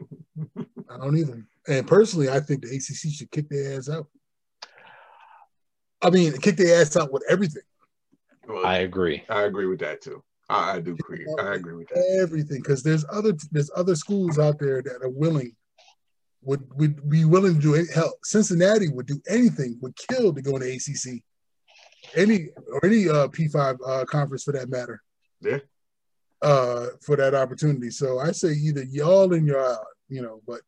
I 0.89 0.97
don't 0.97 1.17
either. 1.17 1.45
And 1.67 1.85
personally, 1.87 2.29
I 2.29 2.39
think 2.39 2.61
the 2.61 2.75
ACC 2.75 3.11
should 3.13 3.31
kick 3.31 3.49
their 3.49 3.77
ass 3.77 3.89
out. 3.89 4.07
I 6.05 6.11
mean, 6.11 6.33
kick 6.37 6.55
their 6.57 6.81
ass 6.81 6.95
out 6.95 7.11
with 7.11 7.23
everything. 7.27 7.63
Well, 8.47 8.63
I 8.63 8.77
agree. 8.79 9.23
I 9.27 9.41
agree 9.41 9.65
with 9.65 9.79
that 9.79 10.01
too. 10.01 10.23
I, 10.49 10.75
I 10.75 10.79
do 10.79 10.91
agree. 10.91 11.25
I 11.39 11.55
agree 11.55 11.73
with 11.73 11.87
that. 11.89 12.19
Everything, 12.21 12.61
because 12.61 12.83
there's 12.83 13.03
other 13.11 13.33
there's 13.51 13.71
other 13.75 13.95
schools 13.95 14.37
out 14.37 14.59
there 14.59 14.83
that 14.83 15.01
are 15.01 15.09
willing 15.09 15.55
would 16.43 16.61
would 16.77 17.09
be 17.09 17.25
willing 17.25 17.55
to 17.55 17.59
do 17.59 17.73
it. 17.73 17.87
Hell, 17.91 18.13
Cincinnati 18.23 18.89
would 18.89 19.07
do 19.07 19.19
anything, 19.27 19.79
would 19.81 19.95
kill 19.95 20.31
to 20.31 20.41
go 20.43 20.55
in 20.57 20.61
the 20.61 20.75
ACC, 20.75 21.23
any 22.15 22.49
or 22.71 22.85
any 22.85 23.09
uh, 23.09 23.27
P5 23.29 23.77
uh, 23.83 24.05
conference 24.05 24.43
for 24.43 24.51
that 24.51 24.69
matter. 24.69 25.01
Yeah. 25.41 25.57
Uh, 26.39 26.89
for 27.01 27.15
that 27.15 27.33
opportunity. 27.33 27.89
So 27.89 28.19
I 28.19 28.31
say 28.31 28.49
either 28.49 28.83
y'all 28.83 29.33
in 29.33 29.47
your 29.47 29.65
out, 29.65 29.79
you 30.07 30.21
know, 30.21 30.41
but 30.45 30.61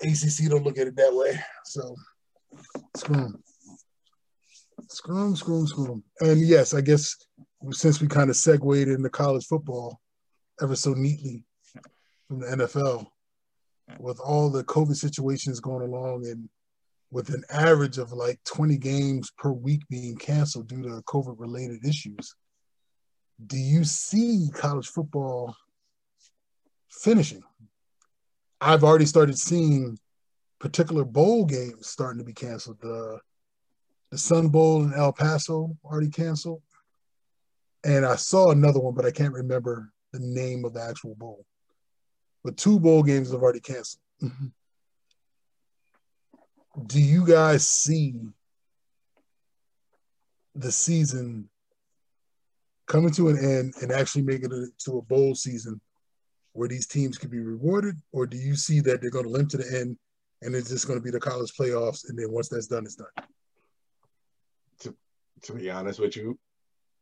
ACC 0.00 0.48
don't 0.48 0.64
look 0.64 0.78
at 0.78 0.86
it 0.86 0.96
that 0.96 1.12
way. 1.12 1.38
So 1.66 1.94
screw 2.96 3.16
them. 3.16 3.42
Them, 5.06 5.36
screw 5.36 5.66
them. 5.66 6.04
And 6.20 6.40
yes, 6.40 6.74
I 6.74 6.80
guess 6.80 7.16
since 7.70 8.00
we 8.00 8.08
kind 8.08 8.30
of 8.30 8.36
segued 8.36 8.88
into 8.88 9.08
college 9.10 9.46
football 9.46 10.00
ever 10.62 10.76
so 10.76 10.92
neatly 10.92 11.44
from 12.28 12.40
the 12.40 12.46
NFL, 12.46 13.06
with 13.98 14.18
all 14.20 14.50
the 14.50 14.64
COVID 14.64 14.94
situations 14.96 15.60
going 15.60 15.86
along 15.86 16.26
and 16.26 16.48
with 17.10 17.28
an 17.28 17.44
average 17.50 17.98
of 17.98 18.12
like 18.12 18.40
20 18.44 18.76
games 18.78 19.30
per 19.38 19.50
week 19.50 19.82
being 19.88 20.16
canceled 20.16 20.68
due 20.68 20.82
to 20.82 21.02
COVID 21.02 21.34
related 21.38 21.84
issues, 21.86 22.34
do 23.46 23.56
you 23.56 23.84
see 23.84 24.48
college 24.54 24.88
football 24.88 25.54
finishing? 26.90 27.42
I've 28.60 28.84
already 28.84 29.06
started 29.06 29.38
seeing 29.38 29.98
particular 30.58 31.04
bowl 31.04 31.44
games 31.44 31.88
starting 31.88 32.18
to 32.18 32.24
be 32.24 32.32
canceled. 32.32 32.80
The 32.80 33.20
the 34.14 34.18
Sun 34.18 34.50
Bowl 34.50 34.84
in 34.84 34.94
El 34.94 35.12
Paso 35.12 35.76
already 35.84 36.08
canceled. 36.08 36.62
And 37.82 38.06
I 38.06 38.14
saw 38.14 38.52
another 38.52 38.78
one, 38.78 38.94
but 38.94 39.04
I 39.04 39.10
can't 39.10 39.34
remember 39.34 39.90
the 40.12 40.20
name 40.20 40.64
of 40.64 40.72
the 40.72 40.82
actual 40.82 41.16
bowl. 41.16 41.44
But 42.44 42.56
two 42.56 42.78
bowl 42.78 43.02
games 43.02 43.32
have 43.32 43.42
already 43.42 43.58
canceled. 43.58 44.02
Mm-hmm. 44.22 44.46
Do 46.86 47.00
you 47.00 47.26
guys 47.26 47.66
see 47.66 48.14
the 50.54 50.70
season 50.70 51.48
coming 52.86 53.10
to 53.14 53.30
an 53.30 53.38
end 53.38 53.74
and 53.82 53.90
actually 53.90 54.22
making 54.22 54.52
it 54.52 54.78
to 54.84 54.98
a 54.98 55.02
bowl 55.02 55.34
season 55.34 55.80
where 56.52 56.68
these 56.68 56.86
teams 56.86 57.18
can 57.18 57.30
be 57.30 57.40
rewarded, 57.40 57.96
or 58.12 58.28
do 58.28 58.36
you 58.36 58.54
see 58.54 58.78
that 58.78 59.00
they're 59.00 59.10
going 59.10 59.24
to 59.24 59.30
limp 59.32 59.48
to 59.48 59.56
the 59.56 59.76
end 59.76 59.98
and 60.42 60.54
it's 60.54 60.70
just 60.70 60.86
going 60.86 61.00
to 61.00 61.04
be 61.04 61.10
the 61.10 61.18
college 61.18 61.52
playoffs, 61.58 62.08
and 62.08 62.16
then 62.16 62.30
once 62.30 62.48
that's 62.48 62.68
done, 62.68 62.84
it's 62.84 62.94
done? 62.94 63.08
To, 65.42 65.52
be 65.52 65.70
honest 65.70 66.00
with 66.00 66.16
you, 66.16 66.38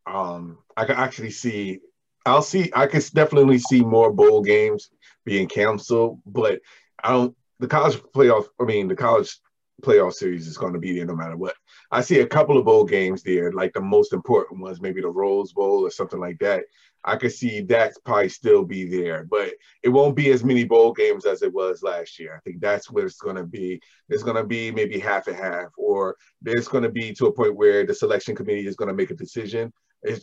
um, 0.07 0.59
I 0.77 0.85
can 0.85 0.97
actually 0.97 1.31
see. 1.31 1.81
I'll 2.27 2.43
see. 2.43 2.71
I 2.75 2.87
can 2.87 3.03
definitely 3.15 3.59
see 3.59 3.83
more 3.83 4.13
bowl 4.13 4.43
games 4.43 4.91
being 5.25 5.49
canceled, 5.49 6.21
but 6.27 6.61
I 7.03 7.13
don't. 7.13 7.37
The 7.61 7.69
college 7.69 7.97
playoff. 8.15 8.47
I 8.61 8.65
mean, 8.65 8.89
the 8.89 8.97
college 8.97 9.39
playoff 9.83 10.15
series 10.15 10.47
is 10.47 10.57
going 10.57 10.73
to 10.73 10.79
be 10.79 10.97
there 10.97 11.07
no 11.07 11.17
matter 11.17 11.37
what. 11.37 11.55
I 11.91 12.01
see 12.01 12.21
a 12.21 12.27
couple 12.27 12.59
of 12.59 12.65
bowl 12.65 12.85
games 12.85 13.23
there, 13.23 13.53
like 13.53 13.73
the 13.73 13.81
most 13.81 14.13
important 14.13 14.61
ones, 14.61 14.81
maybe 14.81 15.01
the 15.01 15.09
Rose 15.09 15.53
Bowl 15.53 15.85
or 15.87 15.91
something 15.91 16.21
like 16.21 16.39
that. 16.39 16.65
I 17.05 17.17
could 17.17 17.33
see 17.33 17.61
that 17.63 17.95
probably 18.05 18.29
still 18.29 18.65
be 18.65 18.85
there, 18.85 19.25
but 19.25 19.55
it 19.83 19.89
won't 19.89 20.15
be 20.15 20.31
as 20.31 20.45
many 20.45 20.65
bowl 20.65 20.93
games 20.93 21.27
as 21.27 21.43
it 21.43 21.53
was 21.53 21.83
last 21.83 22.19
year. 22.19 22.35
I 22.37 22.41
think 22.41 22.61
that's 22.61 22.91
where 22.91 23.07
it's 23.07 23.19
going 23.19 23.37
to 23.37 23.45
be. 23.45 23.81
There's 24.09 24.23
going 24.23 24.37
to 24.37 24.45
be 24.45 24.71
maybe 24.71 24.99
half 24.99 25.27
and 25.27 25.37
half, 25.37 25.69
or 25.77 26.17
there's 26.41 26.69
going 26.69 26.85
to 26.85 26.91
be 26.91 27.13
to 27.15 27.27
a 27.27 27.33
point 27.33 27.57
where 27.57 27.85
the 27.85 27.95
selection 27.95 28.37
committee 28.37 28.67
is 28.67 28.77
going 28.77 28.89
to 28.89 28.95
make 28.95 29.11
a 29.11 29.17
decision. 29.17 29.73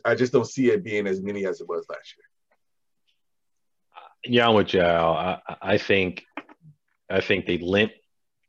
I 0.06 0.16
just 0.16 0.34
don't 0.34 0.48
see 0.48 0.72
it 0.72 0.84
being 0.84 1.08
as 1.08 1.22
many 1.22 1.46
as 1.46 1.62
it 1.62 1.68
was 1.68 1.86
last 1.90 2.16
year. 2.18 2.26
Uh, 3.96 4.10
yeah, 4.26 4.48
I'm 4.48 4.56
with 4.56 4.74
you. 4.74 4.82
I, 4.82 5.40
I 5.62 5.78
think, 5.78 6.26
I 7.10 7.22
think 7.22 7.46
they 7.46 7.58
limp 7.58 7.92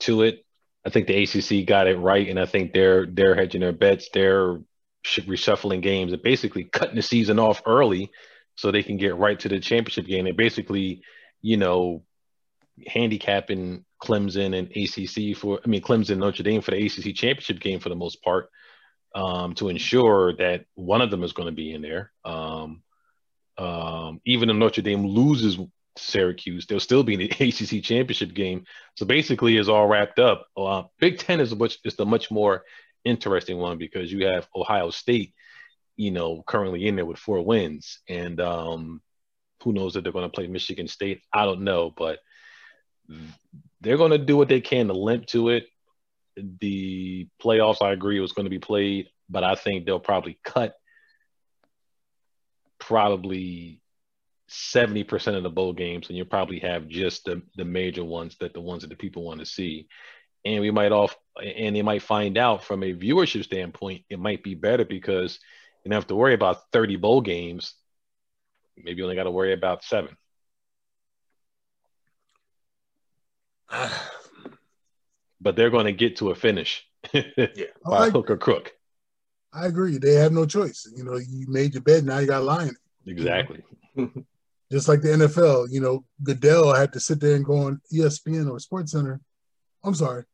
to 0.01 0.23
it. 0.23 0.45
I 0.85 0.91
think 0.91 1.09
the 1.09 1.23
ACC 1.23 1.67
got 1.67 1.89
it 1.89 1.99
right, 1.99 2.29
and 2.29 2.39
I 2.41 2.47
think 2.47 2.73
they're 2.73 3.07
they're 3.07 3.35
hedging 3.35 3.61
their 3.61 3.73
bets. 3.73 4.09
They're 4.15 4.61
reshuffling 5.05 5.83
games 5.83 6.13
and 6.13 6.23
basically 6.23 6.65
cutting 6.65 6.97
the 6.97 7.03
season 7.03 7.39
off 7.39 7.63
early 7.67 8.11
so 8.55 8.71
they 8.71 8.83
can 8.83 8.97
get 8.97 9.17
right 9.17 9.39
to 9.41 9.49
the 9.49 9.61
championship 9.61 10.07
game. 10.07 10.27
And 10.27 10.37
basically, 10.37 11.03
you 11.41 11.57
know, 11.57 12.03
handicapping 12.87 13.85
Clemson 14.03 14.57
and 14.57 14.71
ACC 14.71 15.37
for, 15.37 15.61
I 15.65 15.69
mean, 15.69 15.83
Clemson 15.83 16.19
Notre 16.19 16.43
Dame 16.43 16.61
for 16.61 16.71
the 16.73 16.85
ACC 16.85 17.15
championship 17.15 17.61
game 17.61 17.81
for 17.81 17.89
the 17.89 17.97
most 17.97 18.23
part 18.23 18.51
um, 19.15 19.55
to 19.55 19.69
ensure 19.69 20.37
that 20.37 20.65
one 20.75 21.01
of 21.01 21.11
them 21.11 21.23
is 21.23 21.33
going 21.33 21.47
to 21.47 21.55
be 21.55 21.73
in 21.73 21.83
there. 21.83 22.13
Um, 22.25 22.83
um, 23.59 24.21
even 24.25 24.51
if 24.51 24.57
Notre 24.57 24.83
Dame 24.83 25.07
loses 25.07 25.59
Syracuse, 25.97 26.67
they'll 26.67 26.81
still 26.81 27.03
be 27.03 27.15
in 27.15 27.21
the 27.21 27.31
ACC 27.31 27.83
championship 27.83 28.33
game. 28.35 28.65
So 28.97 29.07
basically, 29.07 29.57
it's 29.57 29.69
all 29.69 29.87
wrapped 29.87 30.19
up. 30.19 30.47
Uh, 30.57 30.85
Big 30.99 31.19
Ten 31.19 31.41
is 31.41 31.55
much 31.55 31.79
is 31.85 31.97
the 31.97 32.07
much 32.07 32.31
more 32.31 32.65
interesting 33.05 33.59
one 33.59 33.79
because 33.79 34.13
you 34.13 34.27
have 34.27 34.49
Ohio 34.55 34.91
State, 34.91 35.35
you 35.97 36.11
know, 36.11 36.43
currently 36.47 36.87
in 36.87 36.97
there 36.97 37.07
with 37.07 37.19
four 37.19 37.45
wins, 37.45 38.01
and 38.09 38.41
um, 38.41 39.01
who 39.63 39.73
knows 39.73 39.97
if 39.97 40.03
they're 40.03 40.13
going 40.13 40.29
to 40.29 40.35
play 40.35 40.47
Michigan 40.47 40.89
State? 40.89 41.23
I 41.33 41.45
don't 41.45 41.63
know, 41.63 41.93
but 41.97 42.19
they're 43.81 43.97
going 43.97 44.13
to 44.13 44.19
do 44.19 44.37
what 44.37 44.49
they 44.49 44.61
can 44.61 44.89
to 44.89 44.93
limp 44.93 45.27
to 45.27 45.51
it. 45.51 45.67
The 46.37 47.29
playoffs, 47.43 47.83
I 47.83 47.93
agree, 47.93 48.21
was 48.21 48.33
going 48.33 48.47
to 48.47 48.51
be 48.51 48.59
played, 48.59 49.09
but 49.29 49.45
I 49.45 49.55
think 49.55 49.85
they'll 49.85 50.01
probably 50.01 50.39
cut 50.45 50.75
probably 52.79 53.81
70% 54.51 55.37
of 55.37 55.43
the 55.43 55.51
bowl 55.51 55.73
games, 55.73 56.09
and 56.09 56.17
you'll 56.17 56.27
probably 56.27 56.61
have 56.61 56.89
just 56.89 57.25
the, 57.25 57.43
the 57.57 57.65
major 57.65 58.05
ones 58.05 58.37
that 58.41 58.55
the 58.55 58.61
ones 58.61 58.83
that 58.83 58.89
the 58.89 58.97
people 58.97 59.25
want 59.25 59.41
to 59.41 59.47
see 59.47 59.89
and 60.45 60.61
we 60.61 60.71
might 60.71 60.93
off 60.93 61.17
and 61.43 61.77
they 61.77 61.83
might 61.83 62.03
find 62.03 62.37
out 62.37 62.65
from 62.65 62.83
a 62.83 62.95
viewership 62.95 63.45
standpoint 63.45 64.05
it 64.11 64.19
might 64.19 64.43
be 64.43 64.55
better 64.55 64.85
because 64.85 65.39
you 65.85 65.91
don't 65.91 65.97
have 65.97 66.09
to 66.09 66.17
worry 66.17 66.35
about 66.35 66.71
30 66.73 66.97
bowl 66.97 67.21
games. 67.21 67.75
Maybe 68.77 68.99
you 68.99 69.05
only 69.05 69.17
got 69.17 69.25
to 69.25 69.31
worry 69.31 69.53
about 69.53 69.85
seven. 69.85 70.17
But 75.43 75.57
they're 75.57 75.71
going 75.71 75.87
to 75.87 75.93
get 75.93 76.17
to 76.17 76.31
a 76.31 76.35
finish. 76.35 76.87
Yeah. 77.15 77.73
Oh, 77.87 77.93
by 77.93 78.07
I, 78.09 78.11
hook 78.11 78.29
or 78.29 78.37
crook. 78.37 78.73
I 79.55 79.65
agree. 79.65 79.97
They 79.97 80.17
have 80.17 80.33
no 80.33 80.45
choice. 80.45 80.87
You 80.95 81.03
know 81.03 81.17
you 81.17 81.47
made 81.49 81.73
your 81.73 81.83
bed 81.83 82.05
now 82.05 82.19
you 82.19 82.27
got 82.27 82.41
to 82.41 82.45
lie 82.45 82.65
in 82.65 82.77
exactly. 83.07 83.63
Just 84.71 84.87
like 84.87 85.01
the 85.01 85.09
nfl 85.09 85.67
you 85.71 85.81
know 85.81 86.05
goodell 86.23 86.75
had 86.75 86.93
to 86.93 87.01
sit 87.01 87.21
there 87.21 87.37
and 87.37 87.45
go 87.45 87.57
on 87.57 87.81
espn 87.91 88.51
or 88.51 88.61
sports 88.61 88.93
center 88.93 89.19
I'm 89.83 89.95
sorry, 89.95 90.25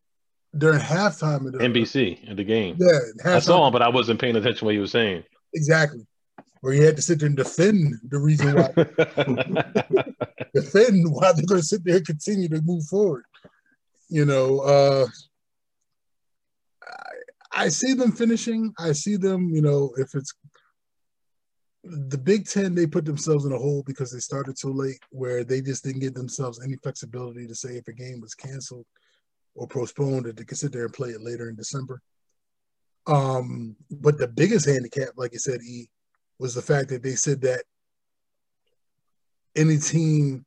during 0.57 0.81
halftime 0.81 1.47
of 1.47 1.53
the 1.53 1.59
NBC 1.59 2.29
in 2.29 2.37
the 2.37 2.45
game. 2.45 2.77
Yeah, 2.79 2.99
I 3.25 3.39
saw 3.39 3.67
him, 3.67 3.73
but 3.73 3.83
I 3.83 3.89
wasn't 3.89 4.21
paying 4.21 4.37
attention 4.37 4.59
to 4.59 4.65
what 4.65 4.75
he 4.75 4.81
was 4.81 4.91
saying. 4.91 5.25
Exactly, 5.55 6.07
where 6.61 6.73
he 6.73 6.81
had 6.81 6.97
to 6.97 7.03
sit 7.03 7.21
there 7.21 7.29
and 7.29 7.37
defend 7.37 7.95
the 8.09 8.19
reason 8.19 8.55
why, 8.55 8.69
defend 10.55 11.11
why 11.11 11.33
they're 11.33 11.47
going 11.47 11.61
to 11.61 11.67
sit 11.67 11.85
there 11.85 11.97
and 11.97 12.07
continue 12.07 12.49
to 12.49 12.61
move 12.63 12.85
forward. 12.87 13.25
You 14.09 14.25
know, 14.25 14.61
uh, 14.61 15.07
I, 17.53 17.65
I 17.65 17.69
see 17.69 17.95
them 17.95 18.13
finishing. 18.13 18.73
I 18.79 18.93
see 18.93 19.17
them. 19.17 19.51
You 19.51 19.63
know, 19.63 19.93
if 19.97 20.15
it's 20.15 20.35
the 21.85 22.19
Big 22.19 22.49
Ten, 22.49 22.75
they 22.75 22.87
put 22.87 23.05
themselves 23.05 23.45
in 23.45 23.53
a 23.53 23.59
hole 23.59 23.85
because 23.87 24.11
they 24.11 24.19
started 24.19 24.59
so 24.59 24.71
late, 24.71 24.99
where 25.11 25.45
they 25.45 25.61
just 25.61 25.85
didn't 25.85 26.01
give 26.01 26.15
themselves 26.15 26.61
any 26.65 26.77
flexibility 26.77 27.47
to 27.47 27.55
say 27.55 27.77
if 27.77 27.87
a 27.89 27.93
game 27.93 28.21
was 28.21 28.35
canceled 28.35 28.87
or 29.57 29.67
postponed 29.67 30.27
it, 30.27 30.37
they 30.37 30.45
could 30.45 30.59
sit 30.59 30.73
there 30.73 30.85
and 30.85 30.95
play 30.95 31.11
it 31.11 31.23
later 31.23 31.49
in 31.49 31.57
December. 31.57 32.01
Um, 33.07 33.77
but 33.91 34.19
the 34.19 34.29
biggest 34.29 34.67
handicap, 34.69 35.11
like 35.17 35.33
you 35.33 35.39
said, 35.39 35.61
E, 35.63 35.89
was 36.39 36.55
the 36.55 36.63
fact 36.63 36.91
that 36.91 37.03
they 37.03 37.15
said 37.15 37.41
that 37.43 37.65
any 39.57 39.79
team 39.79 40.45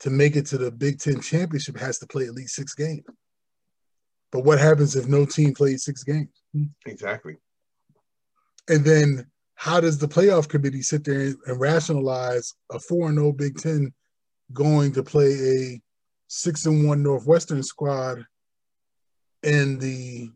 to 0.00 0.10
make 0.10 0.36
it 0.36 0.46
to 0.46 0.58
the 0.58 0.70
Big 0.70 0.98
Ten 0.98 1.20
championship 1.20 1.78
has 1.78 1.98
to 2.00 2.06
play 2.06 2.24
at 2.24 2.34
least 2.34 2.54
six 2.54 2.74
games. 2.74 3.04
But 4.30 4.44
what 4.44 4.58
happens 4.58 4.96
if 4.96 5.06
no 5.06 5.24
team 5.24 5.54
plays 5.54 5.84
six 5.84 6.02
games? 6.02 6.28
Exactly. 6.86 7.36
And 8.68 8.84
then 8.84 9.26
how 9.54 9.80
does 9.80 9.98
the 9.98 10.08
playoff 10.08 10.48
committee 10.48 10.82
sit 10.82 11.04
there 11.04 11.34
and 11.46 11.60
rationalize 11.60 12.54
a 12.70 12.80
4 12.80 13.12
0 13.12 13.32
Big 13.32 13.58
Ten 13.58 13.92
going 14.52 14.92
to 14.92 15.02
play 15.02 15.32
a 15.32 15.80
6 16.28 16.66
and 16.66 16.88
1 16.88 17.02
Northwestern 17.02 17.62
squad 17.62 18.26
in 19.42 19.78
the, 19.78 20.30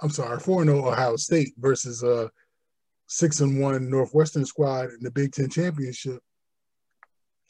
I'm 0.00 0.10
sorry, 0.10 0.38
4 0.38 0.64
0 0.64 0.88
Ohio 0.88 1.16
State 1.16 1.54
versus 1.58 2.02
a 2.02 2.30
6 3.06 3.40
and 3.40 3.60
1 3.60 3.90
Northwestern 3.90 4.44
squad 4.44 4.90
in 4.90 4.98
the 5.00 5.10
Big 5.10 5.32
Ten 5.32 5.48
championship? 5.48 6.20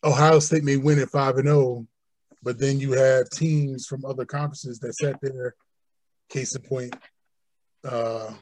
Ohio 0.05 0.39
State 0.41 0.65
may 0.65 0.77
win 0.77 0.99
at 0.99 1.11
5 1.11 1.37
and 1.37 1.49
0, 1.49 1.87
but 2.43 2.59
then 2.59 2.81
you 2.81 2.93
have 2.93 3.31
teams 3.31 3.87
from 3.87 4.05
other 4.05 4.25
conferences 4.25 4.79
that 4.81 4.95
sat 4.95 5.21
there. 5.23 5.55
Case 6.29 6.55
in 6.55 6.63
point, 6.63 6.97
uh, 7.85 8.33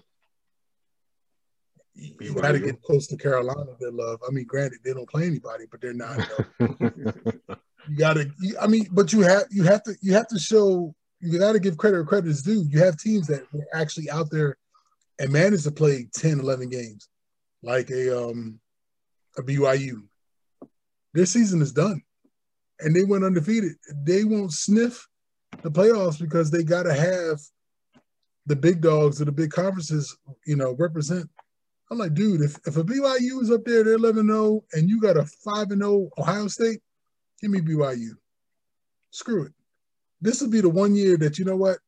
you 1.95 2.35
got 2.35 2.53
to 2.53 2.59
get 2.59 2.83
Coastal 2.83 3.19
Carolina. 3.19 3.73
They 3.81 3.91
love. 3.91 4.21
I 4.27 4.33
mean, 4.33 4.45
granted, 4.45 4.79
they 4.85 4.93
don't 4.93 5.09
play 5.09 5.27
anybody, 5.27 5.65
but 5.71 5.81
they're 5.81 5.93
not. 5.93 6.19
you 6.61 7.97
got 7.97 8.15
to. 8.15 8.31
I 8.61 8.67
mean, 8.67 8.89
but 8.93 9.13
you 9.13 9.21
have 9.21 9.45
you 9.51 9.65
have 9.65 9.83
to 9.85 9.95
you 10.01 10.15
have 10.15 10.29
to 10.29 10.39
show. 10.39 10.95
You 11.21 11.39
got 11.39 11.53
to 11.53 11.61
give 11.61 11.77
credit 11.77 11.97
where 11.97 12.05
credit 12.05 12.31
is 12.31 12.43
due. 12.43 12.65
You 12.69 12.79
have 12.81 12.97
teams 12.97 13.27
that 13.27 13.43
were 13.53 13.67
actually 13.75 14.11
out 14.11 14.31
there 14.31 14.57
and 15.19 15.33
managed 15.33 15.65
to 15.65 15.71
play 15.71 16.09
10, 16.15 16.41
11 16.41 16.69
games, 16.71 17.09
like 17.63 17.91
a 17.91 18.29
um 18.29 18.59
a 19.37 19.43
BYU. 19.43 20.03
Their 21.13 21.27
season 21.27 21.61
is 21.61 21.73
done, 21.73 22.03
and 22.81 22.95
they 22.95 23.05
went 23.05 23.25
undefeated. 23.25 23.73
They 24.03 24.25
won't 24.25 24.53
sniff 24.53 25.07
the 25.63 25.71
playoffs 25.71 26.19
because 26.19 26.51
they 26.51 26.63
got 26.63 26.85
to 26.85 26.95
have 26.95 27.39
the 28.47 28.57
big 28.57 28.81
dogs 28.81 29.21
of 29.21 29.27
the 29.27 29.33
big 29.33 29.51
conferences, 29.51 30.17
you 30.47 30.57
know, 30.57 30.75
represent 30.79 31.29
I'm 31.91 31.99
like, 31.99 32.15
dude, 32.15 32.41
if, 32.41 32.57
if 32.67 32.77
a 32.77 32.85
BYU 32.85 33.43
is 33.43 33.51
up 33.51 33.65
there, 33.65 33.83
they're 33.83 33.95
11 33.95 34.29
0, 34.29 34.65
and 34.73 34.89
you 34.89 35.01
got 35.01 35.17
a 35.17 35.27
5 35.27 35.69
0 35.71 36.09
Ohio 36.19 36.47
State, 36.47 36.81
give 37.41 37.51
me 37.51 37.61
BYU. 37.61 38.11
Screw 39.11 39.47
it. 39.47 39.53
This 40.21 40.41
would 40.41 40.51
be 40.51 40.61
the 40.61 40.69
one 40.69 40.95
year 40.95 41.17
that, 41.19 41.39
you 41.39 41.45
know 41.45 41.57
what? 41.57 41.79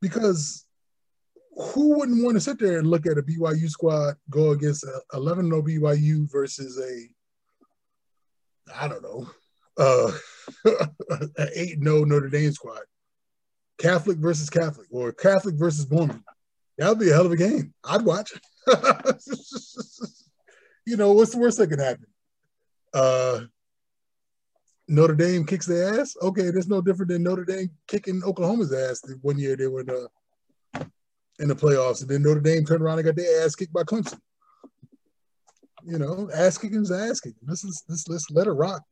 Because 0.00 0.66
who 1.56 1.96
wouldn't 1.98 2.22
want 2.22 2.36
to 2.36 2.40
sit 2.40 2.58
there 2.58 2.78
and 2.78 2.86
look 2.86 3.06
at 3.06 3.18
a 3.18 3.22
BYU 3.22 3.68
squad 3.68 4.16
go 4.28 4.50
against 4.50 4.84
a 4.84 5.00
11 5.14 5.46
0 5.46 5.62
BYU 5.62 6.30
versus 6.30 6.78
a, 6.78 7.08
I 8.78 8.88
don't 8.88 9.02
know, 9.02 9.26
uh, 9.78 10.12
an 11.38 11.48
8 11.54 11.82
0 11.82 12.04
Notre 12.04 12.28
Dame 12.28 12.52
squad? 12.52 12.82
Catholic 13.78 14.18
versus 14.18 14.50
Catholic 14.50 14.86
or 14.90 15.12
Catholic 15.12 15.54
versus 15.56 15.90
Mormon. 15.90 16.22
That 16.78 16.88
would 16.90 16.98
be 16.98 17.10
a 17.10 17.14
hell 17.14 17.26
of 17.26 17.32
a 17.32 17.36
game. 17.36 17.72
I'd 17.84 18.02
watch. 18.02 18.32
you 20.86 20.96
know, 20.96 21.12
what's 21.12 21.32
the 21.32 21.38
worst 21.38 21.58
that 21.58 21.68
could 21.68 21.80
happen? 21.80 22.06
Uh, 22.92 23.40
Notre 24.88 25.14
Dame 25.14 25.44
kicks 25.44 25.66
their 25.66 26.00
ass. 26.00 26.16
Okay, 26.22 26.50
that's 26.50 26.68
no 26.68 26.80
different 26.80 27.10
than 27.10 27.22
Notre 27.22 27.44
Dame 27.44 27.70
kicking 27.88 28.22
Oklahoma's 28.24 28.72
ass. 28.72 29.00
The 29.00 29.18
one 29.22 29.38
year 29.38 29.56
they 29.56 29.66
were 29.66 29.80
in 29.80 29.86
the 29.86 30.08
in 31.38 31.48
the 31.48 31.54
playoffs, 31.54 32.00
and 32.00 32.10
then 32.10 32.22
Notre 32.22 32.40
Dame 32.40 32.64
turned 32.64 32.82
around 32.82 32.98
and 32.98 33.06
got 33.06 33.16
their 33.16 33.44
ass 33.44 33.54
kicked 33.54 33.72
by 33.72 33.82
Clemson. 33.82 34.18
You 35.84 35.98
know, 35.98 36.30
ass 36.32 36.56
kicking 36.58 36.82
is 36.82 36.92
ass 36.92 37.20
kicking. 37.20 37.38
This 37.42 37.64
is 37.64 37.82
this. 37.88 38.08
Let's 38.08 38.30
let 38.30 38.46
it 38.46 38.52
rock. 38.52 38.82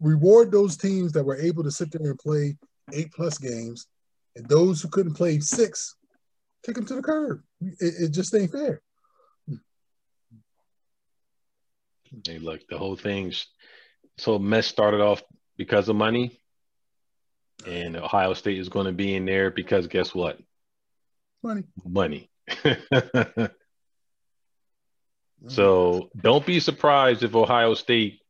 Reward 0.00 0.50
those 0.50 0.76
teams 0.76 1.12
that 1.12 1.24
were 1.24 1.36
able 1.36 1.62
to 1.64 1.70
sit 1.70 1.90
there 1.92 2.10
and 2.10 2.18
play 2.18 2.56
eight 2.92 3.12
plus 3.12 3.38
games, 3.38 3.86
and 4.36 4.48
those 4.48 4.80
who 4.80 4.88
couldn't 4.88 5.14
play 5.14 5.38
six, 5.40 5.96
kick 6.64 6.74
them 6.74 6.86
to 6.86 6.94
the 6.94 7.02
curb. 7.02 7.42
It, 7.60 7.94
it 8.00 8.08
just 8.10 8.34
ain't 8.34 8.52
fair. 8.52 8.82
Hey, 12.26 12.38
look, 12.38 12.66
the 12.68 12.78
whole 12.78 12.96
thing's 12.96 13.46
so 14.18 14.38
mess 14.38 14.66
started 14.66 15.00
off 15.00 15.22
because 15.56 15.88
of 15.88 15.96
money, 15.96 16.40
and 17.66 17.96
Ohio 17.96 18.34
State 18.34 18.58
is 18.58 18.68
going 18.68 18.86
to 18.86 18.92
be 18.92 19.14
in 19.14 19.24
there 19.24 19.50
because 19.50 19.86
guess 19.86 20.14
what? 20.14 20.38
Money. 21.42 21.64
Money. 21.84 22.30
so 25.48 25.48
mm-hmm. 25.48 26.20
don't 26.20 26.46
be 26.46 26.60
surprised 26.60 27.22
if 27.22 27.34
Ohio 27.34 27.74
State 27.74 28.20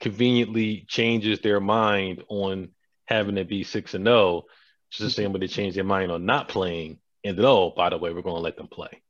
conveniently 0.00 0.84
changes 0.88 1.40
their 1.40 1.60
mind 1.60 2.22
on 2.28 2.70
having 3.06 3.36
to 3.36 3.44
be 3.44 3.64
six 3.64 3.94
and 3.94 4.04
zero. 4.04 4.16
Oh, 4.16 4.44
just 4.90 5.02
the 5.02 5.10
same 5.10 5.32
way 5.32 5.40
they 5.40 5.48
change 5.48 5.74
their 5.74 5.84
mind 5.84 6.12
on 6.12 6.26
not 6.26 6.48
playing, 6.48 6.98
and 7.24 7.36
then 7.36 7.44
oh, 7.44 7.72
by 7.76 7.90
the 7.90 7.98
way, 7.98 8.12
we're 8.12 8.22
going 8.22 8.36
to 8.36 8.42
let 8.42 8.56
them 8.56 8.68
play. 8.68 9.02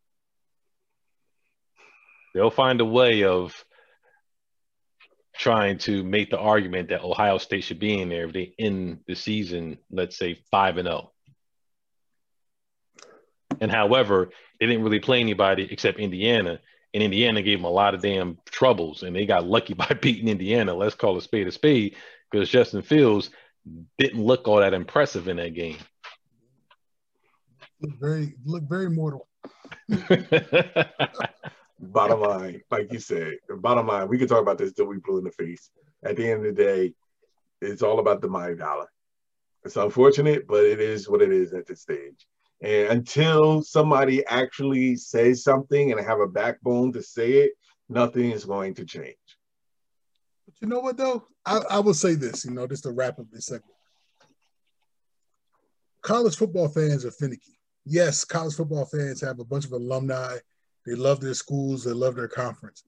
They'll 2.35 2.51
find 2.51 2.81
a 2.81 2.85
way 2.85 3.25
of 3.25 3.65
trying 5.39 5.79
to 5.79 6.03
make 6.03 6.31
the 6.31 6.39
argument 6.39 6.89
that 6.89 7.03
Ohio 7.03 7.39
State 7.39 7.65
should 7.65 7.79
be 7.79 8.01
in 8.01 8.09
there 8.09 8.25
if 8.27 8.33
they 8.33 8.55
end 8.59 9.01
the 9.07 9.15
season, 9.15 9.79
let's 9.91 10.17
say 10.17 10.41
five 10.51 10.77
and 10.77 10.87
zero. 10.87 11.13
Oh. 13.03 13.07
And 13.61 13.71
however, 13.71 14.31
they 14.59 14.67
didn't 14.67 14.83
really 14.83 15.01
play 15.01 15.21
anybody 15.21 15.69
except 15.71 15.99
Indiana, 15.99 16.61
and 16.93 17.03
Indiana 17.03 17.43
gave 17.43 17.59
them 17.59 17.65
a 17.65 17.71
lot 17.71 17.95
of 17.95 18.03
damn 18.03 18.39
troubles, 18.47 19.03
and 19.03 19.15
they 19.15 19.27
got 19.27 19.47
lucky 19.47 19.75
by 19.75 19.89
beating 20.01 20.29
Indiana. 20.29 20.75
Let's 20.75 20.95
call 20.95 21.17
a 21.17 21.23
spade 21.23 21.47
a 21.47 21.53
spade, 21.53 21.97
because 22.31 22.51
Justin 22.51 22.83
Fields 22.83 23.31
didn't 23.99 24.23
look 24.23 24.47
all 24.49 24.61
that 24.61 24.75
impressive 24.75 25.29
in 25.29 25.37
that 25.37 25.55
game. 25.55 25.79
Look 27.81 27.99
very, 28.01 28.35
look 28.45 28.63
very 28.69 28.91
mortal. 28.91 29.29
bottom 31.79 32.21
line, 32.21 32.63
like 32.71 32.93
you 32.93 32.99
said, 32.99 33.35
bottom 33.49 33.87
line, 33.87 34.09
we 34.09 34.19
can 34.19 34.29
talk 34.29 34.43
about 34.43 34.59
this 34.59 34.73
till 34.73 34.87
we 34.87 34.99
blue 34.99 35.19
in 35.19 35.25
the 35.25 35.31
face. 35.31 35.71
At 36.05 36.17
the 36.17 36.31
end 36.31 36.47
of 36.47 36.57
the 36.57 36.63
day, 36.63 36.95
it's 37.61 37.83
all 37.83 37.99
about 37.99 38.21
the 38.21 38.29
money 38.29 38.55
dollar. 38.55 38.87
It's 39.65 39.77
unfortunate, 39.77 40.47
but 40.47 40.65
it 40.65 40.81
is 40.81 41.09
what 41.09 41.23
it 41.23 41.33
is 41.33 41.53
at 41.53 41.67
this 41.67 41.83
stage. 41.83 42.27
And 42.63 42.89
until 42.89 43.63
somebody 43.63 44.25
actually 44.27 44.97
says 44.97 45.43
something 45.43 45.93
and 45.93 46.01
have 46.01 46.21
a 46.21 46.27
backbone 46.27 46.93
to 46.93 47.03
say 47.03 47.33
it, 47.33 47.53
nothing 47.89 48.31
is 48.31 48.45
going 48.45 48.75
to 48.75 48.85
change. 48.85 49.17
But 50.47 50.55
you 50.61 50.69
know 50.69 50.81
what 50.81 50.97
though? 50.97 51.27
I, 51.45 51.61
I 51.71 51.79
will 51.81 51.95
say 51.95 52.15
this, 52.15 52.45
you 52.45 52.53
know, 52.53 52.67
just 52.67 52.85
to 52.85 52.93
wrap 52.93 53.19
up 53.19 53.27
this 53.31 53.47
segment. 53.47 53.65
College 56.03 56.37
football 56.37 56.69
fans 56.69 57.05
are 57.05 57.11
finicky. 57.11 57.59
Yes, 57.85 58.25
college 58.25 58.55
football 58.55 58.85
fans 58.85 59.21
have 59.21 59.41
a 59.41 59.45
bunch 59.45 59.65
of 59.65 59.73
alumni 59.73 60.39
they 60.87 60.95
love 60.95 61.21
their 61.21 61.35
schools. 61.35 61.85
They 61.85 61.93
love 61.93 62.15
their 62.15 62.29
conference. 62.29 62.85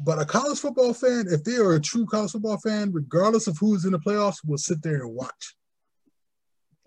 But 0.00 0.20
a 0.20 0.24
college 0.24 0.58
football 0.58 0.94
fan, 0.94 1.26
if 1.28 1.42
they 1.42 1.56
are 1.56 1.74
a 1.74 1.80
true 1.80 2.06
college 2.06 2.32
football 2.32 2.58
fan, 2.58 2.92
regardless 2.92 3.46
of 3.46 3.56
who's 3.58 3.84
in 3.84 3.92
the 3.92 3.98
playoffs, 3.98 4.46
will 4.46 4.58
sit 4.58 4.82
there 4.82 5.02
and 5.02 5.14
watch. 5.14 5.56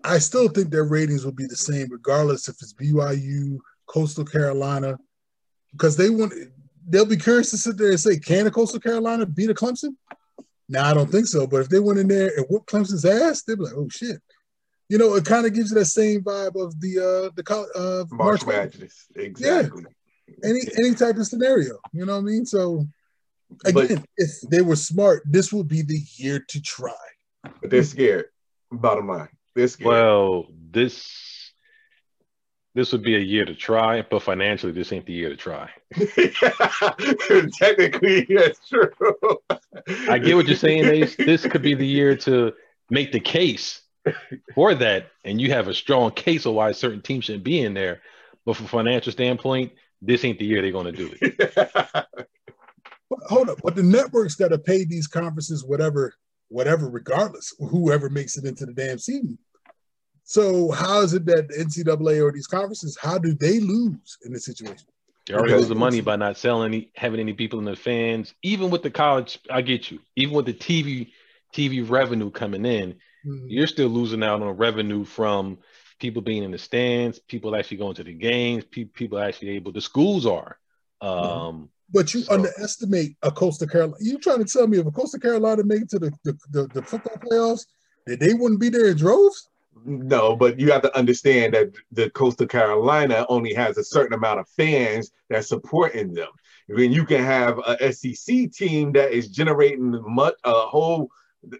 I 0.04 0.18
still 0.18 0.48
think 0.48 0.70
their 0.70 0.84
ratings 0.84 1.24
will 1.24 1.32
be 1.32 1.46
the 1.46 1.56
same, 1.56 1.88
regardless 1.90 2.48
if 2.48 2.56
it's 2.60 2.72
BYU, 2.72 3.58
Coastal 3.86 4.24
Carolina, 4.24 4.98
because 5.72 5.96
they 5.96 6.10
want. 6.10 6.32
They'll 6.88 7.06
be 7.06 7.16
curious 7.16 7.50
to 7.50 7.58
sit 7.58 7.76
there 7.76 7.90
and 7.90 8.00
say, 8.00 8.18
"Can 8.18 8.46
a 8.46 8.50
Coastal 8.50 8.80
Carolina 8.80 9.26
beat 9.26 9.50
a 9.50 9.54
Clemson?" 9.54 9.94
Now 10.68 10.90
I 10.90 10.94
don't 10.94 11.10
think 11.10 11.26
so. 11.26 11.46
But 11.46 11.60
if 11.60 11.68
they 11.68 11.78
went 11.78 12.00
in 12.00 12.08
there 12.08 12.32
and 12.36 12.46
whooped 12.48 12.68
Clemson's 12.68 13.04
ass, 13.04 13.42
they'd 13.42 13.58
be 13.58 13.64
like, 13.64 13.74
"Oh 13.76 13.88
shit!" 13.88 14.20
You 14.88 14.98
know, 14.98 15.14
it 15.14 15.24
kind 15.24 15.46
of 15.46 15.54
gives 15.54 15.70
you 15.70 15.78
that 15.78 15.84
same 15.84 16.22
vibe 16.22 16.60
of 16.60 16.80
the 16.80 16.98
uh 16.98 17.30
the 17.36 17.68
uh, 17.76 18.04
March, 18.10 18.44
March 18.44 18.46
Madness. 18.46 19.06
Exactly. 19.14 19.84
Yeah 19.84 19.88
any 20.44 20.60
any 20.78 20.94
type 20.94 21.16
of 21.16 21.26
scenario. 21.26 21.78
You 21.92 22.06
know 22.06 22.14
what 22.14 22.22
I 22.22 22.32
mean? 22.32 22.46
So 22.46 22.86
again, 23.64 23.96
but, 23.96 24.04
if 24.16 24.40
they 24.42 24.62
were 24.62 24.76
smart, 24.76 25.22
this 25.26 25.52
would 25.52 25.68
be 25.68 25.82
the 25.82 26.00
year 26.16 26.44
to 26.48 26.62
try. 26.62 26.92
But 27.42 27.70
they're 27.70 27.82
scared. 27.82 28.26
Bottom 28.70 29.08
line, 29.08 29.28
they're 29.54 29.68
scared. 29.68 29.88
Well, 29.88 30.46
this 30.70 31.52
this 32.74 32.92
would 32.92 33.02
be 33.02 33.16
a 33.16 33.20
year 33.20 33.44
to 33.44 33.54
try, 33.54 34.02
but 34.02 34.22
financially, 34.22 34.72
this 34.72 34.92
ain't 34.92 35.04
the 35.04 35.12
year 35.12 35.28
to 35.28 35.36
try. 35.36 35.70
Technically, 37.58 38.26
that's 38.30 38.66
true. 38.66 38.90
I 40.08 40.18
get 40.18 40.36
what 40.36 40.46
you're 40.46 40.56
saying, 40.56 40.86
Ace. 40.86 41.14
This 41.16 41.46
could 41.46 41.60
be 41.60 41.74
the 41.74 41.86
year 41.86 42.16
to 42.18 42.52
make 42.88 43.12
the 43.12 43.20
case 43.20 43.82
for 44.54 44.74
that, 44.74 45.10
and 45.24 45.38
you 45.38 45.50
have 45.50 45.68
a 45.68 45.74
strong 45.74 46.12
case 46.12 46.46
of 46.46 46.54
why 46.54 46.72
certain 46.72 47.02
teams 47.02 47.26
shouldn't 47.26 47.44
be 47.44 47.60
in 47.60 47.74
there. 47.74 48.00
But 48.46 48.56
from 48.56 48.66
a 48.66 48.70
financial 48.70 49.12
standpoint, 49.12 49.72
this 50.02 50.24
ain't 50.24 50.38
the 50.38 50.44
year 50.44 50.60
they're 50.60 50.72
going 50.72 50.92
to 50.92 50.92
do 50.92 51.14
it. 51.20 51.52
Hold 53.28 53.50
up, 53.50 53.58
but 53.62 53.76
the 53.76 53.82
networks 53.82 54.34
got 54.34 54.48
to 54.48 54.58
pay 54.58 54.84
these 54.84 55.06
conferences 55.06 55.64
whatever, 55.64 56.14
whatever, 56.48 56.90
regardless, 56.90 57.54
whoever 57.58 58.10
makes 58.10 58.36
it 58.36 58.44
into 58.44 58.66
the 58.66 58.72
damn 58.72 58.98
season. 58.98 59.38
So 60.24 60.70
how 60.70 61.02
is 61.02 61.14
it 61.14 61.24
that 61.26 61.48
the 61.48 61.54
NCAA 61.54 62.22
or 62.22 62.32
these 62.32 62.46
conferences, 62.46 62.98
how 63.00 63.18
do 63.18 63.34
they 63.34 63.60
lose 63.60 64.18
in 64.24 64.32
this 64.32 64.44
situation? 64.44 64.86
They 65.26 65.34
already 65.34 65.54
lose 65.54 65.68
the 65.68 65.74
money 65.74 66.00
by 66.00 66.16
not 66.16 66.36
selling 66.36 66.74
any, 66.74 66.90
having 66.96 67.20
any 67.20 67.32
people 67.32 67.58
in 67.58 67.64
the 67.64 67.76
fans. 67.76 68.34
Even 68.42 68.70
with 68.70 68.82
the 68.82 68.90
college, 68.90 69.38
I 69.50 69.62
get 69.62 69.90
you. 69.90 70.00
Even 70.16 70.34
with 70.34 70.46
the 70.46 70.54
TV, 70.54 71.10
TV 71.54 71.88
revenue 71.88 72.30
coming 72.30 72.64
in, 72.64 72.94
mm-hmm. 73.24 73.46
you're 73.46 73.66
still 73.68 73.88
losing 73.88 74.24
out 74.24 74.42
on 74.42 74.56
revenue 74.56 75.04
from 75.04 75.58
people 76.02 76.20
being 76.20 76.42
in 76.42 76.50
the 76.50 76.58
stands, 76.58 77.20
people 77.20 77.54
actually 77.54 77.76
going 77.76 77.94
to 77.94 78.02
the 78.02 78.12
games, 78.12 78.64
pe- 78.64 78.84
people 78.84 79.20
actually 79.20 79.50
able. 79.50 79.72
The 79.72 79.80
schools 79.80 80.26
are 80.26 80.58
Um, 81.00 81.70
but 81.90 82.12
you 82.12 82.22
so, 82.22 82.34
underestimate 82.34 83.16
a 83.22 83.30
Coastal 83.30 83.68
Carolina. 83.68 83.96
You 84.00 84.18
trying 84.18 84.44
to 84.44 84.52
tell 84.52 84.66
me 84.66 84.78
if 84.78 84.86
a 84.86 84.90
Coastal 84.90 85.20
Carolina 85.20 85.62
made 85.62 85.82
it 85.82 85.90
to 85.90 85.98
the, 86.00 86.12
the, 86.24 86.38
the, 86.50 86.66
the 86.74 86.82
football 86.82 87.16
playoffs, 87.24 87.66
that 88.06 88.18
they 88.18 88.34
wouldn't 88.34 88.60
be 88.60 88.68
there 88.68 88.88
in 88.88 88.96
droves? 88.96 89.48
No, 89.84 90.34
but 90.34 90.58
you 90.58 90.72
have 90.72 90.82
to 90.82 90.96
understand 90.96 91.54
that 91.54 91.70
the 91.92 92.10
Coastal 92.10 92.46
Carolina 92.46 93.24
only 93.28 93.54
has 93.54 93.78
a 93.78 93.84
certain 93.84 94.14
amount 94.14 94.40
of 94.40 94.48
fans 94.48 95.12
that's 95.30 95.48
supporting 95.48 96.12
them. 96.14 96.28
I 96.68 96.72
mean, 96.72 96.92
you 96.92 97.04
can 97.04 97.22
have 97.22 97.58
a 97.58 97.92
SEC 97.92 98.50
team 98.52 98.92
that 98.92 99.12
is 99.12 99.28
generating 99.28 100.02
much, 100.06 100.34
a 100.44 100.52
whole. 100.52 101.10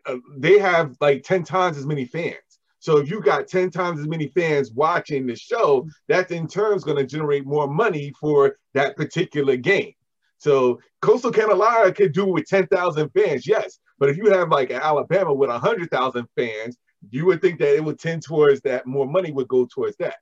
Uh, 0.07 0.17
they 0.37 0.59
have 0.59 0.97
like 1.01 1.23
ten 1.23 1.45
times 1.45 1.77
as 1.77 1.87
many 1.87 2.07
fans. 2.07 2.52
So 2.83 2.99
if 2.99 3.09
you 3.09 3.21
got 3.21 3.47
10 3.47 3.71
times 3.71 4.01
as 4.01 4.09
many 4.09 4.27
fans 4.27 4.73
watching 4.73 5.25
the 5.25 5.37
show, 5.37 5.89
that 6.09 6.33
in 6.33 6.49
turn 6.49 6.75
is 6.75 6.83
going 6.83 6.97
to 6.97 7.07
generate 7.07 7.47
more 7.47 7.69
money 7.69 8.13
for 8.19 8.57
that 8.75 8.97
particular 8.97 9.57
game. 9.57 9.93
So 10.39 10.81
Coastal 11.01 11.31
Carolina 11.31 11.93
could 11.93 12.13
do 12.13 12.27
with 12.27 12.49
10,000 12.49 13.09
fans, 13.11 13.47
yes. 13.47 13.79
But 14.01 14.09
if 14.09 14.17
you 14.17 14.33
have 14.33 14.49
like 14.49 14.73
Alabama 14.73 15.33
with 15.33 15.49
100,000 15.49 16.27
fans, 16.37 16.77
you 17.09 17.25
would 17.27 17.41
think 17.41 17.61
that 17.61 17.77
it 17.77 17.85
would 17.85 18.01
tend 18.01 18.23
towards 18.25 18.61
that 18.63 18.85
more 18.85 19.07
money 19.07 19.31
would 19.31 19.47
go 19.47 19.65
towards 19.65 19.97
that. 19.99 20.17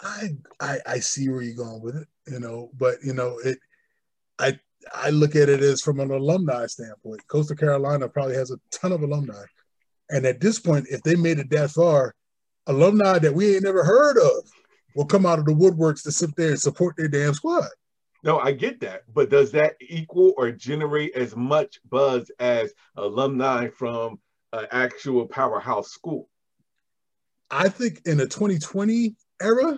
I, 0.00 0.36
I 0.58 0.78
I 0.86 0.98
see 1.00 1.28
where 1.28 1.42
you're 1.42 1.54
going 1.54 1.82
with 1.82 1.96
it, 1.96 2.08
you 2.26 2.40
know, 2.40 2.70
but 2.78 2.96
you 3.02 3.12
know, 3.12 3.38
it 3.44 3.58
I 4.38 4.58
I 4.94 5.10
look 5.10 5.36
at 5.36 5.48
it 5.48 5.60
as 5.60 5.80
from 5.82 6.00
an 6.00 6.10
alumni 6.10 6.66
standpoint. 6.66 7.26
Coastal 7.28 7.56
Carolina 7.56 8.08
probably 8.08 8.36
has 8.36 8.50
a 8.50 8.58
ton 8.70 8.92
of 8.92 9.02
alumni. 9.02 9.44
And 10.10 10.26
at 10.26 10.40
this 10.40 10.58
point, 10.58 10.86
if 10.90 11.02
they 11.02 11.14
made 11.14 11.38
it 11.38 11.50
that 11.50 11.70
far, 11.70 12.14
alumni 12.66 13.18
that 13.18 13.34
we 13.34 13.54
ain't 13.54 13.64
never 13.64 13.84
heard 13.84 14.16
of 14.18 14.50
will 14.94 15.04
come 15.04 15.26
out 15.26 15.38
of 15.38 15.44
the 15.44 15.52
woodworks 15.52 16.02
to 16.04 16.12
sit 16.12 16.34
there 16.36 16.50
and 16.50 16.60
support 16.60 16.96
their 16.96 17.08
damn 17.08 17.34
squad. 17.34 17.68
No, 18.22 18.38
I 18.38 18.52
get 18.52 18.80
that, 18.80 19.02
but 19.12 19.28
does 19.28 19.52
that 19.52 19.74
equal 19.80 20.32
or 20.38 20.50
generate 20.50 21.14
as 21.14 21.36
much 21.36 21.78
buzz 21.90 22.30
as 22.38 22.72
alumni 22.96 23.68
from 23.68 24.18
an 24.54 24.66
actual 24.70 25.26
powerhouse 25.26 25.90
school? 25.90 26.30
I 27.50 27.68
think 27.68 28.00
in 28.06 28.20
a 28.20 28.26
2020 28.26 29.14
era 29.42 29.76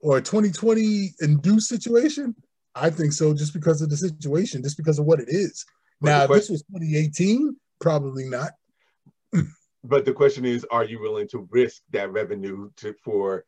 or 0.00 0.18
a 0.18 0.22
2020 0.22 1.14
induced 1.20 1.68
situation, 1.68 2.34
I 2.74 2.90
think 2.90 3.12
so, 3.12 3.32
just 3.34 3.54
because 3.54 3.82
of 3.82 3.90
the 3.90 3.96
situation, 3.96 4.62
just 4.62 4.76
because 4.76 4.98
of 4.98 5.06
what 5.06 5.20
it 5.20 5.28
is. 5.28 5.64
But 6.00 6.10
now, 6.10 6.24
if 6.24 6.30
this 6.30 6.50
was 6.50 6.62
2018, 6.62 7.56
probably 7.80 8.24
not 8.24 8.50
but 9.88 10.04
the 10.04 10.12
question 10.12 10.44
is, 10.44 10.66
are 10.70 10.84
you 10.84 11.00
willing 11.00 11.28
to 11.28 11.48
risk 11.50 11.82
that 11.92 12.12
revenue 12.12 12.70
to, 12.76 12.94
for 13.02 13.44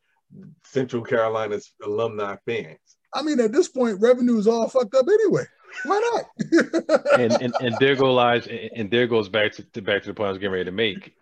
Central 0.64 1.02
Carolina's 1.02 1.72
alumni 1.84 2.36
fans? 2.46 2.78
I 3.14 3.22
mean, 3.22 3.40
at 3.40 3.52
this 3.52 3.68
point, 3.68 4.00
revenue 4.00 4.38
is 4.38 4.46
all 4.46 4.68
fucked 4.68 4.94
up 4.94 5.06
anyway. 5.06 5.44
Why 5.84 6.12
not? 6.12 7.06
and, 7.20 7.32
and 7.42 7.54
and 7.60 7.76
there 7.78 7.94
go 7.94 8.12
lies, 8.12 8.48
and 8.74 8.90
there 8.90 9.06
goes 9.06 9.28
back 9.28 9.52
to, 9.52 9.62
to 9.62 9.82
back 9.82 10.02
to 10.02 10.08
the 10.08 10.14
point 10.14 10.28
I 10.28 10.30
was 10.30 10.38
getting 10.38 10.52
ready 10.52 10.64
to 10.64 10.72
make. 10.72 11.14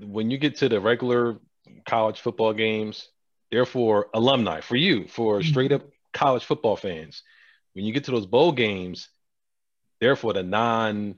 When 0.00 0.30
you 0.30 0.38
get 0.38 0.56
to 0.56 0.68
the 0.68 0.80
regular 0.80 1.38
college 1.86 2.20
football 2.20 2.52
games, 2.52 3.08
therefore 3.50 4.08
alumni 4.14 4.60
for 4.60 4.76
you, 4.76 5.08
for 5.08 5.38
mm-hmm. 5.38 5.48
straight 5.48 5.72
up 5.72 5.82
college 6.12 6.44
football 6.44 6.76
fans, 6.76 7.22
when 7.72 7.84
you 7.84 7.92
get 7.92 8.04
to 8.04 8.10
those 8.10 8.26
bowl 8.26 8.52
games, 8.52 9.08
therefore 10.00 10.32
the 10.32 10.42
non 10.42 11.16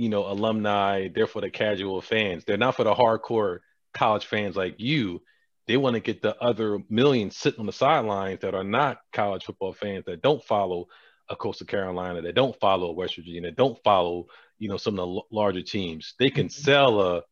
you 0.00 0.08
know, 0.08 0.24
alumni, 0.26 1.08
they're 1.14 1.26
for 1.26 1.42
the 1.42 1.50
casual 1.50 2.00
fans. 2.00 2.44
They're 2.46 2.56
not 2.56 2.74
for 2.74 2.84
the 2.84 2.94
hardcore 2.94 3.58
college 3.92 4.24
fans 4.24 4.56
like 4.56 4.76
you. 4.78 5.20
They 5.66 5.76
want 5.76 5.92
to 5.92 6.00
get 6.00 6.22
the 6.22 6.34
other 6.40 6.78
millions 6.88 7.36
sitting 7.36 7.60
on 7.60 7.66
the 7.66 7.72
sidelines 7.72 8.40
that 8.40 8.54
are 8.54 8.64
not 8.64 9.00
college 9.12 9.44
football 9.44 9.74
fans 9.74 10.06
that 10.06 10.22
don't 10.22 10.42
follow 10.42 10.86
a 11.28 11.36
Coastal 11.36 11.66
Carolina, 11.66 12.22
that 12.22 12.34
don't 12.34 12.58
follow 12.58 12.92
West 12.92 13.16
Virginia, 13.16 13.42
that 13.42 13.56
don't 13.56 13.78
follow, 13.84 14.28
you 14.58 14.70
know, 14.70 14.78
some 14.78 14.94
of 14.94 15.06
the 15.06 15.16
l- 15.16 15.26
larger 15.30 15.60
teams. 15.60 16.14
They 16.18 16.30
can 16.30 16.46
mm-hmm. 16.46 16.62
sell 16.62 17.00
a 17.02 17.22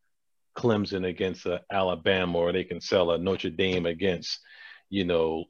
Clemson 0.55 1.09
against 1.09 1.47
a 1.47 1.63
Alabama, 1.73 2.37
or 2.37 2.53
they 2.53 2.65
can 2.65 2.83
sell 2.83 3.13
a 3.13 3.19
Notre 3.19 3.49
Dame 3.49 3.87
against, 3.87 4.41
you 4.91 5.07
know, 5.07 5.47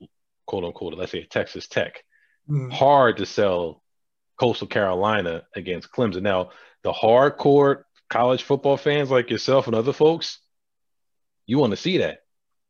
quote 0.46 0.62
unquote, 0.62 0.94
let's 0.94 1.10
say 1.10 1.24
Texas 1.24 1.66
Tech. 1.66 2.04
Mm. 2.48 2.72
Hard 2.72 3.16
to 3.16 3.26
sell 3.26 3.82
Coastal 4.38 4.68
Carolina 4.68 5.42
against 5.56 5.90
Clemson. 5.90 6.22
Now, 6.22 6.50
the 6.82 6.92
hardcore 6.92 7.82
college 8.08 8.42
football 8.42 8.76
fans 8.76 9.10
like 9.10 9.30
yourself 9.30 9.66
and 9.66 9.76
other 9.76 9.92
folks, 9.92 10.40
you 11.46 11.58
want 11.58 11.72
to 11.72 11.76
see 11.76 11.98
that. 11.98 12.20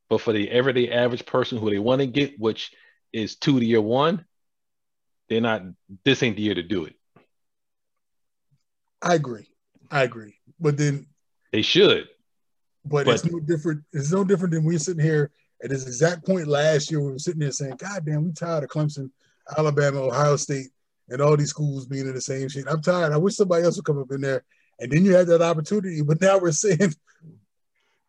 But 0.09 0.21
for 0.21 0.33
the 0.33 0.51
everyday 0.51 0.91
average 0.91 1.27
person 1.27 1.59
who 1.59 1.71
they 1.71 1.79
want 1.79 2.01
to 2.01 2.07
get, 2.07 2.39
which 2.39 2.73
is 3.13 3.37
two 3.37 3.61
to 3.61 3.65
year 3.65 3.81
one, 3.81 4.25
they're 5.29 5.41
not. 5.41 5.63
This 6.05 6.23
ain't 6.23 6.37
the 6.37 6.43
year 6.43 6.55
to 6.55 6.63
do 6.63 6.87
it. 6.87 6.95
I 9.03 9.15
agree. 9.15 9.49
I 9.91 10.03
agree. 10.03 10.37
But 10.59 10.77
then 10.77 11.07
they 11.53 11.63
should. 11.63 12.09
But, 12.85 13.05
but, 13.05 13.17
it's 13.17 13.25
no 13.25 13.39
different. 13.41 13.85
It's 13.93 14.13
no 14.13 14.25
different 14.25 14.55
than 14.55 14.65
we're 14.65 14.79
sitting 14.79 15.05
here 15.05 15.31
at 15.63 15.71
this 15.71 15.87
exact 15.87 16.25
point 16.25 16.47
last 16.47 16.91
year. 16.91 17.01
We 17.01 17.13
were 17.13 17.19
sitting 17.19 17.41
there 17.41 17.53
saying, 17.53 17.77
"God 17.77 18.07
damn, 18.07 18.25
we 18.25 18.33
tired 18.33 18.65
of 18.65 18.71
Clemson, 18.71 19.11
Alabama, 19.57 20.05
Ohio 20.05 20.37
State, 20.37 20.69
and 21.09 21.21
all 21.21 21.37
these 21.37 21.51
schools 21.51 21.87
being 21.87 22.07
in 22.07 22.15
the 22.15 22.21
same 22.21 22.49
shit. 22.49 22.67
I'm 22.69 22.83
tired. 22.83 23.13
I 23.13 23.17
wish 23.17 23.37
somebody 23.37 23.65
else 23.65 23.77
would 23.77 23.85
come 23.85 23.99
up 23.99 24.11
in 24.11 24.21
there. 24.21 24.45
And 24.79 24.91
then 24.93 25.05
you 25.05 25.15
had 25.15 25.27
that 25.29 25.43
opportunity, 25.43 26.03
but 26.03 26.21
now 26.21 26.39
we're 26.39 26.53
saying. 26.53 26.95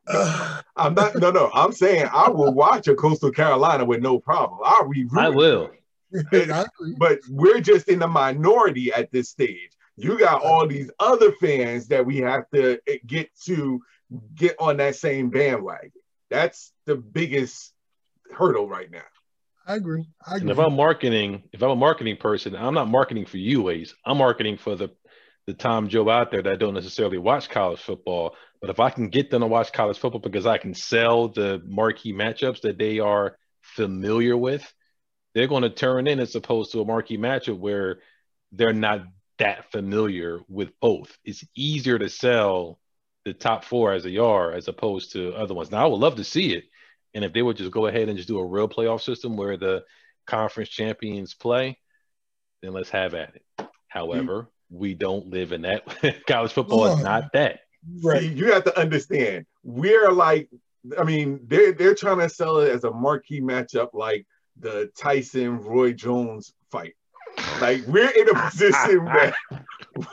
Uh, 0.08 0.62
I'm 0.76 0.94
not. 0.94 1.16
No, 1.16 1.32
no. 1.32 1.50
I'm 1.54 1.72
saying 1.72 2.08
I 2.12 2.30
will 2.30 2.54
watch 2.54 2.88
a 2.88 2.96
Coastal 2.96 3.32
Carolina 3.32 3.86
with 3.86 4.02
no 4.02 4.20
problem. 4.20 4.60
I'll 4.64 4.88
be. 4.88 5.08
I 5.18 5.30
will. 5.30 5.72
but 6.98 7.20
we're 7.30 7.62
just 7.62 7.88
in 7.88 8.00
the 8.00 8.08
minority 8.08 8.92
at 8.92 9.12
this 9.12 9.30
stage. 9.30 9.72
You 9.96 10.18
got 10.18 10.42
all 10.42 10.66
these 10.66 10.90
other 11.00 11.34
fans 11.34 11.88
that 11.90 12.06
we 12.06 12.18
have 12.18 12.50
to 12.54 12.80
get 13.06 13.30
to 13.46 13.82
get 14.34 14.56
on 14.60 14.78
that 14.78 14.96
same 14.96 15.30
bandwagon. 15.30 15.92
That's 16.30 16.72
the 16.86 16.96
biggest 16.96 17.74
hurdle 18.32 18.68
right 18.68 18.90
now. 18.90 19.04
I 19.70 19.76
agree. 19.76 20.10
I 20.26 20.38
agree. 20.38 20.42
And 20.42 20.50
if 20.50 20.58
I'm 20.58 20.76
marketing, 20.76 21.44
if 21.54 21.62
I'm 21.62 21.70
a 21.70 21.76
marketing 21.76 22.18
person, 22.18 22.56
I'm 22.56 22.74
not 22.74 22.88
marketing 22.88 23.28
for 23.28 23.38
you, 23.38 23.62
ways. 23.62 23.94
I'm 24.04 24.18
marketing 24.18 24.58
for 24.58 24.76
the 24.76 24.90
the 25.46 25.54
Tom 25.54 25.90
Joe 25.90 26.10
out 26.10 26.32
there 26.32 26.42
that 26.42 26.60
don't 26.60 26.74
necessarily 26.74 27.20
watch 27.20 27.50
college 27.50 27.80
football. 27.80 28.36
But 28.62 28.72
if 28.72 28.80
I 28.80 28.90
can 28.90 29.10
get 29.10 29.30
them 29.30 29.42
to 29.42 29.48
watch 29.48 29.72
college 29.72 29.98
football 29.98 30.22
because 30.22 30.46
I 30.46 30.58
can 30.58 30.74
sell 30.74 31.30
the 31.30 31.62
marquee 31.66 32.14
matchups 32.14 32.62
that 32.62 32.78
they 32.78 33.00
are 33.00 33.38
familiar 33.62 34.36
with, 34.36 34.72
they're 35.34 35.48
going 35.48 35.64
to 35.64 35.70
turn 35.70 36.08
in 36.08 36.20
as 36.20 36.36
opposed 36.36 36.72
to 36.72 36.82
a 36.82 36.86
marquee 36.86 37.18
matchup 37.18 37.58
where 37.60 38.00
they're 38.52 38.74
not 38.74 39.02
that 39.38 39.72
familiar 39.72 40.40
with 40.48 40.70
both. 40.80 41.16
It's 41.24 41.44
easier 41.56 41.98
to 41.98 42.10
sell 42.10 42.80
the 43.24 43.34
top 43.34 43.66
four 43.66 43.94
as 43.94 44.04
they 44.04 44.18
are 44.18 44.52
as 44.52 44.68
opposed 44.68 45.14
to 45.14 45.34
other 45.34 45.54
ones. 45.54 45.72
Now 45.72 45.86
I 45.86 45.88
would 45.88 46.00
love 46.00 46.16
to 46.16 46.24
see 46.24 46.54
it 46.54 46.66
and 47.14 47.24
if 47.24 47.34
they 47.34 47.42
would 47.42 47.58
just 47.58 47.72
go 47.72 47.88
ahead 47.88 48.10
and 48.10 48.18
just 48.18 48.28
do 48.28 48.40
a 48.40 48.46
real 48.46 48.70
playoff 48.70 49.02
system 49.02 49.38
where 49.38 49.58
the 49.58 49.84
conference 50.28 50.70
champions 50.70 51.34
play, 51.34 51.78
then 52.62 52.74
let's 52.74 52.90
have 52.90 53.14
at 53.14 53.36
it. 53.36 53.68
However, 53.88 54.50
we 54.70 54.94
don't 54.94 55.28
live 55.28 55.52
in 55.52 55.64
that. 55.64 55.84
College 56.28 56.52
football 56.52 56.86
is 56.88 57.04
not 57.04 57.34
that. 57.34 57.62
Right. 58.04 58.22
See, 58.22 58.28
you 58.28 58.52
have 58.52 58.66
to 58.66 58.80
understand. 58.80 59.46
We're 59.64 60.12
like, 60.12 60.50
I 60.98 61.04
mean, 61.04 61.42
they're 61.48 61.72
they're 61.72 61.96
trying 61.96 62.20
to 62.20 62.30
sell 62.30 62.60
it 62.60 62.70
as 62.70 62.84
a 62.84 62.92
marquee 62.92 63.42
matchup, 63.42 63.90
like 63.94 64.26
the 64.60 64.92
Tyson 64.98 65.62
Roy 65.62 65.94
Jones 65.94 66.54
fight. 66.72 66.96
Like 67.62 67.86
we're 67.88 68.10
in 68.10 68.30
a 68.30 68.50
position 68.50 69.06
that 69.06 69.34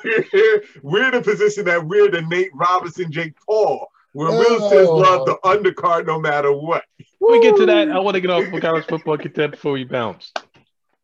we're 0.05 0.63
we're 0.83 1.09
in 1.09 1.15
a 1.15 1.23
position 1.23 1.65
that 1.67 1.85
we're 1.87 2.11
the 2.11 2.23
Nate 2.23 2.55
Robinson, 2.55 3.13
Jake 3.13 3.35
Paul 3.47 3.89
where 4.17 4.31
Will 4.31 4.71
says 4.71 4.89
love 4.89 5.27
the 5.27 5.37
undercard 5.45 6.07
no 6.07 6.19
matter 6.19 6.51
what. 6.51 6.83
When 7.19 7.39
we 7.39 7.43
get 7.43 7.57
to 7.57 7.67
that, 7.67 7.91
I 7.91 7.99
want 7.99 8.15
to 8.15 8.21
get 8.23 8.31
off 8.31 8.45
college 8.63 8.87
football 8.87 9.19
content 9.19 9.53
before 9.53 9.73
we 9.73 9.85
bounce. 9.85 10.33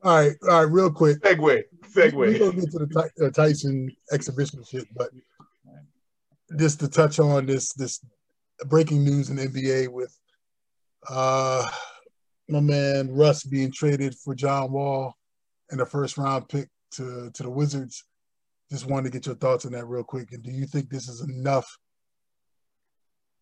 All 0.03 0.17
right, 0.17 0.33
all 0.49 0.49
right, 0.49 0.73
real 0.73 0.91
quick. 0.91 1.21
Segue, 1.21 1.63
segue. 1.95 2.15
We're 2.15 2.39
going 2.39 2.53
to 2.53 2.61
get 2.63 2.71
to 2.71 2.79
the 2.79 3.11
uh, 3.27 3.31
Tyson 3.31 3.95
exhibition 4.13 4.65
shit, 4.65 4.87
but 4.97 5.11
just 6.59 6.81
to 6.81 6.89
touch 6.89 7.21
on 7.21 7.45
this 7.45 7.75
this 7.75 8.01
breaking 8.67 9.05
news 9.05 9.29
in 9.29 9.37
NBA 9.37 9.89
with 9.89 10.17
uh 11.11 11.67
my 12.49 12.61
man 12.61 13.11
Russ 13.11 13.45
being 13.45 13.73
traded 13.73 14.15
for 14.15 14.35
John 14.35 14.73
Wall 14.73 15.15
and 15.71 15.83
a 15.83 15.87
first 15.87 16.17
round 16.17 16.49
pick 16.49 16.69
to 16.93 17.31
to 17.35 17.43
the 17.43 17.51
Wizards. 17.51 18.05
Just 18.71 18.87
wanted 18.87 19.13
to 19.13 19.19
get 19.19 19.27
your 19.27 19.35
thoughts 19.35 19.67
on 19.67 19.73
that 19.73 19.85
real 19.85 20.03
quick. 20.03 20.33
And 20.33 20.43
do 20.43 20.51
you 20.51 20.65
think 20.65 20.89
this 20.89 21.11
is 21.11 21.21
enough 21.21 21.69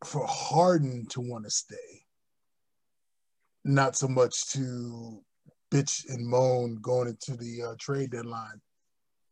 for 0.04 0.26
Harden 0.26 1.06
to 1.10 1.20
want 1.20 1.44
to 1.44 1.50
stay, 1.50 2.04
not 3.64 3.96
so 3.96 4.08
much 4.08 4.50
to 4.52 5.22
bitch 5.72 6.08
and 6.08 6.26
moan 6.26 6.78
going 6.80 7.08
into 7.08 7.36
the 7.36 7.62
uh, 7.62 7.74
trade 7.78 8.10
deadline 8.10 8.60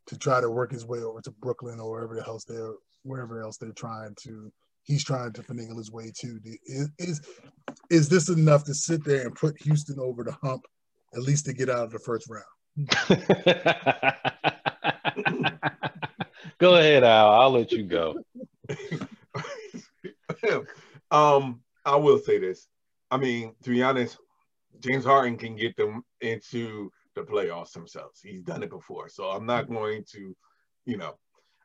to 0.06 0.16
try 0.16 0.40
to 0.40 0.50
work 0.50 0.70
his 0.70 0.86
way 0.86 1.00
over 1.00 1.20
to 1.20 1.30
Brooklyn 1.30 1.80
or 1.80 1.90
wherever 1.90 2.18
else 2.20 2.44
they're 2.44 2.74
wherever 3.02 3.42
else 3.42 3.56
they're 3.56 3.72
trying 3.72 4.14
to 4.22 4.52
he's 4.84 5.04
trying 5.04 5.32
to 5.32 5.42
finagle 5.42 5.78
his 5.78 5.92
way 5.92 6.12
to. 6.20 6.38
Is 6.66 6.90
is 6.98 7.20
is 7.90 8.08
this 8.08 8.28
enough 8.28 8.64
to 8.64 8.74
sit 8.74 9.04
there 9.04 9.26
and 9.26 9.34
put 9.34 9.60
Houston 9.62 9.98
over 9.98 10.24
the 10.24 10.36
hump 10.42 10.64
at 11.14 11.22
least 11.22 11.46
to 11.46 11.52
get 11.52 11.70
out 11.70 11.84
of 11.84 11.92
the 11.92 11.98
first 11.98 12.28
round. 12.28 12.44
go 16.58 16.76
ahead, 16.76 17.04
Al. 17.04 17.30
I'll 17.30 17.50
let 17.50 17.72
you 17.72 17.84
go. 17.84 18.22
um, 21.11 21.61
I 21.84 21.97
will 21.97 22.18
say 22.18 22.39
this. 22.39 22.66
I 23.11 23.16
mean, 23.16 23.55
to 23.62 23.70
be 23.70 23.82
honest, 23.82 24.18
James 24.80 25.05
Harden 25.05 25.36
can 25.36 25.57
get 25.57 25.76
them 25.76 26.03
into 26.20 26.91
the 27.14 27.22
playoffs 27.22 27.72
themselves. 27.72 28.20
He's 28.22 28.43
done 28.43 28.62
it 28.62 28.70
before. 28.70 29.09
So 29.09 29.24
I'm 29.30 29.47
not 29.47 29.68
going 29.68 30.05
to, 30.12 30.36
you 30.84 30.97
know, 30.97 31.14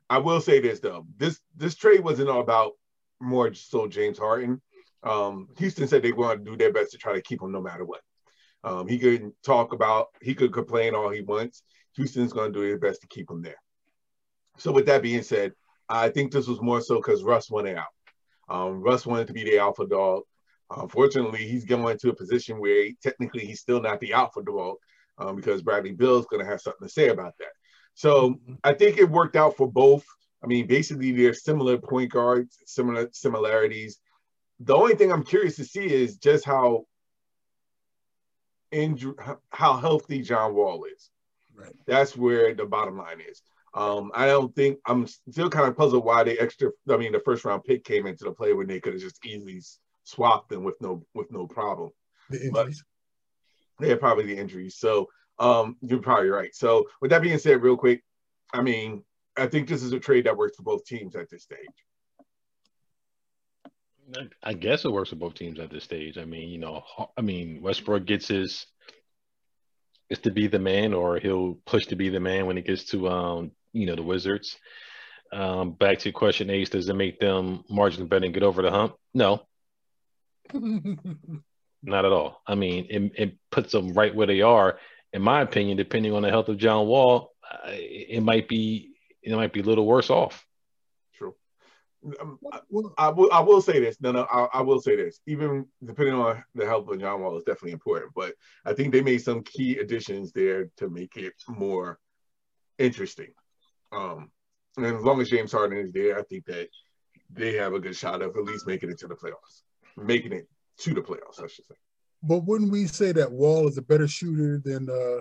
I 0.09 0.17
will 0.17 0.41
say 0.41 0.59
this 0.59 0.79
though. 0.79 1.05
This 1.17 1.39
this 1.55 1.75
trade 1.75 2.03
wasn't 2.03 2.29
all 2.29 2.41
about 2.41 2.73
more 3.19 3.53
so 3.53 3.87
James 3.87 4.17
Harden. 4.17 4.61
Um, 5.03 5.49
Houston 5.57 5.87
said 5.87 6.01
they 6.01 6.11
want 6.11 6.43
to 6.43 6.51
do 6.51 6.57
their 6.57 6.71
best 6.71 6.91
to 6.91 6.97
try 6.97 7.13
to 7.13 7.21
keep 7.21 7.41
him 7.41 7.51
no 7.51 7.61
matter 7.61 7.85
what. 7.85 8.01
Um, 8.63 8.87
he 8.87 8.97
could 8.97 9.31
talk 9.43 9.73
about, 9.73 10.07
he 10.21 10.33
could 10.33 10.53
complain 10.53 10.95
all 10.95 11.09
he 11.09 11.21
wants. 11.21 11.63
Houston's 11.95 12.31
going 12.31 12.53
to 12.53 12.59
do 12.59 12.65
their 12.65 12.79
best 12.79 13.01
to 13.01 13.07
keep 13.07 13.29
him 13.29 13.41
there. 13.41 13.57
So 14.57 14.71
with 14.71 14.85
that 14.85 15.01
being 15.01 15.23
said, 15.23 15.51
I 15.89 16.09
think 16.09 16.31
this 16.31 16.47
was 16.47 16.61
more 16.61 16.79
so 16.79 16.95
because 16.95 17.23
Russ 17.23 17.49
wanted 17.51 17.77
out. 17.77 17.87
Um, 18.49 18.81
Russ 18.81 19.05
wanted 19.05 19.27
to 19.27 19.33
be 19.33 19.43
the 19.43 19.59
alpha 19.59 19.85
dog. 19.85 20.23
Unfortunately, 20.75 21.45
he's 21.45 21.65
going 21.65 21.97
to 21.99 22.09
a 22.09 22.15
position 22.15 22.59
where 22.59 22.83
he, 22.85 22.97
technically 23.01 23.45
he's 23.45 23.59
still 23.59 23.81
not 23.81 23.99
the 23.99 24.13
alpha 24.13 24.41
dog 24.43 24.77
um, 25.17 25.35
because 25.35 25.61
Bradley 25.61 25.91
Beal 25.91 26.17
is 26.17 26.25
going 26.25 26.43
to 26.43 26.49
have 26.49 26.61
something 26.61 26.87
to 26.87 26.93
say 26.93 27.09
about 27.09 27.33
that. 27.39 27.51
So 27.93 28.31
mm-hmm. 28.31 28.55
I 28.63 28.73
think 28.73 28.97
it 28.97 29.09
worked 29.09 29.35
out 29.35 29.55
for 29.55 29.71
both. 29.71 30.05
I 30.43 30.47
mean, 30.47 30.67
basically 30.67 31.11
they're 31.11 31.33
similar 31.33 31.77
point 31.77 32.11
guards, 32.11 32.57
similar 32.65 33.09
similarities. 33.13 33.99
The 34.59 34.75
only 34.75 34.95
thing 34.95 35.11
I'm 35.11 35.23
curious 35.23 35.55
to 35.57 35.65
see 35.65 35.85
is 35.85 36.17
just 36.17 36.45
how 36.45 36.85
injury, 38.71 39.15
how 39.51 39.77
healthy 39.77 40.21
John 40.21 40.55
Wall 40.55 40.85
is. 40.85 41.09
Right. 41.55 41.73
That's 41.85 42.17
where 42.17 42.53
the 42.53 42.65
bottom 42.65 42.97
line 42.97 43.21
is. 43.29 43.41
Um, 43.75 44.11
I 44.13 44.27
don't 44.27 44.55
think 44.55 44.77
I'm 44.85 45.07
still 45.07 45.49
kind 45.49 45.67
of 45.67 45.75
puzzled 45.75 46.05
why 46.05 46.23
the 46.23 46.39
extra. 46.39 46.69
I 46.89 46.97
mean, 46.97 47.11
the 47.11 47.19
first 47.19 47.43
round 47.43 47.63
pick 47.63 47.83
came 47.83 48.05
into 48.05 48.25
the 48.25 48.31
play 48.31 48.53
when 48.53 48.67
they 48.67 48.79
could 48.79 48.93
have 48.93 49.01
just 49.01 49.25
easily 49.25 49.61
swapped 50.03 50.49
them 50.49 50.63
with 50.63 50.75
no 50.79 51.03
with 51.13 51.31
no 51.31 51.47
problem. 51.47 51.91
The 52.29 52.45
injuries. 52.45 52.83
But, 53.79 53.87
yeah, 53.87 53.95
probably 53.95 54.25
the 54.25 54.37
injuries. 54.37 54.77
So 54.77 55.09
um, 55.39 55.77
you're 55.81 55.99
probably 55.99 56.29
right. 56.29 56.53
So 56.53 56.87
with 57.01 57.11
that 57.11 57.23
being 57.23 57.39
said, 57.39 57.63
real 57.63 57.77
quick, 57.77 58.03
I 58.53 58.61
mean, 58.61 59.03
I 59.35 59.47
think 59.47 59.67
this 59.67 59.81
is 59.81 59.91
a 59.93 59.99
trade 59.99 60.25
that 60.25 60.37
works 60.37 60.57
for 60.57 60.63
both 60.63 60.85
teams 60.85 61.15
at 61.15 61.29
this 61.29 61.43
stage. 61.43 61.57
I 64.43 64.53
guess 64.53 64.85
it 64.85 64.91
works 64.91 65.09
for 65.09 65.15
both 65.15 65.33
teams 65.33 65.59
at 65.59 65.71
this 65.71 65.83
stage. 65.83 66.19
I 66.19 66.25
mean, 66.25 66.49
you 66.49 66.59
know, 66.59 66.83
I 67.17 67.21
mean, 67.21 67.61
Westbrook 67.61 68.05
gets 68.05 68.27
his 68.27 68.67
is 70.09 70.19
to 70.19 70.31
be 70.31 70.47
the 70.47 70.59
man, 70.59 70.93
or 70.93 71.17
he'll 71.17 71.55
push 71.65 71.85
to 71.87 71.95
be 71.95 72.09
the 72.09 72.19
man 72.19 72.45
when 72.45 72.57
it 72.57 72.67
gets 72.67 72.83
to 72.91 73.07
um, 73.07 73.51
you 73.73 73.85
know, 73.85 73.95
the 73.95 74.03
Wizards. 74.03 74.57
Um, 75.31 75.71
back 75.71 75.99
to 75.99 76.11
question 76.11 76.49
Ace, 76.49 76.69
does 76.69 76.87
it 76.87 76.95
make 76.95 77.19
them 77.19 77.63
marginally 77.69 78.07
better 78.07 78.25
and 78.25 78.33
get 78.33 78.43
over 78.43 78.61
the 78.61 78.71
hump? 78.71 78.95
No. 79.13 79.45
Not 80.53 82.05
at 82.05 82.11
all. 82.11 82.41
I 82.47 82.55
mean, 82.55 82.87
it, 82.89 83.11
it 83.15 83.37
puts 83.51 83.71
them 83.71 83.93
right 83.93 84.13
where 84.13 84.27
they 84.27 84.41
are. 84.41 84.77
In 85.11 85.21
my 85.21 85.41
opinion, 85.41 85.77
depending 85.77 86.13
on 86.13 86.21
the 86.21 86.29
health 86.29 86.49
of 86.49 86.57
John 86.57 86.87
Wall, 86.87 87.31
it 87.67 88.23
might 88.23 88.47
be 88.47 88.91
it 89.21 89.35
might 89.35 89.53
be 89.53 89.61
a 89.61 89.63
little 89.63 89.85
worse 89.85 90.09
off. 90.09 90.45
Um, 92.19 92.39
I, 92.97 93.09
will, 93.09 93.29
I 93.31 93.39
will 93.39 93.61
say 93.61 93.79
this. 93.79 93.99
No, 94.01 94.11
no, 94.11 94.27
I, 94.29 94.47
I, 94.55 94.61
will 94.61 94.81
say 94.81 94.95
this. 94.95 95.19
Even 95.25 95.65
depending 95.83 96.15
on 96.15 96.43
the 96.53 96.65
health 96.65 96.87
of 96.89 96.99
John 96.99 97.21
Wall 97.21 97.37
is 97.37 97.43
definitely 97.43 97.71
important, 97.71 98.11
but 98.13 98.33
I 98.65 98.73
think 98.73 98.91
they 98.91 99.01
made 99.01 99.19
some 99.19 99.43
key 99.43 99.77
additions 99.77 100.31
there 100.31 100.69
to 100.77 100.89
make 100.89 101.15
it 101.15 101.33
more 101.47 101.99
interesting. 102.77 103.33
Um, 103.93 104.31
and 104.77 104.85
as 104.85 105.03
long 105.03 105.21
as 105.21 105.29
James 105.29 105.51
Harden 105.51 105.77
is 105.77 105.91
there, 105.91 106.17
I 106.17 106.23
think 106.23 106.45
that 106.45 106.67
they 107.31 107.53
have 107.53 107.73
a 107.73 107.79
good 107.79 107.95
shot 107.95 108.21
of 108.21 108.35
at 108.35 108.43
least 108.43 108.67
making 108.67 108.89
it 108.89 108.99
to 108.99 109.07
the 109.07 109.15
playoffs, 109.15 109.61
making 109.97 110.33
it 110.33 110.47
to 110.79 110.93
the 110.93 111.01
playoffs, 111.01 111.43
I 111.43 111.47
should 111.47 111.65
say. 111.65 111.75
But 112.21 112.39
wouldn't 112.39 112.71
we 112.71 112.87
say 112.87 113.11
that 113.11 113.31
Wall 113.31 113.67
is 113.67 113.77
a 113.77 113.81
better 113.81 114.07
shooter 114.07 114.61
than 114.63 114.89
uh, 114.89 115.19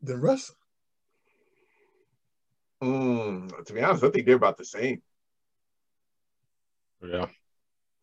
than 0.00 0.20
Russ? 0.20 0.52
Mm, 2.82 3.64
to 3.64 3.72
be 3.72 3.82
honest, 3.82 4.04
I 4.04 4.10
think 4.10 4.26
they're 4.26 4.36
about 4.36 4.58
the 4.58 4.64
same. 4.64 5.02
Yeah. 7.02 7.26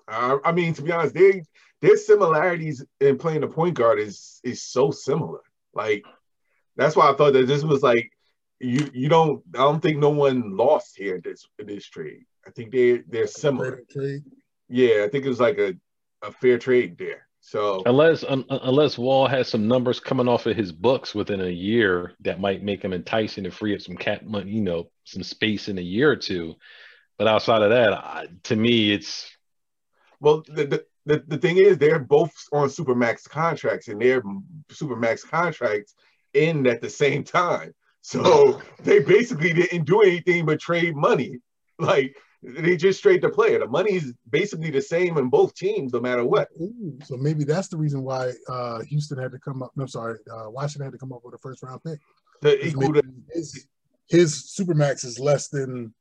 Uh, 0.07 0.37
I 0.43 0.51
mean, 0.51 0.73
to 0.73 0.81
be 0.81 0.91
honest, 0.91 1.13
they 1.13 1.43
their 1.81 1.97
similarities 1.97 2.85
in 2.99 3.17
playing 3.17 3.41
the 3.41 3.47
point 3.47 3.75
guard 3.75 3.99
is 3.99 4.39
is 4.43 4.63
so 4.63 4.91
similar. 4.91 5.39
Like 5.73 6.03
that's 6.75 6.95
why 6.95 7.09
I 7.09 7.15
thought 7.15 7.33
that 7.33 7.47
this 7.47 7.63
was 7.63 7.81
like 7.81 8.11
you 8.61 8.89
you 8.93 9.09
don't 9.09 9.43
I 9.55 9.59
don't 9.59 9.81
think 9.81 9.97
no 9.97 10.09
one 10.09 10.55
lost 10.55 10.97
here 10.97 11.15
in 11.15 11.21
this 11.23 11.47
in 11.59 11.67
this 11.67 11.87
trade. 11.87 12.25
I 12.45 12.51
think 12.51 12.71
they 12.71 12.99
they're 13.07 13.27
similar. 13.27 13.81
Yeah, 14.69 15.03
I 15.03 15.09
think 15.09 15.25
it 15.25 15.29
was 15.29 15.39
like 15.39 15.57
a, 15.57 15.73
a 16.21 16.31
fair 16.31 16.57
trade 16.57 16.97
there. 16.97 17.27
So 17.41 17.81
unless 17.85 18.23
um, 18.27 18.45
unless 18.49 18.97
Wall 18.97 19.27
has 19.27 19.47
some 19.47 19.67
numbers 19.67 19.99
coming 19.99 20.27
off 20.27 20.45
of 20.45 20.55
his 20.55 20.71
books 20.71 21.15
within 21.15 21.41
a 21.41 21.49
year 21.49 22.13
that 22.21 22.39
might 22.39 22.63
make 22.63 22.83
him 22.83 22.93
enticing 22.93 23.43
to 23.45 23.51
free 23.51 23.73
up 23.73 23.81
some 23.81 23.97
cat 23.97 24.25
money, 24.25 24.51
you 24.51 24.61
know, 24.61 24.91
some 25.05 25.23
space 25.23 25.67
in 25.67 25.77
a 25.77 25.81
year 25.81 26.11
or 26.11 26.15
two. 26.15 26.55
But 27.17 27.27
outside 27.27 27.63
of 27.63 27.71
that, 27.71 27.93
I, 27.93 28.27
to 28.43 28.55
me, 28.55 28.93
it's 28.93 29.29
well. 30.19 30.43
The, 30.47 30.85
the 31.05 31.23
the 31.27 31.37
thing 31.39 31.57
is, 31.57 31.79
they're 31.79 31.99
both 31.99 32.31
on 32.53 32.69
supermax 32.69 33.27
contracts, 33.27 33.87
and 33.87 33.99
their 33.99 34.21
supermax 34.71 35.27
contracts 35.27 35.95
end 36.35 36.67
at 36.67 36.79
the 36.79 36.89
same 36.89 37.23
time. 37.23 37.73
So 38.01 38.61
they 38.83 38.99
basically 38.99 39.53
didn't 39.53 39.85
do 39.85 40.01
anything 40.01 40.45
but 40.45 40.59
trade 40.59 40.95
money. 40.95 41.39
Like 41.79 42.17
they 42.43 42.75
just 42.75 43.01
trade 43.01 43.21
the 43.21 43.29
player. 43.29 43.59
The 43.59 43.67
money's 43.67 44.13
basically 44.29 44.71
the 44.71 44.81
same 44.81 45.17
in 45.17 45.29
both 45.29 45.53
teams, 45.53 45.93
no 45.93 45.99
matter 45.99 46.25
what. 46.25 46.49
Ooh, 46.59 46.97
so 47.03 47.15
maybe 47.15 47.43
that's 47.43 47.67
the 47.67 47.77
reason 47.77 48.03
why 48.03 48.31
uh, 48.49 48.81
Houston 48.81 49.19
had 49.19 49.31
to 49.31 49.39
come 49.39 49.61
up. 49.61 49.71
No, 49.75 49.85
sorry, 49.85 50.17
uh, 50.31 50.49
Washington 50.49 50.85
had 50.85 50.93
to 50.93 50.97
come 50.97 51.13
up 51.13 51.21
with 51.23 51.35
a 51.35 51.37
first 51.37 51.61
round 51.61 51.83
pick. 51.83 51.99
The 52.41 52.65
equal 52.65 52.93
to, 52.93 53.03
his 53.31 53.67
his 54.09 54.55
supermax 54.57 55.05
is 55.05 55.19
less 55.19 55.49
than 55.49 55.93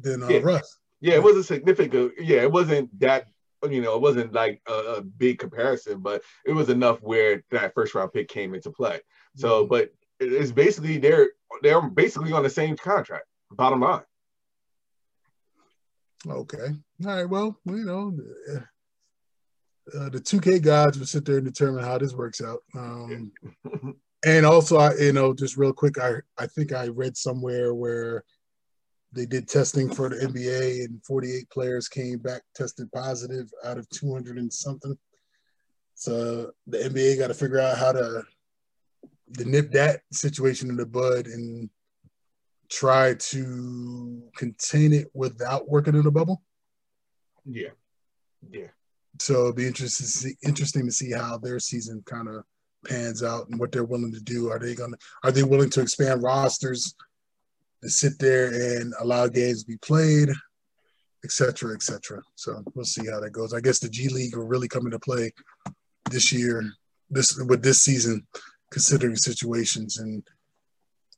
than 0.00 0.22
uh, 0.22 0.28
yeah. 0.28 0.40
Russ. 0.42 0.78
Yeah, 1.00 1.14
it 1.14 1.22
wasn't 1.22 1.46
significant. 1.46 2.12
Yeah, 2.18 2.42
it 2.42 2.52
wasn't 2.52 2.98
that. 3.00 3.26
You 3.68 3.80
know, 3.80 3.94
it 3.94 4.00
wasn't 4.00 4.32
like 4.32 4.60
a, 4.66 4.72
a 4.72 5.02
big 5.02 5.38
comparison, 5.38 6.00
but 6.00 6.22
it 6.44 6.52
was 6.52 6.68
enough 6.68 7.00
where 7.00 7.44
that 7.52 7.74
first 7.74 7.94
round 7.94 8.12
pick 8.12 8.28
came 8.28 8.54
into 8.54 8.72
play. 8.72 9.00
So, 9.36 9.60
mm-hmm. 9.60 9.68
but 9.68 9.92
it's 10.22 10.52
basically 10.52 10.98
they're 10.98 11.30
they're 11.62 11.82
basically 11.82 12.32
on 12.32 12.42
the 12.42 12.50
same 12.50 12.76
contract. 12.76 13.24
Bottom 13.50 13.80
line. 13.80 14.02
Okay. 16.26 16.68
All 17.04 17.16
right. 17.16 17.28
Well, 17.28 17.58
you 17.66 17.84
know, 17.84 18.16
uh, 19.94 20.08
the 20.08 20.20
2K 20.20 20.62
gods 20.62 20.98
will 20.98 21.06
sit 21.06 21.24
there 21.24 21.38
and 21.38 21.44
determine 21.44 21.84
how 21.84 21.98
this 21.98 22.14
works 22.14 22.40
out. 22.40 22.60
Um, 22.76 23.32
and 24.24 24.46
also, 24.46 24.78
I, 24.78 24.94
you 24.96 25.12
know, 25.12 25.34
just 25.34 25.56
real 25.56 25.72
quick, 25.72 25.98
I, 25.98 26.16
I 26.38 26.46
think 26.46 26.72
I 26.72 26.88
read 26.88 27.16
somewhere 27.16 27.74
where 27.74 28.24
they 29.12 29.26
did 29.26 29.48
testing 29.48 29.92
for 29.92 30.08
the 30.08 30.16
NBA 30.16 30.84
and 30.84 31.04
48 31.04 31.50
players 31.50 31.88
came 31.88 32.18
back 32.18 32.42
tested 32.54 32.90
positive 32.92 33.50
out 33.64 33.78
of 33.78 33.88
200 33.90 34.38
and 34.38 34.52
something. 34.52 34.96
So 35.94 36.52
the 36.66 36.78
NBA 36.78 37.18
got 37.18 37.28
to 37.28 37.34
figure 37.34 37.60
out 37.60 37.76
how 37.76 37.92
to, 37.92 38.22
to 39.38 39.44
nip 39.44 39.72
that 39.72 40.00
situation 40.12 40.68
in 40.68 40.76
the 40.76 40.86
bud 40.86 41.26
and 41.26 41.70
try 42.70 43.14
to 43.14 44.22
contain 44.36 44.92
it 44.92 45.10
without 45.14 45.68
working 45.68 45.94
in 45.94 46.06
a 46.06 46.10
bubble. 46.10 46.42
Yeah, 47.44 47.70
yeah. 48.50 48.68
So 49.20 49.44
it'd 49.44 49.56
be 49.56 49.66
interesting 49.66 50.06
to 50.06 50.10
see, 50.10 50.34
interesting 50.42 50.86
to 50.86 50.92
see 50.92 51.12
how 51.12 51.38
their 51.38 51.58
season 51.58 52.02
kind 52.06 52.28
of 52.28 52.44
pans 52.86 53.22
out 53.22 53.48
and 53.48 53.60
what 53.60 53.72
they're 53.72 53.84
willing 53.84 54.12
to 54.12 54.20
do. 54.20 54.50
Are 54.50 54.58
they 54.58 54.74
gonna 54.74 54.96
are 55.22 55.32
they 55.32 55.42
willing 55.42 55.70
to 55.70 55.80
expand 55.80 56.22
rosters 56.22 56.94
to 57.82 57.90
sit 57.90 58.18
there 58.18 58.78
and 58.78 58.94
allow 59.00 59.26
games 59.26 59.62
to 59.62 59.68
be 59.68 59.76
played, 59.78 60.30
et 61.24 61.32
cetera, 61.32 61.74
et 61.74 61.82
cetera. 61.82 62.20
So 62.36 62.62
we'll 62.74 62.84
see 62.84 63.08
how 63.10 63.20
that 63.20 63.30
goes. 63.30 63.52
I 63.52 63.60
guess 63.60 63.78
the 63.78 63.88
G 63.88 64.08
League 64.08 64.36
will 64.36 64.46
really 64.46 64.68
come 64.68 64.86
into 64.86 64.98
play 64.98 65.32
this 66.10 66.32
year, 66.32 66.64
this 67.10 67.36
with 67.48 67.62
this 67.62 67.82
season, 67.82 68.26
considering 68.72 69.16
situations 69.16 69.98
and 69.98 70.22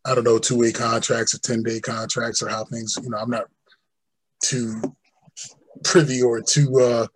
I 0.04 0.14
don't 0.14 0.24
know, 0.24 0.38
two 0.38 0.58
way 0.58 0.72
contracts 0.72 1.34
or 1.34 1.38
10 1.38 1.62
day 1.62 1.80
contracts 1.80 2.42
or 2.42 2.48
how 2.48 2.64
things, 2.64 2.98
you 3.02 3.08
know, 3.08 3.16
I'm 3.16 3.30
not 3.30 3.46
too 4.42 4.82
privy 5.82 6.20
or 6.20 6.42
too, 6.42 6.78
uh, 6.78 7.06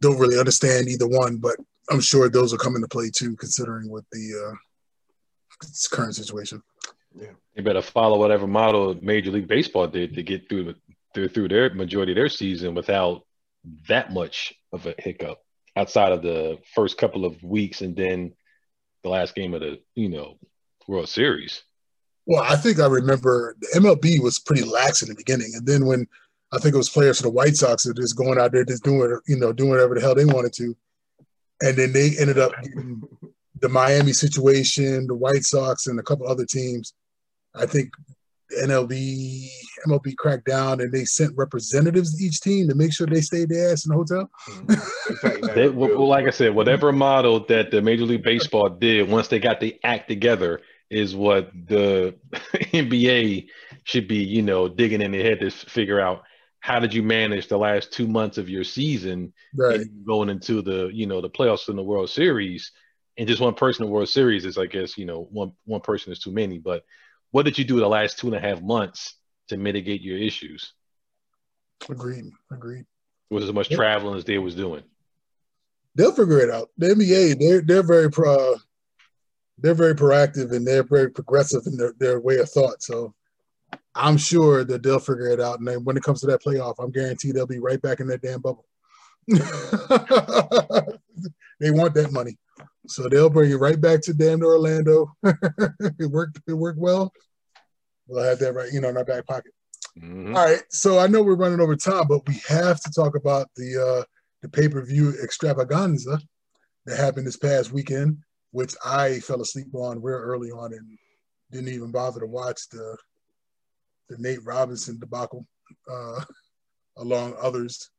don't 0.00 0.18
really 0.18 0.38
understand 0.38 0.88
either 0.88 1.06
one, 1.06 1.36
but 1.36 1.56
I'm 1.90 2.00
sure 2.00 2.28
those 2.28 2.50
will 2.50 2.58
come 2.58 2.74
into 2.74 2.88
play 2.88 3.10
too, 3.14 3.36
considering 3.36 3.88
what 3.88 4.04
the 4.10 4.52
uh, 4.52 5.88
current 5.92 6.16
situation. 6.16 6.62
Yeah. 7.14 7.30
You 7.54 7.62
better 7.62 7.82
follow 7.82 8.18
whatever 8.18 8.46
model 8.46 8.96
Major 9.00 9.30
League 9.30 9.48
Baseball 9.48 9.86
did 9.86 10.14
to 10.14 10.22
get 10.22 10.48
through 10.48 10.74
through, 11.14 11.28
through 11.28 11.48
their 11.48 11.72
majority 11.72 12.12
of 12.12 12.16
their 12.16 12.28
season 12.28 12.74
without 12.74 13.22
that 13.88 14.12
much 14.12 14.54
of 14.72 14.86
a 14.86 14.94
hiccup 14.98 15.38
outside 15.76 16.12
of 16.12 16.22
the 16.22 16.58
first 16.74 16.98
couple 16.98 17.24
of 17.24 17.42
weeks 17.42 17.80
and 17.80 17.96
then 17.96 18.32
the 19.08 19.14
last 19.14 19.34
game 19.34 19.54
of 19.54 19.60
the 19.60 19.80
you 19.94 20.08
know 20.08 20.38
World 20.86 21.08
Series. 21.08 21.62
Well, 22.26 22.42
I 22.42 22.56
think 22.56 22.78
I 22.78 22.86
remember 22.86 23.56
the 23.60 23.80
MLB 23.80 24.22
was 24.22 24.38
pretty 24.38 24.64
lax 24.64 25.02
in 25.02 25.08
the 25.08 25.14
beginning, 25.14 25.52
and 25.54 25.66
then 25.66 25.86
when 25.86 26.06
I 26.52 26.58
think 26.58 26.74
it 26.74 26.78
was 26.78 26.90
players 26.90 27.18
for 27.18 27.24
the 27.24 27.30
White 27.30 27.56
Sox 27.56 27.84
that 27.84 27.96
just 27.96 28.16
going 28.16 28.38
out 28.38 28.52
there 28.52 28.64
just 28.64 28.84
doing 28.84 29.18
you 29.26 29.36
know 29.38 29.52
doing 29.52 29.70
whatever 29.70 29.94
the 29.94 30.00
hell 30.00 30.14
they 30.14 30.26
wanted 30.26 30.52
to, 30.54 30.76
and 31.62 31.76
then 31.76 31.92
they 31.92 32.12
ended 32.18 32.38
up 32.38 32.52
the 33.60 33.68
Miami 33.68 34.12
situation, 34.12 35.06
the 35.06 35.14
White 35.14 35.44
Sox, 35.44 35.86
and 35.86 35.98
a 35.98 36.02
couple 36.02 36.28
other 36.28 36.44
teams. 36.44 36.92
I 37.54 37.66
think 37.66 37.92
NLB, 38.62 39.48
MLB 39.86 40.16
cracked 40.16 40.46
down 40.46 40.80
and 40.80 40.92
they 40.92 41.04
sent 41.04 41.36
representatives 41.36 42.16
to 42.16 42.24
each 42.24 42.40
team 42.40 42.68
to 42.68 42.74
make 42.74 42.92
sure 42.92 43.06
they 43.06 43.20
stayed 43.20 43.48
their 43.48 43.72
ass 43.72 43.84
in 43.84 43.90
the 43.90 43.96
hotel. 43.96 44.30
Mm-hmm. 44.48 45.46
they, 45.54 45.68
well, 45.68 46.06
like 46.06 46.26
I 46.26 46.30
said, 46.30 46.54
whatever 46.54 46.92
model 46.92 47.44
that 47.46 47.70
the 47.70 47.82
Major 47.82 48.04
League 48.04 48.22
Baseball 48.22 48.68
did 48.68 49.08
once 49.08 49.28
they 49.28 49.38
got 49.38 49.60
the 49.60 49.78
act 49.84 50.08
together 50.08 50.60
is 50.90 51.14
what 51.14 51.50
the 51.52 52.14
NBA 52.32 53.48
should 53.84 54.08
be, 54.08 54.18
you 54.18 54.42
know, 54.42 54.68
digging 54.68 55.02
in 55.02 55.12
their 55.12 55.22
head 55.22 55.40
to 55.40 55.50
figure 55.50 56.00
out 56.00 56.22
how 56.60 56.80
did 56.80 56.92
you 56.92 57.02
manage 57.02 57.48
the 57.48 57.58
last 57.58 57.92
two 57.92 58.06
months 58.06 58.38
of 58.38 58.48
your 58.48 58.64
season 58.64 59.32
right. 59.54 59.80
going 60.04 60.28
into 60.28 60.62
the, 60.62 60.90
you 60.92 61.06
know, 61.06 61.20
the 61.20 61.30
playoffs 61.30 61.68
in 61.68 61.76
the 61.76 61.82
World 61.82 62.10
Series. 62.10 62.72
And 63.16 63.28
just 63.28 63.40
one 63.40 63.54
person 63.54 63.82
in 63.82 63.88
the 63.88 63.94
World 63.94 64.08
Series 64.08 64.44
is, 64.44 64.58
I 64.58 64.66
guess, 64.66 64.96
you 64.96 65.04
know, 65.04 65.28
one 65.30 65.52
one 65.64 65.80
person 65.80 66.12
is 66.12 66.20
too 66.20 66.32
many. 66.32 66.58
But 66.58 66.84
what 67.30 67.44
did 67.44 67.58
you 67.58 67.64
do 67.64 67.78
the 67.78 67.88
last 67.88 68.18
two 68.18 68.28
and 68.28 68.36
a 68.36 68.40
half 68.40 68.60
months 68.62 69.14
to 69.48 69.56
mitigate 69.56 70.02
your 70.02 70.18
issues? 70.18 70.72
Agreed. 71.88 72.24
Agreed. 72.50 72.84
Was 73.30 73.44
as 73.44 73.52
much 73.52 73.68
traveling 73.68 74.16
as 74.16 74.24
they 74.24 74.38
was 74.38 74.54
doing. 74.54 74.82
They'll 75.94 76.12
figure 76.12 76.40
it 76.40 76.50
out. 76.50 76.68
The 76.78 76.88
NBA, 76.88 77.38
they're 77.38 77.60
they're 77.60 77.82
very 77.82 78.10
pro, 78.10 78.56
they're 79.58 79.74
very 79.74 79.94
proactive 79.94 80.52
and 80.52 80.66
they're 80.66 80.84
very 80.84 81.10
progressive 81.10 81.62
in 81.66 81.76
their, 81.76 81.92
their 81.98 82.20
way 82.20 82.38
of 82.38 82.48
thought. 82.48 82.82
So 82.82 83.14
I'm 83.94 84.16
sure 84.16 84.64
that 84.64 84.82
they'll 84.82 84.98
figure 84.98 85.28
it 85.28 85.40
out. 85.40 85.58
And 85.58 85.68
then 85.68 85.84
when 85.84 85.96
it 85.96 86.02
comes 86.02 86.20
to 86.20 86.26
that 86.28 86.42
playoff, 86.42 86.76
I'm 86.78 86.92
guaranteed 86.92 87.34
they'll 87.34 87.46
be 87.46 87.58
right 87.58 87.82
back 87.82 88.00
in 88.00 88.06
that 88.08 88.22
damn 88.22 88.40
bubble. 88.40 88.66
they 91.60 91.70
want 91.70 91.94
that 91.94 92.12
money. 92.12 92.38
So 92.88 93.08
they'll 93.08 93.30
bring 93.30 93.50
it 93.50 93.56
right 93.56 93.80
back 93.80 94.00
to 94.02 94.14
damn 94.14 94.42
Orlando. 94.42 95.12
it 95.22 96.10
worked. 96.10 96.40
It 96.48 96.54
worked 96.54 96.78
well. 96.78 97.12
We'll 98.06 98.24
have 98.24 98.38
that 98.38 98.54
right, 98.54 98.72
you 98.72 98.80
know, 98.80 98.88
in 98.88 98.96
our 98.96 99.04
back 99.04 99.26
pocket. 99.26 99.52
Mm-hmm. 99.98 100.34
All 100.34 100.44
right. 100.44 100.62
So 100.70 100.98
I 100.98 101.06
know 101.06 101.22
we're 101.22 101.36
running 101.36 101.60
over 101.60 101.76
time, 101.76 102.06
but 102.08 102.26
we 102.26 102.40
have 102.48 102.80
to 102.80 102.90
talk 102.90 103.16
about 103.16 103.48
the 103.56 104.00
uh, 104.00 104.04
the 104.42 104.48
pay 104.48 104.68
per 104.68 104.84
view 104.84 105.14
extravaganza 105.22 106.18
that 106.86 106.98
happened 106.98 107.26
this 107.26 107.36
past 107.36 107.72
weekend, 107.72 108.18
which 108.52 108.74
I 108.84 109.20
fell 109.20 109.42
asleep 109.42 109.74
on 109.74 110.02
real 110.02 110.18
early 110.18 110.50
on 110.50 110.72
and 110.72 110.98
didn't 111.50 111.68
even 111.68 111.90
bother 111.90 112.20
to 112.20 112.26
watch 112.26 112.68
the 112.70 112.96
the 114.08 114.16
Nate 114.18 114.44
Robinson 114.44 114.98
debacle, 114.98 115.46
uh, 115.90 116.20
along 116.96 117.34
others. 117.40 117.90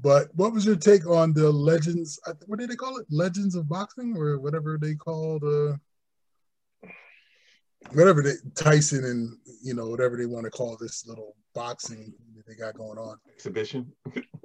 But 0.00 0.28
what 0.34 0.52
was 0.52 0.64
your 0.64 0.76
take 0.76 1.06
on 1.08 1.32
the 1.32 1.50
legends? 1.50 2.20
What 2.46 2.60
did 2.60 2.70
they 2.70 2.76
call 2.76 2.98
it? 2.98 3.06
Legends 3.10 3.56
of 3.56 3.68
boxing, 3.68 4.16
or 4.16 4.38
whatever 4.38 4.78
they 4.80 4.94
called, 4.94 5.42
uh, 5.42 5.76
whatever 7.92 8.22
they 8.22 8.34
Tyson 8.54 9.04
and 9.04 9.36
you 9.62 9.74
know 9.74 9.88
whatever 9.88 10.16
they 10.16 10.26
want 10.26 10.44
to 10.44 10.50
call 10.50 10.76
this 10.76 11.06
little 11.06 11.34
boxing 11.54 12.12
that 12.36 12.46
they 12.46 12.54
got 12.54 12.74
going 12.74 12.98
on 12.98 13.18
exhibition. 13.28 13.90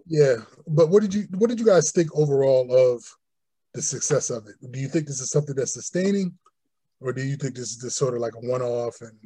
yeah, 0.07 0.35
but 0.67 0.89
what 0.89 1.01
did 1.01 1.13
you 1.13 1.27
what 1.37 1.49
did 1.49 1.59
you 1.59 1.65
guys 1.65 1.91
think 1.91 2.15
overall 2.15 2.73
of 2.73 3.03
the 3.73 3.81
success 3.81 4.29
of 4.29 4.47
it? 4.47 4.55
Do 4.71 4.79
you 4.79 4.87
think 4.87 5.07
this 5.07 5.19
is 5.19 5.29
something 5.29 5.55
that's 5.55 5.73
sustaining, 5.73 6.33
or 6.99 7.13
do 7.13 7.23
you 7.23 7.35
think 7.35 7.55
this 7.55 7.71
is 7.71 7.77
just 7.77 7.97
sort 7.97 8.15
of 8.15 8.21
like 8.21 8.33
a 8.35 8.47
one 8.47 8.61
off 8.61 9.01
and 9.01 9.17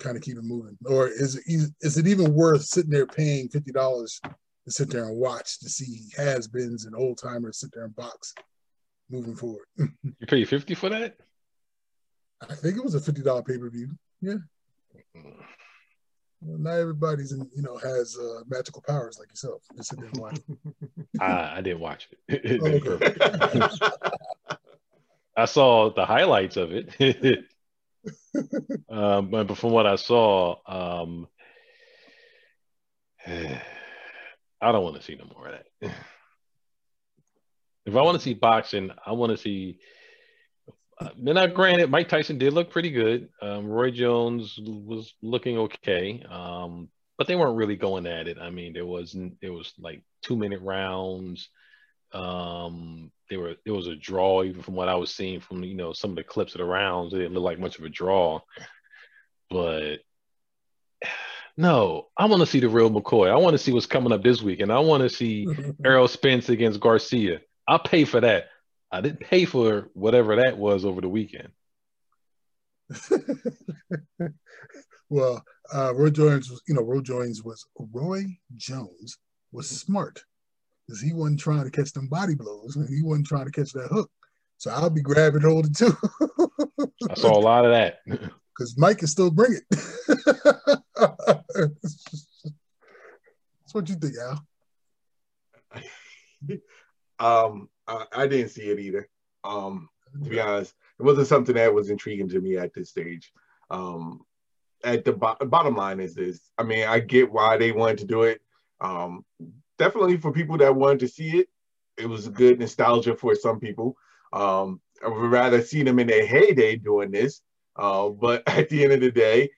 kind 0.00 0.16
of 0.16 0.22
keep 0.22 0.38
it 0.38 0.44
moving, 0.44 0.78
or 0.86 1.08
is 1.08 1.36
it 1.36 1.44
is 1.82 1.98
it 1.98 2.06
even 2.06 2.32
worth 2.34 2.64
sitting 2.64 2.90
there 2.90 3.06
paying 3.06 3.48
fifty 3.48 3.72
dollars? 3.72 4.20
To 4.68 4.74
sit 4.74 4.90
there 4.90 5.04
and 5.04 5.16
watch 5.16 5.58
to 5.60 5.68
see 5.68 6.08
has-beens 6.16 6.84
and 6.84 6.94
old 6.94 7.18
timers 7.18 7.60
sit 7.60 7.70
there 7.72 7.84
and 7.84 7.96
box 7.96 8.34
moving 9.10 9.34
forward. 9.34 9.66
you 9.76 10.26
pay 10.26 10.44
50 10.44 10.74
for 10.74 10.88
that? 10.90 11.16
I 12.48 12.54
think 12.54 12.76
it 12.76 12.84
was 12.84 12.94
a 12.94 13.00
$50 13.00 13.46
pay-per-view. 13.46 13.90
Yeah. 14.20 14.34
Well, 16.40 16.58
not 16.58 16.74
everybody's 16.74 17.32
in, 17.32 17.48
you 17.54 17.62
know, 17.62 17.76
has 17.78 18.16
uh, 18.16 18.42
magical 18.48 18.82
powers 18.86 19.18
like 19.18 19.28
yourself. 19.30 19.62
Just 19.76 19.90
sit 19.90 19.98
there 19.98 20.08
and 20.08 20.20
watch. 20.20 20.38
I, 21.20 21.58
I 21.58 21.60
didn't 21.60 21.80
watch 21.80 22.08
it. 22.28 22.60
Oh, 25.38 25.42
I 25.42 25.44
saw 25.44 25.90
the 25.94 26.04
highlights 26.04 26.56
of 26.56 26.72
it. 26.72 27.44
um, 28.90 29.30
but 29.30 29.56
from 29.56 29.70
what 29.70 29.86
I 29.86 29.94
saw, 29.94 30.56
um, 30.66 31.28
I 34.60 34.72
don't 34.72 34.82
want 34.82 34.96
to 34.96 35.02
see 35.02 35.14
no 35.14 35.26
more 35.34 35.48
of 35.48 35.54
that. 35.54 35.90
if 37.86 37.96
I 37.96 38.02
want 38.02 38.16
to 38.16 38.22
see 38.22 38.34
boxing, 38.34 38.90
I 39.04 39.12
want 39.12 39.30
to 39.30 39.38
see. 39.38 39.78
Uh, 41.00 41.10
now, 41.16 41.46
granted, 41.46 41.90
Mike 41.90 42.08
Tyson 42.08 42.38
did 42.38 42.52
look 42.52 42.70
pretty 42.70 42.90
good. 42.90 43.28
Um, 43.40 43.66
Roy 43.66 43.90
Jones 43.90 44.58
was 44.60 45.14
looking 45.22 45.58
okay, 45.58 46.24
um, 46.28 46.88
but 47.16 47.28
they 47.28 47.36
weren't 47.36 47.56
really 47.56 47.76
going 47.76 48.06
at 48.06 48.26
it. 48.26 48.38
I 48.38 48.50
mean, 48.50 48.72
there 48.72 48.86
wasn't. 48.86 49.36
It 49.40 49.50
was 49.50 49.72
like 49.78 50.02
two 50.22 50.36
minute 50.36 50.60
rounds. 50.60 51.48
Um, 52.12 53.12
they 53.30 53.36
were. 53.36 53.54
It 53.64 53.70
was 53.70 53.86
a 53.86 53.94
draw, 53.94 54.42
even 54.42 54.62
from 54.62 54.74
what 54.74 54.88
I 54.88 54.96
was 54.96 55.14
seeing 55.14 55.40
from 55.40 55.62
you 55.62 55.76
know 55.76 55.92
some 55.92 56.10
of 56.10 56.16
the 56.16 56.24
clips 56.24 56.54
of 56.54 56.58
the 56.58 56.64
rounds. 56.64 57.14
It 57.14 57.18
didn't 57.18 57.34
look 57.34 57.44
like 57.44 57.60
much 57.60 57.78
of 57.78 57.84
a 57.84 57.88
draw, 57.88 58.40
but 59.50 59.98
no, 61.58 62.06
I 62.16 62.26
want 62.26 62.38
to 62.40 62.46
see 62.46 62.60
the 62.60 62.68
real 62.68 62.88
McCoy. 62.88 63.28
I 63.28 63.36
want 63.36 63.54
to 63.54 63.58
see 63.58 63.72
what's 63.72 63.84
coming 63.84 64.12
up 64.12 64.22
this 64.22 64.40
week, 64.40 64.60
and 64.60 64.72
I 64.72 64.78
want 64.78 65.02
to 65.02 65.10
see 65.10 65.44
Errol 65.84 66.06
Spence 66.06 66.48
against 66.48 66.78
Garcia. 66.78 67.40
I'll 67.66 67.80
pay 67.80 68.04
for 68.04 68.20
that. 68.20 68.44
I 68.92 69.00
didn't 69.00 69.18
pay 69.18 69.44
for 69.44 69.90
whatever 69.92 70.36
that 70.36 70.56
was 70.56 70.84
over 70.84 71.00
the 71.00 71.08
weekend. 71.08 71.48
well, 75.10 75.42
uh, 75.74 75.92
Roy 75.96 76.10
Jones, 76.10 76.48
was, 76.48 76.62
you 76.68 76.76
know, 76.76 76.82
Roy 76.82 77.00
Jones 77.00 77.42
was 77.42 77.66
Roy 77.76 78.22
Jones 78.54 79.18
was 79.50 79.68
smart 79.68 80.22
because 80.86 81.02
he 81.02 81.12
wasn't 81.12 81.40
trying 81.40 81.64
to 81.64 81.72
catch 81.72 81.92
them 81.92 82.06
body 82.06 82.36
blows. 82.36 82.76
and 82.76 82.88
He 82.88 83.02
wasn't 83.02 83.26
trying 83.26 83.46
to 83.46 83.50
catch 83.50 83.72
that 83.72 83.88
hook. 83.88 84.08
So 84.58 84.70
I'll 84.70 84.90
be 84.90 85.02
grabbing 85.02 85.42
hold 85.42 85.66
of 85.66 85.76
too. 85.76 85.96
I 87.10 87.14
saw 87.14 87.36
a 87.36 87.40
lot 87.40 87.64
of 87.64 87.72
that. 87.72 87.98
Because 88.58 88.76
Mike 88.76 88.98
can 88.98 89.06
still 89.06 89.30
bring 89.30 89.54
it. 89.54 89.62
That's 93.68 93.72
what 93.72 93.88
you 93.88 93.94
think, 93.94 94.14
Al. 94.18 94.44
um, 97.52 97.68
I, 97.86 98.04
I, 98.12 98.26
didn't 98.26 98.48
see 98.48 98.62
it 98.62 98.80
either. 98.80 99.08
Um, 99.44 99.88
to 100.24 100.30
be 100.30 100.40
honest, 100.40 100.74
it 100.98 101.02
wasn't 101.04 101.28
something 101.28 101.54
that 101.54 101.72
was 101.72 101.90
intriguing 101.90 102.28
to 102.30 102.40
me 102.40 102.56
at 102.56 102.74
this 102.74 102.90
stage. 102.90 103.30
Um, 103.70 104.22
at 104.82 105.04
the 105.04 105.12
bo- 105.12 105.36
bottom 105.46 105.76
line 105.76 106.00
is 106.00 106.14
this: 106.14 106.40
I 106.56 106.64
mean, 106.64 106.88
I 106.88 106.98
get 106.98 107.30
why 107.30 107.58
they 107.58 107.70
wanted 107.70 107.98
to 107.98 108.06
do 108.06 108.22
it. 108.22 108.40
Um, 108.80 109.24
definitely 109.78 110.16
for 110.16 110.32
people 110.32 110.56
that 110.58 110.74
wanted 110.74 111.00
to 111.00 111.08
see 111.08 111.38
it, 111.38 111.48
it 111.96 112.08
was 112.08 112.26
a 112.26 112.30
good 112.30 112.58
nostalgia 112.58 113.14
for 113.14 113.34
some 113.36 113.60
people. 113.60 113.96
Um, 114.32 114.80
I 115.04 115.08
would 115.08 115.30
rather 115.30 115.62
see 115.62 115.84
them 115.84 116.00
in 116.00 116.08
their 116.08 116.26
heyday 116.26 116.76
doing 116.76 117.12
this. 117.12 117.40
Uh, 117.78 118.08
but 118.08 118.42
at 118.46 118.68
the 118.68 118.84
end 118.84 118.92
of 118.92 119.00
the 119.00 119.10
day, 119.10 119.50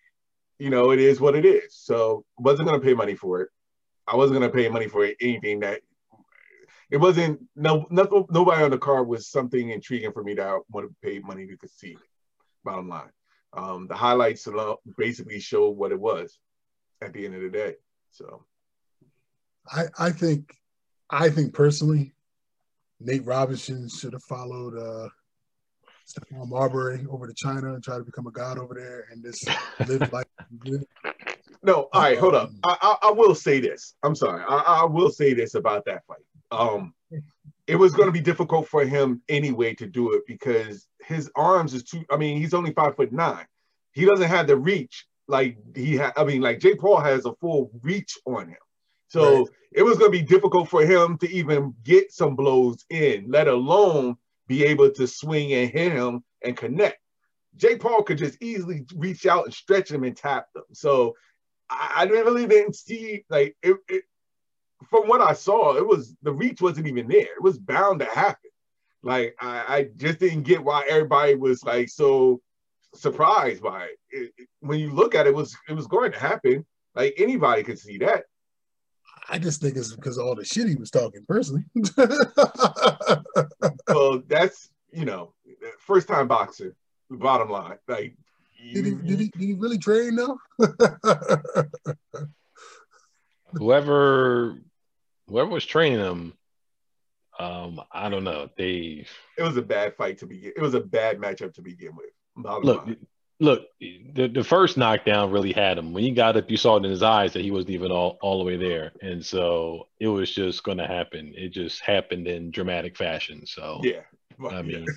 you 0.58 0.70
know, 0.70 0.90
it 0.90 1.00
is 1.00 1.20
what 1.20 1.34
it 1.34 1.44
is. 1.44 1.74
So 1.74 2.24
wasn't 2.38 2.68
gonna 2.68 2.80
pay 2.80 2.94
money 2.94 3.14
for 3.14 3.40
it. 3.40 3.48
I 4.06 4.16
wasn't 4.16 4.40
gonna 4.40 4.52
pay 4.52 4.68
money 4.68 4.88
for 4.88 5.08
anything 5.20 5.60
that 5.60 5.80
it 6.90 6.98
wasn't 6.98 7.40
no 7.56 7.86
nothing 7.90 8.26
nobody 8.30 8.62
on 8.62 8.70
the 8.70 8.78
card 8.78 9.06
was 9.06 9.28
something 9.28 9.70
intriguing 9.70 10.12
for 10.12 10.22
me 10.22 10.34
that 10.34 10.46
I 10.46 10.58
want 10.70 10.88
to 10.88 10.94
pay 11.02 11.20
money 11.20 11.46
to 11.46 11.68
see. 11.68 11.96
Bottom 12.64 12.88
line. 12.88 13.10
Um, 13.52 13.86
the 13.88 13.94
highlights 13.94 14.46
basically 14.98 15.40
show 15.40 15.70
what 15.70 15.92
it 15.92 16.00
was 16.00 16.38
at 17.00 17.12
the 17.12 17.24
end 17.24 17.34
of 17.34 17.42
the 17.42 17.48
day. 17.48 17.74
So 18.10 18.44
I 19.72 19.84
I 19.98 20.10
think 20.10 20.54
I 21.08 21.30
think 21.30 21.54
personally 21.54 22.12
Nate 22.98 23.24
Robinson 23.24 23.88
should 23.88 24.12
have 24.12 24.24
followed 24.24 24.76
uh 24.76 25.08
Stephon 26.10 26.48
Marbury 26.48 27.06
over 27.10 27.26
to 27.26 27.34
China 27.34 27.74
and 27.74 27.82
try 27.82 27.96
to 27.96 28.04
become 28.04 28.26
a 28.26 28.30
god 28.30 28.58
over 28.58 28.74
there 28.74 29.06
and 29.10 29.22
just 29.22 29.48
live 29.86 30.12
like. 30.12 30.26
No, 31.62 31.88
all 31.92 32.02
right, 32.02 32.18
hold 32.18 32.34
up. 32.34 32.48
Um, 32.48 32.60
I, 32.64 32.76
I, 32.80 33.08
I 33.08 33.10
will 33.12 33.34
say 33.34 33.60
this. 33.60 33.94
I'm 34.02 34.14
sorry. 34.14 34.42
I, 34.48 34.82
I 34.82 34.84
will 34.84 35.10
say 35.10 35.34
this 35.34 35.54
about 35.54 35.84
that 35.84 36.02
fight. 36.06 36.18
Um, 36.50 36.94
it 37.66 37.76
was 37.76 37.92
going 37.92 38.08
to 38.08 38.12
be 38.12 38.20
difficult 38.20 38.66
for 38.66 38.84
him 38.84 39.22
anyway 39.28 39.74
to 39.74 39.86
do 39.86 40.14
it 40.14 40.22
because 40.26 40.88
his 41.06 41.30
arms 41.36 41.74
is 41.74 41.84
too. 41.84 42.04
I 42.10 42.16
mean, 42.16 42.38
he's 42.38 42.54
only 42.54 42.72
five 42.72 42.96
foot 42.96 43.12
nine. 43.12 43.46
He 43.92 44.04
doesn't 44.04 44.28
have 44.28 44.46
the 44.46 44.56
reach 44.56 45.06
like 45.28 45.58
he 45.76 45.96
had. 45.96 46.12
I 46.16 46.24
mean, 46.24 46.40
like 46.40 46.60
Jake 46.60 46.80
Paul 46.80 47.00
has 47.00 47.26
a 47.26 47.34
full 47.34 47.70
reach 47.82 48.18
on 48.26 48.48
him. 48.48 48.56
So 49.08 49.40
right. 49.40 49.46
it 49.72 49.82
was 49.82 49.98
going 49.98 50.12
to 50.12 50.18
be 50.18 50.24
difficult 50.24 50.68
for 50.68 50.84
him 50.84 51.18
to 51.18 51.30
even 51.30 51.74
get 51.84 52.12
some 52.12 52.36
blows 52.36 52.84
in, 52.90 53.26
let 53.28 53.48
alone 53.48 54.16
be 54.50 54.64
able 54.64 54.90
to 54.90 55.06
swing 55.06 55.52
and 55.52 55.70
hit 55.70 55.92
him 55.92 56.24
and 56.42 56.56
connect. 56.56 56.98
Jake 57.54 57.80
Paul 57.80 58.02
could 58.02 58.18
just 58.18 58.36
easily 58.42 58.84
reach 58.96 59.24
out 59.24 59.44
and 59.44 59.54
stretch 59.54 59.92
him 59.92 60.02
and 60.02 60.16
tap 60.16 60.46
them. 60.52 60.64
So 60.72 61.14
I, 61.70 61.92
I 61.98 62.02
really 62.04 62.48
didn't 62.48 62.74
see 62.74 63.24
like 63.30 63.56
it, 63.62 63.76
it, 63.88 64.02
From 64.90 65.06
what 65.06 65.20
I 65.20 65.34
saw, 65.34 65.76
it 65.76 65.86
was 65.86 66.16
the 66.22 66.32
reach 66.32 66.60
wasn't 66.60 66.88
even 66.88 67.06
there. 67.06 67.20
It 67.36 67.42
was 67.42 67.58
bound 67.58 68.00
to 68.00 68.06
happen. 68.06 68.50
Like 69.04 69.36
I, 69.40 69.76
I 69.76 69.88
just 69.96 70.18
didn't 70.18 70.42
get 70.42 70.64
why 70.64 70.84
everybody 70.88 71.36
was 71.36 71.62
like 71.62 71.88
so 71.88 72.40
surprised 72.92 73.62
by 73.62 73.84
it. 73.84 73.98
It, 74.10 74.32
it. 74.36 74.48
When 74.58 74.80
you 74.80 74.90
look 74.90 75.14
at 75.14 75.28
it, 75.28 75.34
was 75.34 75.56
it 75.68 75.74
was 75.74 75.86
going 75.86 76.10
to 76.10 76.18
happen. 76.18 76.66
Like 76.96 77.14
anybody 77.18 77.62
could 77.62 77.78
see 77.78 77.98
that. 77.98 78.24
I 79.30 79.38
just 79.38 79.60
think 79.60 79.76
it's 79.76 79.94
because 79.94 80.18
of 80.18 80.26
all 80.26 80.34
the 80.34 80.44
shit 80.44 80.68
he 80.68 80.74
was 80.74 80.90
talking 80.90 81.24
personally. 81.26 81.64
well, 83.88 84.22
that's 84.26 84.70
you 84.92 85.04
know, 85.04 85.32
first 85.78 86.08
time 86.08 86.28
boxer. 86.28 86.74
Bottom 87.12 87.50
line, 87.50 87.78
like 87.88 88.16
did 88.72 88.86
he, 88.86 88.94
did 88.94 89.20
he 89.20 89.28
did 89.28 89.40
he 89.40 89.54
really 89.54 89.78
train 89.78 90.16
though? 90.16 90.38
whoever 93.54 94.58
whoever 95.26 95.50
was 95.50 95.66
training 95.66 95.98
him, 95.98 96.34
um, 97.38 97.80
I 97.90 98.08
don't 98.08 98.22
know. 98.22 98.48
They 98.56 99.06
it 99.38 99.42
was 99.42 99.56
a 99.56 99.62
bad 99.62 99.96
fight 99.96 100.18
to 100.18 100.26
begin. 100.26 100.52
It 100.56 100.60
was 100.60 100.74
a 100.74 100.80
bad 100.80 101.18
matchup 101.18 101.54
to 101.54 101.62
begin 101.62 101.96
with. 101.96 102.10
Look, 102.64 102.86
line 102.86 102.96
look, 103.40 103.66
the, 103.80 104.28
the 104.28 104.44
first 104.44 104.76
knockdown 104.76 105.30
really 105.30 105.52
had 105.52 105.78
him. 105.78 105.92
When 105.92 106.04
he 106.04 106.10
got 106.10 106.36
up, 106.36 106.50
you 106.50 106.58
saw 106.58 106.76
it 106.76 106.84
in 106.84 106.90
his 106.90 107.02
eyes 107.02 107.32
that 107.32 107.42
he 107.42 107.50
wasn't 107.50 107.70
even 107.70 107.90
all, 107.90 108.18
all 108.20 108.38
the 108.38 108.44
way 108.44 108.56
there. 108.56 108.92
And 109.00 109.24
so 109.24 109.88
it 109.98 110.08
was 110.08 110.30
just 110.30 110.62
going 110.62 110.78
to 110.78 110.86
happen. 110.86 111.32
It 111.34 111.48
just 111.48 111.80
happened 111.80 112.28
in 112.28 112.50
dramatic 112.50 112.96
fashion. 112.96 113.46
So, 113.46 113.80
yeah. 113.82 114.02
Well, 114.38 114.54
I 114.54 114.62
mean, 114.62 114.84
yeah. 114.86 114.94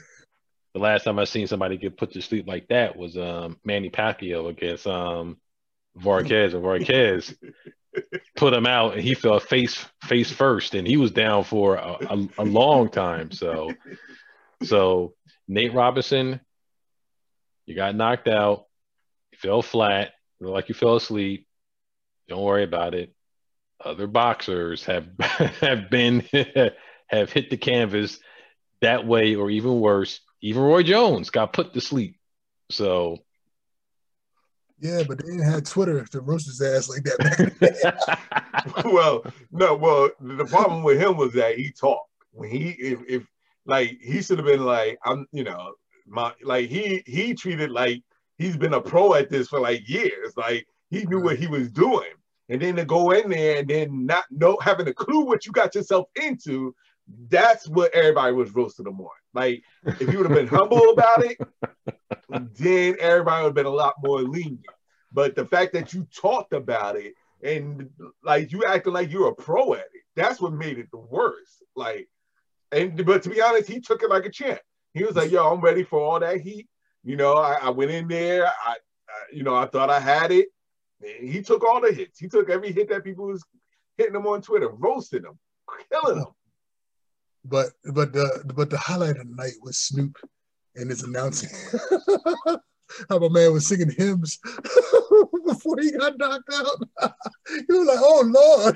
the 0.74 0.80
last 0.80 1.06
time 1.06 1.20
I 1.20 1.24
seen 1.24 1.48
somebody 1.48 1.78
get 1.78 1.98
put 1.98 2.12
to 2.14 2.22
sleep 2.22 2.46
like 2.48 2.68
that 2.68 2.98
was 2.98 3.18
um, 3.18 3.58
Manny 3.64 3.90
Pacquiao 3.90 4.50
against 4.50 4.88
um, 4.88 5.38
Marquez. 5.96 6.54
And 6.54 6.64
Marquez 6.64 7.34
put 8.36 8.54
him 8.54 8.68
out 8.68 8.94
and 8.94 9.02
he 9.02 9.14
fell 9.14 9.40
face 9.40 9.86
face 10.04 10.32
first 10.32 10.76
and 10.76 10.86
he 10.86 10.98
was 10.98 11.12
down 11.12 11.46
for 11.46 11.76
a, 11.76 11.98
a, 12.10 12.28
a 12.40 12.46
long 12.46 12.90
time. 12.90 13.32
So, 13.32 13.72
so 14.64 15.14
Nate 15.48 15.74
Robinson, 15.74 16.42
you 17.66 17.76
got 17.76 17.96
knocked 17.96 18.28
out, 18.28 18.66
you 19.32 19.38
fell 19.38 19.62
flat, 19.62 20.14
like 20.40 20.70
you 20.70 20.76
fell 20.76 20.96
asleep. 20.96 21.48
Don't 22.28 22.44
worry 22.44 22.64
about 22.64 22.94
it. 22.94 23.14
Other 23.84 24.08
boxers 24.08 24.86
have 24.86 25.08
have 25.20 25.90
been 25.90 26.26
have 27.08 27.32
hit 27.32 27.50
the 27.50 27.58
canvas 27.58 28.20
that 28.82 29.06
way 29.06 29.36
or 29.36 29.50
even 29.50 29.80
worse. 29.80 30.20
Even 30.42 30.62
Roy 30.62 30.84
Jones 30.84 31.30
got 31.30 31.54
put 31.54 31.74
to 31.74 31.82
sleep. 31.82 32.18
So 32.70 33.20
yeah, 34.80 35.04
but 35.08 35.18
they 35.18 35.30
didn't 35.32 35.50
have 35.50 35.64
Twitter 35.64 36.04
to 36.04 36.20
roast 36.20 36.46
his 36.46 36.62
ass 36.62 36.90
like 36.90 37.04
that. 37.04 38.84
well, 38.86 39.24
no, 39.50 39.76
well, 39.76 40.10
the 40.20 40.46
problem 40.46 40.84
with 40.84 41.00
him 41.00 41.16
was 41.16 41.32
that 41.34 41.58
he 41.58 41.72
talked. 41.72 42.10
When 42.32 42.50
he 42.50 42.72
if, 42.72 43.00
if 43.08 43.28
like 43.66 43.98
he 44.02 44.22
should 44.22 44.40
have 44.40 44.48
been 44.48 44.66
like, 44.66 45.00
I'm 45.06 45.26
you 45.32 45.46
know, 45.46 45.76
my 46.08 46.34
like 46.44 46.70
he 46.70 47.04
he 47.06 47.34
treated 47.34 47.72
like 47.72 48.02
he's 48.38 48.58
been 48.58 48.74
a 48.74 48.82
pro 48.82 49.14
at 49.14 49.30
this 49.30 49.48
for 49.48 49.60
like 49.60 49.88
years. 49.88 50.34
Like 50.36 50.68
he 50.90 51.06
knew 51.06 51.20
what 51.20 51.38
he 51.38 51.48
was 51.48 51.72
doing. 51.72 52.12
And 52.50 52.62
then 52.62 52.76
to 52.76 52.86
go 52.86 53.12
in 53.12 53.30
there 53.30 53.60
and 53.60 53.68
then 53.68 54.06
not 54.06 54.26
know 54.30 54.58
having 54.62 54.88
a 54.88 54.94
clue 54.94 55.26
what 55.26 55.46
you 55.46 55.52
got 55.52 55.76
yourself 55.76 56.08
into, 56.22 56.76
that's 57.30 57.68
what 57.70 57.94
everybody 57.94 58.34
was 58.34 58.54
roasting 58.54 58.86
him 58.86 59.00
on. 59.00 59.10
Like 59.34 59.64
if 59.86 60.12
you 60.12 60.20
would 60.20 60.30
have 60.30 60.38
been 60.38 60.48
humble 60.60 60.90
about 60.90 61.26
it, 61.26 61.38
then 62.30 62.96
everybody 63.00 63.44
would 63.44 63.50
have 63.50 63.56
been 63.56 63.66
a 63.66 63.70
lot 63.70 63.96
more 64.04 64.22
lenient. 64.22 64.66
But 65.12 65.36
the 65.36 65.46
fact 65.46 65.74
that 65.74 65.94
you 65.94 66.08
talked 66.16 66.54
about 66.54 66.96
it 66.96 67.14
and 67.44 67.90
like 68.24 68.52
you 68.52 68.66
acting 68.66 68.94
like 68.94 69.12
you're 69.12 69.30
a 69.30 69.36
pro 69.36 69.74
at 69.74 69.80
it, 69.80 70.02
that's 70.16 70.42
what 70.42 70.54
made 70.54 70.80
it 70.80 70.90
the 70.92 70.98
worst. 70.98 71.64
Like, 71.76 72.08
and 72.72 73.06
but 73.06 73.24
to 73.24 73.30
be 73.30 73.42
honest, 73.42 73.70
he 73.70 73.80
took 73.80 74.04
it 74.04 74.10
like 74.10 74.26
a 74.26 74.32
champ. 74.32 74.60
He 74.94 75.04
was 75.04 75.16
like, 75.16 75.32
"Yo, 75.32 75.52
I'm 75.52 75.62
ready 75.62 75.84
for 75.84 76.00
all 76.00 76.20
that 76.20 76.42
heat." 76.42 76.68
You 77.04 77.16
know, 77.16 77.34
I, 77.34 77.58
I 77.62 77.70
went 77.70 77.92
in 77.92 78.08
there. 78.08 78.46
I, 78.48 78.52
I, 78.72 78.76
you 79.32 79.44
know, 79.44 79.56
I 79.56 79.66
thought 79.66 79.90
I 79.90 80.00
had 80.00 80.32
it. 80.32 80.48
He 81.20 81.42
took 81.42 81.64
all 81.64 81.82
the 81.82 81.92
hits. 81.92 82.20
He 82.20 82.28
took 82.28 82.50
every 82.50 82.72
hit 82.72 82.90
that 82.90 83.04
people 83.04 83.28
was 83.28 83.44
hitting 83.98 84.16
him 84.16 84.26
on 84.28 84.42
Twitter, 84.42 84.70
roasting 84.70 85.24
him, 85.24 85.38
killing 85.92 86.20
him. 86.20 86.28
But 87.46 87.72
but 87.94 88.14
the 88.14 88.54
but 88.56 88.70
the 88.70 88.78
highlight 88.78 89.18
of 89.18 89.28
the 89.28 89.36
night 89.36 89.54
was 89.62 89.78
Snoop 89.78 90.18
and 90.76 90.90
his 90.90 91.04
announcing. 91.04 91.50
How 93.10 93.18
my 93.18 93.28
man 93.30 93.54
was 93.54 93.68
singing 93.68 93.92
hymns 93.92 94.40
before 95.46 95.80
he 95.82 95.92
got 95.92 96.18
knocked 96.18 96.54
out. 96.54 96.80
he 97.48 97.66
was 97.70 97.88
like, 97.88 98.00
"Oh 98.00 98.74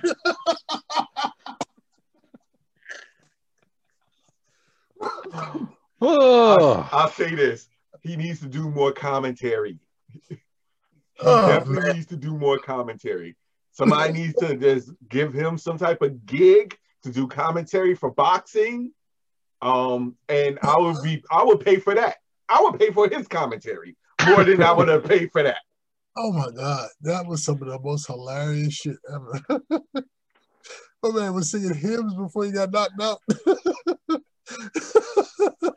Lord." 5.50 5.74
Oh. 6.02 6.88
I, 6.92 7.04
will 7.04 7.12
say 7.12 7.34
this: 7.36 7.68
he 8.02 8.16
needs 8.16 8.40
to 8.42 8.48
do 8.48 8.70
more 8.70 8.92
commentary. 8.92 9.80
he 10.28 10.38
oh, 11.22 11.48
definitely 11.48 11.88
man. 11.88 11.96
needs 11.96 12.08
to 12.08 12.18
do 12.18 12.38
more 12.38 12.60
commentary. 12.60 13.36
Somebody 13.72 14.14
needs 14.14 14.34
to 14.36 14.56
just 14.56 14.92
give 15.08 15.34
him 15.34 15.58
some 15.58 15.78
type 15.78 16.02
of 16.02 16.26
gig 16.26 16.78
to 17.04 17.12
do 17.12 17.28
commentary 17.28 17.96
for 17.96 18.12
boxing. 18.12 18.92
Um, 19.62 20.16
and 20.30 20.60
I 20.62 20.78
would 20.78 20.98
be, 21.04 21.24
I 21.32 21.44
would 21.44 21.60
pay 21.60 21.78
for 21.78 21.96
that. 21.96 22.18
I 22.50 22.62
would 22.62 22.80
pay 22.80 22.92
for 22.92 23.08
his 23.10 23.28
commentary 23.28 23.96
more 24.28 24.44
than 24.44 24.64
I 24.64 24.72
would 24.72 24.88
have 24.88 25.06
paid 25.06 25.32
for 25.32 25.44
that. 25.44 25.58
Oh 26.20 26.32
my 26.32 26.50
god, 26.50 26.90
that 27.02 27.28
was 27.28 27.44
some 27.44 27.62
of 27.62 27.68
the 27.68 27.78
most 27.80 28.08
hilarious 28.08 28.74
shit 28.74 28.98
ever. 29.14 29.40
my 31.04 31.12
man 31.12 31.36
was 31.36 31.52
singing 31.52 31.76
hymns 31.76 32.16
before 32.16 32.46
he 32.46 32.52
got 32.52 32.72
knocked 32.72 33.00
out. 33.00 33.22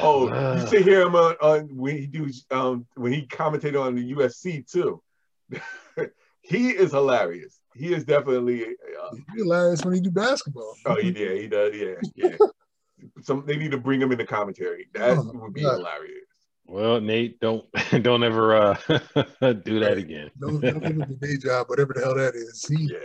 Oh, 0.00 0.28
uh, 0.28 0.60
you 0.60 0.68
should 0.68 0.86
hear 0.86 1.02
him 1.02 1.14
on, 1.14 1.34
on 1.40 1.68
when 1.76 1.96
he 1.96 2.06
do 2.06 2.30
um 2.50 2.86
when 2.94 3.12
he 3.12 3.26
commentated 3.26 3.80
on 3.80 3.94
the 3.94 4.12
UFC 4.12 4.70
too. 4.70 5.02
he 6.42 6.70
is 6.70 6.92
hilarious. 6.92 7.60
He 7.74 7.92
is 7.92 8.04
definitely 8.04 8.64
uh, 8.64 9.14
hilarious 9.36 9.84
when 9.84 9.94
he 9.94 10.00
do 10.00 10.10
basketball. 10.10 10.74
Oh, 10.86 10.96
he 10.96 11.10
did. 11.10 11.40
He 11.40 11.48
does. 11.48 11.74
Yeah, 11.74 11.94
yeah. 12.14 12.36
Some 13.22 13.44
they 13.46 13.56
need 13.56 13.70
to 13.70 13.78
bring 13.78 14.00
him 14.00 14.12
into 14.12 14.26
commentary. 14.26 14.88
That 14.94 15.18
oh, 15.18 15.30
would 15.34 15.54
be 15.54 15.62
God. 15.62 15.78
hilarious. 15.78 16.24
Well, 16.66 17.00
Nate, 17.00 17.40
don't 17.40 17.64
don't 18.02 18.22
ever 18.22 18.56
uh, 18.56 18.74
do 18.86 19.80
that 19.80 19.96
again. 19.96 20.30
don't, 20.38 20.60
don't 20.60 20.80
give 20.80 20.96
him 20.96 20.98
the 20.98 21.18
day 21.20 21.36
job, 21.36 21.68
whatever 21.68 21.94
the 21.94 22.00
hell 22.00 22.14
that 22.16 22.34
is. 22.34 22.64
He, 22.66 22.88
yeah. 22.92 22.98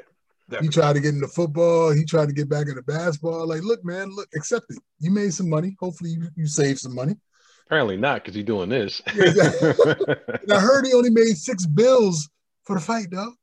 Definitely. 0.49 0.67
He 0.67 0.73
tried 0.73 0.93
to 0.93 0.99
get 0.99 1.13
into 1.13 1.27
football. 1.27 1.91
He 1.91 2.03
tried 2.03 2.27
to 2.27 2.33
get 2.33 2.49
back 2.49 2.67
into 2.67 2.81
basketball. 2.83 3.47
Like, 3.47 3.63
look, 3.63 3.83
man, 3.85 4.09
look, 4.13 4.27
accept 4.35 4.65
it. 4.69 4.77
You 4.99 5.11
made 5.11 5.33
some 5.33 5.49
money. 5.49 5.75
Hopefully, 5.79 6.11
you, 6.11 6.27
you 6.35 6.47
save 6.47 6.79
some 6.79 6.93
money. 6.93 7.15
Apparently 7.65 7.95
not, 7.95 8.15
because 8.15 8.35
he's 8.35 8.43
doing 8.43 8.69
this. 8.69 9.01
Yeah, 9.15 9.23
exactly. 9.23 10.15
I 10.51 10.59
heard 10.59 10.85
he 10.85 10.93
only 10.93 11.09
made 11.09 11.37
six 11.37 11.65
bills 11.65 12.29
for 12.63 12.75
the 12.75 12.81
fight, 12.81 13.07
though. 13.11 13.33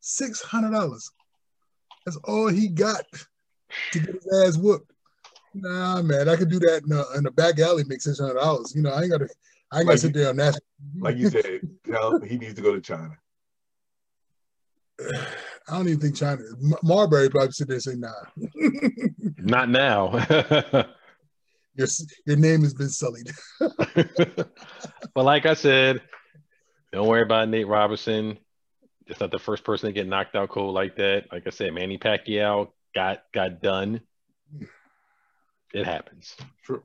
Six 0.00 0.40
hundred 0.40 0.72
dollars. 0.72 1.10
That's 2.06 2.16
all 2.24 2.48
he 2.48 2.68
got 2.68 3.04
to 3.92 4.00
get 4.00 4.14
his 4.14 4.46
ass 4.46 4.56
whooped. 4.56 4.90
Nah, 5.52 6.00
man, 6.00 6.28
I 6.28 6.36
could 6.36 6.48
do 6.48 6.58
that 6.60 6.82
in 6.86 6.92
a, 6.92 7.18
in 7.18 7.26
a 7.26 7.30
back 7.30 7.58
alley, 7.58 7.84
make 7.86 8.00
six 8.00 8.18
hundred 8.18 8.40
dollars. 8.40 8.72
You 8.74 8.80
know, 8.80 8.92
I 8.92 9.02
ain't 9.02 9.10
gotta, 9.10 9.28
I 9.70 9.80
ain't 9.80 9.88
gotta 9.88 9.98
sit 9.98 10.14
there 10.14 10.30
on 10.30 10.36
that. 10.36 10.58
Like 10.98 11.18
you 11.18 11.28
said, 11.28 11.60
tell 11.84 12.18
he 12.20 12.38
needs 12.38 12.54
to 12.54 12.62
go 12.62 12.74
to 12.74 12.80
China. 12.80 13.18
I 15.68 15.76
don't 15.76 15.88
even 15.88 16.00
think 16.00 16.16
China. 16.16 16.42
Marbury 16.82 17.30
probably 17.30 17.52
sit 17.52 17.68
there 17.68 17.74
and 17.76 17.82
say, 17.82 17.94
"Nah." 17.94 18.12
Not 19.38 19.68
now. 19.68 20.12
your 21.74 21.86
your 22.26 22.36
name 22.36 22.62
has 22.62 22.74
been 22.74 22.88
sullied. 22.88 23.30
but 23.58 25.24
like 25.24 25.46
I 25.46 25.54
said, 25.54 26.02
don't 26.92 27.06
worry 27.06 27.22
about 27.22 27.48
Nate 27.48 27.68
Robinson. 27.68 28.38
It's 29.06 29.20
not 29.20 29.30
the 29.30 29.38
first 29.38 29.64
person 29.64 29.88
to 29.88 29.92
get 29.92 30.06
knocked 30.06 30.36
out 30.36 30.50
cold 30.50 30.74
like 30.74 30.96
that. 30.96 31.26
Like 31.32 31.46
I 31.46 31.50
said, 31.50 31.72
Manny 31.72 31.98
Pacquiao 31.98 32.68
got 32.94 33.22
got 33.32 33.60
done. 33.62 34.00
It 35.72 35.86
happens. 35.86 36.36
True. 36.64 36.82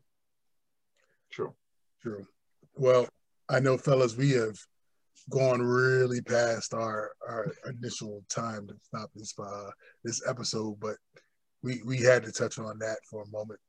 True. 1.32 1.54
True. 2.02 2.28
Well, 2.76 3.08
I 3.50 3.60
know, 3.60 3.78
fellas, 3.78 4.16
we 4.16 4.32
have 4.32 4.58
gone 5.30 5.62
really 5.62 6.22
past 6.22 6.74
our 6.74 7.12
our 7.28 7.52
initial 7.68 8.24
time 8.30 8.68
to 8.68 8.74
stop 8.82 9.10
this 9.16 9.34
uh, 9.40 9.70
this 10.04 10.22
episode, 10.28 10.80
but 10.80 10.96
we 11.64 11.82
we 11.86 11.98
had 11.98 12.24
to 12.24 12.32
touch 12.32 12.60
on 12.60 12.78
that 12.80 12.98
for 13.10 13.24
a 13.24 13.30
moment, 13.30 13.60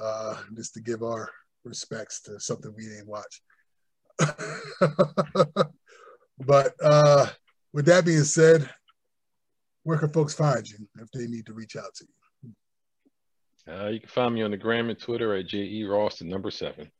uh, 0.00 0.36
just 0.54 0.74
to 0.74 0.80
give 0.80 1.02
our 1.02 1.28
respects 1.64 2.22
to 2.22 2.38
something 2.38 2.72
we 2.76 2.84
didn't 2.84 3.08
watch. 3.08 3.42
but 6.46 6.74
uh, 6.82 7.26
with 7.72 7.86
that 7.86 8.04
being 8.04 8.24
said, 8.24 8.68
where 9.82 9.98
can 9.98 10.10
folks 10.10 10.34
find 10.34 10.68
you 10.68 10.78
if 11.00 11.10
they 11.10 11.26
need 11.26 11.46
to 11.46 11.52
reach 11.52 11.76
out 11.76 11.94
to 11.94 12.04
you? 12.04 12.12
Uh, 13.68 13.88
you 13.88 13.98
can 13.98 14.08
find 14.08 14.34
me 14.34 14.42
on 14.42 14.52
the 14.52 14.56
gram 14.56 14.88
and 14.88 14.98
Twitter 14.98 15.34
at 15.34 15.48
JE 15.48 15.84
Ross, 15.84 16.20
the 16.20 16.24
number 16.24 16.52
seven. 16.52 16.90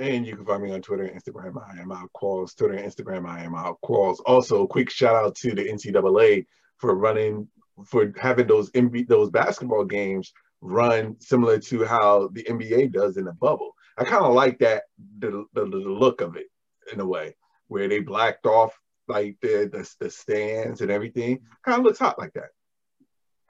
And 0.00 0.26
you 0.26 0.34
can 0.34 0.46
find 0.46 0.62
me 0.62 0.72
on 0.72 0.80
Twitter 0.80 1.04
and 1.04 1.22
Instagram. 1.22 1.62
I 1.62 1.80
am 1.80 1.92
out 1.92 2.10
Qualls. 2.16 2.56
Twitter 2.56 2.74
and 2.74 2.90
Instagram. 2.90 3.28
I 3.28 3.44
am 3.44 3.54
out 3.54 3.78
Qualls. 3.84 4.16
Also, 4.24 4.66
quick 4.66 4.88
shout 4.88 5.14
out 5.14 5.34
to 5.36 5.54
the 5.54 5.68
NCAA 5.68 6.46
for 6.78 6.94
running 6.94 7.46
for 7.86 8.12
having 8.16 8.46
those 8.46 8.70
MB, 8.70 9.08
those 9.08 9.30
basketball 9.30 9.84
games 9.84 10.32
run 10.62 11.16
similar 11.20 11.58
to 11.58 11.84
how 11.84 12.28
the 12.32 12.44
NBA 12.44 12.92
does 12.92 13.18
in 13.18 13.28
a 13.28 13.32
bubble. 13.34 13.72
I 13.98 14.04
kind 14.04 14.24
of 14.24 14.34
like 14.34 14.58
that 14.60 14.84
the, 15.18 15.44
the, 15.52 15.66
the 15.66 15.76
look 15.76 16.22
of 16.22 16.36
it 16.36 16.46
in 16.92 17.00
a 17.00 17.06
way 17.06 17.36
where 17.68 17.86
they 17.86 18.00
blacked 18.00 18.46
off 18.46 18.78
like 19.06 19.36
the 19.42 19.68
the, 19.70 19.94
the 20.00 20.10
stands 20.10 20.80
and 20.80 20.90
everything. 20.90 21.40
Kind 21.62 21.78
of 21.78 21.84
looks 21.84 21.98
hot 21.98 22.18
like 22.18 22.32
that. 22.32 22.50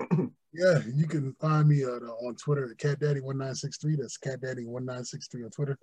yeah, 0.52 0.80
you 0.92 1.06
can 1.06 1.32
find 1.40 1.68
me 1.68 1.84
uh, 1.84 1.88
on 2.26 2.34
Twitter 2.34 2.68
at 2.70 2.76
CatDaddy1963. 2.78 3.98
That's 3.98 4.18
CatDaddy1963 4.18 5.44
on 5.44 5.50
Twitter. 5.50 5.78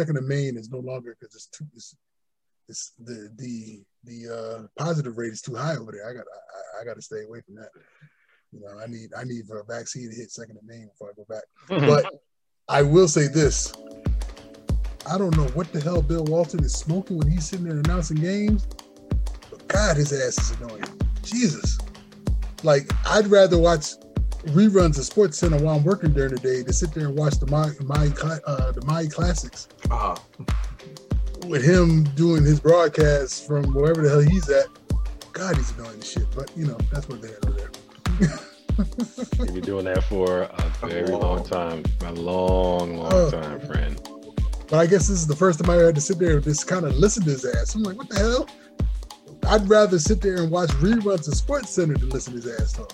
Second 0.00 0.16
of 0.16 0.24
main 0.24 0.56
is 0.56 0.70
no 0.70 0.78
longer 0.78 1.14
because 1.20 1.34
it's 1.34 1.48
too 1.48 1.66
it's, 1.76 1.94
it's 2.70 2.92
the 3.04 3.30
the 3.36 3.82
the 4.04 4.34
uh, 4.34 4.82
positive 4.82 5.18
rate 5.18 5.34
is 5.34 5.42
too 5.42 5.54
high 5.54 5.76
over 5.76 5.92
there. 5.92 6.08
I 6.08 6.14
got 6.14 6.24
I, 6.24 6.80
I 6.80 6.84
got 6.86 6.94
to 6.94 7.02
stay 7.02 7.24
away 7.24 7.42
from 7.42 7.56
that. 7.56 7.68
You 8.50 8.60
know, 8.60 8.80
I 8.82 8.86
need 8.86 9.10
I 9.14 9.24
need 9.24 9.42
a 9.50 9.62
vaccine 9.70 10.08
to 10.08 10.16
hit 10.16 10.30
second 10.30 10.56
of 10.56 10.64
main 10.64 10.88
before 10.88 11.10
I 11.10 11.12
go 11.14 11.26
back. 11.28 11.42
Mm-hmm. 11.68 11.86
But 11.86 12.14
I 12.66 12.80
will 12.80 13.08
say 13.08 13.26
this: 13.26 13.74
I 15.06 15.18
don't 15.18 15.36
know 15.36 15.48
what 15.48 15.70
the 15.70 15.82
hell 15.82 16.00
Bill 16.00 16.24
Walton 16.24 16.64
is 16.64 16.72
smoking 16.72 17.18
when 17.18 17.30
he's 17.30 17.46
sitting 17.46 17.66
there 17.66 17.76
announcing 17.76 18.16
games, 18.16 18.66
but 19.50 19.68
God, 19.68 19.98
his 19.98 20.14
ass 20.14 20.38
is 20.38 20.58
annoying. 20.62 20.82
Jesus. 21.24 21.76
Like, 22.62 22.90
I'd 23.04 23.26
rather 23.26 23.58
watch 23.58 23.88
reruns 24.46 24.98
of 24.98 25.04
Sports 25.04 25.38
Center 25.38 25.58
while 25.58 25.76
I'm 25.76 25.84
working 25.84 26.12
during 26.12 26.34
the 26.34 26.40
day 26.40 26.62
to 26.62 26.72
sit 26.72 26.92
there 26.94 27.06
and 27.06 27.16
watch 27.16 27.38
the 27.38 27.46
my 27.46 27.70
my 27.84 28.06
uh, 28.46 28.72
the 28.72 28.84
my 28.84 29.06
classics. 29.06 29.68
Uh-huh. 29.90 30.16
With 31.46 31.64
him 31.64 32.04
doing 32.14 32.44
his 32.44 32.60
broadcasts 32.60 33.44
from 33.44 33.72
wherever 33.74 34.02
the 34.02 34.10
hell 34.10 34.20
he's 34.20 34.48
at. 34.50 34.66
God, 35.32 35.56
he's 35.56 35.70
annoying 35.78 35.98
as 35.98 36.10
shit. 36.10 36.26
But 36.34 36.50
you 36.56 36.66
know, 36.66 36.78
that's 36.92 37.08
what 37.08 37.22
they 37.22 37.28
had 37.28 37.44
over 37.46 37.56
there. 37.56 37.70
You've 39.38 39.54
been 39.54 39.60
doing 39.60 39.84
that 39.86 40.04
for 40.04 40.42
a 40.42 40.86
very 40.86 41.08
long 41.08 41.44
time, 41.44 41.82
a 42.04 42.12
long, 42.12 42.96
long 42.96 43.12
uh, 43.12 43.30
time, 43.30 43.60
friend. 43.60 44.00
But 44.68 44.78
I 44.78 44.86
guess 44.86 45.08
this 45.08 45.18
is 45.18 45.26
the 45.26 45.36
first 45.36 45.58
time 45.58 45.70
I 45.70 45.74
had 45.74 45.94
to 45.96 46.00
sit 46.00 46.18
there 46.18 46.36
and 46.36 46.44
just 46.44 46.66
kind 46.68 46.84
of 46.84 46.96
listen 46.96 47.24
to 47.24 47.30
his 47.30 47.44
ass. 47.44 47.74
I'm 47.74 47.82
like, 47.82 47.98
what 47.98 48.08
the 48.08 48.18
hell? 48.18 48.48
I'd 49.48 49.68
rather 49.68 49.98
sit 49.98 50.20
there 50.20 50.36
and 50.36 50.50
watch 50.50 50.70
reruns 50.70 51.26
of 51.26 51.34
Sports 51.34 51.70
Center 51.70 51.96
than 51.96 52.10
listen 52.10 52.40
to 52.40 52.48
his 52.48 52.60
ass 52.60 52.72
talk. 52.74 52.92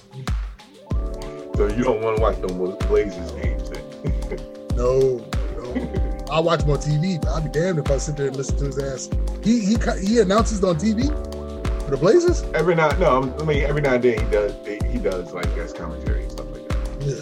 So 1.56 1.68
you 1.68 1.84
don't 1.84 2.02
want 2.02 2.16
to 2.18 2.22
watch 2.22 2.38
them 2.42 2.58
Blazers 2.88 3.32
games? 3.32 3.70
Then? 3.70 3.82
no, 4.76 5.24
no. 5.56 6.24
I'll 6.30 6.44
watch 6.44 6.60
them 6.60 6.70
on 6.70 6.78
TV, 6.78 7.18
but 7.18 7.30
I'll 7.30 7.40
be 7.40 7.48
damned 7.48 7.78
if 7.78 7.90
I 7.90 7.96
sit 7.96 8.16
there 8.16 8.26
and 8.26 8.36
listen 8.36 8.58
to 8.58 8.66
his 8.66 8.78
ass. 8.78 9.08
He 9.42 9.60
he 9.60 9.76
he 10.02 10.20
announces 10.20 10.62
on 10.62 10.76
TV 10.76 11.06
for 11.84 11.92
the 11.92 11.96
Blazers. 11.96 12.42
Every 12.52 12.74
now, 12.74 12.90
no, 12.98 13.34
I 13.40 13.44
mean 13.44 13.62
every 13.62 13.80
now 13.80 13.94
and 13.94 14.04
then 14.04 14.18
he 14.22 14.30
does. 14.30 14.52
He 14.66 14.98
does 14.98 15.32
like 15.32 15.46
guest 15.54 15.76
commentary 15.76 16.24
and 16.24 16.32
stuff 16.32 16.46
like 16.52 16.68
that. 16.68 16.76
Yeah, 17.00 17.14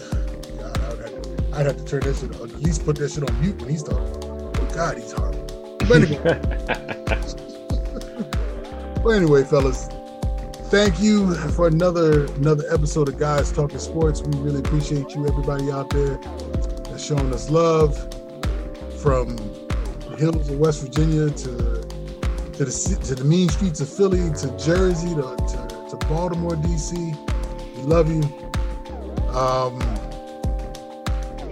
God, 0.59 0.79
I'd, 0.81 0.99
have 0.99 1.21
to, 1.21 1.29
I'd 1.53 1.65
have 1.67 1.77
to 1.77 1.85
turn 1.85 2.01
that 2.01 2.17
shit, 2.17 2.35
or 2.37 2.43
at 2.43 2.61
least 2.61 2.83
put 2.83 2.97
that 2.97 3.11
shit 3.11 3.29
on 3.29 3.39
mute 3.39 3.57
when 3.61 3.69
he's 3.69 3.83
talking. 3.83 4.21
God, 4.73 4.97
he's 4.97 5.13
horrible. 5.13 5.77
But 5.87 6.03
anyway, 6.03 6.41
but 9.01 9.11
anyway, 9.11 9.43
fellas, 9.45 9.87
thank 10.75 10.99
you 10.99 11.33
for 11.51 11.67
another 11.67 12.25
another 12.33 12.65
episode 12.69 13.07
of 13.07 13.17
Guys 13.17 13.49
Talking 13.49 13.79
Sports. 13.79 14.21
We 14.21 14.37
really 14.39 14.59
appreciate 14.59 15.15
you, 15.15 15.25
everybody 15.25 15.71
out 15.71 15.89
there 15.89 16.17
that's 16.89 17.01
showing 17.01 17.33
us 17.33 17.49
love 17.49 17.95
from 18.99 19.37
the 19.37 20.17
hills 20.19 20.49
of 20.49 20.59
West 20.59 20.81
Virginia 20.81 21.29
to 21.29 21.81
to 22.51 22.65
the 22.65 22.99
to 23.05 23.15
the 23.15 23.23
mean 23.23 23.47
streets 23.47 23.79
of 23.79 23.87
Philly 23.87 24.29
to 24.33 24.57
Jersey 24.57 25.15
to, 25.15 25.21
to, 25.21 25.87
to 25.91 26.07
Baltimore, 26.07 26.55
DC. 26.55 26.93
We 27.77 27.81
love 27.83 28.11
you. 28.11 28.23
Um, 29.29 29.79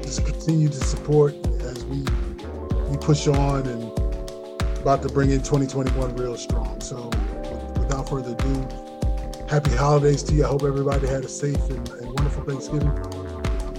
just 0.01 0.25
continue 0.25 0.67
to 0.67 0.83
support 0.83 1.33
as 1.61 1.85
we 1.85 2.03
we 2.89 2.97
push 2.97 3.29
on 3.29 3.67
and 3.67 3.83
about 4.81 5.01
to 5.01 5.07
bring 5.07 5.31
in 5.31 5.37
2021 5.39 6.13
real 6.17 6.35
strong. 6.35 6.81
So 6.81 7.09
without 7.79 8.09
further 8.09 8.33
ado, 8.33 8.82
happy 9.53 9.69
holidays 9.75 10.23
to 10.23 10.33
you. 10.33 10.43
I 10.43 10.47
hope 10.47 10.63
everybody 10.63 11.05
had 11.05 11.23
a 11.23 11.27
safe 11.27 11.69
and, 11.69 11.87
and 11.87 12.07
wonderful 12.07 12.43
Thanksgiving. 12.43 12.89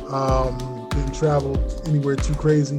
Um, 0.08 0.86
didn't 0.90 1.16
travel 1.16 1.58
anywhere 1.84 2.14
too 2.14 2.34
crazy, 2.36 2.78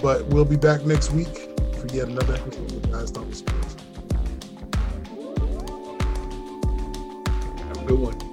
but 0.00 0.24
we'll 0.26 0.44
be 0.44 0.54
back 0.54 0.86
next 0.86 1.10
week 1.10 1.50
for 1.74 1.88
yet 1.88 2.06
another 2.06 2.34
episode 2.34 2.70
of 2.70 2.92
Guys 2.92 3.10
Talking 3.10 3.34
Sports. 3.34 3.76
Have 7.66 7.82
a 7.82 7.84
good 7.84 7.98
one. 7.98 8.27